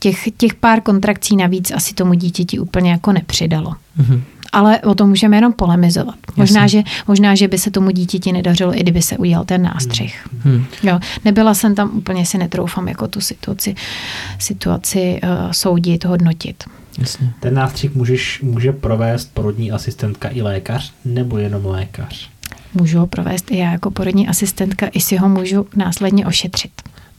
těch, 0.00 0.28
těch 0.36 0.54
pár 0.54 0.80
kontrakcí 0.80 1.36
navíc 1.36 1.70
asi 1.70 1.94
tomu 1.94 2.14
dítěti 2.14 2.58
úplně 2.58 2.90
jako 2.90 3.12
nepřidalo. 3.12 3.74
Mm-hmm. 4.00 4.20
Ale 4.52 4.80
o 4.80 4.94
tom 4.94 5.08
můžeme 5.08 5.36
jenom 5.36 5.52
polemizovat. 5.52 6.14
Možná 6.36 6.66
že, 6.66 6.82
možná, 7.08 7.34
že 7.34 7.48
by 7.48 7.58
se 7.58 7.70
tomu 7.70 7.90
dítěti 7.90 8.32
nedařilo, 8.32 8.76
i 8.76 8.80
kdyby 8.80 9.02
se 9.02 9.16
udělal 9.16 9.44
ten 9.44 9.62
nástřih. 9.62 10.28
Mm-hmm. 10.44 10.64
Jo, 10.82 11.00
nebyla 11.24 11.54
jsem 11.54 11.74
tam, 11.74 11.90
úplně 11.96 12.26
si 12.26 12.38
netroufám 12.38 12.88
jako 12.88 13.08
tu 13.08 13.20
situaci, 13.20 13.74
situaci 14.38 15.20
uh, 15.22 15.52
soudit, 15.52 16.04
hodnotit. 16.04 16.64
Jasně. 16.98 17.32
Ten 17.40 17.54
nástřih 17.54 17.94
můžeš, 17.94 18.40
může 18.42 18.72
provést 18.72 19.34
porodní 19.34 19.72
asistentka 19.72 20.28
i 20.32 20.42
lékař, 20.42 20.92
nebo 21.04 21.38
jenom 21.38 21.66
lékař? 21.66 22.30
Můžu 22.74 22.98
ho 22.98 23.06
provést 23.06 23.50
i 23.50 23.56
já 23.58 23.72
jako 23.72 23.90
porodní 23.90 24.28
asistentka, 24.28 24.86
i 24.92 25.00
si 25.00 25.16
ho 25.16 25.28
můžu 25.28 25.66
následně 25.76 26.26
ošetřit. 26.26 26.72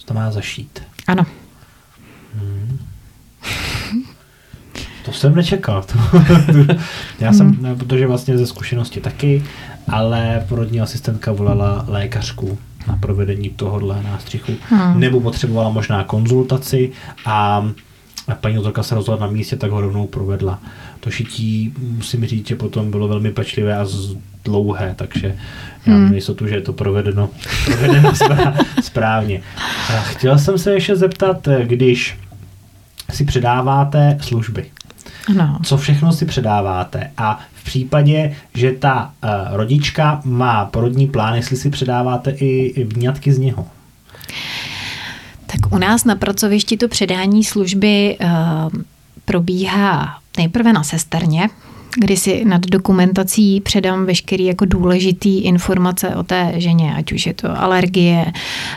To 0.05 0.13
má 0.13 0.31
zašít. 0.31 0.79
Ano. 1.07 1.25
To 5.05 5.11
jsem 5.11 5.35
nečekal. 5.35 5.83
Já 7.19 7.33
jsem, 7.33 7.53
hmm. 7.53 7.77
protože 7.77 8.07
vlastně 8.07 8.37
ze 8.37 8.47
zkušenosti 8.47 9.01
taky, 9.01 9.43
ale 9.89 10.45
porodní 10.49 10.81
asistentka 10.81 11.31
volala 11.31 11.85
lékařku 11.87 12.57
na 12.87 12.95
provedení 12.95 13.49
tohohle 13.49 14.03
nástřichu, 14.03 14.51
hmm. 14.69 14.99
nebo 14.99 15.21
potřebovala 15.21 15.69
možná 15.69 16.03
konzultaci 16.03 16.91
a 17.25 17.67
paní 18.33 18.55
doktorka 18.55 18.83
se 18.83 18.95
rozhodla 18.95 19.25
na 19.25 19.31
místě, 19.31 19.55
tak 19.55 19.71
ho 19.71 19.81
rovnou 19.81 20.07
provedla. 20.07 20.59
To 20.99 21.11
šití, 21.11 21.73
musím 21.77 22.25
říct, 22.25 22.47
že 22.47 22.55
potom 22.55 22.91
bylo 22.91 23.07
velmi 23.07 23.31
pečlivé 23.31 23.77
a 23.77 23.85
dlouhé, 24.45 24.93
takže 24.97 25.35
já 25.85 25.93
mám 25.93 26.05
hmm. 26.05 26.13
jistotu, 26.13 26.47
že 26.47 26.55
je 26.55 26.61
to 26.61 26.73
provedeno, 26.73 27.29
provedeno 27.65 28.13
správně. 28.81 29.41
A 29.89 29.91
chtěl 29.91 30.39
jsem 30.39 30.57
se 30.57 30.73
ještě 30.73 30.95
zeptat, 30.95 31.47
když 31.63 32.17
si 33.09 33.25
předáváte 33.25 34.17
služby, 34.21 34.65
ano. 35.29 35.59
co 35.63 35.77
všechno 35.77 36.11
si 36.11 36.25
předáváte 36.25 37.11
a 37.17 37.39
v 37.53 37.63
případě, 37.63 38.35
že 38.53 38.71
ta 38.71 39.13
uh, 39.23 39.29
rodička 39.57 40.21
má 40.25 40.65
porodní 40.65 41.07
plán, 41.07 41.35
jestli 41.35 41.57
si 41.57 41.69
předáváte 41.69 42.31
i, 42.31 42.83
vňatky 42.83 43.33
z 43.33 43.37
něho. 43.37 43.67
Tak 45.45 45.73
u 45.73 45.77
nás 45.77 46.05
na 46.05 46.15
pracovišti 46.15 46.77
to 46.77 46.87
předání 46.87 47.43
služby 47.43 48.17
uh, 48.21 48.29
probíhá 49.25 50.17
nejprve 50.37 50.73
na 50.73 50.83
sesterně, 50.83 51.49
kdy 51.97 52.17
si 52.17 52.45
nad 52.45 52.65
dokumentací 52.65 53.61
předám 53.61 54.05
veškerý 54.05 54.45
jako 54.45 54.65
důležitý 54.65 55.39
informace 55.39 56.15
o 56.15 56.23
té 56.23 56.53
ženě, 56.57 56.95
ať 56.95 57.11
už 57.11 57.25
je 57.25 57.33
to 57.33 57.61
alergie, 57.61 58.25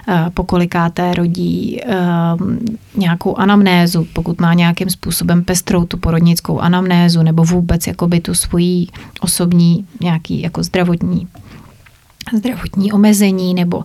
eh, 0.08 0.30
pokolikáté 0.34 1.14
rodí, 1.14 1.80
eh, 1.82 1.96
nějakou 2.96 3.36
anamnézu, 3.36 4.06
pokud 4.12 4.40
má 4.40 4.54
nějakým 4.54 4.90
způsobem 4.90 5.44
pestrou 5.44 5.84
tu 5.84 5.96
porodnickou 5.98 6.58
anamnézu, 6.60 7.22
nebo 7.22 7.44
vůbec 7.44 7.86
jakoby 7.86 8.20
tu 8.20 8.34
svoji 8.34 8.86
osobní 9.20 9.86
nějaký 10.00 10.42
jako 10.42 10.62
zdravotní 10.62 11.28
zdravotní 12.32 12.92
omezení 12.92 13.54
nebo, 13.54 13.84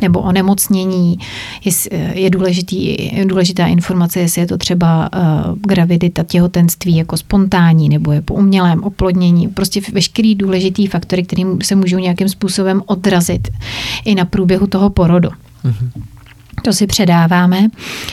nebo 0.00 0.20
onemocnění. 0.20 1.18
Je, 1.64 1.72
je 2.14 2.30
důležitý, 2.30 2.96
důležitá 3.24 3.66
informace, 3.66 4.20
jestli 4.20 4.40
je 4.40 4.46
to 4.46 4.58
třeba 4.58 5.10
uh, 5.14 5.58
gravidita, 5.66 6.24
těhotenství 6.24 6.96
jako 6.96 7.16
spontánní 7.16 7.88
nebo 7.88 8.12
je 8.12 8.22
po 8.22 8.34
umělém 8.34 8.84
oplodnění. 8.84 9.48
Prostě 9.48 9.80
veškerý 9.92 10.34
důležitý 10.34 10.86
faktory, 10.86 11.22
které 11.22 11.42
se 11.62 11.74
můžou 11.74 11.98
nějakým 11.98 12.28
způsobem 12.28 12.82
odrazit 12.86 13.48
i 14.04 14.14
na 14.14 14.24
průběhu 14.24 14.66
toho 14.66 14.90
porodu. 14.90 15.28
Mm-hmm. 15.64 15.90
To 16.62 16.72
si 16.72 16.86
předáváme. 16.86 17.68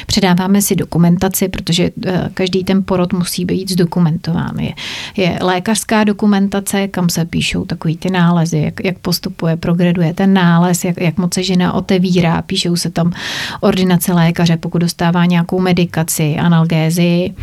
Předáváme 0.06 0.61
si 0.61 0.76
dokumentaci, 0.76 1.48
protože 1.48 1.91
eh, 2.06 2.30
každý 2.34 2.64
ten 2.64 2.84
porod 2.84 3.14
musí 3.14 3.45
být 3.45 3.72
zdokumentován. 3.72 4.60
Je, 4.60 4.74
je 5.18 5.40
lékařská 5.41 6.03
dokumentace, 6.03 6.88
kam 6.88 7.10
se 7.10 7.26
píšou 7.26 7.65
takový 7.65 7.98
ty 7.98 8.10
nálezy, 8.10 8.57
jak, 8.57 8.86
jak 8.86 8.99
postupuje, 8.99 9.57
progreduje 9.57 10.14
ten 10.14 10.34
nález, 10.34 10.84
jak, 10.84 11.02
jak 11.02 11.18
moc 11.18 11.34
se 11.34 11.44
žena 11.44 11.74
otevírá, 11.74 12.41
píšou 12.41 12.76
se 12.76 12.90
tam 12.90 13.11
ordinace 13.61 14.14
lékaře, 14.14 14.57
pokud 14.57 14.78
dostává 14.78 15.26
nějakou 15.26 15.60
medikaci, 15.60 16.36
analgézi 16.36 17.34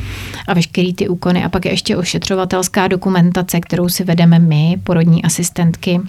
a 0.48 0.54
veškerý 0.54 0.94
ty 0.94 1.08
úkony. 1.08 1.44
A 1.44 1.48
pak 1.48 1.64
je 1.64 1.70
ještě 1.70 1.96
ošetřovatelská 1.96 2.88
dokumentace, 2.88 3.60
kterou 3.60 3.88
si 3.88 4.04
vedeme 4.04 4.38
my, 4.38 4.76
porodní 4.84 5.24
asistentky, 5.24 6.00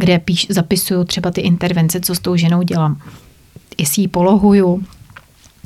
kde 0.00 0.18
píš, 0.18 0.46
zapisuju 0.50 1.04
třeba 1.04 1.30
ty 1.30 1.40
intervence, 1.40 2.00
co 2.00 2.14
s 2.14 2.18
tou 2.18 2.36
ženou 2.36 2.62
dělám 2.62 2.96
jestli 3.78 4.02
ji 4.02 4.08
polohuju, 4.08 4.84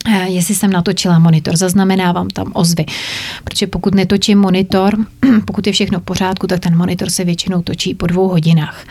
eh, 0.07 0.29
jestli 0.29 0.55
jsem 0.55 0.71
natočila 0.71 1.19
monitor, 1.19 1.57
zaznamenávám 1.57 2.29
tam 2.29 2.53
ozvy. 2.55 2.85
Protože 3.45 3.67
pokud 3.67 3.95
netočím 3.95 4.39
monitor, 4.39 4.97
pokud 5.45 5.67
je 5.67 5.73
všechno 5.73 6.01
v 6.01 6.03
pořádku, 6.03 6.47
tak 6.47 6.61
ten 6.61 6.77
monitor 6.77 7.11
se 7.11 7.25
většinou 7.25 7.63
točí 7.63 7.95
po 7.95 8.07
dvou 8.07 8.29
hodinách. 8.29 8.85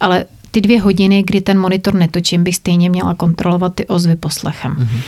Ale 0.00 0.24
ty 0.52 0.60
dvě 0.60 0.80
hodiny, 0.80 1.22
kdy 1.22 1.40
ten 1.40 1.58
monitor 1.58 1.94
netočím, 1.94 2.44
bych 2.44 2.56
stejně 2.56 2.90
měla 2.90 3.14
kontrolovat 3.14 3.74
ty 3.74 3.86
ozvy 3.86 4.16
poslechem. 4.16 4.74
Mm-hmm. 4.74 5.00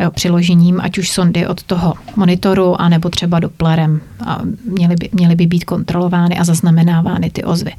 Jo, 0.00 0.10
přiložením, 0.10 0.80
ať 0.80 0.98
už 0.98 1.10
sondy 1.10 1.46
od 1.46 1.62
toho 1.62 1.94
monitoru, 2.16 2.80
anebo 2.80 3.08
třeba 3.08 3.40
doplerem. 3.40 4.00
A 4.26 4.40
měly 4.64 4.96
by, 4.96 5.08
měly 5.12 5.34
by 5.34 5.46
být 5.46 5.64
kontrolovány 5.64 6.38
a 6.38 6.44
zaznamenávány 6.44 7.30
ty 7.30 7.44
ozvy 7.44 7.72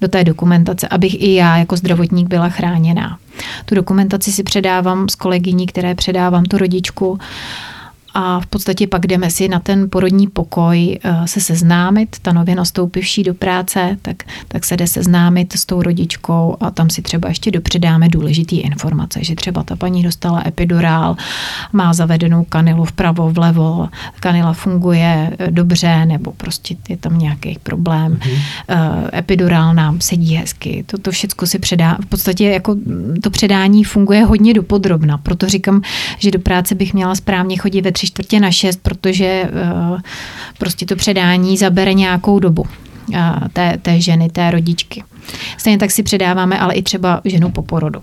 do 0.00 0.08
té 0.08 0.24
dokumentace, 0.24 0.88
abych 0.88 1.22
i 1.22 1.34
já 1.34 1.56
jako 1.56 1.76
zdravotník 1.76 2.28
byla 2.28 2.48
chráněná. 2.48 3.18
Tu 3.64 3.74
dokumentaci 3.74 4.32
si 4.32 4.42
předávám 4.42 5.08
s 5.08 5.14
kolegyní, 5.14 5.66
které 5.66 5.94
předávám 5.94 6.44
tu 6.44 6.58
rodičku 6.58 7.18
a 8.14 8.40
v 8.40 8.46
podstatě 8.46 8.86
pak 8.86 9.06
jdeme 9.06 9.30
si 9.30 9.48
na 9.48 9.60
ten 9.60 9.90
porodní 9.90 10.26
pokoj 10.26 10.98
eh, 11.04 11.28
se 11.28 11.40
seznámit, 11.40 12.16
ta 12.22 12.32
nově 12.32 12.54
nastoupivší 12.54 13.22
do 13.22 13.34
práce, 13.34 13.96
tak, 14.02 14.22
tak 14.48 14.64
se 14.64 14.76
jde 14.76 14.86
seznámit 14.86 15.52
s 15.52 15.66
tou 15.66 15.82
rodičkou 15.82 16.56
a 16.60 16.70
tam 16.70 16.90
si 16.90 17.02
třeba 17.02 17.28
ještě 17.28 17.50
dopředáme 17.50 18.08
důležitý 18.08 18.60
informace, 18.60 19.24
že 19.24 19.34
třeba 19.34 19.62
ta 19.62 19.76
paní 19.76 20.02
dostala 20.02 20.42
epidurál, 20.46 21.16
má 21.72 21.92
zavedenou 21.92 22.44
kanilu 22.44 22.84
vpravo, 22.84 23.30
vlevo, 23.30 23.88
kanila 24.20 24.52
funguje 24.52 25.36
eh, 25.38 25.50
dobře, 25.50 26.06
nebo 26.06 26.32
prostě 26.32 26.76
je 26.88 26.96
tam 26.96 27.18
nějaký 27.18 27.58
problém. 27.62 28.16
Mm-hmm. 28.16 29.08
Epidurál 29.14 29.74
nám 29.74 30.00
sedí 30.00 30.34
hezky. 30.34 30.84
Toto 30.86 31.10
všechno 31.10 31.46
si 31.46 31.58
předá. 31.58 31.98
V 32.02 32.06
podstatě 32.06 32.44
jako 32.44 32.76
to 33.22 33.30
předání 33.30 33.84
funguje 33.84 34.24
hodně 34.24 34.54
dopodrobna, 34.54 35.18
proto 35.18 35.48
říkám, 35.48 35.82
že 36.18 36.30
do 36.30 36.38
práce 36.38 36.74
bych 36.74 36.94
měla 36.94 37.14
správně 37.14 37.56
chodit 37.56 37.80
ve 37.80 37.92
tři 38.00 38.06
čtvrtě 38.06 38.40
na 38.40 38.50
šest, 38.50 38.80
protože 38.82 39.24
eh, 39.24 40.02
prostě 40.58 40.86
to 40.86 40.96
předání 40.96 41.56
zabere 41.56 41.94
nějakou 41.94 42.38
dobu 42.38 42.66
eh, 43.14 43.32
té, 43.52 43.78
té 43.82 44.00
ženy, 44.00 44.30
té 44.30 44.50
rodičky. 44.50 45.04
Stejně 45.58 45.78
tak 45.78 45.90
si 45.90 46.02
předáváme 46.02 46.58
ale 46.58 46.74
i 46.74 46.82
třeba 46.82 47.20
ženu 47.24 47.50
po 47.50 47.62
porodu. 47.62 48.00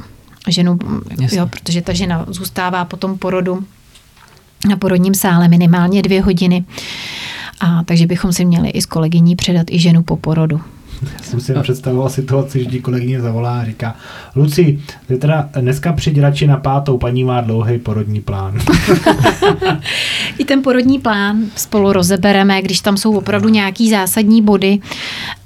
Ženu, 0.47 0.79
jo, 1.31 1.47
protože 1.47 1.81
ta 1.81 1.93
žena 1.93 2.25
zůstává 2.27 2.85
po 2.85 2.97
tom 2.97 3.17
porodu 3.17 3.63
na 4.69 4.77
porodním 4.77 5.13
sále 5.13 5.47
minimálně 5.47 6.01
dvě 6.01 6.21
hodiny. 6.21 6.65
A 7.59 7.83
takže 7.83 8.07
bychom 8.07 8.33
si 8.33 8.45
měli 8.45 8.69
i 8.69 8.81
s 8.81 8.85
kolegyní 8.85 9.35
předat 9.35 9.65
i 9.69 9.79
ženu 9.79 10.03
po 10.03 10.17
porodu. 10.17 10.61
Já 11.01 11.23
jsem 11.23 11.39
si 11.39 11.53
představoval 11.61 12.09
situaci, 12.09 12.59
že 12.59 12.65
ti 12.65 12.79
kolegyně 12.79 13.21
zavolá 13.21 13.59
a 13.59 13.65
říká, 13.65 13.95
Luci, 14.35 14.79
ty 15.07 15.17
teda 15.17 15.49
dneska 15.59 15.93
přijď 15.93 16.19
radši 16.19 16.47
na 16.47 16.57
pátou, 16.57 16.97
paní 16.97 17.23
má 17.23 17.41
dlouhý 17.41 17.79
porodní 17.79 18.21
plán. 18.21 18.59
I 20.37 20.45
ten 20.45 20.61
porodní 20.61 20.99
plán 20.99 21.37
spolu 21.55 21.93
rozebereme, 21.93 22.61
když 22.61 22.81
tam 22.81 22.97
jsou 22.97 23.17
opravdu 23.17 23.49
nějaký 23.49 23.89
zásadní 23.89 24.41
body. 24.41 24.79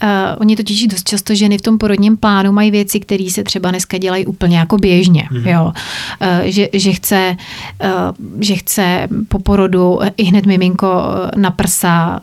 Uh, 0.04 0.10
oni 0.38 0.56
totiž 0.56 0.88
dost 0.88 1.10
často 1.10 1.36
ženy 1.36 1.58
v 1.58 1.62
tom 1.62 1.78
porodním 1.78 2.18
plánu 2.18 2.52
mají 2.52 2.72
věci, 2.72 3.00
které 3.00 3.30
se 3.30 3.44
třeba 3.44 3.70
dneska 3.70 3.98
dělají 3.98 4.26
úplně 4.26 4.58
jako 4.58 4.78
běžně. 4.78 5.28
Mm. 5.32 5.48
Jo. 5.48 5.64
Uh, 5.66 6.28
že, 6.44 6.70
že, 6.74 6.92
chce, 6.92 7.38
uh, 7.84 8.42
že 8.42 8.56
chce 8.56 9.08
po 9.28 9.40
porodu 9.40 10.00
i 10.18 10.24
hned 10.24 10.46
miminko 10.46 11.04
na 11.36 11.52
prsa, 11.52 12.20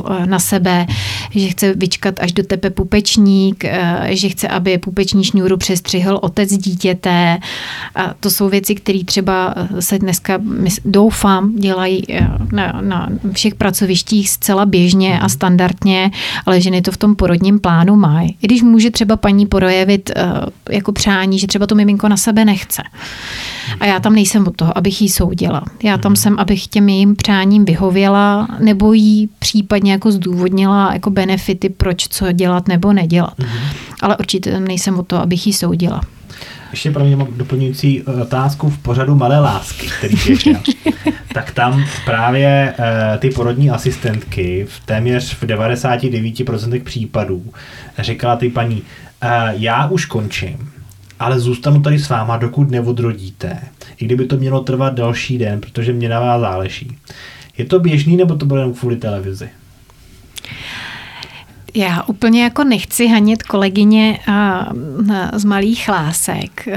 uh, 0.00 0.26
na 0.26 0.38
sebe, 0.38 0.86
že 1.30 1.48
chce 1.48 1.74
vyčkat 1.74 2.14
až 2.20 2.32
do 2.32 2.42
té 2.42 2.55
tepe 2.56 2.70
pupečník, 2.70 3.64
eh, 3.64 4.08
že 4.10 4.28
chce, 4.28 4.48
aby 4.48 4.78
pupeční 4.78 5.24
šňůru 5.24 5.56
přestřihl 5.56 6.18
otec 6.22 6.56
dítěte. 6.56 7.38
A 7.94 8.14
to 8.20 8.30
jsou 8.30 8.48
věci, 8.48 8.74
které 8.74 9.04
třeba 9.04 9.54
eh, 9.56 9.82
se 9.82 9.98
dneska, 9.98 10.38
doufám, 10.84 11.56
dělají 11.56 12.04
eh, 12.10 12.28
na, 12.52 12.80
na 12.80 13.08
všech 13.32 13.54
pracovištích 13.54 14.30
zcela 14.30 14.66
běžně 14.66 15.20
a 15.20 15.28
standardně, 15.28 16.10
ale 16.46 16.60
ženy 16.60 16.82
to 16.82 16.92
v 16.92 16.96
tom 16.96 17.16
porodním 17.16 17.60
plánu 17.60 17.96
mají. 17.96 18.36
I 18.42 18.46
když 18.46 18.62
může 18.62 18.90
třeba 18.90 19.16
paní 19.16 19.46
projevit 19.46 20.10
jako 20.70 20.92
přání, 20.92 21.38
že 21.38 21.46
třeba 21.46 21.66
to 21.66 21.74
miminko 21.74 22.08
na 22.08 22.16
sebe 22.16 22.44
nechce. 22.44 22.82
A 23.80 23.86
já 23.86 24.00
tam 24.00 24.14
nejsem 24.14 24.46
od 24.46 24.56
toho, 24.56 24.78
abych 24.78 25.02
jí 25.02 25.08
soudila. 25.08 25.62
Já 25.82 25.98
tam 25.98 26.16
jsem, 26.16 26.38
abych 26.38 26.66
těm 26.66 26.88
jejím 26.88 27.16
přáním 27.16 27.64
vyhověla, 27.64 28.48
nebo 28.60 28.92
jí 28.92 29.28
případně 29.38 29.92
jako 29.92 30.12
zdůvodnila 30.12 30.92
jako 30.92 31.10
benefity, 31.10 31.68
proč 31.68 32.08
co 32.08 32.26
dělat 32.46 32.68
nebo 32.68 32.92
nedělat. 32.92 33.38
Mm-hmm. 33.38 33.76
Ale 34.02 34.16
určitě 34.16 34.60
nejsem 34.60 34.98
od 34.98 35.06
toho, 35.06 35.22
abych 35.22 35.46
jí 35.46 35.52
soudila. 35.52 36.00
Ještě 36.70 36.90
pro 36.90 37.04
mě 37.04 37.16
mám 37.16 37.28
doplňující 37.36 38.02
eh, 38.02 38.22
otázku 38.22 38.70
v 38.70 38.78
pořadu 38.78 39.14
Malé 39.14 39.40
lásky, 39.40 39.86
který 39.98 40.14
běžel. 40.26 40.60
tak 41.34 41.50
tam 41.50 41.84
právě 42.04 42.74
uh, 42.78 42.84
ty 43.18 43.30
porodní 43.30 43.70
asistentky 43.70 44.66
v 44.68 44.86
téměř 44.86 45.34
v 45.34 45.42
99% 45.42 46.82
případů 46.82 47.42
říkala 47.98 48.36
ty 48.36 48.48
paní, 48.48 48.76
uh, 48.76 49.30
já 49.50 49.86
už 49.86 50.04
končím, 50.04 50.70
ale 51.18 51.40
zůstanu 51.40 51.82
tady 51.82 51.98
s 51.98 52.08
váma, 52.08 52.36
dokud 52.36 52.70
neodrodíte. 52.70 53.58
I 53.98 54.04
kdyby 54.04 54.26
to 54.26 54.36
mělo 54.36 54.60
trvat 54.60 54.94
další 54.94 55.38
den, 55.38 55.60
protože 55.60 55.92
mě 55.92 56.08
na 56.08 56.20
vás 56.20 56.40
záleží. 56.40 56.96
Je 57.58 57.64
to 57.64 57.80
běžný, 57.80 58.16
nebo 58.16 58.34
to 58.34 58.46
bylo 58.46 58.60
jen 58.60 58.74
kvůli 58.74 58.96
televizi? 58.96 59.48
Já 61.76 62.02
úplně 62.02 62.42
jako 62.42 62.64
nechci 62.64 63.06
hanit 63.06 63.42
kolegyně 63.42 64.18
z 65.32 65.44
malých 65.44 65.88
lásek. 65.88 66.68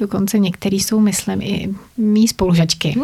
Dokonce 0.00 0.38
některý 0.38 0.80
jsou, 0.80 1.00
myslím, 1.00 1.42
i 1.42 1.74
mý 1.96 2.28
spolužačky. 2.28 2.94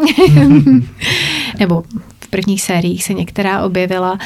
Nebo 1.59 1.83
v 2.19 2.27
prvních 2.27 2.61
sériích 2.61 3.03
se 3.03 3.13
některá 3.13 3.63
objevila 3.63 4.17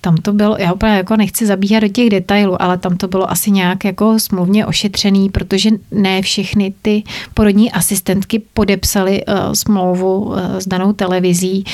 tam 0.00 0.16
to 0.16 0.32
bylo, 0.32 0.56
já 0.58 0.72
úplně 0.72 0.92
jako 0.92 1.16
nechci 1.16 1.46
zabíhat 1.46 1.80
do 1.80 1.88
těch 1.88 2.10
detailů, 2.10 2.62
ale 2.62 2.78
tam 2.78 2.96
to 2.96 3.08
bylo 3.08 3.30
asi 3.30 3.50
nějak 3.50 3.84
jako 3.84 4.18
smluvně 4.18 4.66
ošetřený, 4.66 5.30
protože 5.30 5.70
ne 5.90 6.22
všechny 6.22 6.74
ty 6.82 7.02
porodní 7.34 7.72
asistentky 7.72 8.42
podepsaly 8.54 9.24
uh, 9.24 9.52
smlouvu 9.52 10.20
uh, 10.20 10.38
s 10.58 10.68
danou 10.68 10.92
televizí, 10.92 11.64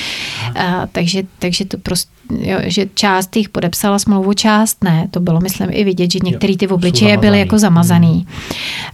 uh, 0.57 0.63
takže, 0.93 1.23
takže 1.39 1.65
to 1.65 1.79
prostě, 1.79 2.11
jo, 2.31 2.59
že 2.65 2.87
část 2.95 3.37
jich 3.37 3.49
podepsala 3.49 3.99
smlouvu, 3.99 4.33
část 4.33 4.85
ne. 4.85 5.09
To 5.11 5.21
bylo, 5.21 5.41
myslím, 5.41 5.69
i 5.71 5.85
vidět, 5.85 6.13
že 6.13 6.19
některé 6.23 6.57
ty 6.57 6.69
obličeje 6.69 7.17
byly 7.17 7.39
jako 7.39 7.59
zamazaný. 7.59 8.27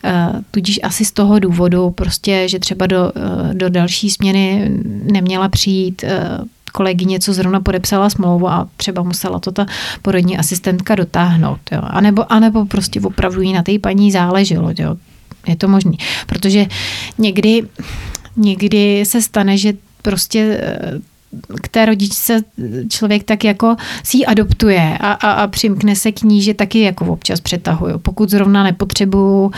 Uh, 0.05 0.41
tudíž 0.51 0.81
asi 0.83 1.05
z 1.05 1.13
toho 1.13 1.39
důvodu 1.39 1.91
prostě, 1.91 2.49
že 2.49 2.59
třeba 2.59 2.87
do, 2.87 3.13
uh, 3.17 3.55
do 3.55 3.69
další 3.69 4.11
směny 4.11 4.71
neměla 5.13 5.49
přijít 5.49 6.05
uh, 6.05 6.47
kolegyně, 6.71 7.21
co 7.21 7.33
zrovna 7.33 7.61
podepsala 7.61 8.11
smlouvu 8.11 8.49
a 8.49 8.69
třeba 8.77 9.03
musela 9.03 9.39
to 9.39 9.53
ta 9.53 9.67
porodní 10.03 10.39
asistentka 10.39 10.95
dotáhnout. 10.95 11.61
Jo. 11.73 11.81
A, 11.83 12.01
nebo, 12.01 12.33
a 12.33 12.41
nebo 12.41 12.67
prostě 12.67 13.01
opravdu 13.01 13.41
jí 13.43 13.53
na 13.53 13.63
té 13.63 13.79
paní 13.79 14.13
záleželo. 14.13 14.73
Jo. 14.79 14.97
Je 15.47 15.57
to 15.57 15.69
možné. 15.69 15.93
Protože 16.27 16.67
někdy, 17.19 17.63
někdy 18.37 19.05
se 19.07 19.23
stane, 19.23 19.59
že 19.59 19.73
prostě 20.03 20.61
eh, 20.63 21.10
k 21.63 21.69
té 21.69 21.87
rodičce 21.87 22.45
člověk 22.89 23.25
tak 23.25 23.45
jako 23.45 23.77
si 24.03 24.17
ji 24.17 24.27
adoptuje 24.27 24.99
a, 25.01 25.13
a, 25.13 25.31
a 25.31 25.47
přimkne 25.47 25.97
se 25.97 26.13
k 26.13 26.23
ní, 26.23 26.43
že 26.43 26.55
taky 26.55 26.81
jako 26.81 27.05
občas 27.07 27.41
přetahuju. 27.41 27.99
Pokud 27.99 28.31
zrovna 28.31 28.63
nepotřebuju 28.63 29.45
uh, 29.45 29.53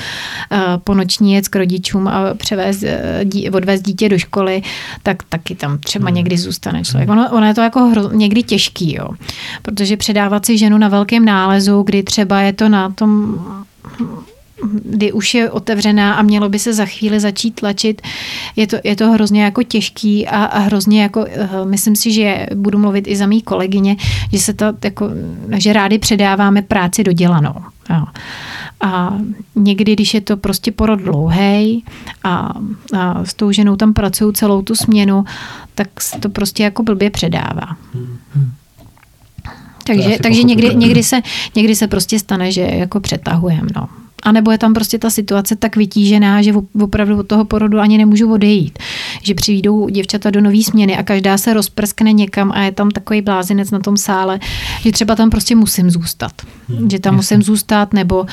po 0.85 0.95
noční 0.95 1.35
jet 1.35 1.49
k 1.49 1.57
rodičům 1.57 2.09
a 2.09 2.35
převést, 2.35 2.83
uh, 2.83 2.89
dí, 3.25 3.51
odvést 3.51 3.83
dítě 3.83 4.09
do 4.09 4.19
školy, 4.19 4.63
tak 5.03 5.23
taky 5.23 5.55
tam 5.55 5.79
třeba 5.79 6.07
hmm. 6.07 6.15
někdy 6.15 6.39
zůstane 6.39 6.85
člověk. 6.85 7.11
Ono, 7.11 7.31
ono 7.33 7.47
je 7.47 7.55
to 7.55 7.61
jako 7.61 7.81
hro, 7.81 8.13
někdy 8.13 8.43
těžký, 8.43 8.95
jo. 8.95 9.09
Protože 9.63 9.97
předávat 9.97 10.47
si 10.47 10.59
ženu 10.59 10.79
na 10.79 10.89
velkém 10.89 11.25
nálezu, 11.25 11.83
kdy 11.83 12.03
třeba 12.03 12.41
je 12.41 12.53
to 12.53 12.69
na 12.69 12.91
tom 12.91 13.39
kdy 14.85 15.13
už 15.13 15.35
je 15.35 15.51
otevřená 15.51 16.15
a 16.15 16.23
mělo 16.23 16.49
by 16.49 16.59
se 16.59 16.75
za 16.75 16.87
chvíli 16.87 17.21
začít 17.21 17.51
tlačit. 17.55 18.03
Je 18.57 18.67
to, 18.67 18.77
je 18.85 18.97
to 18.97 19.11
hrozně 19.11 19.45
jako 19.45 19.63
těžký 19.63 20.27
a, 20.27 20.45
a 20.45 20.59
hrozně 20.59 21.03
jako, 21.03 21.21
uh, 21.21 21.69
myslím 21.69 21.97
si, 21.97 22.13
že 22.13 22.47
budu 22.55 22.79
mluvit 22.79 23.09
i 23.09 23.17
za 23.17 23.27
mý 23.27 23.43
kolegyně, 23.43 23.97
že 24.33 24.39
se 24.39 24.53
to 24.53 24.65
jako, 24.85 25.11
že 25.57 25.73
rádi 25.73 25.99
předáváme 25.99 26.63
práci 26.63 27.05
dodělanou. 27.05 27.55
Jo. 27.91 28.05
A 28.81 29.19
někdy, 29.55 29.93
když 29.93 30.15
je 30.15 30.21
to 30.21 30.37
prostě 30.37 30.73
porod 30.73 31.01
dlouhý 31.01 31.85
a, 32.25 32.53
a 32.99 33.25
s 33.25 33.35
tou 33.35 33.53
ženou 33.53 33.77
tam 33.77 33.93
pracují 33.93 34.33
celou 34.35 34.63
tu 34.63 34.75
směnu, 34.75 35.25
tak 35.75 36.01
se 36.01 36.19
to 36.19 36.29
prostě 36.29 36.63
jako 36.63 36.83
blbě 36.83 37.11
předává. 37.11 37.77
Takže, 39.87 40.19
takže 40.23 40.43
někdy, 40.43 40.75
někdy, 40.75 41.03
se, 41.03 41.21
někdy 41.57 41.77
se 41.77 41.87
prostě 41.87 42.19
stane, 42.19 42.53
že 42.53 42.61
jako 42.61 43.01
přetahujeme. 43.01 43.69
No. 43.77 43.89
A 44.23 44.33
nebo 44.33 44.51
je 44.51 44.59
tam 44.59 44.75
prostě 44.75 44.99
ta 44.99 45.11
situace 45.11 45.57
tak 45.57 45.77
vytížená, 45.77 46.43
že 46.43 46.55
opravdu 46.81 47.19
od 47.19 47.27
toho 47.27 47.45
porodu 47.45 47.79
ani 47.79 47.99
nemůžu 47.99 48.33
odejít. 48.33 48.79
Že 49.23 49.35
přijdou 49.35 49.89
děvčata 49.89 50.31
do 50.31 50.41
nové 50.41 50.63
směny 50.63 50.97
a 50.97 51.03
každá 51.03 51.39
se 51.39 51.55
rozprskne 51.55 52.13
někam 52.13 52.53
a 52.53 52.63
je 52.63 52.73
tam 52.73 52.91
takový 52.91 53.23
blázinec 53.23 53.71
na 53.71 53.79
tom 53.79 53.97
sále, 53.97 54.41
že 54.81 54.93
třeba 54.93 55.17
tam 55.17 55.31
prostě 55.31 55.57
musím 55.57 55.91
zůstat. 55.91 56.33
Hmm, 56.69 56.91
že 56.91 56.99
tam 56.99 57.17
musím 57.17 57.43
zůstat 57.43 57.93
nebo, 57.93 58.27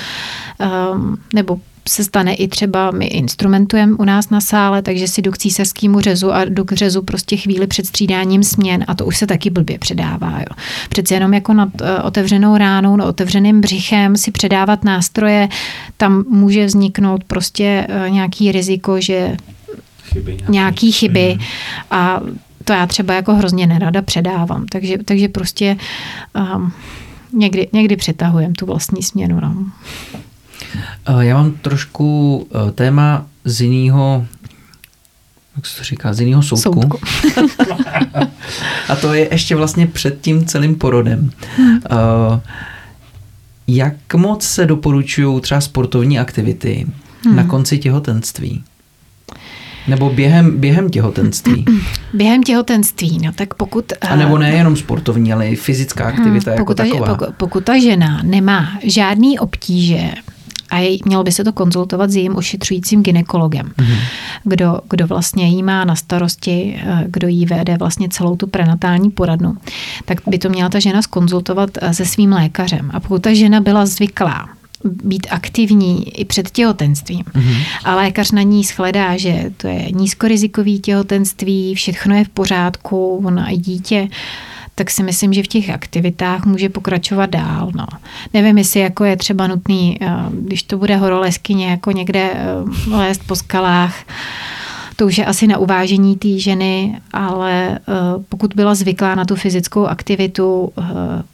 um, 0.93 1.17
nebo 1.33 1.59
se 1.87 2.03
stane 2.03 2.33
i 2.33 2.47
třeba, 2.47 2.91
my 2.91 3.05
instrumentujeme 3.05 3.95
u 3.95 4.03
nás 4.03 4.29
na 4.29 4.41
sále, 4.41 4.81
takže 4.81 5.07
si 5.07 5.21
jdu 5.21 5.31
k 5.31 5.37
císařskému 5.37 5.99
řezu 5.99 6.33
a 6.33 6.45
jdu 6.45 6.65
k 6.65 6.71
řezu 6.71 7.01
prostě 7.01 7.37
chvíli 7.37 7.67
před 7.67 7.85
střídáním 7.85 8.43
směn 8.43 8.85
a 8.87 8.95
to 8.95 9.05
už 9.05 9.17
se 9.17 9.27
taky 9.27 9.49
blbě 9.49 9.79
předává. 9.79 10.39
Jo. 10.39 10.55
Přece 10.89 11.13
jenom 11.13 11.33
jako 11.33 11.53
nad 11.53 11.69
uh, 11.81 11.87
otevřenou 12.03 12.57
ránou, 12.57 12.95
nad 12.95 13.05
otevřeným 13.05 13.61
břichem 13.61 14.17
si 14.17 14.31
předávat 14.31 14.83
nástroje, 14.83 15.49
tam 15.97 16.25
může 16.29 16.65
vzniknout 16.65 17.23
prostě 17.23 17.87
uh, 17.89 18.13
nějaký 18.13 18.51
riziko, 18.51 19.01
že 19.01 19.37
chyby 20.03 20.31
nějaký. 20.31 20.51
nějaký 20.51 20.91
chyby 20.91 21.37
mm. 21.39 21.45
a 21.91 22.21
to 22.63 22.73
já 22.73 22.87
třeba 22.87 23.13
jako 23.13 23.35
hrozně 23.35 23.67
nerada 23.67 24.01
předávám. 24.01 24.65
Takže, 24.65 24.97
takže 24.97 25.27
prostě 25.27 25.77
um, 26.55 26.71
někdy, 27.33 27.67
někdy 27.73 27.95
přetahujem 27.95 28.53
tu 28.53 28.65
vlastní 28.65 29.03
směnu. 29.03 29.39
No. 29.39 29.55
Eh, 31.05 31.25
já 31.25 31.37
mám 31.37 31.51
trošku 31.51 32.47
eh, 32.51 32.71
téma 32.71 33.25
z 33.45 33.61
jiného 33.61 34.25
jak 35.55 35.65
se 35.65 35.77
to 35.77 35.83
říká, 35.83 36.13
z 36.13 36.19
jiného 36.19 36.43
soudku. 36.43 36.81
soudku. 36.81 36.99
a 38.89 38.95
to 38.95 39.13
je 39.13 39.27
ještě 39.31 39.55
vlastně 39.55 39.87
před 39.87 40.21
tím 40.21 40.45
celým 40.45 40.75
porodem. 40.75 41.31
Hmm. 41.57 41.79
Jak 43.67 44.13
moc 44.15 44.43
se 44.43 44.65
doporučují 44.65 45.41
třeba 45.41 45.61
sportovní 45.61 46.19
aktivity 46.19 46.87
hmm. 47.25 47.35
na 47.35 47.43
konci 47.43 47.77
těhotenství? 47.77 48.63
Nebo 49.87 50.09
během, 50.09 50.59
během 50.59 50.89
těhotenství? 50.89 51.65
Během 52.13 52.43
těhotenství, 52.43 53.19
no 53.25 53.31
tak 53.31 53.53
pokud... 53.53 53.93
A 54.01 54.15
nebo 54.15 54.37
nejenom 54.37 54.77
sportovní, 54.77 55.33
ale 55.33 55.47
i 55.47 55.55
fyzická 55.55 56.05
aktivita 56.05 56.51
hmm, 56.51 56.57
pokud 56.57 56.79
jako 56.79 56.93
taková. 56.93 57.15
Pokud, 57.15 57.35
pokud 57.35 57.63
ta 57.63 57.79
žena 57.79 58.21
nemá 58.23 58.79
žádný 58.83 59.39
obtíže 59.39 60.11
a 60.69 60.77
je, 60.77 60.97
mělo 61.05 61.23
by 61.23 61.31
se 61.31 61.43
to 61.43 61.53
konzultovat 61.53 62.09
s 62.09 62.15
jejím 62.15 62.35
ošetřujícím 62.35 63.03
ginekologem, 63.03 63.71
mm-hmm. 63.77 63.97
kdo, 64.43 64.79
kdo 64.89 65.07
vlastně 65.07 65.47
jí 65.47 65.63
má 65.63 65.85
na 65.85 65.95
starosti, 65.95 66.79
eh, 66.83 67.03
kdo 67.07 67.27
jí 67.27 67.45
vede 67.45 67.77
vlastně 67.77 68.09
celou 68.09 68.35
tu 68.35 68.47
prenatální 68.47 69.11
poradnu, 69.11 69.57
tak 70.05 70.17
by 70.27 70.37
to 70.37 70.49
měla 70.49 70.69
ta 70.69 70.79
žena 70.79 71.01
skonzultovat 71.01 71.69
eh, 71.81 71.93
se 71.93 72.05
svým 72.05 72.31
lékařem. 72.31 72.91
A 72.93 72.99
pokud 72.99 73.21
ta 73.21 73.33
žena 73.33 73.61
byla 73.61 73.85
zvyklá 73.85 74.49
být 74.83 75.27
aktivní 75.29 76.19
i 76.19 76.25
před 76.25 76.51
těhotenstvím. 76.51 77.23
Mm-hmm. 77.23 77.63
A 77.83 77.95
lékař 77.95 78.31
na 78.31 78.41
ní 78.41 78.63
shledá, 78.63 79.17
že 79.17 79.51
to 79.57 79.67
je 79.67 79.91
nízkorizikový 79.91 80.79
těhotenství, 80.79 81.75
všechno 81.75 82.15
je 82.15 82.25
v 82.25 82.29
pořádku, 82.29 83.21
ona 83.25 83.49
i 83.49 83.57
dítě 83.57 84.07
tak 84.79 84.91
si 84.91 85.03
myslím, 85.03 85.33
že 85.33 85.43
v 85.43 85.47
těch 85.47 85.69
aktivitách 85.69 86.45
může 86.45 86.69
pokračovat 86.69 87.29
dál. 87.29 87.71
No. 87.75 87.85
Nevím, 88.33 88.57
jestli 88.57 88.79
jako 88.79 89.03
je 89.03 89.17
třeba 89.17 89.47
nutný, 89.47 89.97
eh, 90.01 90.07
když 90.31 90.63
to 90.63 90.77
bude 90.77 90.95
horoleskyně, 90.95 91.67
jako 91.67 91.91
někde 91.91 92.31
eh, 92.33 92.95
lézt 92.95 93.21
po 93.27 93.35
skalách, 93.35 93.95
to 94.99 95.05
už 95.05 95.17
je 95.17 95.25
asi 95.25 95.47
na 95.47 95.57
uvážení 95.57 96.15
té 96.15 96.39
ženy, 96.39 96.99
ale 97.13 97.79
eh, 97.79 97.93
pokud 98.29 98.53
byla 98.55 98.75
zvyklá 98.75 99.15
na 99.15 99.25
tu 99.25 99.35
fyzickou 99.35 99.85
aktivitu, 99.85 100.71
eh, 100.77 100.83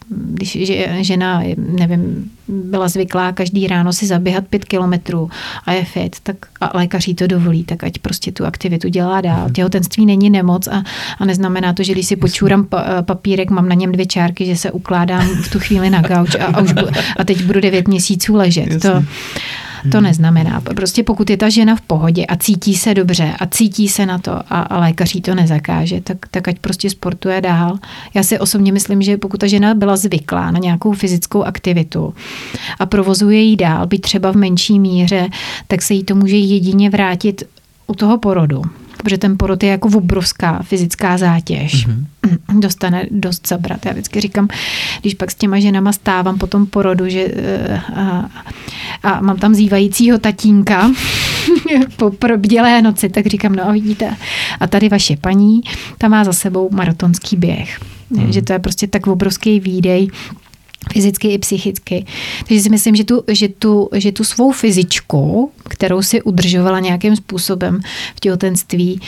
když 0.10 0.58
žena, 1.02 1.44
nevím, 1.58 2.32
byla 2.48 2.88
zvyklá 2.88 3.32
každý 3.32 3.68
ráno 3.68 3.94
si 3.94 4.08
zaběhat 4.08 4.48
pět 4.48 4.66
kilometrů 4.66 5.30
a 5.66 5.72
je 5.72 5.86
fit, 5.86 6.16
tak 6.24 6.36
a 6.62 6.78
lékař 6.78 7.10
to 7.16 7.28
dovolí, 7.28 7.64
tak 7.64 7.84
ať 7.84 8.00
prostě 8.00 8.32
tu 8.32 8.46
aktivitu 8.46 8.90
dělá 8.90 9.22
dál. 9.22 9.44
Mhm. 9.44 9.54
Těhotenství 9.54 10.06
není 10.06 10.30
nemoc 10.30 10.68
a, 10.68 10.84
a 11.20 11.26
neznamená 11.26 11.74
to, 11.74 11.84
že 11.84 11.92
když 11.92 12.08
si 12.08 12.16
počůram 12.16 12.68
eh, 12.78 13.02
papírek, 13.02 13.50
mám 13.50 13.70
na 13.70 13.76
něm 13.76 13.92
dvě 13.92 14.06
čárky, 14.06 14.46
že 14.46 14.56
se 14.56 14.72
ukládám 14.72 15.28
v 15.28 15.50
tu 15.50 15.60
chvíli 15.60 15.90
na 15.90 16.02
gauč 16.02 16.36
a, 16.36 16.46
a, 16.46 16.62
už 16.62 16.72
bu, 16.74 16.88
a 17.18 17.24
teď 17.24 17.44
budu 17.44 17.60
devět 17.60 17.88
měsíců 17.88 18.36
ležet. 18.36 18.82
To, 18.82 19.04
to 19.92 19.98
hmm. 19.98 20.08
neznamená. 20.08 20.62
Prostě 20.62 21.04
pokud 21.04 21.30
je 21.30 21.38
ta 21.38 21.50
žena 21.50 21.76
v 21.76 21.82
pohodě 21.82 22.26
a 22.26 22.36
cítí 22.36 22.76
se 22.76 22.94
dobře 22.94 23.34
a 23.40 23.46
cítí 23.46 23.88
se 23.88 24.06
na 24.06 24.18
to 24.18 24.32
a, 24.32 24.40
a 24.40 24.80
lékaří 24.80 25.22
to 25.22 25.36
nezakáže, 25.36 26.02
tak, 26.02 26.18
tak 26.32 26.48
ať 26.48 26.60
prostě 26.60 26.90
sportuje 26.90 27.42
dál. 27.42 27.78
Já 28.14 28.24
si 28.24 28.40
osobně 28.40 28.72
myslím, 28.72 29.02
že 29.02 29.18
pokud 29.18 29.38
ta 29.38 29.48
žena 29.48 29.74
byla 29.74 29.96
zvyklá 29.96 30.52
na 30.52 30.60
nějakou 30.60 30.94
fyzickou 30.94 31.44
aktivitu 31.44 32.14
a 32.80 32.86
provozuje 32.86 33.42
ji 33.42 33.56
dál, 33.56 33.88
byť 33.88 34.02
třeba 34.02 34.32
v 34.32 34.36
menší 34.36 34.80
míře, 34.80 35.30
tak 35.68 35.82
se 35.82 35.94
jí 35.94 36.04
to 36.04 36.16
může 36.16 36.38
jedině 36.38 36.90
vrátit 36.90 37.44
u 37.88 37.94
toho 37.94 38.18
porodu 38.18 38.62
protože 39.06 39.18
ten 39.18 39.38
porod 39.38 39.64
je 39.64 39.70
jako 39.70 39.88
obrovská 39.88 40.60
fyzická 40.64 41.18
zátěž. 41.18 41.88
Mm-hmm. 41.88 42.60
Dostane 42.60 43.06
dost 43.12 43.48
zabrat. 43.48 43.86
Já 43.86 43.92
vždycky 43.92 44.22
říkám, 44.22 44.48
když 45.02 45.14
pak 45.14 45.32
s 45.32 45.36
těma 45.36 45.60
ženama 45.60 45.94
stávám 45.94 46.38
po 46.38 46.48
tom 46.48 46.66
porodu, 46.66 47.10
že 47.10 47.28
eh, 47.36 47.82
a, 47.96 48.30
a 49.04 49.22
mám 49.22 49.38
tam 49.38 49.56
zývajícího 49.56 50.18
tatínka 50.18 50.92
po 51.98 52.12
probdělé 52.12 52.82
noci, 52.82 53.10
tak 53.10 53.28
říkám, 53.28 53.56
no 53.56 53.70
a 53.70 53.72
vidíte, 53.72 54.16
a 54.60 54.68
tady 54.68 54.90
vaše 54.90 55.18
paní, 55.18 55.62
ta 55.98 56.08
má 56.08 56.24
za 56.24 56.34
sebou 56.34 56.70
maratonský 56.74 57.36
běh. 57.36 57.80
Mm. 58.10 58.32
Že 58.32 58.42
to 58.42 58.54
je 58.54 58.60
prostě 58.60 58.88
tak 58.88 59.08
obrovský 59.08 59.60
výdej 59.60 60.08
fyzicky 60.94 61.28
i 61.28 61.38
psychicky. 61.38 62.06
Takže 62.48 62.64
si 62.64 62.70
myslím, 62.70 62.96
že 62.96 63.04
tu, 63.04 63.24
že 63.28 63.48
tu, 63.48 63.90
že 63.94 64.12
tu 64.12 64.24
svou 64.24 64.52
fyzičku, 64.52 65.52
kterou 65.64 66.02
si 66.02 66.22
udržovala 66.22 66.80
nějakým 66.80 67.16
způsobem 67.16 67.80
v 68.16 68.20
těhotenství, 68.20 69.02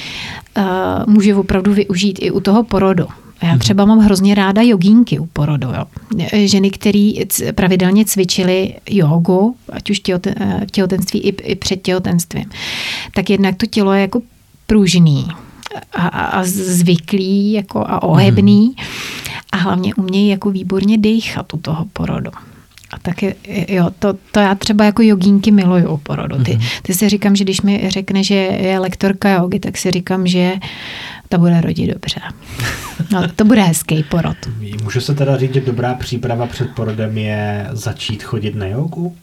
uh, 0.57 0.64
může 1.07 1.35
opravdu 1.35 1.73
využít 1.73 2.19
i 2.22 2.31
u 2.31 2.39
toho 2.39 2.64
porodu. 2.64 3.07
Já 3.44 3.49
mhm. 3.49 3.60
třeba 3.60 3.85
mám 3.85 3.99
hrozně 3.99 4.35
ráda 4.35 4.61
jogínky 4.61 5.19
u 5.19 5.26
porodu. 5.26 5.68
Jo. 5.68 5.85
Ženy, 6.34 6.69
které 6.69 7.11
pravidelně 7.56 8.06
cvičily 8.06 8.73
jogu, 8.89 9.56
ať 9.69 9.89
už 9.89 9.99
těhoten, 9.99 10.35
eh, 10.39 10.65
těhotenství 10.72 11.19
i, 11.19 11.52
i 11.52 11.56
před 11.56 11.81
těhotenstvím, 11.81 12.45
tak 13.14 13.30
jednak 13.30 13.56
to 13.56 13.65
tělo 13.65 13.94
je 13.94 14.02
jako 14.02 14.22
pružný 14.68 15.27
a, 15.94 16.07
a 16.07 16.44
zvyklý 16.44 17.52
jako 17.52 17.80
a 17.80 18.03
ohebný. 18.03 18.68
Mm 18.68 18.85
a 19.52 19.57
hlavně 19.57 19.95
umějí 19.95 20.27
jako 20.27 20.52
výborně 20.52 20.98
dejchat 20.98 21.53
u 21.53 21.57
toho 21.57 21.85
porodu. 21.94 22.31
A 22.91 22.99
tak 23.02 23.23
je, 23.23 23.35
jo, 23.68 23.89
to, 23.99 24.14
to 24.31 24.39
já 24.39 24.56
třeba 24.56 24.85
jako 24.85 25.02
jogínky 25.02 25.52
miluju 25.52 25.89
u 25.89 25.98
porodu. 25.98 26.44
Ty, 26.44 26.52
mm-hmm. 26.52 26.81
ty 26.81 26.94
si 26.94 27.10
říkám, 27.10 27.35
že 27.35 27.44
když 27.44 27.61
mi 27.61 27.85
řekne, 27.88 28.23
že 28.23 28.35
je 28.35 28.80
lektorka 28.80 29.34
jogy, 29.34 29.60
tak 29.60 29.77
si 29.77 29.91
říkám, 29.91 30.27
že 30.27 30.53
ta 31.30 31.38
bude 31.38 31.61
rodit 31.61 31.94
dobře. 31.94 32.22
No, 33.11 33.27
to 33.35 33.45
bude 33.45 33.61
hezký 33.61 34.03
porod. 34.03 34.38
Může 34.84 35.02
se 35.02 35.15
teda 35.15 35.38
říct, 35.38 35.53
že 35.53 35.61
dobrá 35.61 35.94
příprava 35.94 36.45
před 36.45 36.76
porodem 36.76 37.18
je 37.18 37.68
začít 37.72 38.23
chodit 38.23 38.56
na 38.56 38.68
jogu? 38.68 39.15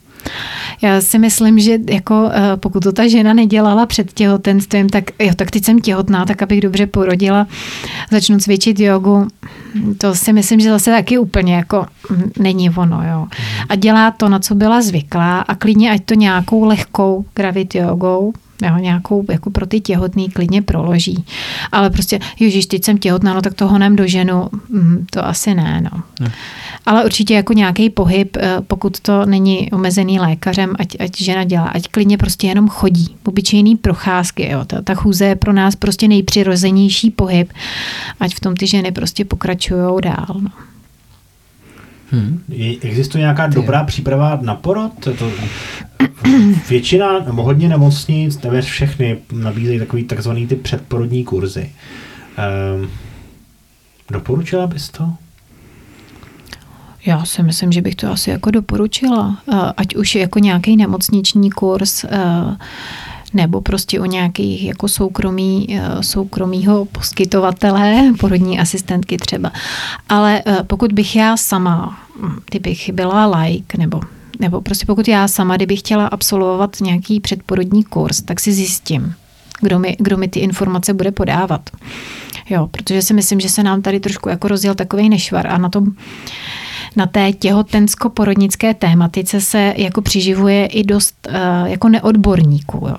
Já 0.82 1.01
si 1.01 1.18
myslím, 1.18 1.59
že 1.59 1.78
jako 1.90 2.30
eh, 2.32 2.56
pokud 2.56 2.82
to 2.82 2.92
ta 2.92 3.09
žena 3.09 3.32
nedělala 3.32 3.86
před 3.86 4.12
těhotenstvím, 4.12 4.88
tak 4.88 5.05
jo, 5.18 5.32
tak 5.36 5.51
teď 5.51 5.64
jsem 5.64 5.80
těhotná, 5.80 6.24
tak 6.24 6.42
abych 6.42 6.60
dobře 6.60 6.86
porodila, 6.86 7.46
začnu 8.10 8.38
cvičit 8.38 8.80
jogu. 8.80 9.28
To 9.98 10.14
si 10.14 10.32
myslím, 10.32 10.60
že 10.60 10.70
zase 10.70 10.90
taky 10.90 11.18
úplně 11.18 11.55
jako 11.55 11.86
není 12.38 12.70
ono, 12.70 13.02
jo. 13.10 13.26
A 13.68 13.74
dělá 13.74 14.10
to, 14.10 14.28
na 14.28 14.38
co 14.38 14.55
byla 14.55 14.82
zvyklá 14.82 15.40
a 15.40 15.55
klidně 15.55 15.90
ať 15.90 16.05
to 16.05 16.14
nějakou 16.14 16.64
lehkou 16.64 17.24
gravit 17.34 17.74
jogou, 17.74 18.32
jo, 18.62 18.76
nějakou 18.78 19.24
jako 19.31 19.51
pro 19.51 19.66
ty 19.66 19.81
těhotný 19.81 20.31
klidně 20.31 20.62
proloží. 20.62 21.24
Ale 21.72 21.90
prostě, 21.90 22.18
ježiš, 22.40 22.66
teď 22.66 22.85
jsem 22.85 22.98
těhotná, 22.98 23.35
no 23.35 23.43
tak 23.43 23.55
to 23.55 23.68
honem 23.68 23.97
do 23.97 24.06
ženu, 24.06 24.48
mm, 24.68 25.06
to 25.10 25.26
asi 25.26 25.55
ne, 25.55 25.90
no. 25.93 26.02
ne. 26.20 26.32
Ale 26.86 27.05
určitě 27.05 27.35
jako 27.35 27.52
nějaký 27.52 27.90
pohyb, 27.90 28.36
eh, 28.36 28.56
pokud 28.66 29.01
to 29.01 29.26
není 29.26 29.72
omezený 29.72 30.20
lékařem, 30.20 30.74
ať, 30.78 30.97
ať 31.01 31.20
žena 31.20 31.44
dělá, 31.44 31.64
ať 31.64 31.89
klidně 31.89 32.18
prostě 32.18 32.47
jenom 32.47 32.68
chodí. 32.68 33.16
Obyčejný 33.26 33.76
procházky, 33.76 34.51
jo. 34.51 34.64
Ta, 34.64 34.82
ta 34.82 34.94
chůze 34.94 35.24
je 35.24 35.36
pro 35.36 35.52
nás 35.52 35.76
prostě 35.76 36.09
nejpřirozenější 36.09 37.10
pohyb, 37.10 37.52
ať 38.20 38.35
v 38.35 38.40
tom 38.40 38.56
ty 38.56 38.66
ženy 38.66 38.93
prostě 38.93 39.24
pokračují 39.24 40.01
dál, 40.02 40.26
no. 40.40 40.51
Hmm. 42.14 42.42
Existuje 42.80 43.20
nějaká 43.20 43.46
dobrá 43.46 43.84
příprava 43.84 44.38
na 44.42 44.54
porod? 44.54 44.92
To, 45.18 45.30
většina, 46.68 47.18
nebo 47.18 47.42
hodně 47.42 47.68
nemocnic, 47.68 48.36
téměř 48.36 48.64
všechny 48.64 49.18
nabízejí 49.32 49.78
takový 49.78 50.04
takzvaný 50.04 50.46
ty 50.46 50.56
předporodní 50.56 51.24
kurzy. 51.24 51.70
Um, 52.80 52.90
doporučila 54.10 54.66
bys 54.66 54.88
to? 54.88 55.12
Já 57.06 57.24
si 57.24 57.42
myslím, 57.42 57.72
že 57.72 57.82
bych 57.82 57.94
to 57.94 58.10
asi 58.10 58.30
jako 58.30 58.50
doporučila. 58.50 59.38
Ať 59.76 59.96
už 59.96 60.14
jako 60.14 60.38
nějaký 60.38 60.76
nemocniční 60.76 61.50
kurz, 61.50 62.04
nebo 63.35 63.61
prostě 63.61 64.01
o 64.01 64.05
nějakých 64.05 64.65
jako 64.65 64.89
soukromí, 64.89 65.81
soukromího 66.01 66.85
poskytovatele, 66.85 68.12
porodní 68.20 68.61
asistentky 68.61 69.16
třeba. 69.16 69.52
Ale 70.09 70.43
pokud 70.66 70.93
bych 70.93 71.16
já 71.16 71.36
sama, 71.36 71.98
kdybych 72.51 72.90
byla 72.93 73.40
like, 73.40 73.78
nebo 73.78 74.01
nebo 74.40 74.61
prostě 74.61 74.86
pokud 74.86 75.09
já 75.09 75.28
sama, 75.28 75.56
kdybych 75.56 75.78
chtěla 75.78 76.06
absolvovat 76.06 76.77
nějaký 76.81 77.20
předporodní 77.20 77.85
kurz, 77.85 78.23
tak 78.23 78.40
si 78.40 78.52
zjistím, 78.52 79.15
kdo 79.61 79.78
mi, 79.78 79.97
kdo 79.98 80.16
mi 80.16 80.28
ty 80.28 80.40
informace 80.40 80.94
bude 80.94 81.11
podávat. 81.11 81.70
Jo, 82.51 82.69
protože 82.70 83.02
si 83.02 83.15
myslím, 83.15 83.40
že 83.40 83.48
se 83.48 83.62
nám 83.62 83.82
tady 83.82 84.01
trošku 84.01 84.28
jako 84.28 84.48
rozjel 84.48 84.74
takový 84.74 85.09
nešvar 85.09 85.47
a 85.47 85.59
na 85.59 85.69
tom 85.69 85.93
na 86.96 87.06
té 87.06 87.32
těhotensko-porodnické 87.32 88.74
tématice 88.74 89.40
se 89.40 89.74
jako 89.76 90.02
přiživuje 90.02 90.66
i 90.66 90.84
dost 90.84 91.28
uh, 91.28 91.68
jako 91.68 91.88
neodborníků. 91.88 92.86
Jo. 92.88 92.96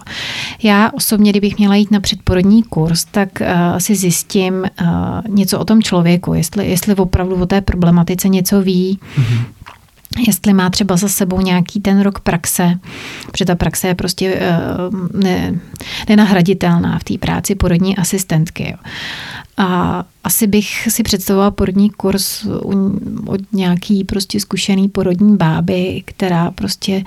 Já 0.64 0.92
osobně, 0.94 1.32
kdybych 1.32 1.58
měla 1.58 1.76
jít 1.76 1.92
na 1.92 2.00
předporodní 2.00 2.64
kurz, 2.64 3.06
tak 3.06 3.30
uh, 3.42 3.78
si 3.78 3.96
zjistím 3.96 4.54
uh, 4.54 4.88
něco 5.28 5.60
o 5.60 5.66
tom 5.66 5.84
člověku, 5.84 6.34
jestli, 6.34 6.70
jestli 6.70 6.96
opravdu 6.96 7.36
o 7.36 7.46
té 7.46 7.62
problematice 7.62 8.30
něco 8.30 8.62
ví, 8.62 9.00
mm-hmm 9.18 9.55
jestli 10.28 10.54
má 10.54 10.70
třeba 10.70 10.98
za 10.98 11.08
sebou 11.08 11.42
nějaký 11.42 11.82
ten 11.82 12.02
rok 12.02 12.20
praxe, 12.20 12.80
protože 13.32 13.46
ta 13.46 13.56
praxe 13.56 13.88
je 13.88 13.96
prostě 13.96 14.40
ne, 15.14 15.60
nenahraditelná 16.10 17.00
v 17.00 17.04
té 17.04 17.18
práci 17.18 17.56
porodní 17.56 17.98
asistentky. 17.98 18.70
Jo. 18.72 18.78
A 19.58 20.04
asi 20.24 20.48
bych 20.48 20.88
si 20.90 21.04
představovala 21.04 21.52
porodní 21.52 21.90
kurz 21.90 22.46
od 23.26 23.42
nějaký 23.54 24.04
prostě 24.04 24.40
zkušený 24.40 24.90
porodní 24.90 25.38
báby, 25.38 26.04
která 26.06 26.52
prostě 26.52 27.04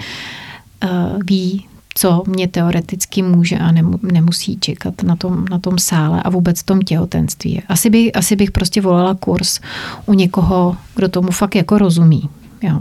uh, 0.85 1.23
ví, 1.27 1.67
co 1.95 2.23
mě 2.27 2.49
teoreticky 2.49 3.23
může 3.23 3.59
a 3.59 3.73
nemusí 4.03 4.59
čekat 4.61 5.03
na 5.03 5.17
tom, 5.17 5.45
na 5.51 5.59
tom 5.59 5.79
sále 5.79 6.23
a 6.23 6.31
vůbec 6.31 6.61
v 6.61 6.67
tom 6.67 6.81
těhotenství. 6.81 7.63
Asi 7.69 7.91
bych, 7.91 8.17
asi 8.17 8.37
bych 8.37 8.51
prostě 8.51 8.81
volala 8.81 9.15
kurz 9.15 9.61
u 10.07 10.15
někoho, 10.15 10.77
kdo 10.95 11.09
tomu 11.09 11.31
fakt 11.31 11.55
jako 11.55 11.79
rozumí. 11.79 12.29
Jo. 12.63 12.81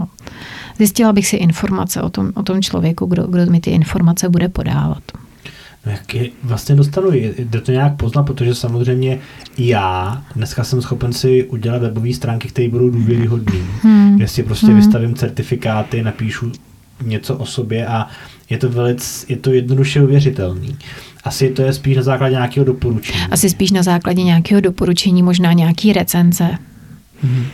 Zjistila 0.76 1.12
bych 1.12 1.26
si 1.26 1.36
informace 1.36 2.02
o 2.02 2.10
tom, 2.10 2.32
o 2.34 2.42
tom 2.42 2.62
člověku, 2.62 3.06
kdo, 3.06 3.26
kdo 3.26 3.46
mi 3.46 3.60
ty 3.60 3.70
informace 3.70 4.28
bude 4.28 4.48
podávat. 4.48 5.02
No 5.86 5.92
jak 5.92 6.14
je 6.14 6.30
vlastně 6.42 6.74
dostanu? 6.74 7.10
Jde 7.12 7.60
to 7.60 7.72
nějak 7.72 7.96
poznat, 7.96 8.22
protože 8.22 8.54
samozřejmě 8.54 9.18
já 9.58 10.22
dneska 10.36 10.64
jsem 10.64 10.82
schopen 10.82 11.12
si 11.12 11.44
udělat 11.44 11.82
webové 11.82 12.12
stránky, 12.12 12.48
které 12.48 12.68
budou 12.68 12.90
důvěryhodné. 12.90 13.58
Hmm. 13.82 14.16
Kde 14.16 14.28
si 14.28 14.42
prostě 14.42 14.66
hmm. 14.66 14.76
vystavím 14.76 15.14
certifikáty, 15.14 16.02
napíšu 16.02 16.52
něco 17.04 17.36
o 17.36 17.46
sobě 17.46 17.86
a 17.86 18.06
je 18.50 18.58
to 18.58 18.68
velice, 18.68 19.26
je 19.28 19.36
to 19.36 19.52
jednoduše 19.52 20.02
uvěřitelný. 20.02 20.76
Asi 21.24 21.50
to 21.50 21.62
je 21.62 21.72
spíš 21.72 21.96
na 21.96 22.02
základě 22.02 22.34
nějakého 22.34 22.66
doporučení. 22.66 23.18
Asi 23.30 23.50
spíš 23.50 23.70
na 23.70 23.82
základě 23.82 24.22
nějakého 24.22 24.60
doporučení, 24.60 25.22
možná 25.22 25.52
nějaký 25.52 25.92
recenze. 25.92 26.48
Hmm. 27.22 27.46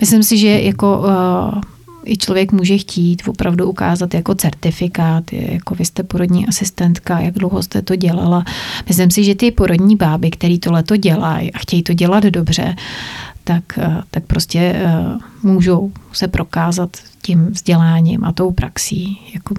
Myslím 0.00 0.22
si, 0.22 0.38
že 0.38 0.60
jako 0.60 0.98
uh, 0.98 1.60
i 2.04 2.16
člověk 2.16 2.52
může 2.52 2.78
chtít 2.78 3.22
opravdu 3.28 3.70
ukázat 3.70 4.14
jako 4.14 4.34
certifikát, 4.34 5.32
jako 5.32 5.74
vy 5.74 5.84
jste 5.84 6.02
porodní 6.02 6.46
asistentka, 6.46 7.20
jak 7.20 7.34
dlouho 7.34 7.62
jste 7.62 7.82
to 7.82 7.96
dělala. 7.96 8.44
Myslím 8.88 9.10
si, 9.10 9.24
že 9.24 9.34
ty 9.34 9.50
porodní 9.50 9.96
báby, 9.96 10.30
který 10.30 10.58
tohle 10.58 10.82
to 10.82 10.96
dělají 10.96 11.52
a 11.52 11.58
chtějí 11.58 11.82
to 11.82 11.94
dělat 11.94 12.24
dobře, 12.24 12.76
tak, 13.44 13.64
uh, 13.78 13.94
tak 14.10 14.24
prostě 14.24 14.82
uh, 14.84 15.20
můžou 15.50 15.92
se 16.12 16.28
prokázat 16.28 16.96
tím 17.22 17.46
vzděláním 17.46 18.24
a 18.24 18.32
tou 18.32 18.50
praxí. 18.50 19.30
Jako... 19.34 19.54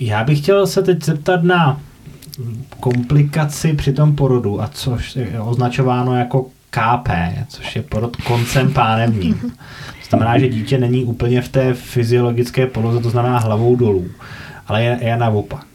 Já 0.00 0.24
bych 0.24 0.38
chtěl 0.38 0.66
se 0.66 0.82
teď 0.82 1.04
zeptat 1.04 1.42
na 1.42 1.80
komplikaci 2.80 3.72
při 3.72 3.92
tom 3.92 4.16
porodu, 4.16 4.62
a 4.62 4.68
což 4.68 5.16
je 5.16 5.40
označováno 5.40 6.16
jako 6.16 6.46
KP, 6.70 7.08
což 7.48 7.76
je 7.76 7.82
porod 7.82 8.16
koncem 8.16 8.72
pánevním. 8.72 9.34
To 9.34 10.08
znamená, 10.08 10.38
že 10.38 10.48
dítě 10.48 10.78
není 10.78 11.04
úplně 11.04 11.42
v 11.42 11.48
té 11.48 11.74
fyziologické 11.74 12.66
poloze, 12.66 13.00
to 13.00 13.10
znamená 13.10 13.38
hlavou 13.38 13.76
dolů, 13.76 14.06
ale 14.66 14.84
je, 14.84 14.98
je 15.00 15.16
naopak. 15.16 15.66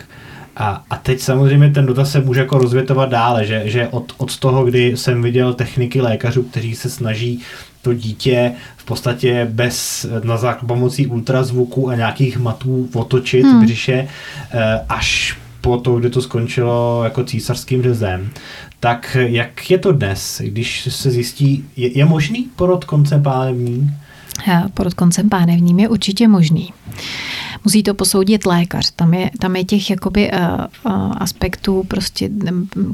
A, 0.55 0.83
a 0.89 0.97
teď 0.97 1.19
samozřejmě 1.19 1.69
ten 1.69 1.85
dotaz 1.85 2.11
se 2.11 2.19
může 2.21 2.39
jako 2.39 2.57
rozvětovat 2.57 3.09
dále, 3.09 3.45
že, 3.45 3.61
že 3.65 3.87
od, 3.87 4.13
od 4.17 4.39
toho, 4.39 4.65
kdy 4.65 4.97
jsem 4.97 5.21
viděl 5.21 5.53
techniky 5.53 6.01
lékařů, 6.01 6.43
kteří 6.43 6.75
se 6.75 6.89
snaží 6.89 7.41
to 7.81 7.93
dítě 7.93 8.51
v 8.77 8.85
podstatě 8.85 9.47
bez, 9.51 10.05
na 10.23 10.37
základ 10.37 10.67
pomocí 10.67 11.07
ultrazvuku 11.07 11.89
a 11.89 11.95
nějakých 11.95 12.37
matů 12.37 12.89
otočit 12.93 13.45
hmm. 13.45 13.63
břiše, 13.63 14.07
eh, 14.51 14.85
až 14.89 15.37
po 15.61 15.77
to, 15.77 15.99
kdy 15.99 16.09
to 16.09 16.21
skončilo 16.21 17.01
jako 17.03 17.23
císařským 17.23 17.83
řezem. 17.83 18.29
Tak 18.79 19.17
jak 19.19 19.71
je 19.71 19.77
to 19.77 19.91
dnes, 19.91 20.41
když 20.45 20.87
se 20.91 21.11
zjistí, 21.11 21.65
je, 21.75 21.97
je 21.97 22.05
možný 22.05 22.47
porod 22.55 22.85
koncem 22.85 23.23
pánevním? 23.23 23.95
Porod 24.73 24.93
koncem 24.93 25.29
pánevním 25.29 25.79
je 25.79 25.89
určitě 25.89 26.27
možný. 26.27 26.73
Musí 27.63 27.83
to 27.83 27.93
posoudit 27.93 28.45
lékař. 28.45 28.91
Tam 28.95 29.13
je, 29.13 29.31
tam 29.39 29.55
je 29.55 29.65
těch 29.65 29.89
jakoby, 29.89 30.31
uh, 30.31 30.37
uh, 30.93 31.13
aspektů, 31.17 31.83
prostě, 31.87 32.29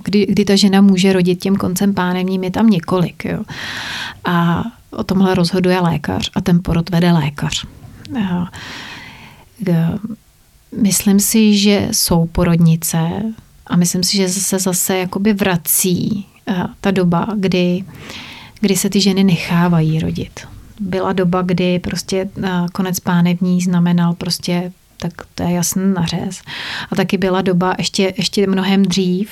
kdy, 0.03 0.25
kdy 0.25 0.45
ta 0.45 0.55
žena 0.55 0.81
může 0.81 1.13
rodit 1.13 1.39
tím 1.39 1.55
koncem 1.55 1.93
pánevním, 1.93 2.43
je 2.43 2.51
tam 2.51 2.69
několik. 2.69 3.25
Jo. 3.25 3.43
A 4.25 4.63
o 4.91 5.03
tomhle 5.03 5.35
rozhoduje 5.35 5.79
lékař 5.79 6.31
a 6.35 6.41
ten 6.41 6.59
porod 6.63 6.89
vede 6.89 7.11
lékař. 7.11 7.65
Uh, 8.09 8.45
Myslím 10.81 11.19
si, 11.19 11.57
že 11.57 11.87
jsou 11.91 12.25
porodnice 12.25 12.97
a 13.67 13.75
myslím 13.75 14.03
si, 14.03 14.17
že 14.17 14.29
se 14.29 14.59
zase 14.59 14.97
jakoby 14.97 15.33
vrací 15.33 16.25
eh, 16.47 16.63
ta 16.81 16.91
doba, 16.91 17.27
kdy, 17.35 17.83
kdy 18.59 18.75
se 18.75 18.89
ty 18.89 19.01
ženy 19.01 19.23
nechávají 19.23 19.99
rodit. 19.99 20.39
Byla 20.79 21.13
doba, 21.13 21.41
kdy 21.41 21.79
prostě 21.79 22.29
eh, 22.43 22.49
konec 22.73 22.99
pánevní 22.99 23.61
znamenal 23.61 24.13
prostě 24.13 24.71
tak 24.97 25.27
to 25.35 25.43
je 25.43 25.51
jasný 25.51 25.93
nařez. 25.93 26.41
A 26.91 26.95
taky 26.95 27.17
byla 27.17 27.41
doba 27.41 27.75
ještě, 27.77 28.13
ještě 28.17 28.47
mnohem 28.47 28.83
dřív, 28.83 29.31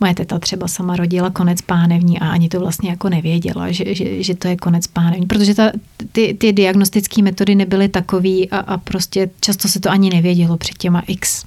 Moje 0.00 0.14
teta 0.14 0.38
třeba 0.38 0.68
sama 0.68 0.96
rodila 0.96 1.30
konec 1.30 1.60
pánevní 1.62 2.18
a 2.18 2.28
ani 2.28 2.48
to 2.48 2.60
vlastně 2.60 2.90
jako 2.90 3.08
nevěděla, 3.08 3.70
že, 3.70 3.94
že, 3.94 4.22
že 4.22 4.34
to 4.34 4.48
je 4.48 4.56
konec 4.56 4.86
pánevní, 4.86 5.26
protože 5.26 5.54
ta, 5.54 5.72
ty, 6.12 6.36
ty 6.40 6.52
diagnostické 6.52 7.22
metody 7.22 7.54
nebyly 7.54 7.88
takový 7.88 8.50
a, 8.50 8.58
a 8.58 8.78
prostě 8.78 9.30
často 9.40 9.68
se 9.68 9.80
to 9.80 9.90
ani 9.90 10.10
nevědělo 10.10 10.56
před 10.56 10.78
těma 10.78 11.02
x 11.06 11.44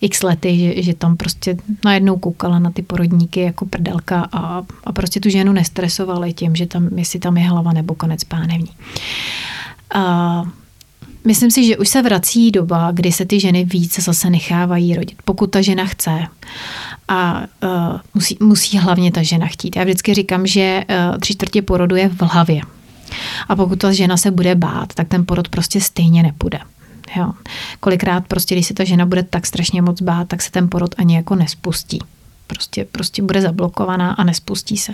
x 0.00 0.22
lety, 0.22 0.58
že, 0.58 0.82
že 0.82 0.94
tam 0.94 1.16
prostě 1.16 1.56
najednou 1.84 2.16
koukala 2.16 2.58
na 2.58 2.70
ty 2.70 2.82
porodníky 2.82 3.40
jako 3.40 3.66
prdelka 3.66 4.28
a, 4.32 4.62
a 4.84 4.92
prostě 4.92 5.20
tu 5.20 5.28
ženu 5.28 5.52
nestresovali 5.52 6.32
tím, 6.32 6.56
že 6.56 6.66
tam, 6.66 6.98
jestli 6.98 7.18
tam 7.18 7.36
je 7.36 7.48
hlava 7.48 7.72
nebo 7.72 7.94
konec 7.94 8.24
pánevní. 8.24 8.70
A 9.94 10.44
Myslím 11.24 11.50
si, 11.50 11.64
že 11.64 11.76
už 11.76 11.88
se 11.88 12.02
vrací 12.02 12.50
doba, 12.50 12.90
kdy 12.90 13.12
se 13.12 13.24
ty 13.24 13.40
ženy 13.40 13.64
více 13.64 14.02
zase 14.02 14.30
nechávají 14.30 14.94
rodit, 14.94 15.22
pokud 15.24 15.46
ta 15.46 15.62
žena 15.62 15.86
chce. 15.86 16.26
A 17.12 17.40
uh, 17.62 18.00
musí, 18.14 18.36
musí 18.40 18.78
hlavně 18.78 19.12
ta 19.12 19.22
žena 19.22 19.46
chtít. 19.46 19.76
Já 19.76 19.84
vždycky 19.84 20.14
říkám, 20.14 20.46
že 20.46 20.84
uh, 20.88 21.18
tři 21.18 21.34
čtvrtě 21.34 21.62
porodu 21.62 21.96
je 21.96 22.08
v 22.08 22.22
hlavě. 22.22 22.62
A 23.48 23.56
pokud 23.56 23.78
ta 23.78 23.92
žena 23.92 24.16
se 24.16 24.30
bude 24.30 24.54
bát, 24.54 24.94
tak 24.94 25.08
ten 25.08 25.26
porod 25.26 25.48
prostě 25.48 25.80
stejně 25.80 26.22
nepůjde. 26.22 26.58
Jo. 27.16 27.32
Kolikrát 27.80 28.26
prostě, 28.26 28.54
když 28.54 28.66
se 28.66 28.74
ta 28.74 28.84
žena 28.84 29.06
bude 29.06 29.22
tak 29.22 29.46
strašně 29.46 29.82
moc 29.82 30.02
bát, 30.02 30.28
tak 30.28 30.42
se 30.42 30.50
ten 30.50 30.68
porod 30.68 30.94
ani 30.98 31.16
jako 31.16 31.34
nespustí. 31.34 31.98
Prostě, 32.46 32.84
prostě 32.84 33.22
bude 33.22 33.40
zablokovaná 33.40 34.12
a 34.12 34.24
nespustí 34.24 34.76
se. 34.76 34.92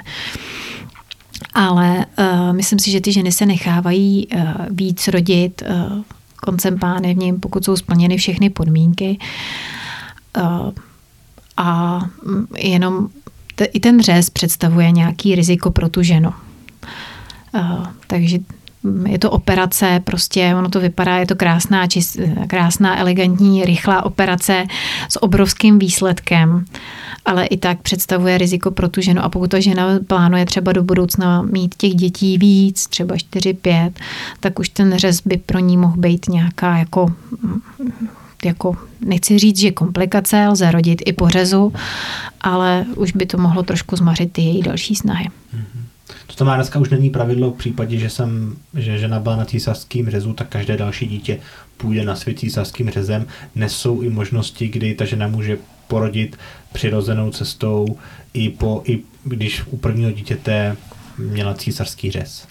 Ale 1.55 2.07
uh, 2.19 2.57
myslím 2.57 2.79
si, 2.79 2.91
že 2.91 3.01
ty 3.01 3.13
ženy 3.13 3.33
se 3.33 3.47
nechávají 3.47 4.27
uh, 4.27 4.43
víc 4.71 5.09
rodit 5.09 5.63
uh, 5.69 6.03
koncem 6.37 6.79
pánevním, 6.79 7.41
pokud 7.41 7.65
jsou 7.65 7.77
splněny 7.77 8.17
všechny 8.17 8.51
podmínky. 8.51 9.19
Uh, 10.37 10.71
a 11.57 12.01
jenom 12.59 13.09
t- 13.55 13.65
i 13.65 13.81
ten 13.81 14.03
řez 14.03 14.31
představuje 14.31 14.91
nějaký 14.91 15.35
riziko 15.35 15.71
pro 15.71 15.89
tu 15.89 16.03
ženu. 16.03 16.33
Uh, 17.55 17.87
takže 18.07 18.39
je 19.09 19.19
to 19.19 19.31
operace, 19.31 20.01
prostě 20.05 20.55
ono 20.59 20.69
to 20.69 20.81
vypadá, 20.81 21.17
je 21.17 21.27
to 21.27 21.37
krásná, 21.37 21.87
čist, 21.87 22.17
krásná, 22.47 22.99
elegantní, 22.99 23.65
rychlá 23.65 24.05
operace 24.05 24.67
s 25.09 25.23
obrovským 25.23 25.79
výsledkem, 25.79 26.65
ale 27.25 27.47
i 27.47 27.57
tak 27.57 27.81
představuje 27.81 28.39
riziko 28.39 28.71
pro 28.71 28.89
tu 28.89 29.01
ženu. 29.01 29.23
A 29.23 29.29
pokud 29.29 29.51
ta 29.51 29.61
žena 29.61 29.87
plánuje 30.07 30.47
třeba 30.47 30.73
do 30.73 30.83
budoucna 30.83 31.43
mít 31.43 31.75
těch 31.75 31.95
dětí 31.95 32.39
víc, 32.39 32.87
třeba 32.87 33.15
4-5, 33.15 33.93
tak 34.41 34.59
už 34.59 34.69
ten 34.69 34.97
řez 34.97 35.21
by 35.25 35.37
pro 35.37 35.59
ní 35.59 35.77
mohl 35.77 35.97
být 35.97 36.29
nějaká 36.29 36.79
jako 36.79 37.13
jako 38.45 38.77
nechci 39.01 39.39
říct, 39.39 39.59
že 39.59 39.71
komplikace 39.71 40.49
lze 40.49 40.71
rodit 40.71 41.03
i 41.07 41.13
po 41.13 41.29
řezu, 41.29 41.73
ale 42.41 42.85
už 42.97 43.13
by 43.13 43.27
to 43.27 43.39
mohlo 43.39 43.63
trošku 43.63 43.97
zmařit 43.97 44.33
ty 44.33 44.43
její 44.43 44.63
další 44.63 44.95
snahy. 44.95 45.29
To 46.27 46.35
znamená, 46.37 46.57
dneska 46.57 46.79
už 46.79 46.91
není 46.91 47.11
pravidlo 47.11 47.51
v 47.51 47.57
případě, 47.57 47.99
že, 47.99 48.11
jsem, 48.11 48.57
že 48.75 48.99
žena 48.99 49.21
byla 49.21 49.37
na 49.37 49.45
císařským 49.45 50.11
řezu, 50.11 50.33
tak 50.33 50.49
každé 50.49 50.77
další 50.77 51.07
dítě 51.07 51.41
půjde 51.77 52.05
na 52.05 52.17
svět 52.17 52.39
císařským 52.39 52.91
řezem. 52.91 53.27
Nesou 53.55 54.01
i 54.01 54.11
možnosti, 54.11 54.69
kdy 54.69 54.95
ta 54.95 55.05
žena 55.05 55.29
může 55.29 55.59
porodit 55.89 56.37
přirozenou 56.73 57.31
cestou 57.31 57.99
i, 58.35 58.49
po, 58.49 58.83
i 58.85 59.01
když 59.25 59.63
u 59.67 59.77
prvního 59.77 60.11
dítěte 60.11 60.77
měla 61.19 61.55
císařský 61.55 62.11
řez 62.11 62.47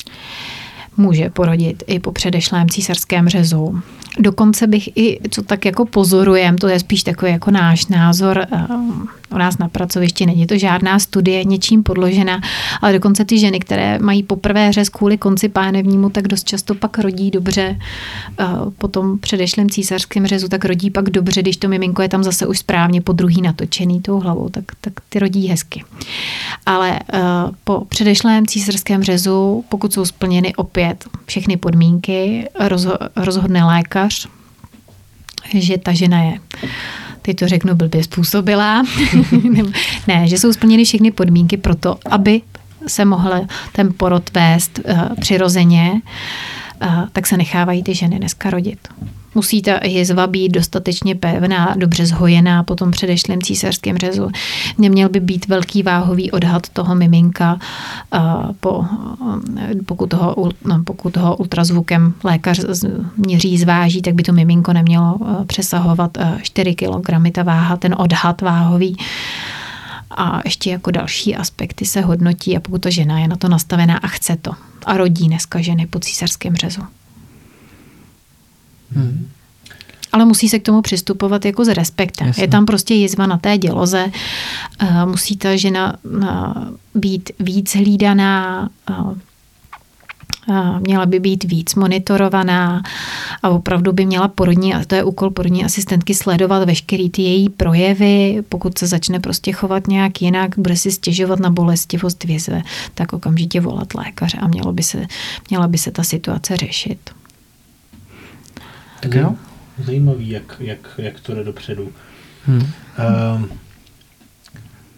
může 0.98 1.30
porodit 1.30 1.84
i 1.88 2.00
po 2.00 2.12
předešlém 2.12 2.70
císařském 2.70 3.30
řezu. 3.30 3.82
Dokonce 4.20 4.68
bych 4.68 4.98
i, 4.98 5.20
co 5.30 5.42
tak 5.42 5.66
jako 5.66 5.86
pozorujem, 5.86 6.58
to 6.58 6.68
je 6.68 6.80
spíš 6.80 7.04
takový 7.04 7.32
jako 7.32 7.52
náš 7.52 7.88
názor 7.88 8.40
eh, 8.40 8.68
u 9.36 9.38
nás 9.38 9.58
na 9.58 9.70
pracovišti, 9.70 10.26
není 10.26 10.48
to 10.48 10.58
žádná 10.58 11.00
studie 11.00 11.44
něčím 11.44 11.84
podložena, 11.84 12.42
ale 12.82 12.94
dokonce 12.94 13.26
ty 13.26 13.40
ženy, 13.40 13.60
které 13.60 14.00
mají 14.00 14.24
poprvé 14.24 14.72
řez 14.72 14.90
kvůli 14.90 15.18
konci 15.18 15.50
pánevnímu, 15.50 16.10
tak 16.10 16.28
dost 16.28 16.48
často 16.48 16.76
pak 16.76 17.00
rodí 17.00 17.32
dobře. 17.32 17.80
Eh, 18.40 18.46
po 18.78 18.88
tom 18.88 19.20
předešlém 19.20 19.70
císařském 19.70 20.28
řezu 20.28 20.48
tak 20.48 20.66
rodí 20.66 20.92
pak 20.92 21.10
dobře, 21.10 21.42
když 21.42 21.58
to 21.58 21.68
miminko 21.68 22.02
je 22.02 22.10
tam 22.10 22.24
zase 22.24 22.48
už 22.48 22.60
správně 22.60 23.02
po 23.02 23.14
druhý 23.14 23.42
natočený 23.42 24.02
tou 24.02 24.20
hlavou, 24.20 24.50
tak, 24.50 24.64
tak 24.82 24.94
ty 25.10 25.20
rodí 25.20 25.48
hezky. 25.48 25.84
Ale 26.66 27.00
eh, 27.14 27.20
po 27.64 27.86
předešlém 27.86 28.48
císařském 28.48 29.04
řezu, 29.04 29.66
pokud 29.70 29.94
jsou 29.94 30.06
splněny 30.06 30.56
opět 30.56 31.06
všechny 31.26 31.58
podmínky, 31.58 32.50
rozhodne 33.16 33.66
lékař, 33.66 34.28
že 35.54 35.78
ta 35.78 35.94
žena 35.94 36.22
je 36.24 36.40
teď 37.26 37.38
to 37.38 37.48
řeknu 37.48 37.76
blbě, 37.76 38.04
způsobila. 38.04 38.84
ne, 40.08 40.28
že 40.28 40.38
jsou 40.38 40.54
splněny 40.54 40.86
všechny 40.86 41.12
podmínky 41.12 41.58
pro 41.58 41.76
to, 41.76 41.98
aby 42.10 42.42
se 42.88 43.06
mohl 43.06 43.48
ten 43.72 43.94
porod 43.98 44.30
vést 44.34 44.80
uh, 44.90 45.16
přirozeně, 45.22 46.02
uh, 46.82 47.10
tak 47.12 47.28
se 47.28 47.38
nechávají 47.38 47.84
ty 47.84 47.96
ženy 47.96 48.20
dneska 48.20 48.50
rodit. 48.50 48.88
Musí 49.36 49.62
ta 49.62 49.80
jizva 49.86 50.28
být 50.28 50.50
dostatečně 50.50 51.16
pevná, 51.16 51.76
dobře 51.78 52.06
zhojená 52.06 52.64
po 52.64 52.76
tom 52.76 52.92
předešlém 52.92 53.42
císařském 53.42 53.98
řezu. 53.98 54.30
Neměl 54.78 55.10
by 55.10 55.20
být 55.20 55.48
velký 55.48 55.84
váhový 55.84 56.32
odhad 56.32 56.70
toho 56.70 56.96
miminka, 56.96 57.60
po, 58.60 58.86
pokud, 59.86 60.08
toho, 60.08 60.36
no, 60.66 60.84
pokud 60.84 61.14
toho 61.14 61.36
ultrazvukem 61.36 62.14
lékař 62.24 62.62
měří, 63.18 63.58
zváží, 63.58 64.02
tak 64.02 64.14
by 64.14 64.24
to 64.24 64.34
miminko 64.34 64.74
nemělo 64.74 65.18
přesahovat 65.48 66.18
4 66.42 66.76
kg 66.76 67.32
ta 67.32 67.44
váha, 67.44 67.78
ten 67.78 67.96
odhad 67.98 68.42
váhový. 68.42 68.98
A 70.18 70.42
ještě 70.46 70.70
jako 70.72 70.92
další 70.92 71.36
aspekty 71.36 71.86
se 71.86 72.02
hodnotí 72.02 72.58
a 72.58 72.60
pokud 72.60 72.82
ta 72.82 72.90
žena 72.90 73.20
je 73.20 73.28
na 73.28 73.36
to 73.36 73.50
nastavená 73.50 73.98
a 73.98 74.08
chce 74.08 74.36
to 74.36 74.52
a 74.86 74.98
rodí 74.98 75.28
dneska 75.28 75.62
ženy 75.62 75.88
po 75.88 76.00
císařském 76.00 76.56
řezu. 76.56 76.82
Hmm. 78.92 79.28
Ale 80.12 80.26
musí 80.26 80.50
se 80.50 80.60
k 80.60 80.64
tomu 80.64 80.82
přistupovat 80.82 81.46
jako 81.46 81.66
s 81.66 81.68
respektem. 81.68 82.28
Jasně. 82.28 82.44
Je 82.44 82.48
tam 82.48 82.66
prostě 82.66 82.94
jizva 82.94 83.28
na 83.28 83.38
té 83.38 83.58
děloze, 83.58 84.12
eh, 84.80 85.06
musí 85.06 85.38
ta 85.38 85.56
žena 85.56 85.96
eh, 86.24 86.28
být 86.96 87.32
víc 87.40 87.76
hlídaná, 87.76 88.70
eh, 88.90 88.94
měla 90.80 91.06
by 91.06 91.20
být 91.20 91.44
víc 91.44 91.76
monitorovaná 91.76 92.84
a 93.44 93.50
opravdu 93.50 93.92
by 93.94 94.06
měla 94.06 94.28
porodní, 94.28 94.74
a 94.74 94.86
to 94.86 94.96
je 94.96 95.04
úkol 95.04 95.30
porodní 95.30 95.66
asistentky, 95.66 96.14
sledovat 96.14 96.64
veškerý 96.66 97.10
ty 97.10 97.22
její 97.22 97.50
projevy, 97.50 98.44
pokud 98.50 98.78
se 98.78 98.88
začne 98.88 99.20
prostě 99.20 99.52
chovat 99.52 99.88
nějak 99.88 100.22
jinak, 100.22 100.52
bude 100.58 100.78
si 100.78 100.92
stěžovat 100.92 101.40
na 101.40 101.50
bolestivost 101.50 102.24
vězve, 102.24 102.62
tak 102.94 103.14
okamžitě 103.14 103.62
volat 103.62 103.94
lékaře 103.94 104.38
a 104.38 104.48
mělo 104.48 104.74
by 104.74 104.84
se, 104.84 105.06
měla 105.50 105.68
by 105.68 105.78
se 105.78 105.92
ta 105.92 106.04
situace 106.04 106.58
řešit. 106.58 107.00
Tak 109.10 109.22
jo. 109.22 109.36
Zajímavý, 109.86 110.30
jak, 110.30 110.56
jak, 110.60 110.94
jak 110.98 111.20
to 111.20 111.36
jde 111.36 111.44
dopředu. 111.44 111.92
Hmm. 112.46 112.62
Uh, 112.62 113.46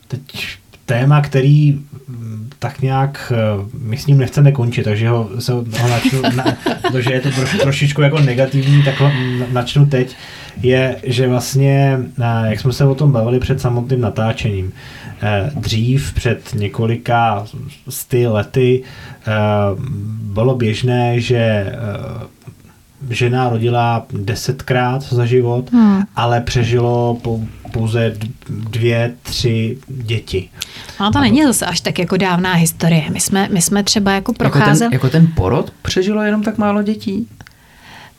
teď 0.07 0.57
téma, 0.87 1.21
který 1.21 1.71
mm, 2.07 2.49
tak 2.59 2.81
nějak, 2.81 3.33
eh, 3.35 3.65
my 3.79 3.97
s 3.97 4.07
ním 4.07 4.17
nechceme 4.17 4.51
končit, 4.51 4.83
takže 4.83 5.09
ho, 5.09 5.29
se 5.39 5.53
ho 5.53 5.65
načnu, 5.89 6.21
na, 6.35 6.43
protože 6.81 7.13
je 7.13 7.21
to 7.21 7.31
troš, 7.31 7.57
trošičku 7.57 8.01
jako 8.01 8.19
negativní, 8.19 8.83
tak 8.83 8.99
ho 8.99 9.11
načnu 9.51 9.85
teď, 9.85 10.15
je, 10.61 10.95
že 11.03 11.27
vlastně, 11.27 11.99
eh, 12.19 12.49
jak 12.49 12.59
jsme 12.59 12.73
se 12.73 12.85
o 12.85 12.95
tom 12.95 13.11
bavili 13.11 13.39
před 13.39 13.61
samotným 13.61 14.01
natáčením, 14.01 14.73
eh, 15.21 15.51
dřív 15.55 16.13
před 16.13 16.53
několika 16.53 17.45
sty 17.89 18.27
lety 18.27 18.83
bylo 20.21 20.55
běžné, 20.55 21.19
že 21.19 21.71
žena 23.09 23.49
rodila 23.49 24.05
desetkrát 24.13 25.03
za 25.03 25.25
život, 25.25 25.71
hmm. 25.71 26.03
ale 26.15 26.41
přežilo 26.41 27.17
pouze 27.71 28.13
dvě, 28.49 29.13
tři 29.23 29.77
děti. 29.87 30.49
Ale 30.99 31.11
to 31.11 31.19
není 31.19 31.43
zase 31.43 31.65
až 31.65 31.81
tak 31.81 31.99
jako 31.99 32.17
dávná 32.17 32.53
historie. 32.53 33.03
My 33.09 33.19
jsme, 33.19 33.49
my 33.51 33.61
jsme 33.61 33.83
třeba 33.83 34.11
jako 34.11 34.33
procházeli... 34.33 34.93
Jako 34.93 35.09
ten, 35.09 35.23
jako 35.23 35.27
ten 35.27 35.27
porod 35.35 35.73
přežilo 35.81 36.21
jenom 36.21 36.43
tak 36.43 36.57
málo 36.57 36.83
dětí? 36.83 37.27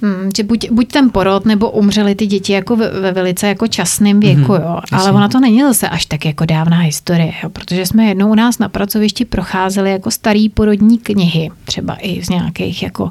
Hmm, 0.02 0.30
že 0.36 0.42
buď, 0.42 0.70
buď 0.70 0.88
ten 0.92 1.10
porod, 1.10 1.44
nebo 1.44 1.70
umřely 1.70 2.14
ty 2.14 2.26
děti 2.26 2.52
jako 2.52 2.76
ve, 2.76 3.00
ve 3.00 3.12
velice 3.12 3.48
jako 3.48 3.66
časném 3.66 4.20
věku, 4.20 4.52
mm-hmm, 4.52 4.62
jo. 4.62 4.80
Ale 4.92 5.12
ona 5.12 5.28
to 5.28 5.40
není 5.40 5.62
zase 5.62 5.88
až 5.88 6.06
tak 6.06 6.24
jako 6.24 6.44
dávná 6.44 6.78
historie, 6.78 7.32
jo, 7.42 7.50
protože 7.50 7.86
jsme 7.86 8.04
jednou 8.04 8.30
u 8.30 8.34
nás 8.34 8.58
na 8.58 8.68
pracovišti 8.68 9.24
procházeli 9.24 9.90
jako 9.90 10.10
starý 10.10 10.48
porodní 10.48 10.98
knihy, 10.98 11.50
třeba 11.64 11.96
i 12.00 12.24
z 12.24 12.28
nějakých 12.28 12.82
jako 12.82 13.10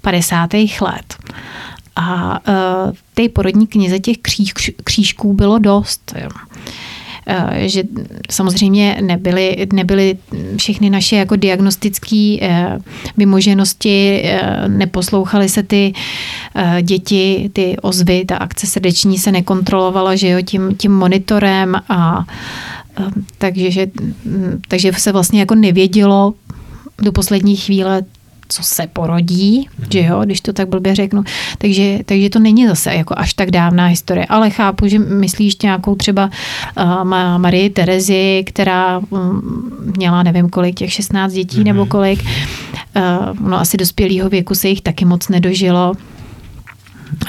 50. 0.00 0.50
let. 0.80 1.16
A 1.96 2.40
uh, 2.48 2.92
ty 3.14 3.28
porodní 3.28 3.66
knize 3.66 3.98
těch 3.98 4.18
kříž, 4.18 4.52
křížků 4.84 5.32
bylo 5.32 5.58
dost. 5.58 6.14
Jo. 6.22 6.28
Eh, 7.30 7.68
že 7.68 7.82
samozřejmě 8.30 8.98
nebyly, 9.00 9.66
nebyly 9.72 10.18
všechny 10.56 10.90
naše 10.90 11.16
jako 11.16 11.36
diagnostické 11.36 12.36
eh, 12.40 12.78
vymoženosti, 13.16 14.22
eh, 14.24 14.68
neposlouchaly 14.68 15.48
se 15.48 15.62
ty 15.62 15.92
děti, 16.82 17.50
ty 17.52 17.76
ozvy, 17.82 18.24
ta 18.24 18.36
akce 18.36 18.66
srdeční 18.66 19.18
se 19.18 19.32
nekontrolovala, 19.32 20.16
že 20.16 20.28
jo, 20.28 20.42
tím, 20.42 20.76
tím 20.76 20.92
monitorem 20.92 21.76
a 21.88 22.24
takže, 23.38 23.86
takže 24.68 24.92
se 24.92 25.12
vlastně 25.12 25.40
jako 25.40 25.54
nevědělo 25.54 26.34
do 27.02 27.12
poslední 27.12 27.56
chvíle, 27.56 28.02
co 28.48 28.62
se 28.62 28.86
porodí, 28.92 29.68
mm. 29.78 29.86
že 29.92 30.02
jo, 30.02 30.22
když 30.24 30.40
to 30.40 30.52
tak 30.52 30.68
blbě 30.68 30.94
řeknu. 30.94 31.24
Takže, 31.58 31.98
takže 32.04 32.30
to 32.30 32.38
není 32.38 32.66
zase 32.66 32.94
jako 32.94 33.14
až 33.16 33.34
tak 33.34 33.50
dávná 33.50 33.86
historie, 33.86 34.26
ale 34.26 34.50
chápu, 34.50 34.88
že 34.88 34.98
myslíš 34.98 35.58
nějakou 35.62 35.94
třeba 35.94 36.30
uh, 36.76 37.04
Marii 37.38 37.70
Terezi, 37.70 38.44
která 38.46 38.98
um, 38.98 39.72
měla 39.96 40.22
nevím 40.22 40.48
kolik, 40.48 40.74
těch 40.74 40.92
16 40.92 41.32
dětí 41.32 41.58
mm. 41.58 41.64
nebo 41.64 41.80
mhm. 41.80 41.88
kolik. 41.88 42.24
Uh, 42.96 43.48
no 43.48 43.60
asi 43.60 43.76
dospělého 43.76 44.28
věku 44.28 44.54
se 44.54 44.68
jich 44.68 44.80
taky 44.80 45.04
moc 45.04 45.28
nedožilo. 45.28 45.92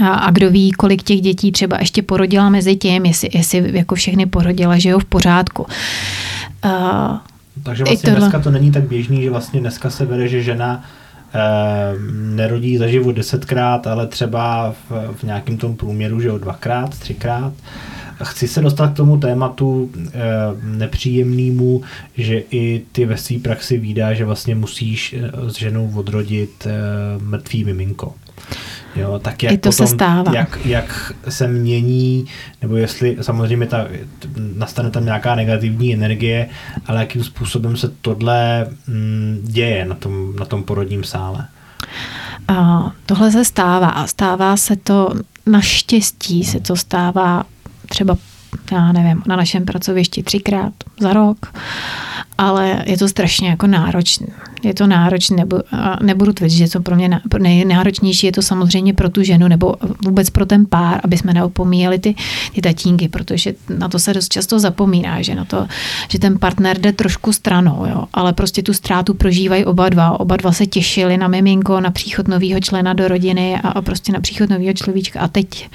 A, 0.03 0.07
a 0.13 0.31
kdo 0.31 0.51
ví, 0.51 0.71
kolik 0.71 1.03
těch 1.03 1.21
dětí 1.21 1.51
třeba 1.51 1.77
ještě 1.79 2.01
porodila 2.01 2.49
mezi 2.49 2.75
tím, 2.75 3.05
jestli, 3.05 3.29
jestli 3.33 3.77
jako 3.77 3.95
všechny 3.95 4.25
porodila, 4.25 4.77
že 4.77 4.89
jo, 4.89 4.99
v 4.99 5.05
pořádku. 5.05 5.65
Uh, 6.65 7.17
takže 7.63 7.83
vlastně 7.83 8.11
dneska 8.11 8.39
to 8.39 8.51
není 8.51 8.71
tak 8.71 8.83
běžný, 8.83 9.23
že 9.23 9.29
vlastně 9.29 9.59
dneska 9.59 9.89
se 9.89 10.05
bere, 10.05 10.27
že 10.27 10.43
žena 10.43 10.83
nerodí 12.11 12.77
za 12.77 12.87
život 12.87 13.11
desetkrát, 13.11 13.87
ale 13.87 14.07
třeba 14.07 14.71
v, 14.89 15.15
v 15.15 15.23
nějakém 15.23 15.57
tom 15.57 15.75
průměru, 15.75 16.21
že 16.21 16.27
jo, 16.27 16.37
dvakrát, 16.37 16.89
třikrát. 16.99 17.53
Chci 18.23 18.47
se 18.47 18.61
dostat 18.61 18.93
k 18.93 18.95
tomu 18.95 19.17
tématu 19.17 19.91
e, 19.95 20.09
nepříjemnému, 20.63 21.81
že 22.17 22.43
i 22.51 22.81
ty 22.91 23.05
ve 23.05 23.17
své 23.17 23.39
praxi 23.39 23.77
výdá, 23.77 24.13
že 24.13 24.25
vlastně 24.25 24.55
musíš 24.55 25.15
s 25.47 25.57
ženou 25.57 25.91
odrodit 25.95 26.67
e, 26.67 26.71
mrtvý 27.23 27.63
miminko. 27.63 28.13
Jo, 28.95 29.19
tak 29.19 29.43
jak 29.43 29.53
I 29.53 29.57
to 29.57 29.69
potom, 29.69 29.87
se 29.87 29.93
stává. 29.93 30.31
Jak, 30.35 30.59
jak 30.65 31.13
se 31.29 31.47
mění, 31.47 32.25
nebo 32.61 32.75
jestli 32.75 33.17
samozřejmě 33.21 33.65
ta, 33.67 33.87
nastane 34.55 34.91
tam 34.91 35.05
nějaká 35.05 35.35
negativní 35.35 35.93
energie, 35.93 36.49
ale 36.85 36.99
jakým 36.99 37.23
způsobem 37.23 37.77
se 37.77 37.91
tohle 38.01 38.67
mm, 38.87 39.39
děje 39.43 39.85
na 39.85 39.95
tom, 39.95 40.35
na 40.35 40.45
tom 40.45 40.63
porodním 40.63 41.03
sále? 41.03 41.47
Uh, 42.51 42.89
tohle 43.05 43.31
se 43.31 43.45
stává 43.45 43.87
a 43.87 44.07
stává 44.07 44.57
se 44.57 44.75
to 44.75 45.13
naštěstí 45.45 46.43
se 46.43 46.59
to 46.59 46.75
stává 46.75 47.43
třeba 47.89 48.17
já 48.71 48.91
nevím, 48.91 49.23
na 49.27 49.35
našem 49.35 49.65
pracovišti 49.65 50.23
třikrát 50.23 50.73
za 50.99 51.13
rok 51.13 51.51
ale 52.39 52.83
je 52.85 52.97
to 52.97 53.07
strašně 53.07 53.49
jako 53.49 53.67
náročné. 53.67 54.27
Je 54.63 54.73
to 54.73 54.87
náročné, 54.87 55.37
nebo, 55.37 55.61
nebudu 56.01 56.33
tvrdit, 56.33 56.55
že 56.55 56.69
to 56.69 56.81
pro 56.81 56.95
mě 56.95 57.19
nejnáročnější, 57.39 58.25
je 58.25 58.31
to 58.31 58.41
samozřejmě 58.41 58.93
pro 58.93 59.09
tu 59.09 59.23
ženu 59.23 59.47
nebo 59.47 59.75
vůbec 60.05 60.29
pro 60.29 60.45
ten 60.45 60.65
pár, 60.65 61.01
aby 61.03 61.17
jsme 61.17 61.33
neopomíjeli 61.33 61.99
ty, 61.99 62.15
ty 62.53 62.61
tatínky, 62.61 63.07
protože 63.07 63.53
na 63.77 63.89
to 63.89 63.99
se 63.99 64.13
dost 64.13 64.33
často 64.33 64.59
zapomíná, 64.59 65.21
že 65.21 65.35
na 65.35 65.45
to, 65.45 65.67
že 66.09 66.19
ten 66.19 66.39
partner 66.39 66.79
jde 66.79 66.93
trošku 66.93 67.33
stranou, 67.33 67.85
jo, 67.85 68.05
ale 68.13 68.33
prostě 68.33 68.63
tu 68.63 68.73
ztrátu 68.73 69.13
prožívají 69.13 69.65
oba 69.65 69.89
dva. 69.89 70.19
Oba 70.19 70.37
dva 70.37 70.51
se 70.51 70.65
těšili 70.65 71.17
na 71.17 71.27
miminko, 71.27 71.81
na 71.81 71.91
příchod 71.91 72.27
nového 72.27 72.59
člena 72.59 72.93
do 72.93 73.07
rodiny 73.07 73.55
a, 73.55 73.69
a 73.69 73.81
prostě 73.81 74.11
na 74.11 74.19
příchod 74.19 74.49
nového 74.49 74.73
človíčka 74.73 75.19
a 75.19 75.27
teď, 75.27 75.69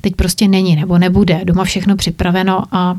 teď 0.00 0.14
prostě 0.14 0.48
není 0.48 0.76
nebo 0.76 0.98
nebude. 0.98 1.40
Doma 1.44 1.64
všechno 1.64 1.96
připraveno 1.96 2.62
a 2.72 2.96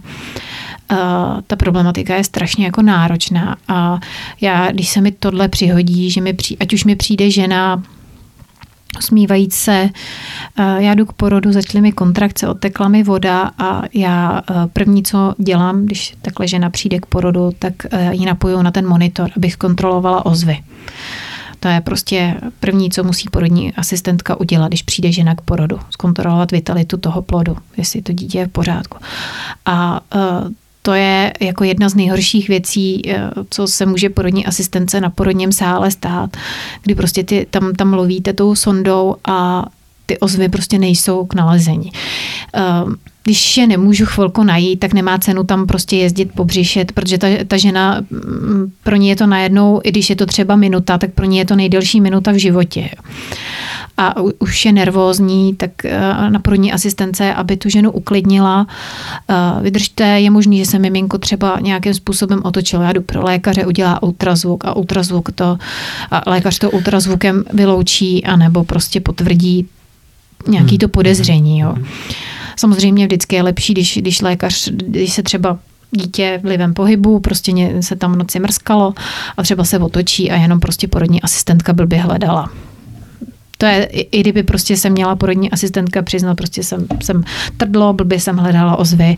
ta 1.48 1.56
problematika 1.56 2.16
je 2.16 2.24
strašně 2.24 2.66
jako 2.66 2.82
náročná 2.82 3.58
a 3.68 4.00
já, 4.42 4.72
když 4.72 4.90
se 4.90 5.02
mi 5.02 5.12
tohle 5.12 5.48
přihodí, 5.48 6.12
že 6.12 6.22
mi 6.22 6.34
při, 6.34 6.58
ať 6.58 6.74
už 6.74 6.84
mi 6.84 6.96
přijde 6.96 7.32
žena 7.32 7.84
smívajíc 9.00 9.54
se, 9.56 9.90
uh, 10.60 10.66
já 10.78 10.94
jdu 10.94 11.06
k 11.06 11.14
porodu, 11.14 11.52
začaly 11.52 11.82
mi 11.82 11.92
kontrakce, 11.92 12.48
odtekla 12.48 12.88
mi 12.88 13.04
voda 13.04 13.52
a 13.58 13.82
já 13.94 14.42
uh, 14.50 14.56
první, 14.74 15.04
co 15.04 15.34
dělám, 15.38 15.86
když 15.86 16.16
takhle 16.22 16.48
žena 16.48 16.70
přijde 16.70 17.00
k 17.00 17.06
porodu, 17.06 17.52
tak 17.60 17.74
ji 18.12 18.26
napoju 18.26 18.62
na 18.62 18.72
ten 18.72 18.88
monitor, 18.88 19.30
abych 19.38 19.58
kontrolovala 19.58 20.26
ozvy. 20.26 20.60
To 21.60 21.68
je 21.68 21.82
prostě 21.82 22.36
první, 22.60 22.92
co 22.92 23.04
musí 23.04 23.30
porodní 23.30 23.74
asistentka 23.74 24.40
udělat, 24.40 24.68
když 24.68 24.84
přijde 24.84 25.12
žena 25.12 25.36
k 25.36 25.42
porodu. 25.42 25.80
Zkontrolovat 25.90 26.52
vitalitu 26.52 26.98
toho 26.98 27.22
plodu, 27.22 27.58
jestli 27.78 28.02
to 28.02 28.14
dítě 28.14 28.38
je 28.38 28.48
v 28.48 28.52
pořádku. 28.52 28.98
A 29.66 30.02
to 30.86 30.94
je 30.94 31.34
jako 31.40 31.64
jedna 31.64 31.90
z 31.90 31.96
nejhorších 31.96 32.48
věcí, 32.48 33.02
eh, 33.10 33.30
co 33.50 33.68
se 33.68 33.86
může 33.86 34.10
porodní 34.10 34.46
asistence 34.46 35.02
na 35.02 35.10
porodním 35.10 35.52
sále 35.52 35.92
stát, 35.92 36.38
kdy 36.84 36.96
prostě 36.96 37.24
ty, 37.24 37.48
tam, 37.50 37.74
tam 37.74 37.94
lovíte 37.94 38.34
tou 38.34 38.56
sondou 38.56 39.16
a 39.28 39.66
ty 40.06 40.18
ozvy 40.18 40.50
prostě 40.50 40.80
nejsou 40.80 41.26
k 41.26 41.34
nalezení. 41.34 41.92
Ehm, 42.54 42.96
když 43.24 43.58
je 43.58 43.68
nemůžu 43.68 44.06
chvilku 44.06 44.44
najít, 44.44 44.80
tak 44.80 44.94
nemá 44.94 45.18
cenu 45.18 45.44
tam 45.44 45.68
prostě 45.68 45.96
jezdit 45.96 46.32
pobřišet, 46.36 46.92
protože 46.92 47.18
ta, 47.18 47.28
ta 47.48 47.58
žena, 47.58 48.02
mm, 48.10 48.72
pro 48.84 48.96
ní 48.96 49.10
je 49.10 49.16
to 49.16 49.28
najednou, 49.28 49.82
i 49.84 49.92
když 49.92 50.10
je 50.10 50.16
to 50.16 50.26
třeba 50.26 50.56
minuta, 50.56 50.98
tak 50.98 51.14
pro 51.14 51.26
ní 51.26 51.38
je 51.38 51.46
to 51.46 51.56
nejdelší 51.56 52.02
minuta 52.02 52.32
v 52.32 52.36
životě 52.36 52.90
a 53.98 54.22
už 54.40 54.66
je 54.66 54.72
nervózní, 54.72 55.56
tak 55.56 55.86
eh, 55.86 56.30
na 56.30 56.40
porodní 56.40 56.74
asistence, 56.74 57.34
aby 57.34 57.58
tu 57.58 57.70
ženu 57.70 57.92
uklidnila. 57.92 58.68
Eh, 59.30 59.36
vydržte, 59.62 60.04
je 60.04 60.30
možný, 60.30 60.58
že 60.58 60.66
se 60.66 60.80
miminko 60.80 61.18
třeba 61.18 61.60
nějakým 61.62 61.94
způsobem 61.94 62.42
otočilo. 62.44 62.84
Já 62.84 62.94
jdu 62.94 63.02
pro 63.02 63.24
lékaře, 63.24 63.66
udělá 63.66 64.04
ultrazvuk 64.04 64.66
a 64.66 64.76
ultrazvuk 64.76 65.32
to, 65.32 65.58
a 66.12 66.30
lékař 66.30 66.60
to 66.60 66.72
ultrazvukem 66.72 67.44
vyloučí 67.54 68.26
anebo 68.26 68.64
prostě 68.64 69.02
potvrdí 69.02 69.68
nějaký 70.48 70.78
to 70.78 70.88
podezření. 70.88 71.60
Jo. 71.60 71.76
Samozřejmě 72.56 73.06
vždycky 73.06 73.36
je 73.36 73.44
lepší, 73.44 73.74
když, 73.74 73.98
když 73.98 74.22
lékař, 74.22 74.70
když 74.72 75.14
se 75.14 75.24
třeba 75.24 75.58
dítě 75.92 76.40
vlivem 76.44 76.74
pohybu, 76.74 77.20
prostě 77.20 77.52
se 77.82 77.96
tam 77.96 78.14
v 78.14 78.16
noci 78.16 78.40
mrskalo 78.40 78.94
a 79.38 79.44
třeba 79.44 79.64
se 79.64 79.80
otočí 79.80 80.32
a 80.32 80.36
jenom 80.36 80.60
prostě 80.60 80.88
porodní 80.88 81.22
asistentka 81.22 81.74
blbě 81.74 82.00
hledala 82.00 82.50
to 83.58 83.66
je, 83.66 83.86
i 83.86 84.20
kdyby 84.20 84.44
prostě 84.44 84.78
jsem 84.78 84.92
měla 84.92 85.16
porodní 85.16 85.52
asistentka 85.52 86.02
přiznat, 86.02 86.36
prostě 86.36 86.64
jsem, 86.64 86.88
jsem 87.04 87.24
trdlo, 87.58 87.94
blbě 87.94 88.20
jsem 88.20 88.38
hledala 88.38 88.76
ozvy, 88.76 89.18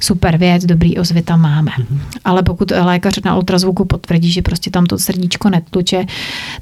super 0.00 0.36
věc, 0.36 0.64
dobrý 0.64 0.98
ozvy 0.98 1.22
tam 1.22 1.40
máme. 1.40 1.70
Mm-hmm. 1.70 1.98
Ale 2.24 2.42
pokud 2.42 2.70
lékař 2.70 3.20
na 3.24 3.36
ultrazvuku 3.36 3.84
potvrdí, 3.84 4.32
že 4.32 4.42
prostě 4.42 4.70
tam 4.70 4.86
to 4.86 4.98
srdíčko 4.98 5.50
netluče, 5.50 6.06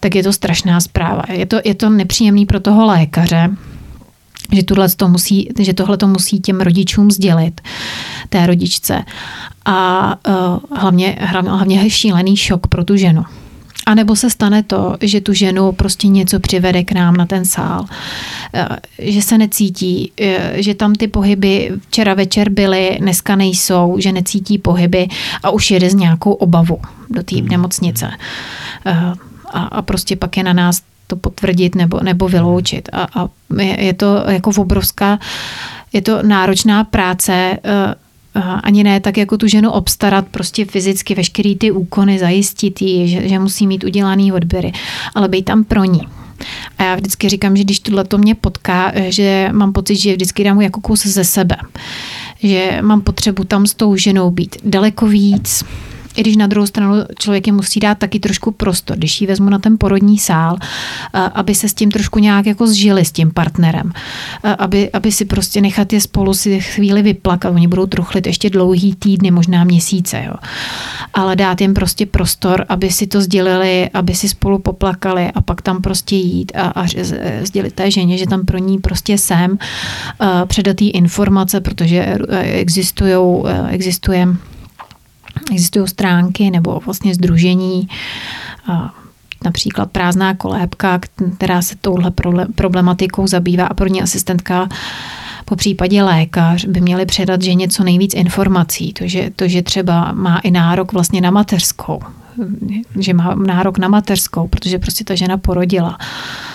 tak 0.00 0.14
je 0.14 0.22
to 0.22 0.32
strašná 0.32 0.80
zpráva. 0.80 1.22
Je 1.32 1.46
to, 1.46 1.60
je 1.64 1.74
to 1.74 1.90
nepříjemný 1.90 2.46
pro 2.46 2.60
toho 2.60 2.86
lékaře, 2.86 3.50
že, 4.52 4.62
tohle 4.62 4.88
to 4.88 5.08
musí, 5.08 5.48
že 5.58 5.74
tohle 5.74 5.96
to 5.96 6.06
musí 6.06 6.40
těm 6.40 6.60
rodičům 6.60 7.10
sdělit, 7.10 7.60
té 8.28 8.46
rodičce. 8.46 9.04
A 9.64 10.08
uh, 10.28 10.78
hlavně, 10.78 11.18
hlavně 11.20 11.80
je 11.80 11.90
šílený 11.90 12.36
šok 12.36 12.66
pro 12.66 12.84
tu 12.84 12.96
ženu. 12.96 13.24
A 13.86 13.94
nebo 13.94 14.16
se 14.16 14.30
stane 14.30 14.62
to, 14.62 14.96
že 15.00 15.20
tu 15.20 15.32
ženu 15.32 15.72
prostě 15.72 16.08
něco 16.08 16.40
přivede 16.40 16.84
k 16.84 16.92
nám 16.92 17.16
na 17.16 17.26
ten 17.26 17.44
sál, 17.44 17.84
eh, 18.54 18.68
že 18.98 19.22
se 19.22 19.38
necítí, 19.38 20.12
eh, 20.20 20.62
že 20.62 20.74
tam 20.74 20.94
ty 20.94 21.08
pohyby 21.08 21.70
včera 21.88 22.14
večer 22.14 22.50
byly, 22.50 22.96
dneska 23.00 23.36
nejsou, 23.36 23.96
že 23.98 24.12
necítí 24.12 24.58
pohyby 24.58 25.08
a 25.42 25.50
už 25.50 25.70
jede 25.70 25.90
z 25.90 25.94
nějakou 25.94 26.32
obavu 26.32 26.78
do 27.10 27.22
té 27.22 27.36
hmm. 27.36 27.48
nemocnice. 27.48 28.10
Eh, 28.86 29.12
a, 29.52 29.62
a 29.62 29.82
prostě 29.82 30.16
pak 30.16 30.36
je 30.36 30.42
na 30.42 30.52
nás 30.52 30.82
to 31.06 31.16
potvrdit 31.16 31.74
nebo, 31.74 32.00
nebo 32.02 32.28
vyloučit. 32.28 32.88
A, 32.92 33.02
a 33.14 33.28
je, 33.62 33.84
je 33.84 33.92
to 33.92 34.24
jako 34.28 34.50
obrovská, 34.56 35.18
je 35.92 36.02
to 36.02 36.22
náročná 36.22 36.84
práce, 36.84 37.58
ani 38.40 38.84
ne 38.84 39.00
tak 39.00 39.16
jako 39.16 39.38
tu 39.38 39.46
ženu 39.46 39.70
obstarat, 39.70 40.26
prostě 40.30 40.64
fyzicky 40.64 41.14
veškerý 41.14 41.56
ty 41.56 41.70
úkony 41.70 42.18
zajistit 42.18 42.82
jí, 42.82 43.08
že, 43.08 43.28
že 43.28 43.38
musí 43.38 43.66
mít 43.66 43.84
udělaný 43.84 44.32
odběry, 44.32 44.72
ale 45.14 45.28
být 45.28 45.42
tam 45.42 45.64
pro 45.64 45.84
ní. 45.84 46.00
A 46.78 46.84
já 46.84 46.94
vždycky 46.94 47.28
říkám, 47.28 47.56
že 47.56 47.64
když 47.64 47.80
tohle 47.80 48.04
to 48.04 48.18
mě 48.18 48.34
potká, 48.34 48.92
že 49.08 49.48
mám 49.52 49.72
pocit, 49.72 49.96
že 49.96 50.12
vždycky 50.12 50.44
dám 50.44 50.60
jako 50.60 50.80
kus 50.80 51.06
ze 51.06 51.24
sebe. 51.24 51.56
Že 52.42 52.78
mám 52.82 53.00
potřebu 53.00 53.44
tam 53.44 53.66
s 53.66 53.74
tou 53.74 53.96
ženou 53.96 54.30
být 54.30 54.56
daleko 54.64 55.06
víc, 55.06 55.64
i 56.16 56.20
když 56.20 56.36
na 56.36 56.46
druhou 56.46 56.66
stranu 56.66 56.94
člověk 57.18 57.46
je 57.46 57.52
musí 57.52 57.80
dát 57.80 57.98
taky 57.98 58.20
trošku 58.20 58.50
prostor, 58.50 58.96
když 58.96 59.20
ji 59.20 59.26
vezmu 59.26 59.50
na 59.50 59.58
ten 59.58 59.78
porodní 59.78 60.18
sál, 60.18 60.56
aby 61.12 61.54
se 61.54 61.68
s 61.68 61.74
tím 61.74 61.90
trošku 61.90 62.18
nějak 62.18 62.46
jako 62.46 62.66
zžili 62.66 63.04
s 63.04 63.12
tím 63.12 63.30
partnerem, 63.30 63.92
aby, 64.58 64.90
aby 64.90 65.12
si 65.12 65.24
prostě 65.24 65.60
nechat 65.60 65.92
je 65.92 66.00
spolu 66.00 66.34
si 66.34 66.60
chvíli 66.60 67.02
vyplakat, 67.02 67.54
oni 67.54 67.68
budou 67.68 67.86
truchlit 67.86 68.26
ještě 68.26 68.50
dlouhý 68.50 68.94
týdny, 68.94 69.30
možná 69.30 69.64
měsíce, 69.64 70.24
jo. 70.26 70.34
ale 71.14 71.36
dát 71.36 71.60
jim 71.60 71.74
prostě 71.74 72.06
prostor, 72.06 72.64
aby 72.68 72.90
si 72.90 73.06
to 73.06 73.20
sdělili, 73.20 73.90
aby 73.94 74.14
si 74.14 74.28
spolu 74.28 74.58
poplakali 74.58 75.30
a 75.34 75.40
pak 75.40 75.62
tam 75.62 75.82
prostě 75.82 76.16
jít 76.16 76.52
a, 76.54 76.62
a 76.62 76.86
sdělit 77.42 77.74
té 77.74 77.90
ženě, 77.90 78.18
že 78.18 78.26
tam 78.26 78.44
pro 78.44 78.58
ní 78.58 78.78
prostě 78.78 79.18
jsem, 79.18 79.58
předat 80.46 80.82
jí 80.82 80.90
informace, 80.90 81.60
protože 81.60 82.16
existují, 82.42 83.42
existuje 83.70 84.28
Existují 85.50 85.88
stránky 85.88 86.50
nebo 86.50 86.80
vlastně 86.84 87.14
združení, 87.14 87.88
například 89.44 89.90
prázdná 89.90 90.34
kolébka, 90.34 91.00
která 91.36 91.62
se 91.62 91.76
touhle 91.80 92.12
problematikou 92.54 93.26
zabývá 93.26 93.66
a 93.66 93.74
pro 93.74 93.86
ní 93.86 94.02
asistentka 94.02 94.68
po 95.44 95.56
případě 95.56 96.02
lékař 96.02 96.64
by 96.64 96.80
měli 96.80 97.06
předat 97.06 97.42
ženě 97.42 97.68
co 97.68 97.84
nejvíc 97.84 98.14
informací. 98.14 98.92
To 98.92 99.08
že, 99.08 99.30
to, 99.36 99.48
že 99.48 99.62
třeba 99.62 100.12
má 100.12 100.38
i 100.38 100.50
nárok 100.50 100.92
vlastně 100.92 101.20
na 101.20 101.30
mateřskou, 101.30 102.00
že 102.98 103.14
má 103.14 103.34
nárok 103.34 103.78
na 103.78 103.88
mateřskou, 103.88 104.48
protože 104.48 104.78
prostě 104.78 105.04
ta 105.04 105.14
žena 105.14 105.38
porodila. 105.38 105.98
Eh, 106.00 106.53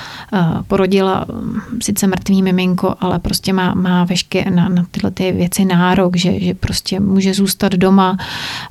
porodila 0.67 1.25
mm, 1.31 1.59
sice 1.81 2.07
mrtvý 2.07 2.43
miminko, 2.43 2.95
ale 2.99 3.19
prostě 3.19 3.53
má, 3.53 3.73
má 3.73 4.03
vešky 4.03 4.45
na, 4.49 4.69
na 4.69 4.85
tyhle 4.91 5.11
ty 5.11 5.31
věci 5.31 5.65
nárok, 5.65 6.17
že, 6.17 6.39
že 6.39 6.53
prostě 6.53 6.99
může 6.99 7.33
zůstat 7.33 7.73
doma. 7.73 8.17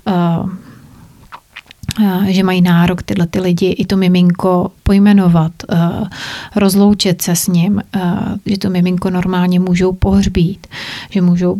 Uh, 0.06 0.50
že 2.26 2.42
mají 2.42 2.60
nárok 2.60 3.02
tyhle 3.02 3.26
ty 3.26 3.40
lidi 3.40 3.66
i 3.66 3.84
to 3.84 3.96
miminko 3.96 4.70
pojmenovat, 4.82 5.52
rozloučit 6.56 7.22
se 7.22 7.36
s 7.36 7.46
ním, 7.46 7.82
že 8.46 8.58
to 8.58 8.70
miminko 8.70 9.10
normálně 9.10 9.60
můžou 9.60 9.92
pohřbít, 9.92 10.66
že 11.10 11.20
můžou 11.22 11.56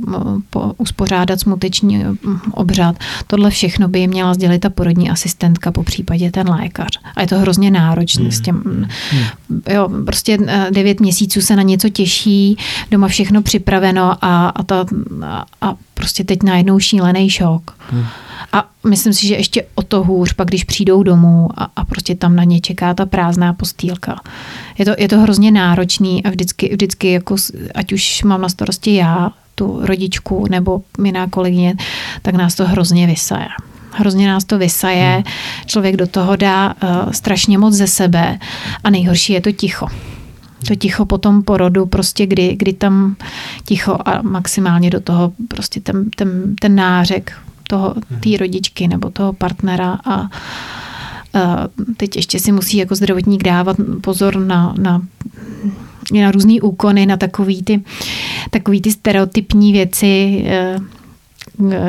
uspořádat 0.79 1.41
smuteční 1.41 2.05
obřad. 2.51 2.97
Tohle 3.27 3.51
všechno 3.51 3.89
by 3.89 3.99
jim 3.99 4.11
měla 4.11 4.35
sdělit 4.35 4.59
ta 4.59 4.71
porodní 4.71 5.11
asistentka, 5.11 5.73
po 5.73 5.83
případě 5.83 6.31
ten 6.31 6.51
lékař. 6.51 6.99
A 7.17 7.21
je 7.21 7.27
to 7.27 7.39
hrozně 7.39 7.71
náročné 7.71 8.23
hmm. 8.23 8.33
s 8.33 8.41
těm, 8.41 8.63
hmm. 8.65 8.85
jo, 9.71 9.89
prostě 10.07 10.39
devět 10.71 11.01
měsíců 11.01 11.41
se 11.41 11.57
na 11.57 11.63
něco 11.63 11.89
těší, 11.89 12.57
doma 12.91 13.09
všechno 13.09 13.43
připraveno 13.43 14.25
a, 14.25 14.49
a, 14.49 14.63
ta, 14.63 14.85
a 15.61 15.75
prostě 15.95 16.25
teď 16.25 16.43
najednou 16.43 16.79
šílený 16.79 17.31
šok. 17.31 17.77
Hmm. 17.91 18.05
A 18.53 18.69
myslím 18.89 19.13
si, 19.13 19.27
že 19.27 19.35
ještě 19.35 19.67
o 19.75 19.83
to 19.83 20.05
hůř, 20.05 20.33
pak 20.33 20.49
když 20.49 20.65
přijdou 20.65 21.03
domů 21.03 21.49
a, 21.57 21.69
a 21.77 21.85
prostě 21.85 22.15
tam 22.15 22.37
na 22.37 22.45
ně 22.45 22.61
čeká 22.61 22.95
ta 22.95 23.07
prázdná 23.07 23.53
postýlka. 23.53 24.21
Je 24.79 24.85
to, 24.85 24.91
je 24.99 25.09
to 25.09 25.19
hrozně 25.19 25.51
náročný 25.51 26.25
a 26.25 26.31
vždycky, 26.31 26.69
vždycky 26.73 27.13
jako, 27.13 27.37
ať 27.75 27.93
už 27.93 28.23
mám 28.23 28.41
na 28.41 28.49
starosti 28.49 28.95
já, 28.95 29.31
tu 29.55 29.79
rodičku 29.83 30.47
nebo 30.51 30.83
jiná 31.05 31.27
kolegyně, 31.27 31.77
tak 32.23 32.35
nás 32.35 32.55
to 32.55 32.67
hrozně 32.67 33.07
vysaje. 33.07 33.49
Hrozně 33.93 34.29
nás 34.29 34.45
to 34.45 34.59
vysaje, 34.59 35.13
hmm. 35.13 35.25
člověk 35.67 35.97
do 35.97 36.07
toho 36.07 36.37
dá 36.37 36.75
uh, 36.83 37.13
strašně 37.13 37.59
moc 37.59 37.75
ze 37.75 37.87
sebe 37.87 38.39
a 38.85 38.91
nejhorší 38.91 39.33
je 39.33 39.41
to 39.41 39.53
ticho. 39.53 39.87
To 40.69 40.75
ticho 40.75 41.07
po 41.07 41.19
tom 41.19 41.43
porodu, 41.43 41.87
prostě 41.87 42.27
kdy, 42.27 42.57
kdy 42.57 42.73
tam 42.73 43.17
ticho 43.65 43.99
a 44.05 44.23
maximálně 44.23 44.91
do 44.91 45.01
toho 45.01 45.33
prostě 45.49 45.81
ten, 45.81 46.11
ten, 46.11 46.57
ten 46.61 46.75
nářek 46.75 47.33
toho, 47.69 47.95
té 48.21 48.37
rodičky 48.41 48.89
nebo 48.89 49.11
toho 49.11 49.33
partnera 49.33 49.99
a 50.05 50.29
teď 51.97 52.17
ještě 52.17 52.39
si 52.41 52.53
musí 52.53 52.77
jako 52.77 52.95
zdravotník 52.95 53.43
dávat 53.43 53.77
pozor 54.01 54.37
na, 54.37 54.75
na 54.79 55.03
na 56.13 56.31
různé 56.31 56.55
úkony, 56.63 57.07
na 57.07 57.17
takový 57.17 57.63
ty, 57.63 57.83
takový 58.51 58.81
ty 58.81 58.91
stereotypní 58.93 59.73
věci, 59.73 60.45
eh, 60.47 60.79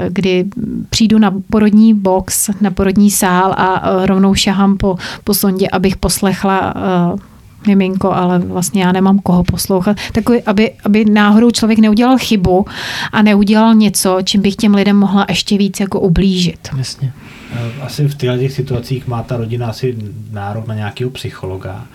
kdy 0.09 0.45
přijdu 0.89 1.19
na 1.19 1.33
porodní 1.49 1.93
box, 1.93 2.49
na 2.61 2.71
porodní 2.71 3.11
sál 3.11 3.53
a 3.57 3.81
eh, 3.83 4.05
rovnou 4.05 4.35
šahám 4.35 4.77
po, 4.77 4.95
po 5.23 5.33
sondě, 5.33 5.67
abych 5.69 5.97
poslechla 5.97 6.75
uh, 6.75 7.19
miminko, 7.67 8.11
ale 8.11 8.39
vlastně 8.39 8.83
já 8.83 8.91
nemám 8.91 9.19
koho 9.19 9.43
poslouchat. 9.43 9.97
Takový, 10.11 10.41
aby, 10.41 10.71
aby 10.83 11.05
náhodou 11.05 11.51
člověk 11.51 11.79
neudělal 11.79 12.17
chybu 12.17 12.65
a 13.11 13.21
neudělal 13.21 13.75
něco, 13.75 14.17
čím 14.23 14.41
bych 14.41 14.55
těm 14.55 14.73
lidem 14.73 14.97
mohla 14.97 15.25
ještě 15.29 15.57
víc 15.57 15.79
jako 15.79 15.99
ublížit. 15.99 16.69
Jasně. 16.77 17.13
Asi 17.81 18.07
v 18.07 18.15
těchto 18.15 18.55
situacích 18.55 19.07
má 19.07 19.23
ta 19.23 19.37
rodina 19.37 19.67
asi 19.67 19.97
nárok 20.31 20.67
na 20.67 20.75
nějakého 20.75 21.11
psychologa. 21.11 21.85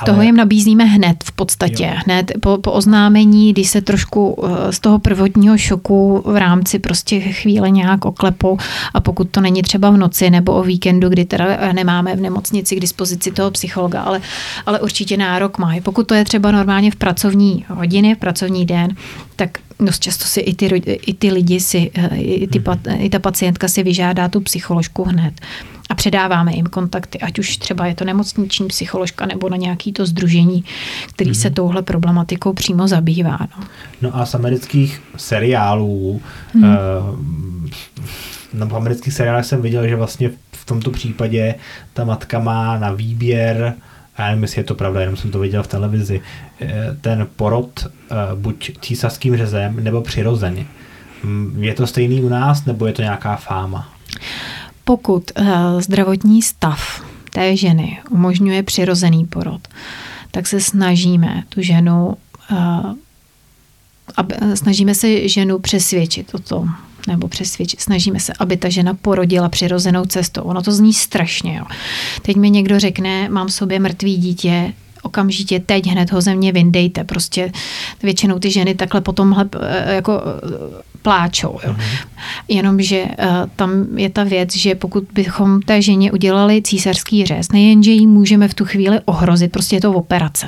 Ale... 0.00 0.06
Toho 0.06 0.22
jim 0.22 0.36
nabízíme 0.36 0.84
hned 0.84 1.24
v 1.24 1.32
podstatě. 1.32 1.84
Jo. 1.84 2.00
Hned 2.04 2.32
po, 2.40 2.58
po 2.58 2.72
oznámení, 2.72 3.52
když 3.52 3.70
se 3.70 3.80
trošku 3.80 4.44
eh, 4.44 4.72
z 4.72 4.80
toho 4.80 4.98
prvotního 4.98 5.58
šoku 5.58 6.22
v 6.26 6.36
rámci 6.36 6.78
prostě 6.78 7.20
chvíle 7.20 7.70
nějak 7.70 8.04
oklepou 8.04 8.58
a 8.94 9.00
pokud 9.00 9.30
to 9.30 9.40
není 9.40 9.62
třeba 9.62 9.90
v 9.90 9.96
noci 9.96 10.30
nebo 10.30 10.52
o 10.52 10.62
víkendu, 10.62 11.08
kdy 11.08 11.24
teda 11.24 11.44
eh, 11.48 11.72
nemáme 11.72 12.16
v 12.16 12.20
nemocnici 12.20 12.76
k 12.76 12.80
dispozici 12.80 13.30
toho 13.30 13.50
psychologa, 13.50 14.02
ale, 14.02 14.20
ale 14.66 14.80
určitě 14.80 15.16
nárok 15.16 15.58
má. 15.58 15.74
Pokud 15.82 16.06
to 16.06 16.14
je 16.14 16.24
třeba 16.24 16.50
normálně 16.50 16.90
v 16.90 16.96
pracovní 16.96 17.64
hodiny, 17.68 18.14
v 18.14 18.18
pracovní 18.18 18.66
den, 18.66 18.96
tak 19.36 19.50
dost 19.80 20.02
často 20.02 20.24
si 20.24 20.40
i 20.40 20.54
ty, 20.54 20.66
i 20.86 21.14
ty 21.14 21.30
lidi 21.30 21.60
si, 21.60 21.90
eh, 21.94 22.16
i, 22.16 22.46
ty, 22.46 22.58
hmm. 22.58 23.00
i 23.00 23.10
ta 23.10 23.18
pacientka 23.18 23.68
si 23.68 23.82
vyžádá 23.82 24.28
tu 24.28 24.40
psycholožku 24.40 25.04
hned 25.04 25.34
a 25.90 25.94
předáváme 25.94 26.52
jim 26.52 26.66
kontakty, 26.66 27.20
ať 27.20 27.38
už 27.38 27.56
třeba 27.56 27.86
je 27.86 27.94
to 27.94 28.04
nemocniční 28.04 28.68
psycholožka 28.68 29.26
nebo 29.26 29.48
na 29.48 29.56
nějaký 29.56 29.92
to 29.92 30.06
združení, 30.06 30.64
který 31.06 31.30
mm-hmm. 31.30 31.40
se 31.40 31.48
mhm. 31.48 31.54
touhle 31.54 31.82
problematikou 31.82 32.52
přímo 32.52 32.88
zabývá. 32.88 33.38
No. 33.40 33.64
no 34.02 34.16
a 34.16 34.26
z 34.26 34.34
amerických 34.34 35.02
seriálů, 35.16 36.22
hmm. 36.54 36.64
uh, 36.64 36.70
v 38.68 38.76
amerických 38.76 39.14
seriálech 39.14 39.44
jsem 39.44 39.62
viděl, 39.62 39.88
že 39.88 39.96
vlastně 39.96 40.30
v 40.52 40.64
tomto 40.64 40.90
případě 40.90 41.54
ta 41.92 42.04
matka 42.04 42.38
má 42.38 42.78
na 42.78 42.92
výběr 42.92 43.74
já 44.18 44.28
nevím, 44.28 44.42
jestli 44.42 44.60
je 44.60 44.64
to 44.64 44.74
pravda, 44.74 45.00
jenom 45.00 45.16
jsem 45.16 45.30
to 45.30 45.38
viděl 45.38 45.62
v 45.62 45.66
televizi, 45.66 46.20
eh, 46.60 46.96
ten 47.00 47.26
porod 47.36 47.86
eh, 47.86 48.14
buď 48.34 48.70
císařským 48.80 49.36
řezem 49.36 49.84
nebo 49.84 50.00
přirozeně. 50.00 50.66
Mm, 51.24 51.64
je 51.64 51.74
to 51.74 51.86
stejný 51.86 52.22
u 52.22 52.28
nás, 52.28 52.64
nebo 52.64 52.86
je 52.86 52.92
to 52.92 53.02
nějaká 53.02 53.36
fáma? 53.36 53.88
Pokud 54.90 55.30
uh, 55.38 55.46
zdravotní 55.80 56.42
stav 56.42 57.02
té 57.32 57.56
ženy 57.56 57.98
umožňuje 58.10 58.62
přirozený 58.62 59.24
porod, 59.24 59.68
tak 60.30 60.46
se 60.46 60.60
snažíme 60.60 61.42
tu 61.48 61.62
ženu, 61.62 62.16
uh, 62.50 62.56
aby, 64.16 64.34
snažíme 64.54 64.94
se 64.94 65.28
ženu 65.28 65.58
přesvědčit 65.58 66.34
o 66.34 66.38
tom, 66.38 66.68
nebo 67.08 67.28
přesvědčit, 67.28 67.80
snažíme 67.80 68.20
se, 68.20 68.32
aby 68.38 68.56
ta 68.56 68.68
žena 68.68 68.94
porodila 68.94 69.48
přirozenou 69.48 70.04
cestou. 70.04 70.42
Ono 70.42 70.62
to 70.62 70.72
zní 70.72 70.94
strašně. 70.94 71.56
Jo. 71.56 71.64
Teď 72.22 72.36
mi 72.36 72.50
někdo 72.50 72.80
řekne, 72.80 73.28
mám 73.28 73.46
v 73.46 73.52
sobě 73.52 73.78
mrtvý 73.78 74.16
dítě, 74.16 74.72
okamžitě 75.02 75.60
teď 75.60 75.86
hned 75.86 76.12
ho 76.12 76.20
ze 76.20 76.34
mě 76.34 76.52
vyndejte. 76.52 77.04
Prostě 77.04 77.52
většinou 78.02 78.38
ty 78.38 78.50
ženy 78.50 78.74
takhle 78.74 79.00
potom 79.00 79.46
eh, 79.60 79.94
jako 79.94 80.22
eh, 80.22 80.89
pláčou. 81.02 81.58
Jo. 81.66 81.72
Mhm. 81.72 81.80
Jenomže 82.48 83.02
uh, 83.02 83.26
tam 83.56 83.98
je 83.98 84.10
ta 84.10 84.24
věc, 84.24 84.56
že 84.56 84.74
pokud 84.74 85.04
bychom 85.12 85.62
té 85.62 85.82
ženě 85.82 86.12
udělali 86.12 86.62
císařský 86.62 87.26
řez, 87.26 87.52
nejenže 87.52 87.90
ji 87.90 88.06
můžeme 88.06 88.48
v 88.48 88.54
tu 88.54 88.64
chvíli 88.64 89.00
ohrozit, 89.04 89.52
prostě 89.52 89.76
je 89.76 89.80
to 89.80 89.92
operace. 89.92 90.46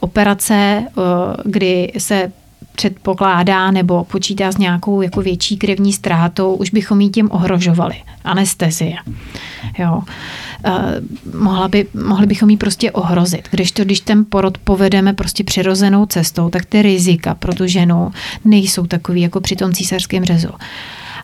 Operace, 0.00 0.84
uh, 0.96 1.04
kdy 1.44 1.92
se 1.98 2.32
předpokládá 2.76 3.70
nebo 3.70 4.04
počítá 4.04 4.52
s 4.52 4.58
nějakou 4.58 5.02
jako 5.02 5.20
větší 5.22 5.56
krevní 5.56 5.92
ztrátou, 5.92 6.54
už 6.54 6.70
bychom 6.70 7.00
jí 7.00 7.10
tím 7.10 7.28
ohrožovali. 7.30 7.94
Anestezie. 8.24 8.96
Jo. 9.78 10.02
Uh, 10.66 11.34
mohla 11.40 11.68
by, 11.68 11.86
mohli 12.06 12.26
bychom 12.26 12.50
jí 12.50 12.56
prostě 12.56 12.92
ohrozit. 12.92 13.48
Když 13.50 13.72
to, 13.72 13.84
když 13.84 14.00
ten 14.00 14.24
porod 14.28 14.58
povedeme 14.58 15.12
prostě 15.12 15.44
přirozenou 15.44 16.06
cestou, 16.06 16.50
tak 16.50 16.64
ty 16.64 16.82
rizika 16.82 17.34
pro 17.34 17.54
tu 17.54 17.66
ženu 17.66 18.10
nejsou 18.44 18.86
takový 18.86 19.20
jako 19.20 19.40
při 19.40 19.56
tom 19.56 19.72
císařském 19.72 20.24
řezu. 20.24 20.48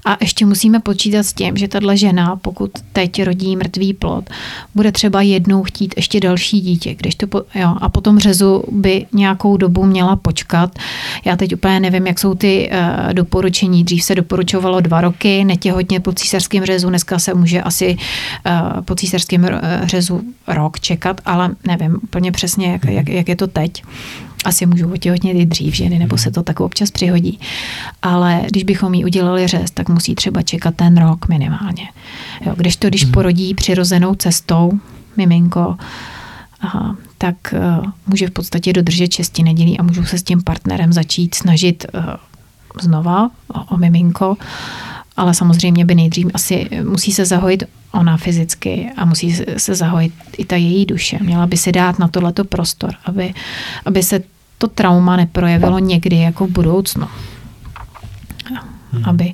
A 0.05 0.17
ještě 0.21 0.47
musíme 0.47 0.81
počítat 0.81 1.23
s 1.23 1.33
tím, 1.33 1.57
že 1.57 1.69
tahle 1.69 1.97
žena, 1.97 2.37
pokud 2.37 2.71
teď 2.93 3.23
rodí 3.25 3.57
mrtvý 3.57 3.95
plod, 3.95 4.31
bude 4.75 4.93
třeba 4.93 5.23
jednou 5.23 5.63
chtít 5.63 5.95
ještě 5.97 6.21
další 6.21 6.61
dítě, 6.61 6.95
když 6.95 7.15
to 7.15 7.27
po, 7.27 7.43
jo, 7.55 7.75
a 7.81 7.89
potom 7.89 8.19
řezu 8.19 8.65
by 8.71 9.07
nějakou 9.13 9.57
dobu 9.57 9.85
měla 9.85 10.17
počkat. 10.17 10.79
Já 11.25 11.37
teď 11.37 11.55
úplně 11.55 11.81
nevím, 11.81 12.07
jak 12.07 12.19
jsou 12.19 12.35
ty 12.35 12.71
uh, 12.73 13.13
doporučení. 13.13 13.85
Dřív 13.85 14.05
se 14.05 14.15
doporučovalo 14.15 14.81
dva 14.81 15.01
roky, 15.01 15.45
netěhotně 15.45 16.01
po 16.01 16.13
císařském 16.13 16.65
řezu, 16.65 16.89
dneska 16.89 17.19
se 17.19 17.35
může 17.35 17.63
asi 17.63 17.97
uh, 18.47 18.81
po 18.81 18.95
císařském 18.95 19.49
řezu 19.83 20.23
rok 20.47 20.81
čekat, 20.81 21.21
ale 21.25 21.51
nevím 21.67 21.99
úplně 22.03 22.33
přesně, 22.33 22.73
jak, 22.73 22.85
jak, 22.85 23.09
jak 23.09 23.29
je 23.29 23.37
to 23.37 23.47
teď 23.47 23.83
asi 24.45 24.67
můžu 24.67 24.93
otěhotnět 24.93 25.37
i 25.37 25.47
dřív 25.47 25.75
ženy, 25.75 25.99
nebo 25.99 26.19
se 26.19 26.31
to 26.31 26.43
tak 26.43 26.61
občas 26.61 26.91
přihodí. 26.91 27.41
Ale 28.03 28.43
když 28.47 28.65
bychom 28.65 28.95
jí 28.95 29.05
udělali 29.05 29.47
řez, 29.47 29.71
tak 29.71 29.89
musí 29.89 30.15
třeba 30.15 30.43
čekat 30.43 30.75
ten 30.75 30.99
rok 30.99 31.29
minimálně. 31.29 31.89
Jo, 32.47 32.55
když 32.57 32.77
to, 32.77 32.89
když 32.89 33.05
mhm. 33.05 33.13
porodí 33.13 33.55
přirozenou 33.55 34.15
cestou, 34.15 34.73
miminko, 35.17 35.77
aha, 36.61 36.97
tak 37.19 37.37
uh, 37.53 37.85
může 38.07 38.27
v 38.27 38.31
podstatě 38.31 38.73
dodržet 38.73 39.13
šesti 39.13 39.43
nedělí 39.43 39.79
a 39.79 39.83
můžu 39.83 40.05
se 40.05 40.19
s 40.19 40.23
tím 40.23 40.43
partnerem 40.43 40.93
začít 40.93 41.35
snažit 41.35 41.87
uh, 41.95 42.05
znova 42.81 43.31
o, 43.55 43.75
o 43.75 43.77
miminko, 43.77 44.37
ale 45.17 45.35
samozřejmě 45.35 45.85
by 45.85 45.95
nejdřív 45.95 46.27
asi 46.35 46.69
musí 46.83 47.13
se 47.13 47.25
zahojit 47.25 47.65
ona 47.93 48.17
fyzicky 48.17 48.91
a 48.97 49.05
musí 49.05 49.37
se 49.57 49.75
zahojit 49.75 50.13
i 50.39 50.45
ta 50.45 50.57
její 50.57 50.87
duše. 50.87 51.19
Měla 51.23 51.47
by 51.47 51.57
si 51.57 51.73
dát 51.73 51.99
na 51.99 52.09
tohleto 52.09 52.45
prostor, 52.45 52.91
aby, 53.05 53.35
aby 53.85 54.03
se 54.03 54.21
to 54.59 54.69
trauma 54.69 55.17
neprojevilo 55.17 55.79
někdy 55.79 56.17
jako 56.17 56.47
v 56.47 56.51
budoucnu. 56.51 57.07
Hmm. 58.93 59.05
Aby, 59.05 59.33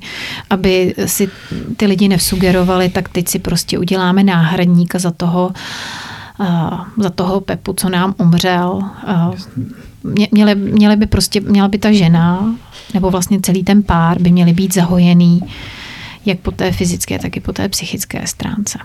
aby 0.49 0.95
si 1.05 1.29
ty 1.77 1.85
lidi 1.85 2.07
nevsugerovali, 2.07 2.89
tak 2.89 3.09
teď 3.09 3.27
si 3.27 3.39
prostě 3.39 3.79
uděláme 3.79 4.23
náhradníka 4.23 4.99
za 4.99 5.11
toho, 5.11 5.53
uh, 6.39 6.79
za 6.97 7.09
toho 7.09 7.41
Pepu, 7.41 7.73
co 7.73 7.89
nám 7.89 8.15
umřel. 8.17 8.81
Uh, 9.07 9.35
měli, 10.31 10.55
měli 10.55 10.95
by 10.95 11.05
prostě, 11.05 11.41
měla 11.41 11.67
by 11.67 11.77
ta 11.77 11.91
žena, 11.91 12.55
nebo 12.93 13.11
vlastně 13.11 13.39
celý 13.41 13.63
ten 13.63 13.83
pár 13.83 14.21
by 14.21 14.31
měli 14.31 14.53
být 14.53 14.73
zahojený 14.73 15.41
jak 16.25 16.39
po 16.39 16.51
té 16.51 16.71
fyzické, 16.71 17.19
tak 17.19 17.37
i 17.37 17.39
po 17.39 17.53
té 17.53 17.69
psychické 17.69 18.27
stránce. 18.27 18.79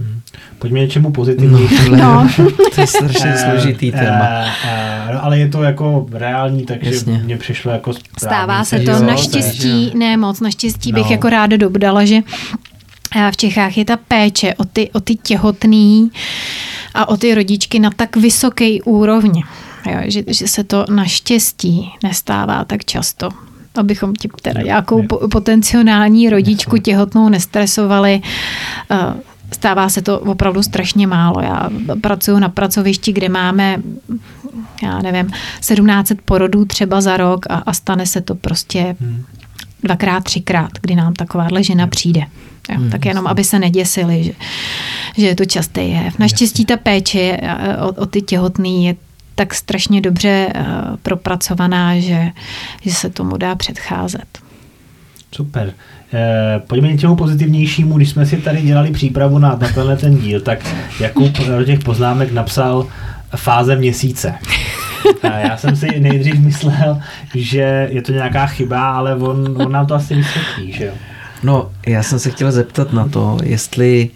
Hmm. 0.00 0.20
Pojďme 0.58 0.78
něčemu 0.78 1.10
pozitivnějšímu. 1.10 1.96
No, 1.96 2.28
no. 2.38 2.50
to 2.74 2.80
je 2.80 2.86
strašně 2.86 3.34
eh, 3.34 3.50
složitý 3.50 3.92
téma. 3.92 4.28
Uh, 4.28 4.46
uh, 4.46 5.14
no, 5.14 5.24
ale 5.24 5.38
je 5.38 5.48
to 5.48 5.62
jako 5.62 6.06
reální, 6.12 6.64
takže 6.64 6.90
Jasně. 6.90 7.20
mně 7.24 7.36
přišlo 7.36 7.72
jako 7.72 7.92
Stává 8.18 8.64
se 8.64 8.80
to 8.80 9.02
naštěstí, 9.02 9.92
ne 9.94 10.16
moc, 10.16 10.40
naštěstí 10.40 10.92
no. 10.92 10.98
bych 10.98 11.10
jako 11.10 11.28
ráda 11.28 11.56
dodala, 11.56 12.04
že 12.04 12.20
v 13.30 13.36
Čechách 13.36 13.78
je 13.78 13.84
ta 13.84 13.96
péče 13.96 14.54
o 14.54 14.64
ty, 14.64 14.90
o 14.90 15.00
ty 15.00 15.14
těhotný 15.14 16.10
a 16.94 17.08
o 17.08 17.16
ty 17.16 17.34
rodičky 17.34 17.78
na 17.78 17.90
tak 17.96 18.16
vysoké 18.16 18.68
úrovni, 18.84 19.44
jo, 19.92 19.98
že, 20.04 20.22
že 20.26 20.48
se 20.48 20.64
to 20.64 20.84
naštěstí 20.90 21.92
nestává 22.02 22.64
tak 22.64 22.84
často 22.84 23.28
abychom 23.78 24.14
ti 24.14 24.28
teda 24.42 24.62
nějakou 24.62 25.02
potenciální 25.32 26.30
rodičku 26.30 26.78
těhotnou 26.78 27.28
nestresovali. 27.28 28.20
Uh, 28.90 29.20
Stává 29.52 29.88
se 29.88 30.02
to 30.02 30.20
opravdu 30.20 30.62
strašně 30.62 31.06
málo. 31.06 31.40
Já 31.40 31.70
pracuji 32.00 32.38
na 32.38 32.48
pracovišti, 32.48 33.12
kde 33.12 33.28
máme, 33.28 33.76
já 34.82 34.98
nevím, 34.98 35.26
1700 35.26 36.22
porodů 36.22 36.64
třeba 36.64 37.00
za 37.00 37.16
rok 37.16 37.46
a, 37.50 37.54
a 37.54 37.72
stane 37.72 38.06
se 38.06 38.20
to 38.20 38.34
prostě 38.34 38.96
hmm. 39.00 39.24
dvakrát, 39.82 40.24
třikrát, 40.24 40.70
kdy 40.80 40.94
nám 40.94 41.14
takováhle 41.14 41.62
žena 41.62 41.86
přijde. 41.86 42.20
Jo, 42.70 42.76
hmm, 42.76 42.90
tak 42.90 43.04
jenom, 43.04 43.26
aby 43.26 43.44
se 43.44 43.58
neděsili, 43.58 44.24
že, 44.24 44.32
že 45.16 45.26
je 45.26 45.34
to 45.34 45.44
častý 45.44 45.90
jev. 45.90 46.18
Naštěstí 46.18 46.64
ta 46.64 46.76
péče 46.76 47.40
o, 47.80 47.88
o 47.88 48.06
ty 48.06 48.22
těhotný 48.22 48.84
je 48.84 48.96
tak 49.36 49.54
strašně 49.54 50.00
dobře 50.00 50.46
uh, 50.54 50.96
propracovaná, 51.02 52.00
že, 52.00 52.30
že 52.82 52.90
se 52.94 53.10
tomu 53.10 53.36
dá 53.36 53.54
předcházet. 53.54 54.38
Super. 55.32 55.72
Eh, 56.12 56.60
pojďme 56.66 56.88
něčemu 56.88 57.16
pozitivnějšímu. 57.16 57.96
Když 57.96 58.10
jsme 58.10 58.26
si 58.26 58.36
tady 58.36 58.62
dělali 58.62 58.90
přípravu 58.90 59.38
na, 59.38 59.48
na 59.48 59.68
tenhle 59.68 59.96
ten 59.96 60.18
díl, 60.18 60.40
tak 60.40 60.58
Jakub 61.00 61.38
do 61.38 61.64
těch 61.64 61.78
poznámek 61.78 62.32
napsal 62.32 62.86
fáze 63.36 63.76
měsíce. 63.76 64.34
Já 65.22 65.56
jsem 65.56 65.76
si 65.76 66.00
nejdřív 66.00 66.40
myslel, 66.40 67.00
že 67.34 67.88
je 67.92 68.02
to 68.02 68.12
nějaká 68.12 68.46
chyba, 68.46 68.90
ale 68.90 69.14
on, 69.14 69.62
on 69.62 69.72
nám 69.72 69.86
to 69.86 69.94
asi 69.94 70.14
vysvětlí, 70.14 70.72
že 70.72 70.84
jo? 70.84 70.92
No, 71.42 71.70
já 71.86 72.02
jsem 72.02 72.18
se 72.18 72.30
chtěl 72.30 72.52
zeptat 72.52 72.92
na 72.92 73.08
to, 73.08 73.38
jestli, 73.42 74.10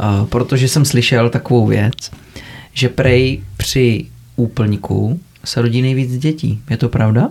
uh, 0.00 0.26
protože 0.26 0.68
jsem 0.68 0.84
slyšel 0.84 1.30
takovou 1.30 1.66
věc, 1.66 2.10
že 2.72 2.88
prej 2.88 3.42
při 3.56 4.06
úplníku 4.36 5.20
se 5.44 5.62
rodí 5.62 5.82
nejvíc 5.82 6.18
dětí. 6.18 6.60
Je 6.70 6.76
to 6.76 6.88
pravda? 6.88 7.28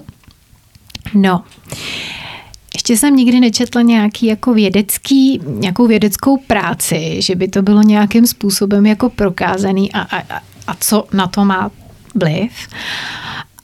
No, 1.14 1.44
ještě 2.74 2.98
jsem 2.98 3.16
nikdy 3.16 3.40
nečetla 3.40 3.82
nějaký 3.82 4.26
jako 4.26 4.54
vědecký, 4.54 5.42
nějakou 5.48 5.88
vědeckou 5.88 6.38
práci, 6.38 7.22
že 7.22 7.36
by 7.36 7.48
to 7.48 7.62
bylo 7.62 7.82
nějakým 7.82 8.28
způsobem 8.28 8.86
jako 8.86 9.10
prokázaný 9.10 9.92
a, 9.92 10.02
a, 10.02 10.42
a 10.68 10.76
co 10.80 11.08
na 11.14 11.28
to 11.28 11.46
má 11.46 11.72
vliv. 12.16 12.52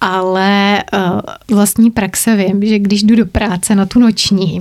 Ale 0.01 0.83
uh, 0.93 1.19
vlastní 1.57 1.91
praxe 1.91 2.35
vím, 2.35 2.65
že 2.65 2.79
když 2.79 3.03
jdu 3.03 3.15
do 3.15 3.25
práce 3.25 3.75
na 3.75 3.85
tu 3.85 3.99
noční, 3.99 4.59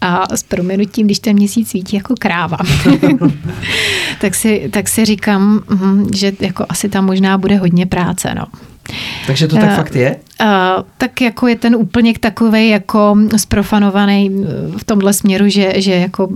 a 0.00 0.36
s 0.36 0.42
proměnutím, 0.42 1.06
když 1.06 1.18
ten 1.18 1.36
měsíc 1.36 1.70
svítí 1.70 1.96
jako 1.96 2.14
kráva, 2.18 2.56
tak, 4.20 4.34
si, 4.34 4.68
tak 4.72 4.88
si 4.88 5.04
říkám, 5.04 5.60
hm, 5.70 6.08
že 6.14 6.32
jako 6.40 6.66
asi 6.68 6.88
tam 6.88 7.04
možná 7.04 7.38
bude 7.38 7.56
hodně 7.56 7.86
práce. 7.86 8.34
No. 8.34 8.46
Takže 9.26 9.48
to 9.48 9.56
tak 9.56 9.70
uh, 9.70 9.76
fakt 9.76 9.94
je? 9.96 10.16
Tak 10.98 11.20
jako 11.20 11.46
je 11.46 11.56
ten 11.56 11.76
úplněk 11.76 12.18
takový 12.18 12.68
jako 12.68 13.16
sprofanovaný 13.36 14.44
v 14.76 14.84
tomhle 14.84 15.12
směru, 15.12 15.48
že, 15.48 15.72
že 15.76 15.92
jako 15.92 16.28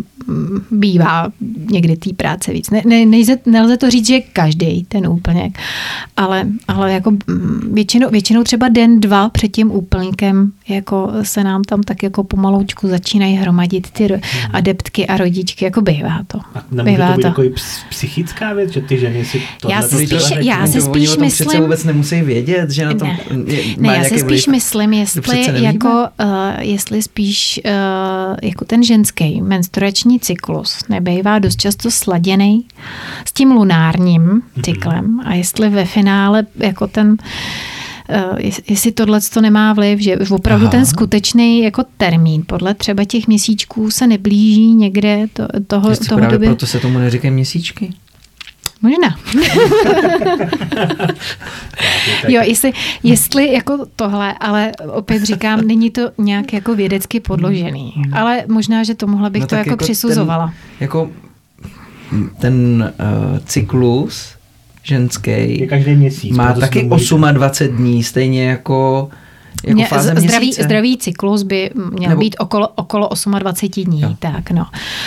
bývá 0.70 1.28
někdy 1.70 1.96
té 1.96 2.10
práce 2.12 2.52
víc. 2.52 2.70
Ne, 2.70 2.82
ne, 2.86 3.06
nejze, 3.06 3.36
nelze 3.46 3.76
to 3.76 3.90
říct, 3.90 4.06
že 4.06 4.20
každý 4.20 4.84
ten 4.84 5.08
úplněk, 5.08 5.58
ale, 6.16 6.46
ale 6.68 6.92
jako 6.92 7.12
většinou, 7.72 8.08
většinou 8.10 8.42
třeba 8.42 8.68
den, 8.68 9.00
dva 9.00 9.28
před 9.28 9.48
tím 9.48 9.70
úplňkem 9.70 10.52
jako 10.68 11.12
se 11.22 11.44
nám 11.44 11.62
tam 11.64 11.82
tak 11.82 12.02
jako 12.02 12.24
pomaloučku 12.24 12.88
začínají 12.88 13.34
hromadit 13.34 13.90
ty 13.90 14.06
hmm. 14.06 14.20
adeptky 14.52 15.06
a 15.06 15.16
rodičky, 15.16 15.64
jako 15.64 15.80
bývá 15.80 16.20
to. 16.26 16.38
A 16.54 16.64
nemůže 16.70 16.96
bývá 16.96 17.10
to 17.10 17.16
být 17.16 17.22
takový 17.22 17.54
psychická 17.88 18.52
věc, 18.52 18.72
že 18.72 18.80
ty 18.80 18.98
ženy 18.98 19.24
si 19.24 19.42
to 19.60 19.70
Já 19.70 19.82
si 19.82 20.06
spíš, 20.06 20.32
já 20.40 20.66
se 20.66 20.80
spíš 20.80 21.16
myslím... 21.16 21.62
vůbec 21.62 21.84
nemusí 21.84 22.20
vědět, 22.22 22.70
že 22.70 22.86
na 22.86 22.94
tom 22.94 23.08
ne. 23.08 23.18
Je, 23.54 23.62
ne, 23.90 23.96
já 23.96 24.04
si 24.04 24.18
spíš 24.18 24.46
myslím, 24.46 24.92
jestli, 24.92 25.62
jako, 25.62 25.88
uh, 25.88 26.26
jestli 26.58 27.02
spíš 27.02 27.60
uh, 27.64 28.36
jako 28.42 28.64
ten 28.64 28.82
ženský 28.82 29.42
menstruační 29.42 30.20
cyklus 30.20 30.78
nebejvá 30.88 31.38
dost 31.38 31.56
často 31.56 31.90
sladěný 31.90 32.66
s 33.26 33.32
tím 33.32 33.50
lunárním 33.50 34.22
mm-hmm. 34.22 34.62
cyklem 34.62 35.20
a 35.24 35.34
jestli 35.34 35.68
ve 35.68 35.84
finále 35.84 36.46
jako 36.56 36.86
ten 36.86 37.16
Uh, 38.32 38.38
jestli 38.68 38.92
tohle 38.92 39.20
to 39.34 39.40
nemá 39.40 39.72
vliv, 39.72 40.00
že 40.00 40.18
opravdu 40.30 40.64
Aha. 40.64 40.70
ten 40.70 40.86
skutečný 40.86 41.62
jako 41.62 41.84
termín 41.96 42.42
podle 42.46 42.74
třeba 42.74 43.04
těch 43.04 43.26
měsíčků 43.26 43.90
se 43.90 44.06
neblíží 44.06 44.74
někde 44.74 45.26
to, 45.32 45.48
toho, 45.66 45.90
Jestli 45.90 46.08
toho 46.08 46.18
právě 46.18 46.38
doby. 46.38 46.46
proto 46.46 46.66
se 46.66 46.78
tomu 46.78 46.98
neříkají 46.98 47.34
měsíčky? 47.34 47.90
Možná. 48.82 49.16
jo, 52.28 52.42
jestli, 52.44 52.72
jestli 53.02 53.52
jako 53.52 53.86
tohle, 53.96 54.34
ale 54.40 54.72
opět 54.92 55.22
říkám, 55.22 55.66
není 55.66 55.90
to 55.90 56.10
nějak 56.18 56.52
jako 56.52 56.74
vědecky 56.74 57.20
podložený. 57.20 57.94
Ale 58.12 58.44
možná, 58.48 58.84
že 58.84 58.94
to 58.94 59.06
mohla 59.06 59.30
bych 59.30 59.40
no 59.40 59.46
to 59.46 59.54
jako, 59.54 59.70
jako 59.70 59.84
přisuzovala. 59.84 60.46
Ten, 60.46 60.54
jako 60.80 61.10
ten 62.38 62.92
uh, 63.32 63.38
cyklus 63.44 64.34
ženský 64.82 65.60
je 65.60 65.66
každý 65.66 65.94
měsíc, 65.94 66.36
má 66.36 66.52
taky 66.52 66.82
28 66.82 67.76
dní, 67.76 68.04
stejně 68.04 68.48
jako 68.48 69.08
jako 69.64 69.74
Mě, 69.74 69.86
fáze 69.86 70.14
zdravý, 70.16 70.52
zdravý 70.52 70.98
cyklus 70.98 71.42
by 71.42 71.70
měl 71.74 72.08
Nebo... 72.08 72.20
být 72.20 72.36
okolo, 72.38 72.68
okolo 72.68 73.10
28 73.38 73.84
dní. 73.84 74.00
Jo. 74.00 74.16
Tak, 74.18 74.50
no. 74.50 74.66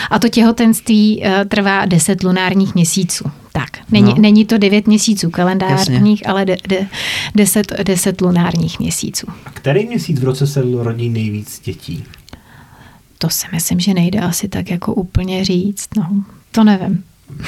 A 0.10 0.20
to 0.20 0.30
těhotenství 0.30 1.24
uh, 1.26 1.32
trvá 1.48 1.86
10 1.86 2.24
lunárních 2.24 2.76
měsíců. 2.76 3.32
Tak, 3.53 3.70
není, 3.91 4.14
no. 4.14 4.15
není 4.20 4.45
to 4.45 4.57
9 4.57 4.88
měsíců 4.88 5.30
kalendářních, 5.30 6.22
Jasně. 6.22 6.32
ale 6.32 6.45
de, 6.45 6.57
de, 6.68 6.88
10, 7.36 7.74
10 7.84 8.22
lunárních 8.22 8.80
měsíců. 8.80 9.28
A 9.45 9.49
který 9.49 9.86
měsíc 9.86 10.20
v 10.20 10.24
roce 10.24 10.48
se 10.48 10.64
rodí 10.82 11.10
nejvíc 11.10 11.61
dětí? 11.65 12.03
To 13.18 13.30
si 13.30 13.48
myslím, 13.52 13.80
že 13.80 13.94
nejde 13.94 14.20
asi 14.20 14.48
tak 14.48 14.72
jako 14.72 14.94
úplně 14.94 15.45
říct. 15.45 15.88
No, 15.98 16.24
to 16.52 16.64
nevím. 16.64 17.03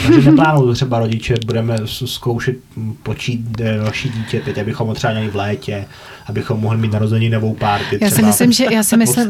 Takže 0.07 0.21
neplánuju 0.31 0.73
třeba 0.73 0.99
rodiče, 0.99 1.35
budeme 1.45 1.77
zkoušet 1.85 2.57
počít 3.03 3.41
další 3.41 4.09
dítě 4.09 4.41
teď, 4.45 4.57
abychom 4.57 4.87
ho 4.87 4.93
třeba 4.93 5.13
měli 5.13 5.29
v 5.29 5.35
létě, 5.35 5.85
abychom 6.25 6.59
mohli 6.59 6.77
mít 6.77 6.91
novou 7.29 7.53
párty. 7.53 7.97
Já 8.01 8.09
si 8.09 8.23
myslím, 8.23 8.51
že 8.51 8.65
já 8.71 8.83
si 8.83 8.97
myslím, 8.97 9.27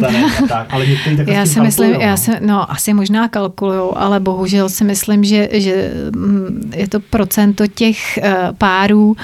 tak, 0.48 0.68
ale 0.70 0.88
někteří 0.88 1.18
tak 1.18 1.28
já 1.28 1.46
si 1.46 1.62
myslím, 1.62 1.92
já 1.92 2.18
si, 2.18 2.32
no 2.42 2.72
asi 2.72 2.94
možná 2.94 3.28
kalkulujou, 3.28 3.98
ale 3.98 4.20
bohužel 4.20 4.70
si 4.70 4.84
myslím, 4.84 5.24
že, 5.24 5.50
že 5.54 5.92
mm, 6.16 6.72
je 6.76 6.88
to 6.88 7.00
procento 7.00 7.68
těch 7.68 8.20
uh, 8.24 8.56
párů 8.58 9.16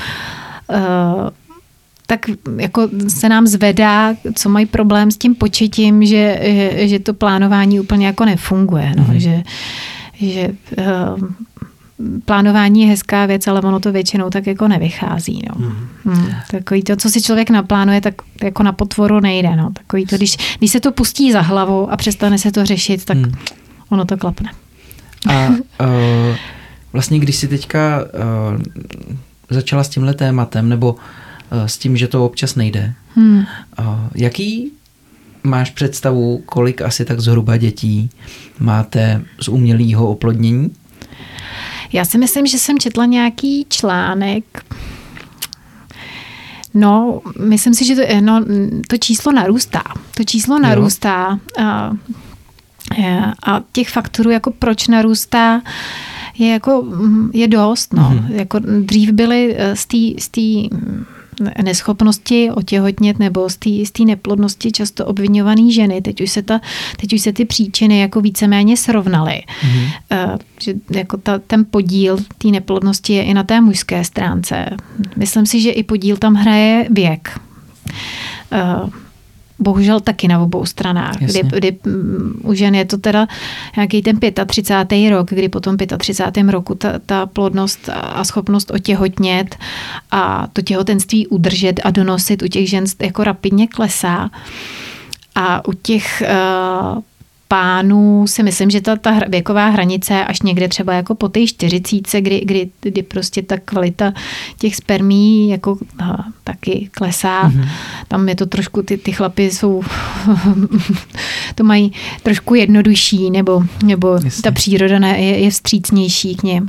uh, 0.70 1.30
tak 2.08 2.26
jako 2.58 2.90
se 3.08 3.30
nám 3.30 3.48
zvedá, 3.48 4.16
co 4.36 4.50
mají 4.50 4.66
problém 4.66 5.12
s 5.12 5.18
tím 5.18 5.36
početím, 5.36 6.06
že, 6.06 6.40
že, 6.44 6.88
že 6.88 7.00
to 7.00 7.14
plánování 7.14 7.80
úplně 7.80 8.06
jako 8.06 8.26
nefunguje. 8.26 8.92
No, 8.98 9.04
mm-hmm. 9.04 9.16
že, 9.16 9.44
že 10.22 10.50
uh, 10.78 11.30
plánování 12.26 12.82
je 12.82 12.88
hezká 12.88 13.26
věc, 13.26 13.48
ale 13.48 13.62
ono 13.62 13.80
to 13.80 13.92
většinou 13.92 14.30
tak 14.30 14.48
jako 14.48 14.68
nevychází. 14.68 15.42
No. 15.50 15.56
Mm. 15.68 15.88
Hmm. 16.06 16.32
Takový 16.52 16.84
to, 16.84 16.96
co 16.96 17.10
si 17.10 17.22
člověk 17.22 17.50
naplánuje, 17.50 18.02
tak 18.02 18.14
jako 18.44 18.64
na 18.64 18.72
potvoru 18.72 19.20
nejde. 19.20 19.56
No. 19.56 19.72
Takový 19.74 20.06
to, 20.06 20.18
když, 20.18 20.58
když 20.58 20.72
se 20.72 20.80
to 20.80 20.92
pustí 20.92 21.32
za 21.32 21.42
hlavu 21.42 21.92
a 21.92 21.98
přestane 21.98 22.38
se 22.38 22.52
to 22.52 22.66
řešit, 22.66 23.06
tak 23.06 23.18
mm. 23.18 23.32
ono 23.90 24.06
to 24.06 24.18
klapne. 24.18 24.52
A 25.30 25.48
uh, 25.48 25.56
vlastně, 26.94 27.20
když 27.20 27.36
si 27.36 27.48
teďka 27.48 28.00
uh, 28.04 28.62
začala 29.50 29.84
s 29.84 29.90
tímhle 29.90 30.14
tématem, 30.14 30.70
nebo 30.70 30.94
uh, 30.94 31.66
s 31.66 31.78
tím, 31.78 31.98
že 31.98 32.08
to 32.08 32.26
občas 32.26 32.56
nejde, 32.56 32.94
hmm. 33.16 33.38
uh, 33.80 33.86
jaký 34.16 34.72
máš 35.44 35.70
představu, 35.70 36.44
kolik 36.46 36.82
asi 36.82 37.06
tak 37.06 37.20
zhruba 37.20 37.58
dětí 37.58 38.10
máte 38.60 39.22
z 39.42 39.48
umělého 39.48 40.10
oplodnění? 40.10 40.72
Já 41.94 42.06
si 42.06 42.18
myslím, 42.18 42.48
že 42.48 42.60
jsem 42.60 42.80
četla 42.80 43.06
nějaký 43.06 43.66
článek, 43.70 44.44
No, 46.74 47.22
myslím 47.40 47.74
si, 47.74 47.86
že 47.86 47.96
to, 47.96 48.02
no, 48.20 48.46
to 48.88 48.98
číslo 48.98 49.32
narůstá. 49.32 49.84
To 50.18 50.24
číslo 50.24 50.60
narůstá 50.60 51.40
a, 51.60 51.92
a 53.46 53.62
těch 53.72 53.90
faktorů, 53.90 54.30
jako 54.30 54.52
proč 54.52 54.88
narůstá, 54.88 55.62
je 56.38 56.52
jako 56.52 56.86
je 57.34 57.48
dost. 57.48 57.94
No. 57.94 58.04
Mm-hmm. 58.04 58.36
Jako 58.36 58.60
dřív 58.60 59.12
byly 59.12 59.58
z 60.18 60.30
té 60.30 60.76
neschopnosti 61.64 62.52
otěhotnět 62.52 63.20
nebo 63.20 63.50
z 63.50 63.58
té 63.92 64.04
neplodnosti 64.06 64.72
často 64.72 65.06
obvinované 65.06 65.72
ženy. 65.72 66.02
Teď 66.02 66.22
už, 66.22 66.32
se 66.32 66.42
ta, 66.42 66.62
teď 66.98 67.14
už 67.14 67.22
se 67.22 67.34
ty 67.34 67.46
příčiny 67.46 68.00
jako 68.00 68.22
víceméně 68.22 68.78
srovnaly. 68.78 69.44
Mm-hmm. 69.62 69.90
Uh, 70.34 70.38
že 70.62 70.74
jako 70.90 71.18
ta, 71.18 71.40
ten 71.40 71.66
podíl 71.72 72.18
té 72.38 72.48
neplodnosti 72.48 73.14
je 73.14 73.24
i 73.24 73.34
na 73.34 73.44
té 73.44 73.62
mužské 73.62 74.04
stránce. 74.04 74.66
Myslím 75.16 75.46
si, 75.46 75.62
že 75.62 75.72
i 75.72 75.84
podíl 75.84 76.18
tam 76.18 76.34
hraje 76.34 76.88
věk. 76.90 77.40
Uh, 78.84 78.90
bohužel 79.62 80.00
taky 80.00 80.28
na 80.28 80.40
obou 80.40 80.66
stranách, 80.66 81.16
kdy, 81.18 81.42
kdy 81.44 81.78
mm, 81.86 82.42
u 82.44 82.54
žen 82.54 82.76
je 82.76 82.86
to 82.86 82.98
teda 82.98 83.28
nějaký 83.76 84.02
ten 84.02 84.20
35. 84.46 85.10
rok, 85.10 85.30
kdy 85.30 85.50
po 85.50 85.60
tom 85.60 85.78
35. 85.78 86.50
roku 86.50 86.76
ta, 86.76 87.00
ta 87.06 87.26
plodnost 87.26 87.90
a 87.94 88.24
schopnost 88.24 88.72
otěhotnět 88.72 89.56
a 90.12 90.48
to 90.54 90.62
těhotenství 90.62 91.28
udržet 91.28 91.80
a 91.84 91.92
donosit 91.92 92.44
u 92.44 92.48
těch 92.48 92.70
žen 92.70 92.86
jako 93.02 93.24
rapidně 93.24 93.68
klesá. 93.68 94.30
A 95.36 95.68
u 95.68 95.74
těch 95.74 96.24
uh, 96.96 97.02
pánů 97.52 98.28
si 98.28 98.44
myslím, 98.44 98.70
že 98.70 98.82
ta, 98.82 98.96
ta 98.96 99.20
věková 99.28 99.70
hranice 99.70 100.26
až 100.26 100.42
někde 100.42 100.68
třeba 100.68 100.94
jako 100.94 101.16
po 101.16 101.30
té 101.30 101.48
čtyřicíce, 101.48 102.22
kdy, 102.22 102.42
kdy, 102.46 102.70
kdy 102.82 103.04
prostě 103.04 103.42
ta 103.42 103.58
kvalita 103.58 104.14
těch 104.58 104.76
spermí 104.76 105.50
jako 105.50 105.78
aha, 106.00 106.26
taky 106.44 106.90
klesá. 106.92 107.50
Mm-hmm. 107.50 107.68
Tam 108.08 108.30
je 108.30 108.36
to 108.36 108.46
trošku, 108.46 108.84
ty, 108.84 108.98
ty 108.98 109.12
chlapy 109.12 109.52
jsou, 109.52 109.84
to 111.56 111.64
mají 111.64 111.94
trošku 112.24 112.56
jednodušší, 112.56 113.32
nebo, 113.32 113.64
nebo 113.84 114.20
ta 114.44 114.52
příroda 114.52 115.08
je, 115.08 115.40
je 115.40 115.52
vstřícnější 115.52 116.36
k 116.36 116.44
něm. 116.44 116.68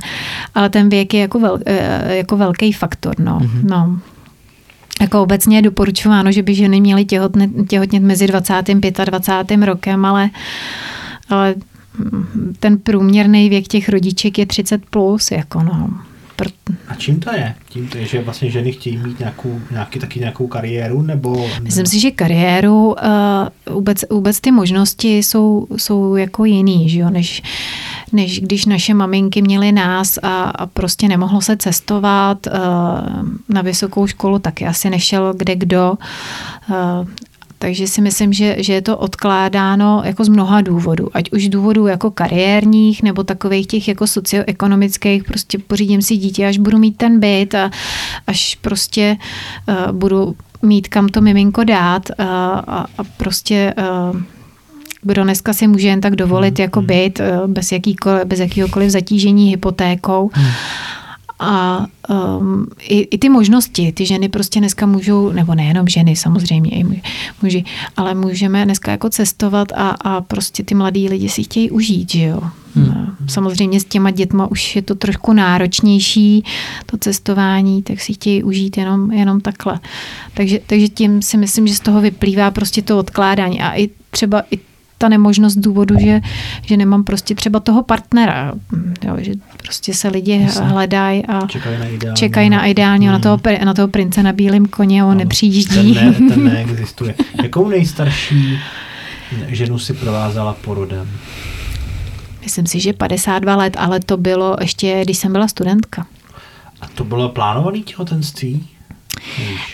Ale 0.55 0.69
ten 0.69 0.89
věk 0.89 1.13
je 1.13 1.21
jako, 1.21 1.39
vel, 1.39 1.59
eh, 1.65 2.15
jako 2.15 2.37
velký 2.37 2.73
faktor. 2.73 3.15
No. 3.19 3.39
Mm-hmm. 3.39 3.69
no. 3.69 3.99
Jako 5.01 5.21
obecně 5.21 5.57
je 5.57 5.61
doporučováno, 5.61 6.31
že 6.31 6.43
by 6.43 6.55
ženy 6.55 6.81
měly 6.81 7.05
těhotnět, 7.05 7.51
těhotnět 7.69 8.03
mezi 8.03 8.27
20. 8.27 8.53
a 8.99 9.05
25. 9.05 9.63
rokem, 9.65 10.05
ale, 10.05 10.29
ale 11.29 11.55
ten 12.59 12.77
průměrný 12.77 13.49
věk 13.49 13.67
těch 13.67 13.89
rodiček 13.89 14.37
je 14.37 14.45
30 14.45 14.85
plus, 14.85 15.31
jako 15.31 15.63
no. 15.63 15.89
A 16.87 16.95
čím 16.95 17.19
to 17.19 17.35
je? 17.35 17.55
Tím 17.69 17.87
to 17.87 17.97
je, 17.97 18.05
že 18.05 18.21
vlastně 18.21 18.49
ženy 18.49 18.71
chtějí 18.71 18.97
mít 18.97 19.19
nějakou, 19.19 19.61
nějaký, 19.71 19.99
taky 19.99 20.19
nějakou 20.19 20.47
kariéru? 20.47 21.01
Nebo, 21.01 21.47
Myslím 21.61 21.85
si, 21.85 21.99
že 21.99 22.11
kariéru, 22.11 22.87
uh, 22.87 22.95
vůbec, 23.73 24.05
vůbec 24.09 24.39
ty 24.39 24.51
možnosti 24.51 25.17
jsou, 25.17 25.67
jsou 25.77 26.15
jako 26.15 26.45
jiný, 26.45 26.89
že 26.89 26.99
jo, 26.99 27.09
než, 27.09 27.41
než 28.11 28.39
když 28.39 28.65
naše 28.65 28.93
maminky 28.93 29.41
měly 29.41 29.71
nás 29.71 30.19
a, 30.23 30.43
a 30.43 30.65
prostě 30.65 31.07
nemohlo 31.07 31.41
se 31.41 31.57
cestovat 31.57 32.47
uh, 32.47 32.53
na 33.49 33.61
vysokou 33.61 34.07
školu, 34.07 34.39
taky 34.39 34.65
asi 34.65 34.89
nešel 34.89 35.33
kde 35.37 35.55
kdo. 35.55 35.97
Uh, 36.69 37.07
takže 37.63 37.87
si 37.87 38.01
myslím, 38.01 38.33
že, 38.33 38.55
že 38.59 38.73
je 38.73 38.81
to 38.81 38.97
odkládáno 38.97 40.01
jako 40.05 40.23
z 40.23 40.29
mnoha 40.29 40.61
důvodů. 40.61 41.09
Ať 41.13 41.31
už 41.31 41.49
důvodů 41.49 41.87
jako 41.87 42.11
kariérních 42.11 43.03
nebo 43.03 43.23
takových 43.23 43.67
těch 43.67 43.87
jako 43.87 44.07
socioekonomických, 44.07 45.23
prostě 45.23 45.57
pořídím 45.57 46.01
si 46.01 46.17
dítě, 46.17 46.47
až 46.47 46.57
budu 46.57 46.77
mít 46.77 46.97
ten 46.97 47.19
byt 47.19 47.55
a 47.55 47.71
až 48.27 48.57
prostě 48.61 49.17
uh, 49.67 49.91
budu 49.91 50.35
mít 50.61 50.87
kam 50.87 51.07
to 51.07 51.21
miminko 51.21 51.63
dát 51.63 52.09
a, 52.17 52.23
a, 52.67 52.85
a 52.97 53.03
prostě 53.17 53.73
uh, 54.11 54.21
kdo 55.01 55.23
dneska 55.23 55.53
si 55.53 55.67
může 55.67 55.87
jen 55.87 56.01
tak 56.01 56.15
dovolit 56.15 56.59
hmm. 56.59 56.63
jako 56.63 56.79
hmm. 56.79 56.87
byt 56.87 57.21
bez, 57.47 57.71
jakýkoliv, 57.71 58.25
bez 58.25 58.39
jakýhokoliv 58.39 58.89
zatížení 58.89 59.49
hypotékou. 59.49 60.29
Hmm 60.33 60.51
a 61.39 61.85
um, 62.09 62.67
i, 62.79 62.99
i 62.99 63.17
ty 63.17 63.29
možnosti, 63.29 63.91
ty 63.91 64.05
ženy 64.05 64.29
prostě 64.29 64.59
dneska 64.59 64.85
můžou, 64.85 65.31
nebo 65.31 65.55
nejenom 65.55 65.87
ženy, 65.87 66.15
samozřejmě 66.15 66.71
i 66.71 66.85
muži, 67.41 67.63
ale 67.97 68.13
můžeme 68.13 68.65
dneska 68.65 68.91
jako 68.91 69.09
cestovat 69.09 69.67
a, 69.71 69.89
a 69.89 70.21
prostě 70.21 70.63
ty 70.63 70.75
mladí 70.75 71.09
lidi 71.09 71.29
si 71.29 71.43
chtějí 71.43 71.71
užít, 71.71 72.11
že 72.11 72.23
jo. 72.23 72.41
Hmm. 72.75 73.15
Samozřejmě 73.27 73.79
s 73.79 73.85
těma 73.85 74.11
dětma 74.11 74.51
už 74.51 74.75
je 74.75 74.81
to 74.81 74.95
trošku 74.95 75.33
náročnější, 75.33 76.43
to 76.85 76.97
cestování, 76.97 77.83
tak 77.83 78.01
si 78.01 78.13
chtějí 78.13 78.43
užít 78.43 78.77
jenom, 78.77 79.11
jenom 79.11 79.41
takhle. 79.41 79.79
Takže, 80.33 80.59
takže 80.67 80.87
tím 80.87 81.21
si 81.21 81.37
myslím, 81.37 81.67
že 81.67 81.75
z 81.75 81.79
toho 81.79 82.01
vyplývá 82.01 82.51
prostě 82.51 82.81
to 82.81 82.99
odkládání 82.99 83.61
a 83.61 83.79
i 83.79 83.89
třeba 84.11 84.43
i 84.51 84.59
ta 85.03 85.09
nemožnost 85.09 85.57
důvodu, 85.57 85.95
že, 85.99 86.21
že 86.61 86.77
nemám 86.77 87.03
prostě 87.03 87.35
třeba 87.35 87.59
toho 87.59 87.83
partnera, 87.83 88.53
jo, 89.07 89.15
že 89.17 89.31
prostě 89.57 89.93
se 89.93 90.07
lidi 90.07 90.41
Jasně. 90.41 90.65
hledají 90.65 91.25
a 91.25 91.47
čekají 91.47 91.79
na 91.79 91.85
ideální, 91.85 92.15
čekají 92.15 92.49
na, 92.49 92.65
ideální 92.65 93.05
hmm. 93.05 93.13
na, 93.13 93.19
toho, 93.19 93.39
na 93.65 93.73
toho 93.73 93.87
prince 93.87 94.23
na 94.23 94.33
bílém 94.33 94.65
koně 94.65 95.01
a 95.01 95.05
on 95.05 95.11
no, 95.11 95.17
nepřijíždí. 95.17 95.93
Ten, 95.93 96.27
ne, 96.27 96.35
ten 96.35 96.43
neexistuje. 96.53 97.15
Jakou 97.43 97.69
nejstarší 97.69 98.59
ženu 99.47 99.79
si 99.79 99.93
provázala 99.93 100.53
porodem? 100.53 101.09
Myslím 102.43 102.67
si, 102.67 102.79
že 102.79 102.93
52 102.93 103.55
let, 103.55 103.77
ale 103.79 103.99
to 103.99 104.17
bylo 104.17 104.57
ještě, 104.61 105.01
když 105.03 105.17
jsem 105.17 105.31
byla 105.31 105.47
studentka. 105.47 106.05
A 106.81 106.87
to 106.95 107.03
bylo 107.03 107.29
plánované 107.29 107.79
těhotenství? 107.79 108.67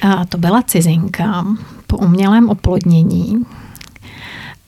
A 0.02 0.26
to 0.26 0.38
byla 0.38 0.62
cizinka 0.62 1.46
po 1.88 1.98
umělém 1.98 2.50
oplodnění. 2.50 3.46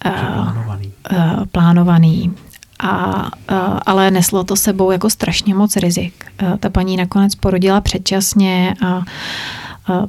Plánovaný. 0.03 0.91
Uh, 1.11 1.45
plánovaný. 1.51 2.33
A, 2.79 3.23
uh, 3.23 3.79
ale 3.85 4.11
neslo 4.11 4.43
to 4.43 4.55
sebou 4.55 4.91
jako 4.91 5.09
strašně 5.09 5.55
moc 5.55 5.75
rizik. 5.75 6.25
Uh, 6.43 6.57
ta 6.57 6.69
paní 6.69 6.97
nakonec 6.97 7.35
porodila 7.35 7.81
předčasně 7.81 8.75
a 8.85 9.01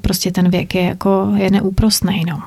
prostě 0.00 0.30
ten 0.30 0.50
věk 0.50 0.74
je 0.74 0.82
jako 0.82 1.32
je 1.36 1.50
neúprostný. 1.50 2.24
No. 2.28 2.42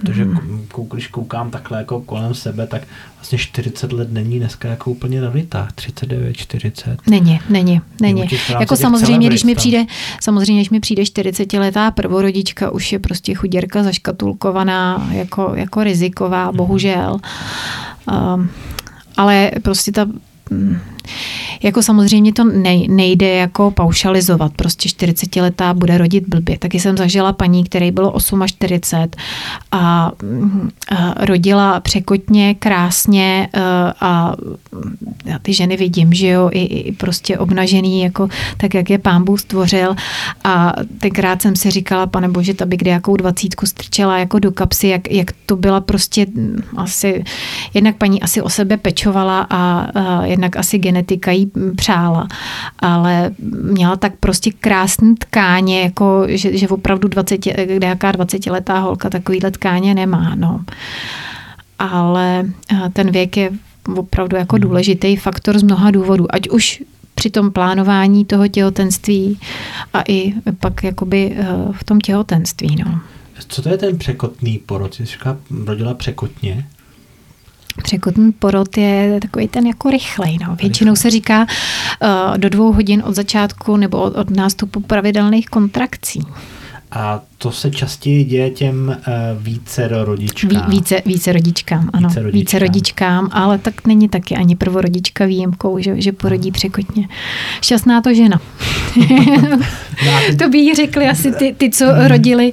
Protože 0.00 0.24
hmm. 0.24 0.66
když 0.92 1.06
koukám 1.06 1.50
takhle 1.50 1.78
jako 1.78 2.00
kolem 2.00 2.34
sebe, 2.34 2.66
tak 2.66 2.82
vlastně 3.16 3.38
40 3.38 3.92
let 3.92 4.12
není 4.12 4.38
dneska 4.38 4.68
jako 4.68 4.90
úplně 4.90 5.20
navitá. 5.20 5.68
39, 5.74 6.36
40. 6.36 6.98
Není, 7.06 7.40
není, 7.48 7.80
není. 8.00 8.24
Jako 8.60 8.76
samozřejmě, 8.76 9.28
když 9.28 9.44
mi 9.44 9.54
přijde, 9.54 9.84
samozřejmě, 10.20 10.60
když 10.60 10.70
mi 10.70 10.80
přijde 10.80 11.06
40 11.06 11.52
letá 11.52 11.90
prvorodička, 11.90 12.70
už 12.70 12.92
je 12.92 12.98
prostě 12.98 13.34
chuděrka 13.34 13.82
zaškatulkovaná 13.82 15.08
jako, 15.12 15.52
jako 15.54 15.84
riziková, 15.84 16.44
hmm. 16.46 16.56
bohužel. 16.56 17.20
Um, 18.34 18.50
ale 19.16 19.50
prostě 19.62 19.92
ta 19.92 20.06
jako 21.62 21.82
samozřejmě 21.82 22.32
to 22.32 22.44
nejde 22.88 23.28
jako 23.28 23.70
paušalizovat, 23.70 24.52
prostě 24.52 24.88
40-letá 24.88 25.74
bude 25.74 25.98
rodit 25.98 26.24
blbě. 26.28 26.58
Taky 26.58 26.80
jsem 26.80 26.96
zažila 26.96 27.32
paní, 27.32 27.64
které 27.64 27.92
bylo 27.92 28.14
48 28.46 29.10
a, 29.72 30.12
a 30.90 31.24
rodila 31.24 31.80
překotně, 31.80 32.54
krásně 32.54 33.48
e, 33.52 33.60
a 34.00 34.34
já 35.24 35.38
ty 35.38 35.52
ženy 35.52 35.76
vidím, 35.76 36.12
že 36.12 36.26
jo, 36.26 36.50
i, 36.52 36.64
i 36.64 36.92
prostě 36.92 37.38
obnažený, 37.38 38.02
jako 38.02 38.28
tak, 38.56 38.74
jak 38.74 38.90
je 38.90 38.98
pán 38.98 39.24
Bůh 39.24 39.40
stvořil 39.40 39.94
a 40.44 40.72
tenkrát 41.00 41.42
jsem 41.42 41.56
si 41.56 41.70
říkala, 41.70 42.06
pane 42.06 42.28
bože, 42.28 42.54
ta 42.54 42.66
by 42.66 42.76
kde 42.76 42.90
jakou 42.90 43.16
dvacítku 43.16 43.66
strčela 43.66 44.18
jako 44.18 44.38
do 44.38 44.52
kapsy, 44.52 44.88
jak, 44.88 45.10
jak 45.10 45.32
to 45.46 45.56
byla 45.56 45.80
prostě 45.80 46.26
asi, 46.76 47.24
jednak 47.74 47.96
paní 47.96 48.22
asi 48.22 48.42
o 48.42 48.48
sebe 48.48 48.76
pečovala 48.76 49.46
a, 49.50 49.86
a 49.94 50.24
jednak 50.26 50.56
asi 50.56 50.78
genetika 50.90 51.30
jí 51.30 51.50
přála, 51.76 52.28
ale 52.78 53.30
měla 53.62 53.96
tak 53.96 54.12
prostě 54.20 54.50
krásný 54.60 55.14
tkáně, 55.14 55.82
jako 55.82 56.24
že, 56.28 56.58
že 56.58 56.68
opravdu 56.68 57.08
20, 57.08 57.36
kde 57.76 57.86
jaká 57.86 58.12
20 58.12 58.46
letá 58.46 58.78
holka 58.78 59.10
takovýhle 59.10 59.50
tkáně 59.50 59.94
nemá, 59.94 60.34
no. 60.34 60.64
Ale 61.78 62.44
eh, 62.72 62.90
ten 62.92 63.10
věk 63.10 63.36
je 63.36 63.50
opravdu 63.96 64.36
jako 64.36 64.56
hmm. 64.56 64.62
důležitý 64.62 65.16
faktor 65.16 65.58
z 65.58 65.62
mnoha 65.62 65.90
důvodů, 65.90 66.26
ať 66.30 66.48
už 66.48 66.82
při 67.14 67.30
tom 67.30 67.50
plánování 67.50 68.24
toho 68.24 68.48
těhotenství 68.48 69.38
a 69.92 70.02
i 70.08 70.32
pak 70.60 70.84
jakoby 70.84 71.32
eh, 71.36 71.46
v 71.72 71.84
tom 71.84 72.00
těhotenství, 72.00 72.76
no. 72.84 73.00
Co 73.48 73.62
to 73.62 73.68
je 73.68 73.78
ten 73.78 73.98
překotný 73.98 74.58
porod? 74.58 74.94
Jsi 74.94 75.04
říká, 75.04 75.36
rodila 75.66 75.94
překotně? 75.94 76.66
Překotný 77.72 78.32
porod 78.32 78.76
je 78.76 79.18
takový 79.22 79.48
ten 79.48 79.66
jako 79.66 79.90
rychlej. 79.90 80.38
No. 80.46 80.56
Většinou 80.56 80.96
se 80.96 81.10
říká 81.10 81.46
uh, 82.02 82.38
do 82.38 82.48
dvou 82.48 82.72
hodin 82.72 83.02
od 83.06 83.14
začátku 83.14 83.76
nebo 83.76 84.02
od, 84.02 84.16
od 84.16 84.30
nástupu 84.30 84.80
pravidelných 84.80 85.46
kontrakcí. 85.46 86.22
A 86.92 87.20
to 87.38 87.52
se 87.52 87.70
častěji 87.70 88.24
děje 88.24 88.50
těm 88.50 88.88
uh, 88.88 89.42
více 89.42 89.88
rodičkám. 89.88 90.50
Ví, 90.50 90.76
více, 90.76 91.02
více 91.06 91.32
rodičkám, 91.32 91.90
ano. 91.92 92.08
Více 92.08 92.22
rodičkám. 92.22 92.40
více 92.40 92.58
rodičkám, 92.58 93.28
ale 93.32 93.58
tak 93.58 93.86
není 93.86 94.08
taky 94.08 94.36
ani 94.36 94.56
prvorodička 94.56 95.26
výjimkou, 95.26 95.78
že, 95.78 96.00
že 96.00 96.12
porodí 96.12 96.50
překotně. 96.50 97.08
Šťastná 97.60 98.00
to 98.00 98.14
žena. 98.14 98.40
to 100.38 100.48
by 100.48 100.58
jí 100.58 100.74
řekli 100.74 101.08
asi 101.08 101.32
ty, 101.32 101.54
ty 101.58 101.70
co 101.70 102.08
rodili 102.08 102.52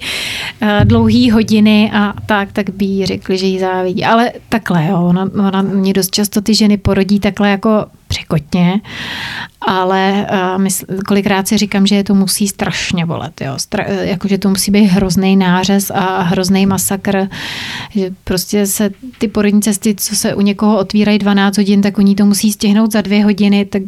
uh, 0.62 0.70
dlouhý 0.84 1.32
hodiny 1.32 1.92
a 1.94 2.14
tak, 2.26 2.52
tak 2.52 2.70
by 2.70 2.86
jí 2.86 3.06
řekli, 3.06 3.38
že 3.38 3.46
jí 3.46 3.60
závidí. 3.60 4.06
Ale 4.06 4.32
takhle, 4.50 4.86
jo, 4.86 5.02
ona, 5.02 5.30
ona 5.48 5.62
mě 5.62 5.94
dost 5.94 6.12
často 6.12 6.42
ty 6.42 6.56
ženy 6.56 6.78
porodí 6.78 7.20
takhle 7.20 7.50
jako 7.50 7.86
překotně, 8.08 8.82
ale 9.62 10.28
uh, 10.32 10.62
mysl, 10.62 10.86
kolikrát 11.08 11.48
si 11.48 11.58
říkám, 11.58 11.88
že 11.88 11.96
je 11.96 12.04
to 12.04 12.16
musí 12.16 12.48
strašně 12.48 13.06
bolet, 13.06 13.42
jo. 13.42 13.54
Stra, 13.58 13.84
jako, 13.84 14.28
že 14.28 14.38
to 14.38 14.50
musí 14.50 14.72
být 14.72 14.86
hrozný 14.86 15.36
nářez 15.36 15.92
a 15.92 16.22
hrozný 16.22 16.66
masakr, 16.66 17.28
že 17.90 18.12
prostě 18.24 18.66
se 18.66 18.90
ty 19.18 19.28
porodní 19.28 19.62
cesty, 19.62 19.96
co 19.96 20.16
se 20.16 20.36
u 20.36 20.42
někoho 20.42 20.78
otvírají 20.80 21.20
12 21.20 21.58
hodin, 21.58 21.82
tak 21.82 21.98
oni 21.98 22.16
to 22.16 22.26
musí 22.26 22.52
stihnout 22.52 22.92
za 22.92 23.02
dvě 23.02 23.24
hodiny, 23.24 23.66
tak 23.66 23.82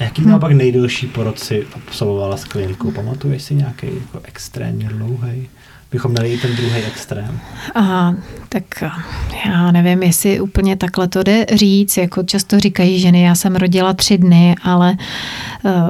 a 0.00 0.04
jaký 0.04 0.22
má 0.22 0.30
hmm. 0.30 0.40
pak 0.40 0.52
nejdelší 0.52 1.06
porod 1.06 1.38
si 1.38 1.66
absolvovala 1.74 2.36
s 2.36 2.44
klientkou? 2.44 2.90
Pamatuješ 2.90 3.42
si 3.42 3.54
nějaký 3.54 3.86
jako 3.86 4.20
extrémně 4.24 4.88
dlouhý? 4.88 5.48
Bychom 5.92 6.10
měli 6.12 6.32
i 6.32 6.38
ten 6.38 6.56
druhý 6.56 6.82
extrém. 6.82 7.40
Aha, 7.74 8.14
tak 8.48 8.64
já 9.46 9.70
nevím, 9.70 10.02
jestli 10.02 10.40
úplně 10.40 10.76
takhle 10.76 11.08
to 11.08 11.22
jde 11.22 11.46
říct, 11.54 11.96
jako 11.96 12.22
často 12.22 12.60
říkají 12.60 13.00
ženy, 13.00 13.22
já 13.22 13.34
jsem 13.34 13.56
rodila 13.56 13.92
tři 13.92 14.18
dny, 14.18 14.56
ale 14.62 14.96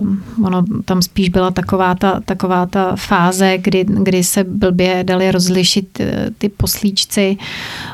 um, 0.01 0.25
ono 0.45 0.65
tam 0.85 1.03
spíš 1.03 1.29
byla 1.29 1.51
taková 1.51 1.95
ta, 1.95 2.21
taková 2.21 2.67
ta 2.67 2.97
fáze, 2.97 3.59
kdy, 3.59 3.85
kdy 3.89 4.25
se 4.25 4.45
blbě 4.45 5.05
dali 5.05 5.33
rozlišit 5.33 6.01
eh, 6.01 6.31
ty 6.39 6.49
poslíčci 6.49 7.37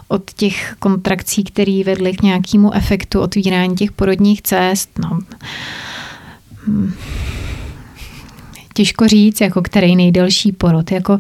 od 0.08 0.30
těch 0.30 0.74
kontrakcí, 0.78 1.44
které 1.44 1.82
vedly 1.84 2.12
k 2.12 2.22
nějakému 2.22 2.74
efektu 2.74 3.20
otvírání 3.20 3.76
těch 3.76 3.92
porodních 3.92 4.42
cest. 4.42 4.98
No. 4.98 5.18
Hmm 6.66 6.92
těžko 8.76 9.08
říct, 9.08 9.40
jako 9.40 9.62
který 9.62 9.96
nejdelší 9.96 10.52
porod. 10.52 10.92
Jako, 10.92 11.18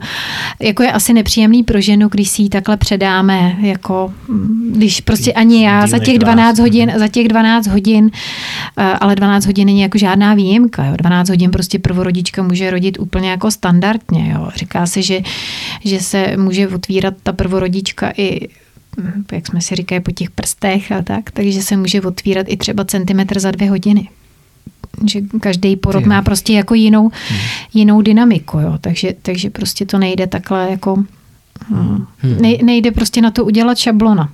jako 0.60 0.82
je 0.82 0.92
asi 0.92 1.12
nepříjemný 1.12 1.62
pro 1.62 1.80
ženu, 1.80 2.08
když 2.08 2.28
si 2.28 2.42
ji 2.42 2.48
takhle 2.48 2.76
předáme, 2.76 3.56
jako 3.60 4.12
když 4.70 5.00
prostě 5.00 5.32
ani 5.32 5.64
já 5.64 5.86
za 5.86 5.98
těch 5.98 6.18
12 6.18 6.58
hodin, 6.58 6.92
za 6.96 7.08
těch 7.08 7.28
12 7.28 7.66
hodin, 7.66 8.10
eh, 8.76 8.82
ale 8.82 9.14
12 9.14 9.46
hodin 9.46 9.66
není 9.66 9.80
jako 9.80 9.98
žádná 9.98 10.34
výjimka. 10.34 10.84
Jo. 10.84 10.94
12 10.96 11.28
hodin 11.28 11.50
prostě 11.50 11.78
prvorodička 11.78 12.42
může 12.42 12.70
rodit 12.70 12.98
úplně 12.98 13.30
jako 13.30 13.50
standardně. 13.50 14.32
Jo. 14.34 14.48
Říká 14.56 14.86
se, 14.86 15.02
že, 15.02 15.20
že 15.84 16.00
se 16.00 16.36
může 16.36 16.68
otvírat 16.68 17.14
ta 17.22 17.32
prvorodička 17.32 18.12
i 18.16 18.48
jak 19.32 19.46
jsme 19.46 19.60
si 19.60 19.74
říkali, 19.74 20.00
po 20.00 20.10
těch 20.10 20.30
prstech 20.30 20.92
a 20.92 21.02
tak, 21.02 21.30
takže 21.30 21.62
se 21.62 21.76
může 21.76 22.00
otvírat 22.00 22.46
i 22.48 22.56
třeba 22.56 22.84
centimetr 22.84 23.40
za 23.40 23.50
dvě 23.50 23.70
hodiny. 23.70 24.08
Že 25.06 25.20
každý 25.40 25.76
porod 25.76 26.06
má 26.06 26.22
prostě 26.22 26.52
jako 26.52 26.74
jinou, 26.74 27.10
hmm. 27.28 27.38
jinou 27.74 28.02
dynamiku, 28.02 28.58
jo. 28.58 28.78
Takže, 28.80 29.14
takže 29.22 29.50
prostě 29.50 29.86
to 29.86 29.98
nejde 29.98 30.26
takhle 30.26 30.70
jako, 30.70 31.04
hmm. 31.68 32.06
nej, 32.40 32.60
nejde 32.64 32.90
prostě 32.90 33.20
na 33.22 33.30
to 33.30 33.44
udělat 33.44 33.78
šablona. 33.78 34.32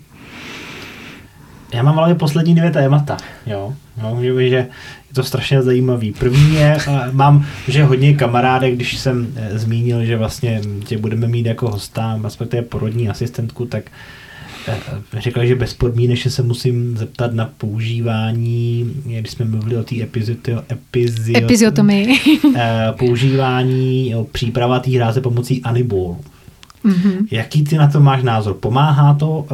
Já 1.75 1.83
mám 1.83 1.99
ale 1.99 2.15
poslední 2.15 2.55
dvě 2.55 2.71
témata, 2.71 3.17
jo. 3.47 3.75
No, 4.03 4.19
že, 4.23 4.49
že 4.49 4.57
je 4.57 5.15
to 5.15 5.25
strašně 5.25 5.63
zajímavý. 5.63 6.13
První 6.13 6.55
je, 6.55 6.79
mám, 7.13 7.47
že 7.69 7.85
hodně 7.85 8.15
kamarádek, 8.15 8.75
když 8.75 8.99
jsem 8.99 9.33
eh, 9.37 9.59
zmínil, 9.59 10.05
že 10.05 10.17
vlastně 10.17 10.61
tě 10.85 10.99
budeme 10.99 11.27
mít 11.27 11.47
jako 11.47 11.71
hosta, 11.71 12.19
respektive 12.25 12.63
porodní 12.63 13.09
asistentku, 13.09 13.67
tak 13.67 13.85
eh, 13.87 14.22
řekla, 15.19 15.45
že 15.45 15.55
bezpodmínečně 15.55 16.31
se 16.31 16.43
musím 16.43 16.97
zeptat 16.97 17.33
na 17.33 17.51
používání, 17.59 18.93
když 19.05 19.31
jsme 19.31 19.45
mluvili 19.45 19.77
o 19.77 19.85
té 19.85 19.97
epiziotomii, 21.37 22.19
eh, 22.57 22.93
používání, 22.99 24.11
jo, 24.11 24.27
příprava 24.33 24.79
té 24.79 24.91
hráze 24.91 25.21
pomocí 25.21 25.63
anibolu. 25.63 26.21
Mm-hmm. 26.85 27.27
Jaký 27.31 27.65
ty 27.65 27.77
na 27.77 27.89
to 27.89 28.01
máš 28.01 28.23
názor? 28.23 28.55
Pomáhá 28.55 29.15
to 29.15 29.47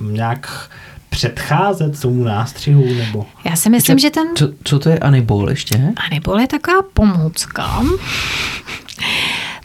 uh, 0.00 0.10
nějak 0.10 0.70
předcházet 1.10 2.00
tomu 2.00 2.24
nástřihu? 2.24 2.94
Nebo... 2.94 3.26
Já 3.44 3.56
si 3.56 3.70
myslím, 3.70 3.98
co, 3.98 4.02
že 4.02 4.10
ten... 4.10 4.28
Co, 4.34 4.48
co 4.64 4.78
to 4.78 4.88
je 4.88 4.98
anibol 4.98 5.50
ještě? 5.50 5.92
Anibol 6.10 6.40
je 6.40 6.46
taková 6.46 6.82
pomůcka. 6.94 7.82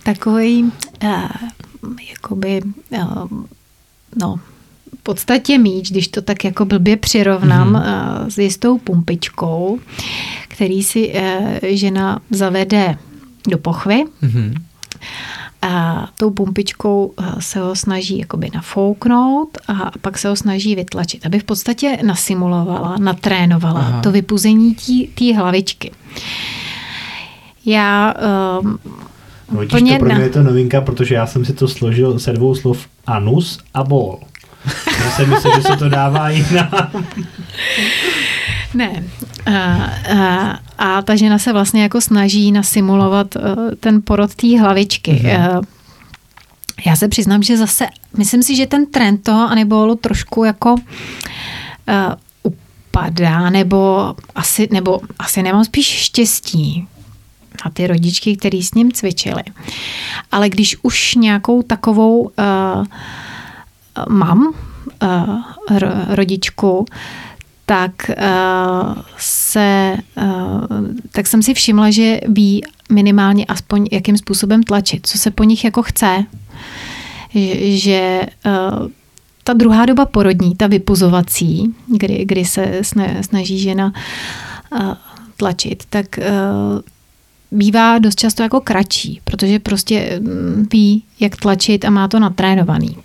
Takový, 0.04 0.72
uh, 1.04 1.30
jakoby, 2.10 2.62
uh, 2.90 3.28
no, 4.16 4.40
podstatě 5.06 5.58
míč, 5.58 5.92
když 5.92 6.08
to 6.08 6.22
tak 6.22 6.44
jako 6.44 6.66
blbě 6.66 6.98
přirovnám 6.98 7.74
mm-hmm. 7.74 8.30
s 8.30 8.38
jistou 8.38 8.78
pumpičkou, 8.78 9.80
který 10.48 10.84
si 10.84 11.14
uh, 11.14 11.22
žena 11.62 12.20
zavede 12.32 12.98
do 13.48 13.58
pochvy. 13.58 14.04
Mm-hmm 14.24 14.54
a 15.66 16.08
tou 16.18 16.30
pumpičkou 16.30 17.14
eh, 17.20 17.24
se 17.40 17.60
ho 17.60 17.76
snaží 17.76 18.20
jakoby 18.20 18.50
nafouknout 18.54 19.58
a 19.68 19.92
pak 20.02 20.18
se 20.18 20.28
ho 20.30 20.36
snaží 20.36 20.76
vytlačit, 20.76 21.26
aby 21.26 21.40
v 21.40 21.44
podstatě 21.44 21.98
nasimulovala, 22.06 22.96
natrénovala 23.00 23.80
Aha. 23.80 24.02
to 24.02 24.12
vypuzení 24.12 24.76
té 25.16 25.36
hlavičky. 25.36 25.92
Já 27.66 28.14
um, 28.62 28.80
No, 29.52 29.60
vidíš, 29.60 29.94
to 29.94 30.00
pro 30.00 30.16
mě 30.16 30.24
je 30.24 30.30
to 30.30 30.44
novinka, 30.44 30.82
protože 30.82 31.16
já 31.16 31.26
jsem 31.26 31.46
si 31.46 31.54
to 31.54 31.68
složil 31.68 32.20
se 32.20 32.34
dvou 32.34 32.56
slov 32.56 32.88
anus 33.08 33.60
a 33.74 33.84
bol. 33.84 34.20
Já 35.06 35.12
jsem 35.12 35.30
myslel, 35.30 35.56
že 35.56 35.62
se 35.62 35.78
to 35.78 35.90
dává 35.90 36.30
jinak. 36.30 36.96
Ne. 38.74 39.04
A, 39.46 39.90
a, 40.18 40.60
a 40.78 41.02
ta 41.02 41.16
žena 41.16 41.40
se 41.40 41.54
vlastně 41.54 41.84
jako 41.84 42.02
snaží 42.02 42.52
nasimulovat 42.52 43.36
uh, 43.36 43.42
ten 43.80 44.02
porod 44.02 44.36
té 44.36 44.60
hlavičky. 44.60 45.12
Mm-hmm. 45.12 45.64
Já 46.86 46.96
se 46.96 47.08
přiznám, 47.08 47.44
že 47.44 47.58
zase, 47.58 47.88
myslím 48.18 48.44
si, 48.44 48.56
že 48.56 48.66
ten 48.66 48.86
trend 48.86 49.24
toho 49.24 49.50
anebolu 49.50 49.96
trošku 49.96 50.44
jako 50.44 50.74
uh, 50.74 50.84
upadá, 52.44 53.50
nebo 53.50 54.14
asi, 54.36 54.68
nebo 54.72 55.00
asi 55.20 55.44
nemám 55.44 55.66
spíš 55.66 55.88
štěstí 55.88 56.88
na 57.66 57.72
ty 57.72 57.88
rodičky, 57.88 58.38
který 58.38 58.64
s 58.64 58.74
ním 58.74 58.92
cvičili. 58.92 59.44
Ale 60.32 60.50
když 60.50 60.78
už 60.82 61.16
nějakou 61.16 61.62
takovou 61.62 62.20
uh, 62.20 62.86
mám 64.10 64.54
uh, 65.04 65.42
rodičku, 66.08 66.86
tak 67.66 67.92
uh, 68.10 68.96
se, 69.18 69.98
uh, 70.18 70.88
tak 71.12 71.28
jsem 71.28 71.44
si 71.44 71.54
všimla, 71.54 71.92
že 71.92 72.20
ví 72.28 72.64
minimálně 72.90 73.46
aspoň 73.46 73.88
jakým 73.92 74.18
způsobem 74.18 74.64
tlačit, 74.64 75.08
co 75.08 75.18
se 75.18 75.32
po 75.32 75.44
nich 75.44 75.64
jako 75.64 75.84
chce, 75.84 76.26
že, 77.62 78.22
uh, 78.46 78.88
ta 79.44 79.54
druhá 79.54 79.86
doba 79.86 80.06
porodní, 80.06 80.56
ta 80.56 80.68
vypuzovací, 80.68 81.76
kdy, 81.88 82.26
kdy 82.26 82.46
se 82.46 82.82
snaží 83.22 83.60
žena 83.60 83.94
uh, 84.72 84.94
tlačit, 85.38 85.84
tak 85.90 86.06
uh, 86.18 86.82
bývá 87.52 88.00
dost 88.00 88.20
často 88.20 88.44
jako 88.44 88.62
kratší, 88.62 89.22
protože 89.24 89.60
prostě 89.60 90.20
mm, 90.20 90.68
ví, 90.72 91.04
jak 91.20 91.36
tlačit 91.36 91.86
a 91.86 91.90
má 91.90 92.08
to 92.08 92.20
natrénovaný. 92.20 92.98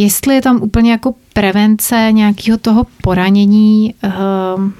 Jestli 0.00 0.34
je 0.34 0.42
tam 0.42 0.62
úplně 0.62 0.90
jako 0.90 1.14
prevence 1.32 2.08
nějakého 2.12 2.58
toho 2.58 2.86
poranění, 3.02 3.94
ehm, 4.02 4.72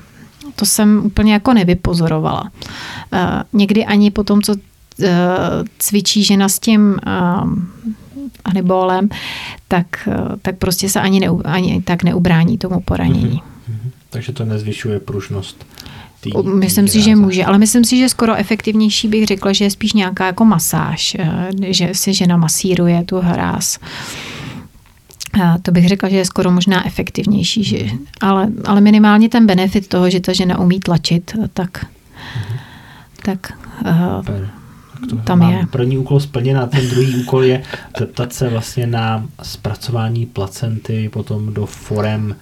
to 0.55 0.67
jsem 0.67 1.03
úplně 1.05 1.33
jako 1.33 1.55
nevypozorovala. 1.55 2.51
Eh, 3.13 3.43
někdy 3.53 3.85
ani 3.85 4.11
po 4.11 4.25
tom, 4.25 4.43
co 4.43 4.55
eh, 5.03 5.09
cvičí 5.79 6.25
žena 6.25 6.49
s 6.49 6.59
tím 6.59 6.97
ehm, 7.07 7.69
anibolem, 8.45 9.09
tak, 9.69 9.87
eh, 10.09 10.37
tak 10.43 10.57
prostě 10.57 10.89
se 10.89 11.01
ani, 11.01 11.21
neu, 11.21 11.41
ani 11.45 11.83
tak 11.83 12.03
neubrání 12.03 12.59
tomu 12.59 12.81
poranění. 12.81 13.43
Mm-hmm. 13.43 13.91
Takže 14.11 14.33
to 14.33 14.45
nezvyšuje 14.45 15.01
pružnost. 15.01 15.67
Tý, 16.21 16.31
myslím 16.55 16.85
tý 16.85 16.91
si, 16.91 17.03
že 17.03 17.17
může, 17.17 17.45
ale 17.45 17.59
myslím 17.59 17.85
si, 17.85 17.99
že 17.99 18.09
skoro 18.09 18.35
efektivnější 18.35 19.09
bych 19.09 19.27
řekla, 19.27 19.53
že 19.53 19.65
je 19.65 19.71
spíš 19.71 19.93
nějaká 19.93 20.27
jako 20.27 20.45
masáž, 20.45 21.17
že 21.67 21.89
si 21.93 22.15
žena 22.15 22.37
masíruje 22.37 23.05
tu 23.05 23.21
hráz. 23.21 23.79
A 25.43 25.59
to 25.59 25.73
bych 25.73 25.89
řekla, 25.89 26.09
že 26.09 26.17
je 26.17 26.25
skoro 26.25 26.51
možná 26.51 26.87
efektivnější, 26.87 27.65
že, 27.65 27.79
ale, 28.21 28.49
ale 28.65 28.81
minimálně 28.81 29.29
ten 29.29 29.47
benefit 29.47 29.89
toho, 29.89 30.11
že 30.11 30.21
ta 30.21 30.33
žena 30.33 30.59
umí 30.59 30.81
tlačit, 30.81 31.35
tak, 31.55 31.87
tak 33.23 33.53
uh, 33.87 34.25
to 35.09 35.17
tam 35.17 35.39
mám 35.39 35.53
je. 35.53 35.67
První 35.67 35.99
úkol 35.99 36.21
splněn 36.21 36.59
a 36.59 36.67
ten 36.67 36.91
druhý 36.91 37.23
úkol 37.23 37.45
je 37.45 37.63
zeptat 37.99 38.33
se 38.33 38.49
vlastně 38.49 38.87
na 38.87 39.27
zpracování 39.43 40.27
placenty 40.27 41.09
potom 41.09 41.55
do 41.55 41.67
forem 41.67 42.37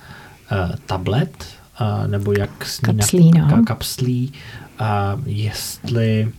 uh, 0.53 0.77
tablet, 0.87 1.47
uh, 1.81 2.11
nebo 2.11 2.33
jak 2.33 2.67
s 2.67 2.81
ní 2.81 2.87
kapslí, 2.87 3.31
na, 3.31 3.47
no. 3.47 3.65
kapslí 3.65 4.33
a 4.79 5.19
jestli 5.27 6.33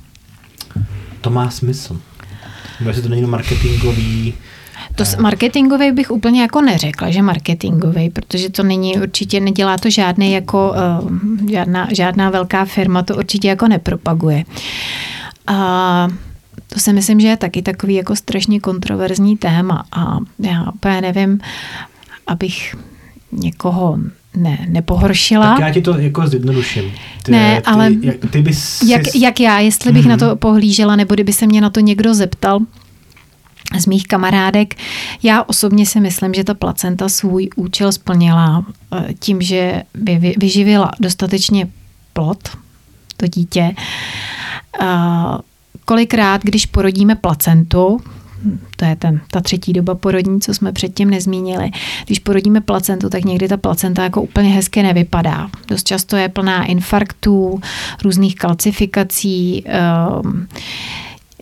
to 1.21 1.29
má 1.29 1.49
smysl. 1.49 2.01
Nebo 2.79 2.89
jestli 2.89 3.03
to 3.03 3.09
není 3.09 3.21
marketingový 3.21 4.33
to 4.95 5.05
s 5.05 5.17
marketingový 5.17 5.91
bych 5.91 6.11
úplně 6.11 6.41
jako 6.41 6.61
neřekla, 6.61 7.09
že 7.09 7.21
marketingový, 7.21 8.09
protože 8.09 8.49
to 8.49 8.63
není 8.63 8.97
určitě, 8.97 9.39
nedělá 9.39 9.77
to 9.77 9.89
žádný 9.89 10.31
jako, 10.31 10.73
uh, 11.01 11.49
žádná, 11.49 11.87
žádná 11.91 12.29
velká 12.29 12.65
firma, 12.65 13.03
to 13.03 13.15
určitě 13.15 13.47
jako 13.47 13.67
nepropaguje. 13.67 14.43
A 15.47 16.07
to 16.73 16.79
si 16.79 16.93
myslím, 16.93 17.19
že 17.19 17.27
je 17.27 17.37
taky 17.37 17.61
takový 17.61 17.93
jako 17.93 18.15
strašně 18.15 18.59
kontroverzní 18.59 19.37
téma 19.37 19.85
a 19.91 20.17
já 20.39 20.71
úplně 20.71 21.01
nevím, 21.01 21.39
abych 22.27 22.75
někoho 23.31 23.97
ne, 24.37 24.67
nepohoršila. 24.69 25.49
Tak 25.49 25.59
já 25.59 25.73
ti 25.73 25.81
to 25.81 25.97
jako 25.97 26.27
zjednoduším. 26.27 26.91
Ty, 27.23 27.31
ne, 27.31 27.61
ty, 27.61 27.65
ale 27.65 27.91
jak, 28.01 28.15
ty 28.31 28.41
bys 28.41 28.81
jak, 28.81 29.01
jak 29.15 29.39
já, 29.39 29.59
jestli 29.59 29.91
bych 29.91 30.05
mm-hmm. 30.05 30.09
na 30.09 30.17
to 30.17 30.35
pohlížela, 30.35 30.95
nebo 30.95 31.13
kdyby 31.13 31.33
se 31.33 31.47
mě 31.47 31.61
na 31.61 31.69
to 31.69 31.79
někdo 31.79 32.13
zeptal, 32.13 32.59
z 33.77 33.85
mých 33.85 34.07
kamarádek. 34.07 34.75
Já 35.23 35.43
osobně 35.43 35.85
si 35.85 35.99
myslím, 35.99 36.33
že 36.33 36.43
ta 36.43 36.53
placenta 36.53 37.09
svůj 37.09 37.49
účel 37.55 37.91
splnila 37.91 38.65
eh, 38.93 39.13
tím, 39.19 39.41
že 39.41 39.83
by 39.93 40.35
vyživila 40.37 40.91
dostatečně 40.99 41.67
plod, 42.13 42.49
to 43.17 43.27
dítě. 43.27 43.71
Eh, 44.81 44.85
kolikrát, 45.85 46.41
když 46.43 46.65
porodíme 46.65 47.15
placentu, 47.15 48.01
to 48.75 48.85
je 48.85 48.95
ten, 48.95 49.21
ta 49.31 49.41
třetí 49.41 49.73
doba 49.73 49.95
porodní, 49.95 50.41
co 50.41 50.53
jsme 50.53 50.71
předtím 50.71 51.09
nezmínili. 51.09 51.71
Když 52.05 52.19
porodíme 52.19 52.61
placentu, 52.61 53.09
tak 53.09 53.25
někdy 53.25 53.47
ta 53.47 53.57
placenta 53.57 54.03
jako 54.03 54.21
úplně 54.21 54.49
hezky 54.49 54.83
nevypadá. 54.83 55.49
Dost 55.67 55.87
často 55.87 56.15
je 56.15 56.29
plná 56.29 56.65
infarktů, 56.65 57.61
různých 58.03 58.35
kalcifikací, 58.35 59.63
um, 60.23 60.47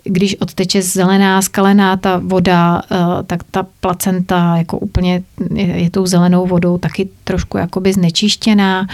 když 0.07 0.35
odteče 0.39 0.81
zelená, 0.81 1.41
skalená 1.41 1.97
ta 1.97 2.21
voda, 2.23 2.81
eh, 2.91 3.23
tak 3.23 3.43
ta 3.51 3.65
placenta 3.79 4.57
jako 4.57 4.77
úplně 4.79 5.23
je 5.55 5.89
tou 5.89 6.05
zelenou 6.05 6.47
vodou 6.47 6.77
taky 6.77 7.09
trošku 7.23 7.57
jakoby 7.57 7.93
znečištěná. 7.93 8.88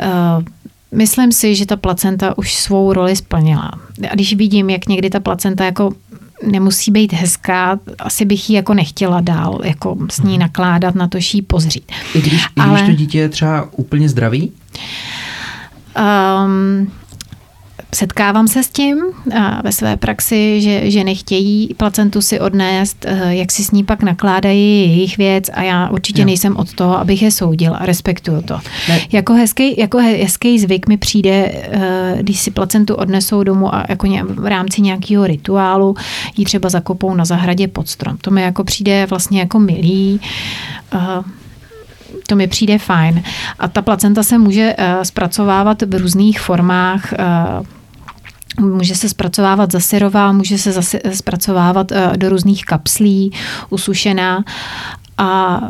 Eh, 0.00 0.08
myslím 0.92 1.32
si, 1.32 1.54
že 1.54 1.66
ta 1.66 1.76
placenta 1.76 2.38
už 2.38 2.54
svou 2.54 2.92
roli 2.92 3.16
splnila. 3.16 3.70
A 4.10 4.14
když 4.14 4.34
vidím, 4.34 4.70
jak 4.70 4.88
někdy 4.88 5.10
ta 5.10 5.20
placenta 5.20 5.64
jako 5.64 5.92
nemusí 6.46 6.90
být 6.90 7.12
hezká, 7.12 7.78
asi 7.98 8.24
bych 8.24 8.50
ji 8.50 8.56
jako 8.56 8.74
nechtěla 8.74 9.20
dál 9.20 9.60
jako 9.64 9.96
s 10.10 10.22
ní 10.22 10.32
mhm. 10.32 10.40
nakládat, 10.40 10.94
na 10.94 11.08
to 11.08 11.20
ší 11.20 11.42
pozřít. 11.42 11.92
I 12.14 12.20
když, 12.20 12.44
i 12.56 12.60
když 12.70 12.82
to 12.82 12.92
dítě 12.92 13.18
je 13.18 13.28
třeba 13.28 13.68
úplně 13.72 14.08
zdravý? 14.08 14.52
Um, 15.96 16.90
setkávám 17.94 18.48
se 18.48 18.62
s 18.62 18.68
tím 18.68 18.98
ve 19.64 19.72
své 19.72 19.96
praxi, 19.96 20.60
že 20.60 20.90
ženy 20.90 21.14
chtějí 21.14 21.74
placentu 21.76 22.22
si 22.22 22.40
odnést, 22.40 23.04
eh, 23.08 23.34
jak 23.34 23.52
si 23.52 23.64
s 23.64 23.70
ní 23.70 23.84
pak 23.84 24.02
nakládají 24.02 24.80
jejich 24.80 25.16
věc 25.18 25.50
a 25.54 25.62
já 25.62 25.88
určitě 25.88 26.20
jo. 26.20 26.26
nejsem 26.26 26.56
od 26.56 26.74
toho, 26.74 26.98
abych 26.98 27.22
je 27.22 27.30
soudil 27.30 27.76
a 27.78 27.86
respektuju 27.86 28.42
to. 28.42 28.58
Ne. 28.88 29.00
Jako 29.12 29.32
hezký, 29.32 29.80
jako 29.80 29.98
hezký 29.98 30.58
zvyk 30.58 30.88
mi 30.88 30.96
přijde, 30.96 31.52
eh, 31.52 32.16
když 32.20 32.40
si 32.40 32.50
placentu 32.50 32.94
odnesou 32.94 33.42
domů 33.42 33.74
a 33.74 33.84
jako 33.88 34.08
v 34.26 34.46
rámci 34.46 34.82
nějakého 34.82 35.26
rituálu 35.26 35.96
ji 36.36 36.44
třeba 36.44 36.68
zakopou 36.68 37.14
na 37.14 37.24
zahradě 37.24 37.68
pod 37.68 37.88
strom. 37.88 38.16
To 38.16 38.30
mi 38.30 38.42
jako 38.42 38.64
přijde 38.64 39.06
vlastně 39.06 39.40
jako 39.40 39.58
milý. 39.58 40.20
To 42.26 42.36
mi 42.36 42.46
přijde 42.46 42.78
fajn. 42.78 43.22
A 43.58 43.68
ta 43.68 43.82
placenta 43.82 44.22
se 44.22 44.38
může 44.38 44.76
zpracovávat 45.02 45.82
v 45.82 45.94
různých 45.94 46.40
formách 46.40 47.14
Může 48.60 48.94
se 48.94 49.08
zpracovávat 49.08 49.72
zasyrová, 49.72 50.32
může 50.32 50.58
se 50.58 50.72
zase 50.72 51.00
zpracovávat 51.12 51.92
eh, 51.92 52.12
do 52.16 52.28
různých 52.28 52.64
kapslí, 52.64 53.32
usušená. 53.70 54.44
A 55.18 55.60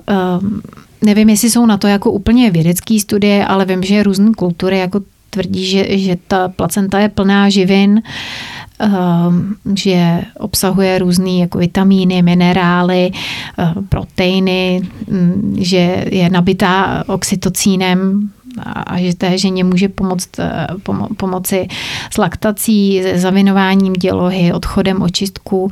um, 0.41 0.63
nevím, 1.03 1.29
jestli 1.29 1.51
jsou 1.51 1.67
na 1.67 1.77
to 1.77 1.87
jako 1.87 2.11
úplně 2.11 2.51
vědecké 2.51 3.01
studie, 3.01 3.47
ale 3.47 3.65
vím, 3.65 3.83
že 3.83 4.03
různé 4.03 4.31
kultury 4.37 4.79
jako 4.79 5.01
tvrdí, 5.31 5.67
že, 5.67 5.99
že 5.99 6.17
ta 6.29 6.49
placenta 6.49 6.99
je 6.99 7.09
plná 7.09 7.49
živin, 7.49 8.03
um, 8.81 9.57
že 9.77 10.23
obsahuje 10.39 10.99
různé 10.99 11.31
jako 11.31 11.59
vitamíny, 11.59 12.23
minerály, 12.23 13.11
uh, 13.59 13.85
proteiny, 13.89 14.83
um, 15.07 15.57
že 15.59 16.05
je 16.11 16.31
nabitá 16.31 17.05
oxytocínem, 17.07 18.31
a 18.63 18.99
že 18.99 19.15
té 19.17 19.39
ženě 19.39 19.65
může 19.65 19.89
pomoct, 19.89 20.39
eh, 20.39 20.67
pomo- 20.83 21.15
pomoci 21.17 21.69
s 22.11 22.19
laktací, 22.19 23.03
zavinováním 23.15 23.93
dělohy, 23.93 24.53
odchodem 24.53 25.03
očistku. 25.03 25.71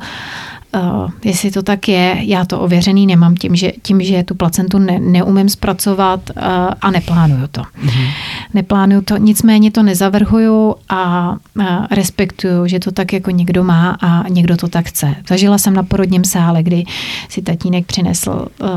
Uh, 0.75 1.11
jestli 1.23 1.51
to 1.51 1.63
tak 1.63 1.87
je, 1.87 2.17
já 2.19 2.45
to 2.45 2.59
ověřený 2.59 3.07
nemám 3.07 3.35
tím, 3.35 3.55
že, 3.55 3.71
tím, 3.81 4.01
že 4.01 4.23
tu 4.23 4.35
placentu 4.35 4.79
ne, 4.79 4.99
neumím 4.99 5.49
zpracovat 5.49 6.29
uh, 6.29 6.43
a 6.81 6.91
neplánuju 6.91 7.47
to. 7.51 7.61
Mm-hmm. 7.61 8.07
Neplánuju 8.53 9.01
to, 9.01 9.17
nicméně 9.17 9.71
to 9.71 9.83
nezavrhuju 9.83 10.75
a 10.89 11.31
uh, 11.31 11.65
respektuju, 11.91 12.67
že 12.67 12.79
to 12.79 12.91
tak 12.91 13.13
jako 13.13 13.31
někdo 13.31 13.63
má 13.63 13.97
a 14.01 14.29
někdo 14.29 14.57
to 14.57 14.67
tak 14.67 14.85
chce. 14.85 15.15
Zažila 15.27 15.57
jsem 15.57 15.73
na 15.73 15.83
porodním 15.83 16.23
sále, 16.23 16.63
kdy 16.63 16.83
si 17.29 17.41
tatínek 17.41 17.85
přinesl 17.85 18.47
uh, 18.61 18.69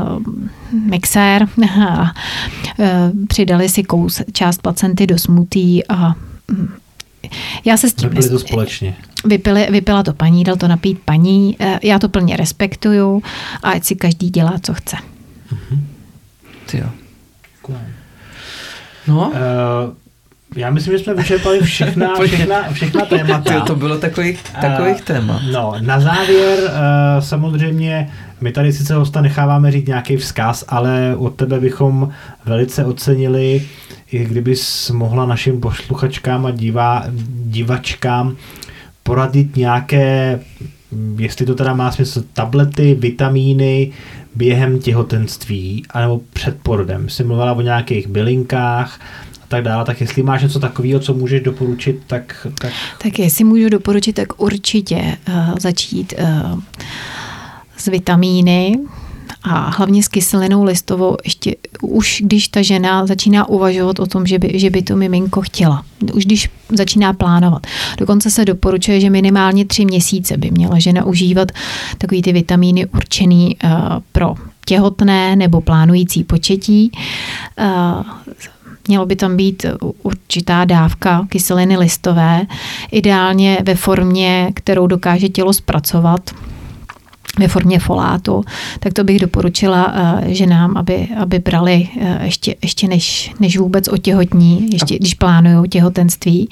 mixér 0.71 1.47
a 1.81 2.01
uh, 2.01 3.25
přidali 3.27 3.69
si 3.69 3.83
kous, 3.83 4.21
část 4.33 4.61
placenty 4.61 5.07
do 5.07 5.17
smutí 5.17 5.87
a 5.87 6.15
um, 6.51 6.69
já 7.65 7.77
se 7.77 7.89
s 7.89 7.93
tím... 7.93 8.09
Vypili 8.09 8.29
to 8.29 8.39
společně. 8.39 8.95
Vypili, 9.25 9.67
vypila 9.71 10.03
to 10.03 10.13
paní, 10.13 10.43
dal 10.43 10.55
to 10.55 10.67
napít 10.67 10.99
paní. 11.05 11.55
Eh, 11.59 11.79
já 11.83 11.99
to 11.99 12.09
plně 12.09 12.37
respektuju 12.37 13.21
a 13.63 13.71
ať 13.71 13.83
si 13.83 13.95
každý 13.95 14.29
dělá, 14.29 14.53
co 14.61 14.73
chce. 14.73 14.95
Mm-hmm. 14.95 15.79
Ty 16.65 16.77
jo. 16.77 16.89
No? 19.07 19.27
Uh, 19.27 19.93
já 20.55 20.69
myslím, 20.69 20.97
že 20.97 21.03
jsme 21.03 21.13
vyčerpali 21.13 21.59
všechna, 21.61 22.15
všechna, 22.23 22.71
všechna 22.71 23.05
témata. 23.05 23.59
to 23.59 23.75
bylo 23.75 23.97
takových, 23.97 24.43
takových 24.61 24.95
uh, 24.95 25.01
témat. 25.01 25.41
No, 25.51 25.73
na 25.79 25.99
závěr 25.99 26.59
uh, 26.59 26.69
samozřejmě 27.19 28.11
my 28.41 28.51
tady 28.51 28.73
sice 28.73 28.95
hosta 28.95 29.21
necháváme 29.21 29.71
říct 29.71 29.87
nějaký 29.87 30.17
vzkaz, 30.17 30.65
ale 30.67 31.15
od 31.15 31.35
tebe 31.35 31.59
bychom 31.59 32.09
velice 32.45 32.85
ocenili, 32.85 33.67
i 34.11 34.25
kdybys 34.25 34.89
mohla 34.89 35.25
našim 35.25 35.59
posluchačkám 35.59 36.45
a 36.45 36.51
divá, 36.51 37.03
divačkám 37.29 38.35
poradit 39.03 39.55
nějaké, 39.55 40.39
jestli 41.17 41.45
to 41.45 41.55
teda 41.55 41.73
má 41.73 41.91
smysl, 41.91 42.23
tablety, 42.33 42.95
vitamíny 42.99 43.91
během 44.35 44.79
těhotenství 44.79 45.83
anebo 45.89 46.21
před 46.33 46.57
porodem. 46.63 47.09
Jsi 47.09 47.23
mluvila 47.23 47.53
o 47.53 47.61
nějakých 47.61 48.07
bylinkách 48.07 48.99
a 49.43 49.45
tak 49.47 49.63
dále, 49.63 49.85
tak 49.85 50.01
jestli 50.01 50.23
máš 50.23 50.43
něco 50.43 50.59
takového, 50.59 50.99
co 50.99 51.13
můžeš 51.13 51.41
doporučit, 51.41 51.99
tak... 52.07 52.47
Tak, 52.61 52.73
tak 53.03 53.19
jestli 53.19 53.43
můžu 53.43 53.69
doporučit, 53.69 54.13
tak 54.13 54.41
určitě 54.41 55.17
uh, 55.27 55.55
začít 55.59 56.13
uh, 56.19 56.59
vitamíny, 57.87 58.77
a 59.43 59.69
hlavně 59.69 60.03
s 60.03 60.07
kyselinou 60.07 60.63
listovou, 60.63 61.17
ještě 61.23 61.55
už 61.81 62.21
když 62.25 62.47
ta 62.47 62.61
žena 62.61 63.05
začíná 63.05 63.49
uvažovat 63.49 63.99
o 63.99 64.05
tom, 64.05 64.25
že 64.25 64.39
by, 64.39 64.59
že 64.59 64.69
by 64.69 64.81
to 64.81 64.95
miminko 64.95 65.41
chtěla, 65.41 65.83
už 66.13 66.25
když 66.25 66.49
začíná 66.69 67.13
plánovat. 67.13 67.67
Dokonce 67.97 68.31
se 68.31 68.45
doporučuje, 68.45 68.99
že 68.99 69.09
minimálně 69.09 69.65
tři 69.65 69.85
měsíce 69.85 70.37
by 70.37 70.51
měla 70.51 70.79
žena 70.79 71.05
užívat 71.05 71.51
takový 71.97 72.21
ty 72.21 72.33
vitamíny 72.33 72.85
určený 72.85 73.57
uh, 73.63 73.71
pro 74.11 74.35
těhotné 74.65 75.35
nebo 75.35 75.61
plánující 75.61 76.23
početí. 76.23 76.91
Uh, 77.59 78.03
Mělo 78.89 79.05
by 79.05 79.15
tam 79.15 79.37
být 79.37 79.65
určitá 80.03 80.65
dávka 80.65 81.25
kyseliny 81.29 81.77
listové, 81.77 82.41
ideálně 82.91 83.57
ve 83.63 83.75
formě, 83.75 84.51
kterou 84.55 84.87
dokáže 84.87 85.29
tělo 85.29 85.53
zpracovat 85.53 86.31
ve 87.39 87.47
formě 87.47 87.79
folátu, 87.79 88.43
tak 88.79 88.93
to 88.93 89.03
bych 89.03 89.19
doporučila 89.19 89.93
uh, 89.93 90.27
ženám, 90.27 90.77
aby, 90.77 91.07
aby 91.21 91.39
brali 91.39 91.87
uh, 91.95 92.07
ještě, 92.23 92.55
ještě 92.61 92.87
než, 92.87 93.31
než 93.39 93.57
vůbec 93.57 93.87
otěhotní, 93.87 94.69
ještě 94.71 94.99
když 94.99 95.13
plánují 95.13 95.69
těhotenství, 95.69 96.49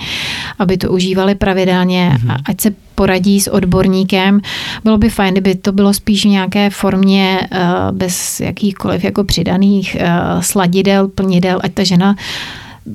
aby 0.59 0.77
to 0.77 0.91
užívali 0.91 1.35
pravidelně, 1.35 2.11
mm-hmm. 2.15 2.31
a 2.31 2.37
ať 2.45 2.61
se 2.61 2.71
poradí 2.95 3.41
s 3.41 3.51
odborníkem. 3.51 4.41
Bylo 4.83 4.97
by 4.97 5.09
fajn, 5.09 5.33
kdyby 5.33 5.55
to 5.55 5.71
bylo 5.71 5.93
spíš 5.93 6.25
v 6.25 6.29
nějaké 6.29 6.69
formě 6.69 7.39
uh, 7.51 7.97
bez 7.97 8.39
jakýchkoliv 8.39 9.03
jako 9.03 9.23
přidaných 9.23 9.97
sladidel, 10.39 11.07
plnidel, 11.07 11.59
ať 11.63 11.73
ta 11.73 11.83
žena 11.83 12.15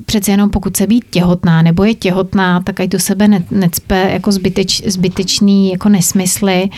přece 0.07 0.31
jenom 0.31 0.51
pokud 0.51 0.77
se 0.77 0.87
být 0.87 1.05
těhotná 1.11 1.63
nebo 1.63 1.85
je 1.85 1.95
těhotná, 1.95 2.61
tak 2.61 2.81
ať 2.81 2.89
do 2.89 2.99
sebe 2.99 3.29
ne, 3.29 3.45
necpe 3.51 4.11
jako 4.13 4.33
zbyteč, 4.33 4.83
zbytečný 4.87 5.71
jako 5.71 5.89
nesmysly. 5.89 6.71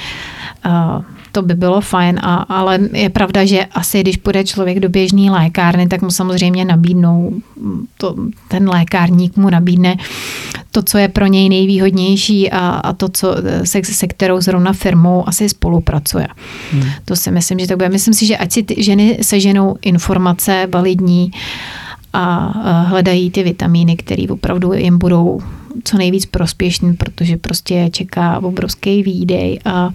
Uh, 0.66 1.04
to 1.32 1.42
by 1.42 1.54
bylo 1.54 1.80
fajn, 1.80 2.20
a, 2.22 2.34
ale 2.34 2.78
je 2.92 3.10
pravda, 3.10 3.44
že 3.44 3.64
asi 3.64 4.00
když 4.00 4.16
půjde 4.16 4.44
člověk 4.44 4.80
do 4.80 4.88
běžné 4.88 5.30
lékárny, 5.30 5.88
tak 5.88 6.02
mu 6.02 6.10
samozřejmě 6.10 6.64
nabídnou, 6.64 7.32
to, 7.98 8.14
ten 8.48 8.68
lékárník 8.68 9.36
mu 9.36 9.50
nabídne 9.50 9.96
to, 10.70 10.82
co 10.82 10.98
je 10.98 11.08
pro 11.08 11.26
něj 11.26 11.48
nejvýhodnější 11.48 12.50
a, 12.50 12.68
a 12.68 12.92
to, 12.92 13.08
co, 13.08 13.34
se, 13.64 13.84
se 13.84 14.06
kterou 14.06 14.40
zrovna 14.40 14.72
firmou 14.72 15.28
asi 15.28 15.48
spolupracuje. 15.48 16.28
Hmm. 16.72 16.84
To 17.04 17.16
si 17.16 17.30
myslím, 17.30 17.58
že 17.58 17.66
tak 17.66 17.76
bude. 17.76 17.88
Myslím 17.88 18.14
si, 18.14 18.26
že 18.26 18.36
ať 18.36 18.52
si 18.52 18.62
ty 18.62 18.82
ženy 18.82 19.18
seženou 19.22 19.76
informace 19.82 20.68
validní, 20.72 21.30
a 22.12 22.46
hledají 22.82 23.30
ty 23.30 23.42
vitamíny, 23.42 23.96
které 23.96 24.24
opravdu 24.28 24.72
jim 24.72 24.98
budou 24.98 25.40
co 25.84 25.98
nejvíc 25.98 26.26
prospěšný, 26.26 26.94
protože 26.94 27.36
prostě 27.36 27.88
čeká 27.92 28.38
obrovský 28.38 29.02
výdej 29.02 29.60
a, 29.64 29.70
a 29.70 29.90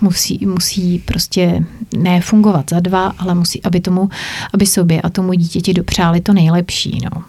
musí, 0.00 0.46
musí 0.46 0.98
prostě 0.98 1.64
nefungovat 1.96 2.70
za 2.70 2.80
dva, 2.80 3.12
ale 3.18 3.34
musí, 3.34 3.62
aby 3.62 3.80
tomu, 3.80 4.08
aby 4.54 4.66
sobě 4.66 5.00
a 5.00 5.08
tomu 5.08 5.32
dítěti 5.32 5.74
dopřáli 5.74 6.20
to 6.20 6.32
nejlepší. 6.32 6.98
No. 7.04 7.22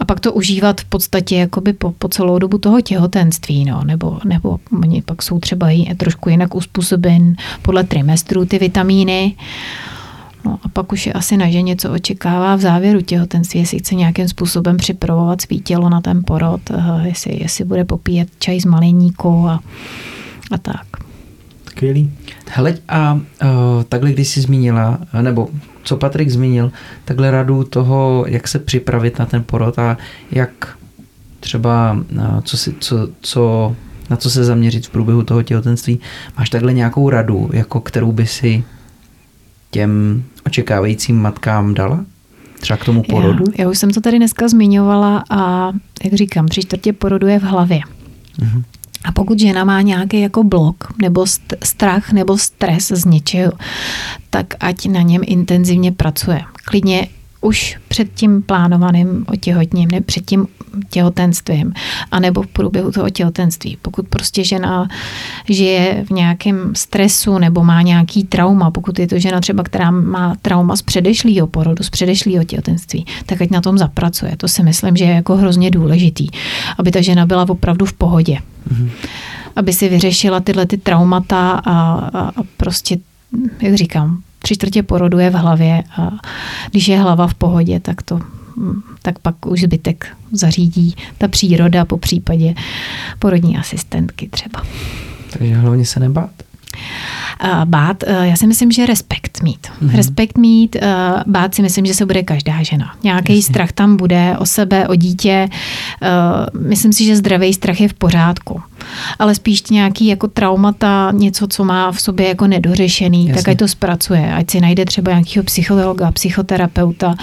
A 0.00 0.04
pak 0.04 0.20
to 0.20 0.32
užívat 0.32 0.80
v 0.80 0.84
podstatě 0.84 1.36
jakoby 1.36 1.72
po, 1.72 1.92
po 1.98 2.08
celou 2.08 2.38
dobu 2.38 2.58
toho 2.58 2.80
těhotenství, 2.80 3.64
no, 3.64 3.84
nebo, 3.84 4.18
nebo 4.24 4.58
oni 4.82 5.02
pak 5.02 5.22
jsou 5.22 5.38
třeba 5.38 5.66
trošku 5.96 6.28
jinak 6.28 6.54
uspůsoben 6.54 7.36
podle 7.62 7.84
trimestru 7.84 8.44
ty 8.44 8.58
vitamíny. 8.58 9.36
No 10.44 10.58
a 10.62 10.68
pak 10.68 10.92
už 10.92 11.06
je 11.06 11.12
asi 11.12 11.36
na 11.36 11.50
ženě, 11.50 11.76
co 11.76 11.92
očekává 11.92 12.56
v 12.56 12.60
závěru 12.60 13.00
těhotenství, 13.00 13.60
jestli 13.60 13.78
chce 13.78 13.94
nějakým 13.94 14.28
způsobem 14.28 14.76
připravovat 14.76 15.40
svý 15.40 15.60
tělo 15.60 15.88
na 15.88 16.00
ten 16.00 16.22
porod, 16.26 16.60
eh, 16.70 17.08
jestli, 17.08 17.42
jestli 17.42 17.64
bude 17.64 17.84
popíjet 17.84 18.28
čaj 18.38 18.60
z 18.60 18.64
maliníku 18.64 19.48
a, 19.48 19.60
a 20.50 20.58
tak. 20.58 20.86
Skvělý. 21.66 22.10
Hele, 22.48 22.74
a 22.88 23.14
uh, 23.14 23.20
takhle, 23.88 24.12
když 24.12 24.28
jsi 24.28 24.40
zmínila, 24.40 24.98
nebo 25.22 25.48
co 25.82 25.96
Patrik 25.96 26.30
zmínil, 26.30 26.72
takhle 27.04 27.30
radu 27.30 27.64
toho, 27.64 28.24
jak 28.28 28.48
se 28.48 28.58
připravit 28.58 29.18
na 29.18 29.26
ten 29.26 29.42
porod 29.42 29.78
a 29.78 29.98
jak 30.30 30.78
třeba, 31.40 31.98
uh, 32.12 32.40
co 32.40 32.56
si, 32.56 32.74
co, 32.80 33.08
co, 33.20 33.76
na 34.10 34.16
co 34.16 34.30
se 34.30 34.44
zaměřit 34.44 34.86
v 34.86 34.90
průběhu 34.90 35.22
toho 35.22 35.42
těhotenství. 35.42 36.00
Máš 36.38 36.50
takhle 36.50 36.72
nějakou 36.72 37.10
radu, 37.10 37.50
jako 37.52 37.80
kterou 37.80 38.12
by 38.12 38.26
si 38.26 38.64
těm 39.70 40.24
očekávajícím 40.46 41.22
matkám 41.22 41.74
dala? 41.74 42.04
Třeba 42.60 42.76
k 42.76 42.84
tomu 42.84 43.02
porodu? 43.02 43.44
Já, 43.58 43.64
já 43.64 43.70
už 43.70 43.78
jsem 43.78 43.90
to 43.90 44.00
tady 44.00 44.18
dneska 44.18 44.48
zmiňovala 44.48 45.24
a 45.30 45.72
jak 46.04 46.14
říkám, 46.14 46.48
tři 46.48 46.62
čtvrtě 46.62 46.92
porodu 46.92 47.26
je 47.26 47.38
v 47.38 47.42
hlavě. 47.42 47.80
Uh-huh. 48.38 48.62
A 49.04 49.12
pokud 49.12 49.38
žena 49.38 49.64
má 49.64 49.80
nějaký 49.80 50.20
jako 50.20 50.44
blok 50.44 50.92
nebo 51.02 51.24
strach 51.64 52.12
nebo 52.12 52.38
stres 52.38 52.88
z 52.88 53.04
něčeho, 53.04 53.52
tak 54.30 54.46
ať 54.60 54.86
na 54.86 55.02
něm 55.02 55.22
intenzivně 55.26 55.92
pracuje. 55.92 56.40
Klidně 56.64 57.08
už 57.40 57.76
před 57.88 58.08
tím 58.14 58.42
plánovaným 58.42 59.24
otěhotním, 59.28 59.90
ne 59.90 60.00
před 60.00 60.24
tím 60.26 60.46
těhotenstvím, 60.90 61.72
anebo 62.10 62.42
v 62.42 62.46
průběhu 62.46 62.92
toho 62.92 63.10
těhotenství. 63.10 63.78
Pokud 63.82 64.08
prostě 64.08 64.44
žena 64.44 64.88
žije 65.48 66.04
v 66.08 66.10
nějakém 66.10 66.74
stresu 66.76 67.38
nebo 67.38 67.64
má 67.64 67.82
nějaký 67.82 68.24
trauma, 68.24 68.70
pokud 68.70 68.98
je 68.98 69.06
to 69.08 69.18
žena 69.18 69.40
třeba, 69.40 69.62
která 69.62 69.90
má 69.90 70.36
trauma 70.42 70.76
z 70.76 70.82
předešlého 70.82 71.46
porodu, 71.46 71.84
z 71.84 71.90
předešlého 71.90 72.44
těhotenství, 72.44 73.06
tak 73.26 73.42
ať 73.42 73.50
na 73.50 73.60
tom 73.60 73.78
zapracuje. 73.78 74.36
To 74.36 74.48
si 74.48 74.62
myslím, 74.62 74.96
že 74.96 75.04
je 75.04 75.14
jako 75.14 75.36
hrozně 75.36 75.70
důležitý, 75.70 76.26
aby 76.78 76.90
ta 76.90 77.00
žena 77.00 77.26
byla 77.26 77.46
opravdu 77.48 77.86
v 77.86 77.92
pohodě. 77.92 78.38
Mm-hmm. 78.72 78.90
Aby 79.56 79.72
si 79.72 79.88
vyřešila 79.88 80.40
tyhle 80.40 80.66
ty 80.66 80.76
traumata 80.76 81.50
a, 81.50 81.92
a, 81.92 82.28
a 82.28 82.42
prostě, 82.56 82.98
jak 83.60 83.74
říkám, 83.74 84.22
tři 84.42 84.54
čtvrtě 84.54 84.82
porodu 84.82 85.18
je 85.18 85.30
v 85.30 85.34
hlavě 85.34 85.82
a 85.96 86.10
když 86.70 86.88
je 86.88 87.00
hlava 87.00 87.26
v 87.26 87.34
pohodě, 87.34 87.80
tak 87.80 88.02
to 88.02 88.20
tak 89.02 89.18
pak 89.18 89.46
už 89.46 89.60
zbytek 89.60 90.16
zařídí 90.32 90.96
ta 91.18 91.28
příroda, 91.28 91.84
po 91.84 91.98
případě 91.98 92.54
porodní 93.18 93.58
asistentky 93.58 94.28
třeba. 94.28 94.62
Takže 95.30 95.54
hlavně 95.54 95.86
se 95.86 96.00
nebát. 96.00 96.30
Bát, 97.64 98.04
eh, 98.06 98.28
já 98.28 98.36
si 98.36 98.46
myslím, 98.46 98.72
že 98.72 98.86
respekt 98.86 99.42
mít. 99.42 99.66
Mm-hmm. 99.66 99.96
Respekt 99.96 100.38
mít, 100.38 100.76
eh, 100.76 100.88
bát 101.26 101.54
si 101.54 101.62
myslím, 101.62 101.86
že 101.86 101.94
se 101.94 102.06
bude 102.06 102.22
každá 102.22 102.62
žena. 102.62 102.94
Nějaký 103.02 103.36
Jasně. 103.36 103.42
strach 103.42 103.72
tam 103.72 103.96
bude 103.96 104.36
o 104.38 104.46
sebe, 104.46 104.88
o 104.88 104.94
dítě. 104.94 105.48
Eh, 106.02 106.08
myslím 106.58 106.92
si, 106.92 107.04
že 107.04 107.16
zdravý 107.16 107.54
strach 107.54 107.80
je 107.80 107.88
v 107.88 107.94
pořádku. 107.94 108.62
Ale 109.18 109.34
spíš 109.34 109.62
nějaký 109.70 110.06
jako 110.06 110.28
traumata, 110.28 111.10
něco, 111.14 111.46
co 111.48 111.64
má 111.64 111.92
v 111.92 112.00
sobě 112.00 112.28
jako 112.28 112.46
nedořešený, 112.46 113.28
Jasně. 113.28 113.42
tak 113.42 113.48
ať 113.48 113.58
to 113.58 113.68
zpracuje. 113.68 114.34
Ať 114.34 114.50
si 114.50 114.60
najde 114.60 114.84
třeba 114.84 115.12
nějakého 115.12 115.44
psychologa, 115.44 116.12
psychoterapeuta 116.12 117.14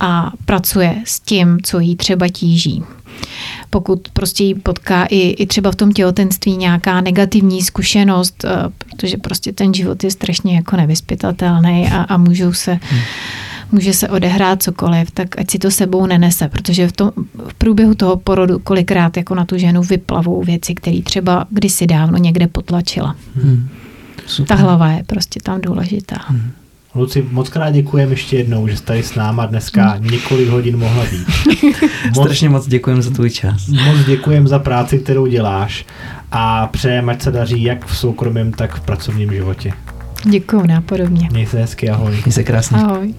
a 0.00 0.30
pracuje 0.44 0.96
s 1.04 1.20
tím, 1.20 1.58
co 1.62 1.78
jí 1.78 1.96
třeba 1.96 2.28
tíží 2.28 2.82
pokud 3.74 4.08
prostě 4.12 4.44
jí 4.44 4.54
potká 4.54 5.04
i, 5.04 5.18
i 5.18 5.46
třeba 5.46 5.72
v 5.72 5.74
tom 5.74 5.92
těhotenství 5.92 6.56
nějaká 6.56 7.00
negativní 7.00 7.62
zkušenost, 7.62 8.44
eh, 8.44 8.48
protože 8.78 9.16
prostě 9.16 9.52
ten 9.52 9.74
život 9.74 10.04
je 10.04 10.10
strašně 10.10 10.56
jako 10.56 10.76
nevyspytatelný 10.76 11.90
a, 11.92 12.02
a 12.02 12.16
můžou 12.16 12.52
se 12.52 12.78
může 13.72 13.92
se 13.92 14.08
odehrát 14.08 14.62
cokoliv, 14.62 15.10
tak 15.10 15.38
ať 15.38 15.50
si 15.50 15.58
to 15.58 15.70
sebou 15.70 16.06
nenese, 16.06 16.48
protože 16.48 16.88
v, 16.88 16.92
tom, 16.92 17.10
v 17.48 17.54
průběhu 17.54 17.94
toho 17.94 18.16
porodu 18.16 18.58
kolikrát 18.58 19.16
jako 19.16 19.34
na 19.34 19.44
tu 19.44 19.58
ženu 19.58 19.82
vyplavou 19.82 20.42
věci, 20.42 20.74
které 20.74 21.02
třeba 21.02 21.46
kdysi 21.50 21.86
dávno 21.86 22.18
někde 22.18 22.46
potlačila. 22.46 23.16
Hmm. 23.34 23.68
Ta 24.46 24.54
hlava 24.54 24.88
je 24.88 25.04
prostě 25.04 25.40
tam 25.42 25.60
důležitá. 25.60 26.16
Hmm. 26.26 26.50
Luci, 26.94 27.26
moc 27.30 27.48
krát 27.48 27.70
děkujeme 27.70 28.12
ještě 28.12 28.36
jednou, 28.36 28.68
že 28.68 28.76
jste 28.76 28.86
tady 28.86 29.02
s 29.02 29.14
náma 29.14 29.46
dneska 29.46 29.96
několik 29.98 30.48
hodin 30.48 30.76
mohla 30.76 31.04
být. 31.04 31.28
Moc, 32.14 32.24
Strašně 32.24 32.48
moc 32.48 32.66
děkujeme 32.66 33.02
za 33.02 33.10
tvůj 33.10 33.30
čas. 33.30 33.68
Moc 33.68 34.06
děkujeme 34.06 34.48
za 34.48 34.58
práci, 34.58 34.98
kterou 34.98 35.26
děláš 35.26 35.86
a 36.32 36.66
přejeme, 36.66 37.12
ať 37.12 37.22
se 37.22 37.30
daří 37.30 37.62
jak 37.62 37.86
v 37.86 37.96
soukromém, 37.96 38.52
tak 38.52 38.74
v 38.74 38.80
pracovním 38.80 39.32
životě. 39.32 39.72
Děkuju, 40.24 40.66
nápodobně. 40.66 41.28
Měj 41.32 41.46
se 41.46 41.58
hezky, 41.58 41.90
ahoj. 41.90 42.12
Měj 42.24 42.32
se 42.32 42.44
krásně. 42.44 42.78
Ahoj. 42.78 43.14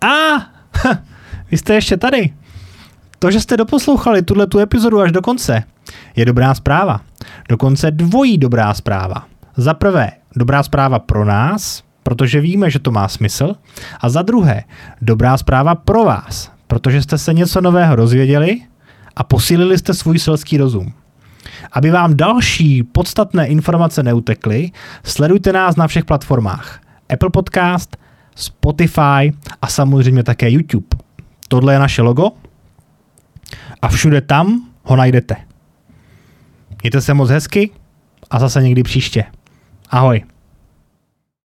A, 0.00 0.36
vy 1.50 1.58
jste 1.58 1.74
ještě 1.74 1.96
tady. 1.96 2.30
To, 3.18 3.30
že 3.30 3.40
jste 3.40 3.56
doposlouchali 3.56 4.22
tuhle 4.22 4.46
tu 4.46 4.58
epizodu 4.58 5.00
až 5.00 5.12
do 5.12 5.22
konce, 5.22 5.64
je 6.16 6.24
dobrá 6.24 6.54
zpráva. 6.54 7.00
Dokonce 7.48 7.90
dvojí 7.90 8.38
dobrá 8.38 8.74
zpráva. 8.74 9.26
Za 9.56 9.74
prvé, 9.74 10.10
dobrá 10.36 10.62
zpráva 10.62 10.98
pro 10.98 11.24
nás, 11.24 11.82
protože 12.02 12.40
víme, 12.40 12.70
že 12.70 12.78
to 12.78 12.90
má 12.90 13.08
smysl. 13.08 13.54
A 14.00 14.08
za 14.08 14.22
druhé, 14.22 14.64
dobrá 15.02 15.36
zpráva 15.36 15.74
pro 15.74 16.04
vás, 16.04 16.52
protože 16.66 17.02
jste 17.02 17.18
se 17.18 17.34
něco 17.34 17.60
nového 17.60 17.96
dozvěděli 17.96 18.60
a 19.16 19.24
posílili 19.24 19.78
jste 19.78 19.94
svůj 19.94 20.18
selský 20.18 20.58
rozum. 20.58 20.92
Aby 21.72 21.90
vám 21.90 22.16
další 22.16 22.82
podstatné 22.82 23.46
informace 23.46 24.02
neutekly, 24.02 24.70
sledujte 25.04 25.52
nás 25.52 25.76
na 25.76 25.86
všech 25.86 26.04
platformách. 26.04 26.80
Apple 27.12 27.30
Podcast, 27.30 27.96
Spotify 28.34 29.32
a 29.62 29.66
samozřejmě 29.66 30.22
také 30.22 30.50
YouTube. 30.50 30.86
Tohle 31.48 31.72
je 31.72 31.78
naše 31.78 32.02
logo, 32.02 32.30
a 33.82 33.88
všude 33.88 34.20
tam 34.20 34.68
ho 34.82 34.96
najdete. 34.96 35.36
Mějte 36.82 37.00
se 37.00 37.14
moc 37.14 37.30
hezky 37.30 37.70
a 38.30 38.38
zase 38.38 38.62
někdy 38.62 38.82
příště. 38.82 39.24
Ahoj. 39.90 40.24